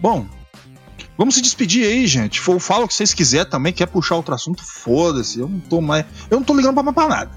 Bom, 0.00 0.26
vamos 1.16 1.34
se 1.36 1.40
despedir 1.42 1.86
aí, 1.86 2.06
gente. 2.06 2.40
Fa- 2.40 2.58
Fala 2.60 2.84
o 2.84 2.88
que 2.88 2.94
vocês 2.94 3.14
quiserem 3.14 3.48
também, 3.50 3.72
quer 3.72 3.86
puxar 3.86 4.16
outro 4.16 4.34
assunto, 4.34 4.62
foda-se. 4.64 5.38
Eu 5.38 5.48
não 5.48 5.60
tô 5.60 5.80
mais, 5.80 6.04
eu 6.30 6.38
não 6.38 6.44
tô 6.44 6.54
ligando 6.54 6.74
pra, 6.82 6.92
pra 6.92 7.08
nada. 7.08 7.30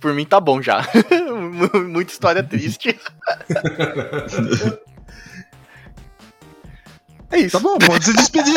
Por 0.00 0.12
mim 0.14 0.24
tá 0.24 0.38
bom 0.40 0.60
já. 0.62 0.86
Muita 1.88 2.12
história 2.12 2.42
triste. 2.44 2.98
É 7.30 7.38
isso. 7.40 7.50
Tá 7.50 7.58
bom, 7.58 7.76
pode 7.78 8.04
se 8.04 8.12
despedir. 8.12 8.54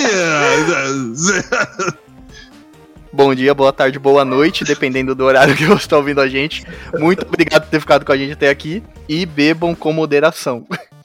Bom 3.11 3.33
dia, 3.33 3.53
boa 3.53 3.71
tarde, 3.71 3.97
boa 3.97 4.25
noite, 4.25 4.63
dependendo 4.63 5.15
do 5.15 5.23
horário 5.23 5.55
que 5.55 5.65
você 5.67 5.85
está 5.85 5.97
ouvindo 5.97 6.21
a 6.21 6.27
gente. 6.27 6.63
Muito 6.99 7.25
obrigado 7.25 7.63
por 7.63 7.69
ter 7.69 7.79
ficado 7.79 8.05
com 8.05 8.11
a 8.11 8.17
gente 8.17 8.33
até 8.33 8.49
aqui 8.49 8.83
e 9.07 9.25
bebam 9.25 9.73
com 9.73 9.93
moderação. 9.93 10.65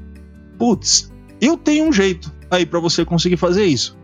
Putz, 0.57 1.11
eu 1.41 1.57
tenho 1.57 1.89
um 1.89 1.93
jeito 1.93 2.33
aí 2.49 2.65
para 2.65 2.79
você 2.79 3.05
conseguir 3.05 3.37
fazer 3.37 3.65
isso. 3.65 3.99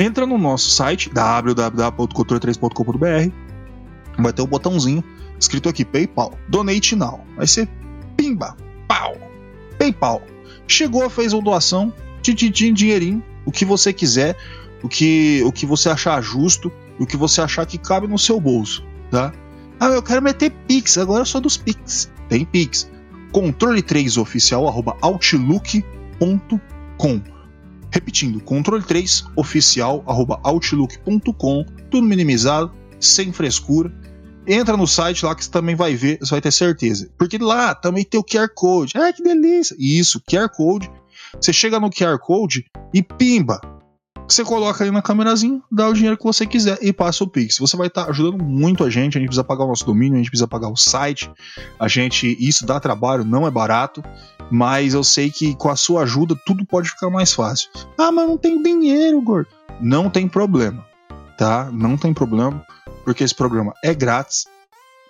Entra 0.00 0.26
no 0.26 0.36
nosso 0.36 0.68
site 0.70 1.08
www.cultura3.com.br 1.10 3.32
vai 4.18 4.32
ter 4.32 4.42
um 4.42 4.46
botãozinho 4.46 5.04
escrito 5.38 5.68
aqui 5.68 5.84
PayPal, 5.84 6.36
Donate 6.48 6.96
Now. 6.96 7.24
Aí 7.38 7.46
você 7.46 7.68
pimba, 8.16 8.56
pau, 8.88 9.16
PayPal. 9.78 10.20
Chegou, 10.66 11.08
fez 11.08 11.32
uma 11.32 11.42
doação, 11.42 11.92
tititim, 12.20 12.72
dinheirinho, 12.72 13.22
o 13.44 13.52
que 13.52 13.64
você 13.64 13.92
quiser, 13.92 14.36
o 14.82 14.88
que, 14.88 15.40
o 15.44 15.52
que 15.52 15.66
você 15.66 15.88
achar 15.88 16.20
justo, 16.20 16.72
o 16.98 17.06
que 17.06 17.16
você 17.16 17.40
achar 17.40 17.64
que 17.64 17.78
cabe 17.78 18.08
no 18.08 18.18
seu 18.18 18.40
bolso, 18.40 18.84
tá? 19.08 19.32
Ah, 19.78 19.88
eu 19.88 20.02
quero 20.02 20.22
meter 20.22 20.50
Pix, 20.66 20.98
agora 20.98 21.22
eu 21.22 21.26
sou 21.26 21.40
dos 21.40 21.56
Pix. 21.56 22.12
Tem 22.28 22.44
Pix. 22.44 22.90
Controle3oficial 23.32 24.68
arroba 24.68 24.96
outlook.com. 25.00 27.22
Repetindo, 27.90 28.40
controle3oficial 28.40 30.04
arroba 30.06 30.40
outlook.com. 30.42 31.64
Tudo 31.90 32.06
minimizado, 32.06 32.72
sem 33.00 33.32
frescura. 33.32 33.92
Entra 34.46 34.76
no 34.76 34.86
site 34.86 35.24
lá 35.24 35.34
que 35.34 35.44
você 35.44 35.50
também 35.50 35.74
vai 35.74 35.94
ver, 35.94 36.18
você 36.18 36.30
vai 36.30 36.40
ter 36.40 36.52
certeza. 36.52 37.10
Porque 37.18 37.38
lá 37.38 37.74
também 37.74 38.04
tem 38.04 38.20
o 38.20 38.24
QR 38.24 38.48
Code. 38.54 38.92
Ah, 38.96 39.12
que 39.12 39.22
delícia! 39.22 39.74
Isso, 39.78 40.20
QR 40.20 40.48
Code. 40.48 40.90
Você 41.40 41.52
chega 41.52 41.80
no 41.80 41.90
QR 41.90 42.18
Code 42.18 42.66
e 42.92 43.02
pimba! 43.02 43.73
Você 44.26 44.42
coloca 44.42 44.82
ali 44.82 44.90
na 44.90 45.02
câmerazinha, 45.02 45.60
dá 45.70 45.88
o 45.88 45.92
dinheiro 45.92 46.16
que 46.16 46.24
você 46.24 46.46
quiser 46.46 46.78
e 46.80 46.92
passa 46.92 47.22
o 47.22 47.28
Pix. 47.28 47.58
Você 47.58 47.76
vai 47.76 47.88
estar 47.88 48.04
tá 48.04 48.10
ajudando 48.10 48.42
muito 48.42 48.82
a 48.82 48.90
gente. 48.90 49.18
A 49.18 49.20
gente 49.20 49.28
precisa 49.28 49.44
pagar 49.44 49.64
o 49.64 49.68
nosso 49.68 49.84
domínio, 49.84 50.14
a 50.14 50.18
gente 50.18 50.30
precisa 50.30 50.48
pagar 50.48 50.68
o 50.68 50.76
site. 50.76 51.30
A 51.78 51.88
gente, 51.88 52.36
isso 52.40 52.64
dá 52.64 52.80
trabalho, 52.80 53.24
não 53.24 53.46
é 53.46 53.50
barato. 53.50 54.02
Mas 54.50 54.94
eu 54.94 55.04
sei 55.04 55.30
que 55.30 55.54
com 55.54 55.68
a 55.68 55.76
sua 55.76 56.02
ajuda 56.02 56.34
tudo 56.46 56.64
pode 56.64 56.88
ficar 56.88 57.10
mais 57.10 57.32
fácil. 57.32 57.70
Ah, 57.98 58.10
mas 58.10 58.26
não 58.26 58.38
tem 58.38 58.62
dinheiro, 58.62 59.20
gordo. 59.20 59.48
Não 59.80 60.08
tem 60.08 60.28
problema, 60.28 60.84
tá? 61.36 61.68
Não 61.72 61.96
tem 61.96 62.14
problema, 62.14 62.64
porque 63.04 63.24
esse 63.24 63.34
programa 63.34 63.74
é 63.82 63.92
grátis. 63.94 64.46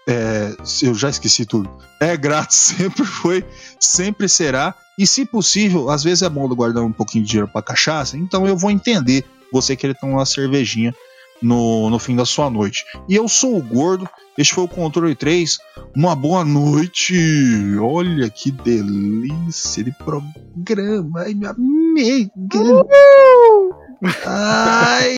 É, 0.07 0.55
eu 0.83 0.95
já 0.95 1.09
esqueci 1.09 1.45
tudo. 1.45 1.71
É 2.01 2.17
grátis, 2.17 2.57
sempre 2.77 3.05
foi, 3.05 3.45
sempre 3.79 4.29
será. 4.29 4.75
E 4.99 5.07
se 5.07 5.25
possível, 5.25 5.91
às 5.91 6.05
vezes 6.05 6.23
é 6.23 6.29
bom 6.29 6.47
guardar 6.49 6.85
um 6.85 6.93
pouquinho 6.93 7.25
de 7.25 7.31
dinheiro 7.31 7.51
para 7.51 7.63
cachaça, 7.63 8.17
então 8.17 8.47
eu 8.47 8.57
vou 8.57 8.71
entender 8.71 9.25
você 9.53 9.77
querer 9.77 9.95
tomar 9.95 10.15
uma 10.15 10.27
cervejinha 10.27 10.95
no, 11.43 11.91
no 11.91 11.99
fim 11.99 12.15
da 12.15 12.25
sua 12.25 12.49
noite. 12.49 12.85
E 13.09 13.15
eu 13.15 13.29
sou 13.29 13.57
o 13.57 13.63
Gordo, 13.63 14.09
este 14.39 14.55
foi 14.55 14.65
o 14.65 14.69
Controle 14.69 15.15
3. 15.15 15.59
Uma 15.97 16.15
boa 16.15 16.45
noite! 16.45 17.15
Olha 17.81 18.29
que 18.31 18.51
delícia 18.51 19.85
de 19.85 19.93
programa! 19.93 21.21
Ai, 21.21 21.35
minha 21.35 21.51
amiga! 21.51 22.85
Ai! 24.27 25.17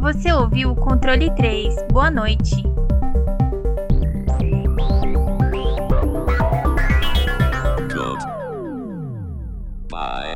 Você 0.00 0.32
ouviu 0.32 0.72
o 0.72 0.76
Controle 0.76 1.34
3. 1.34 1.74
Boa 1.90 2.10
noite. 2.10 2.62
Bye. 9.94 10.33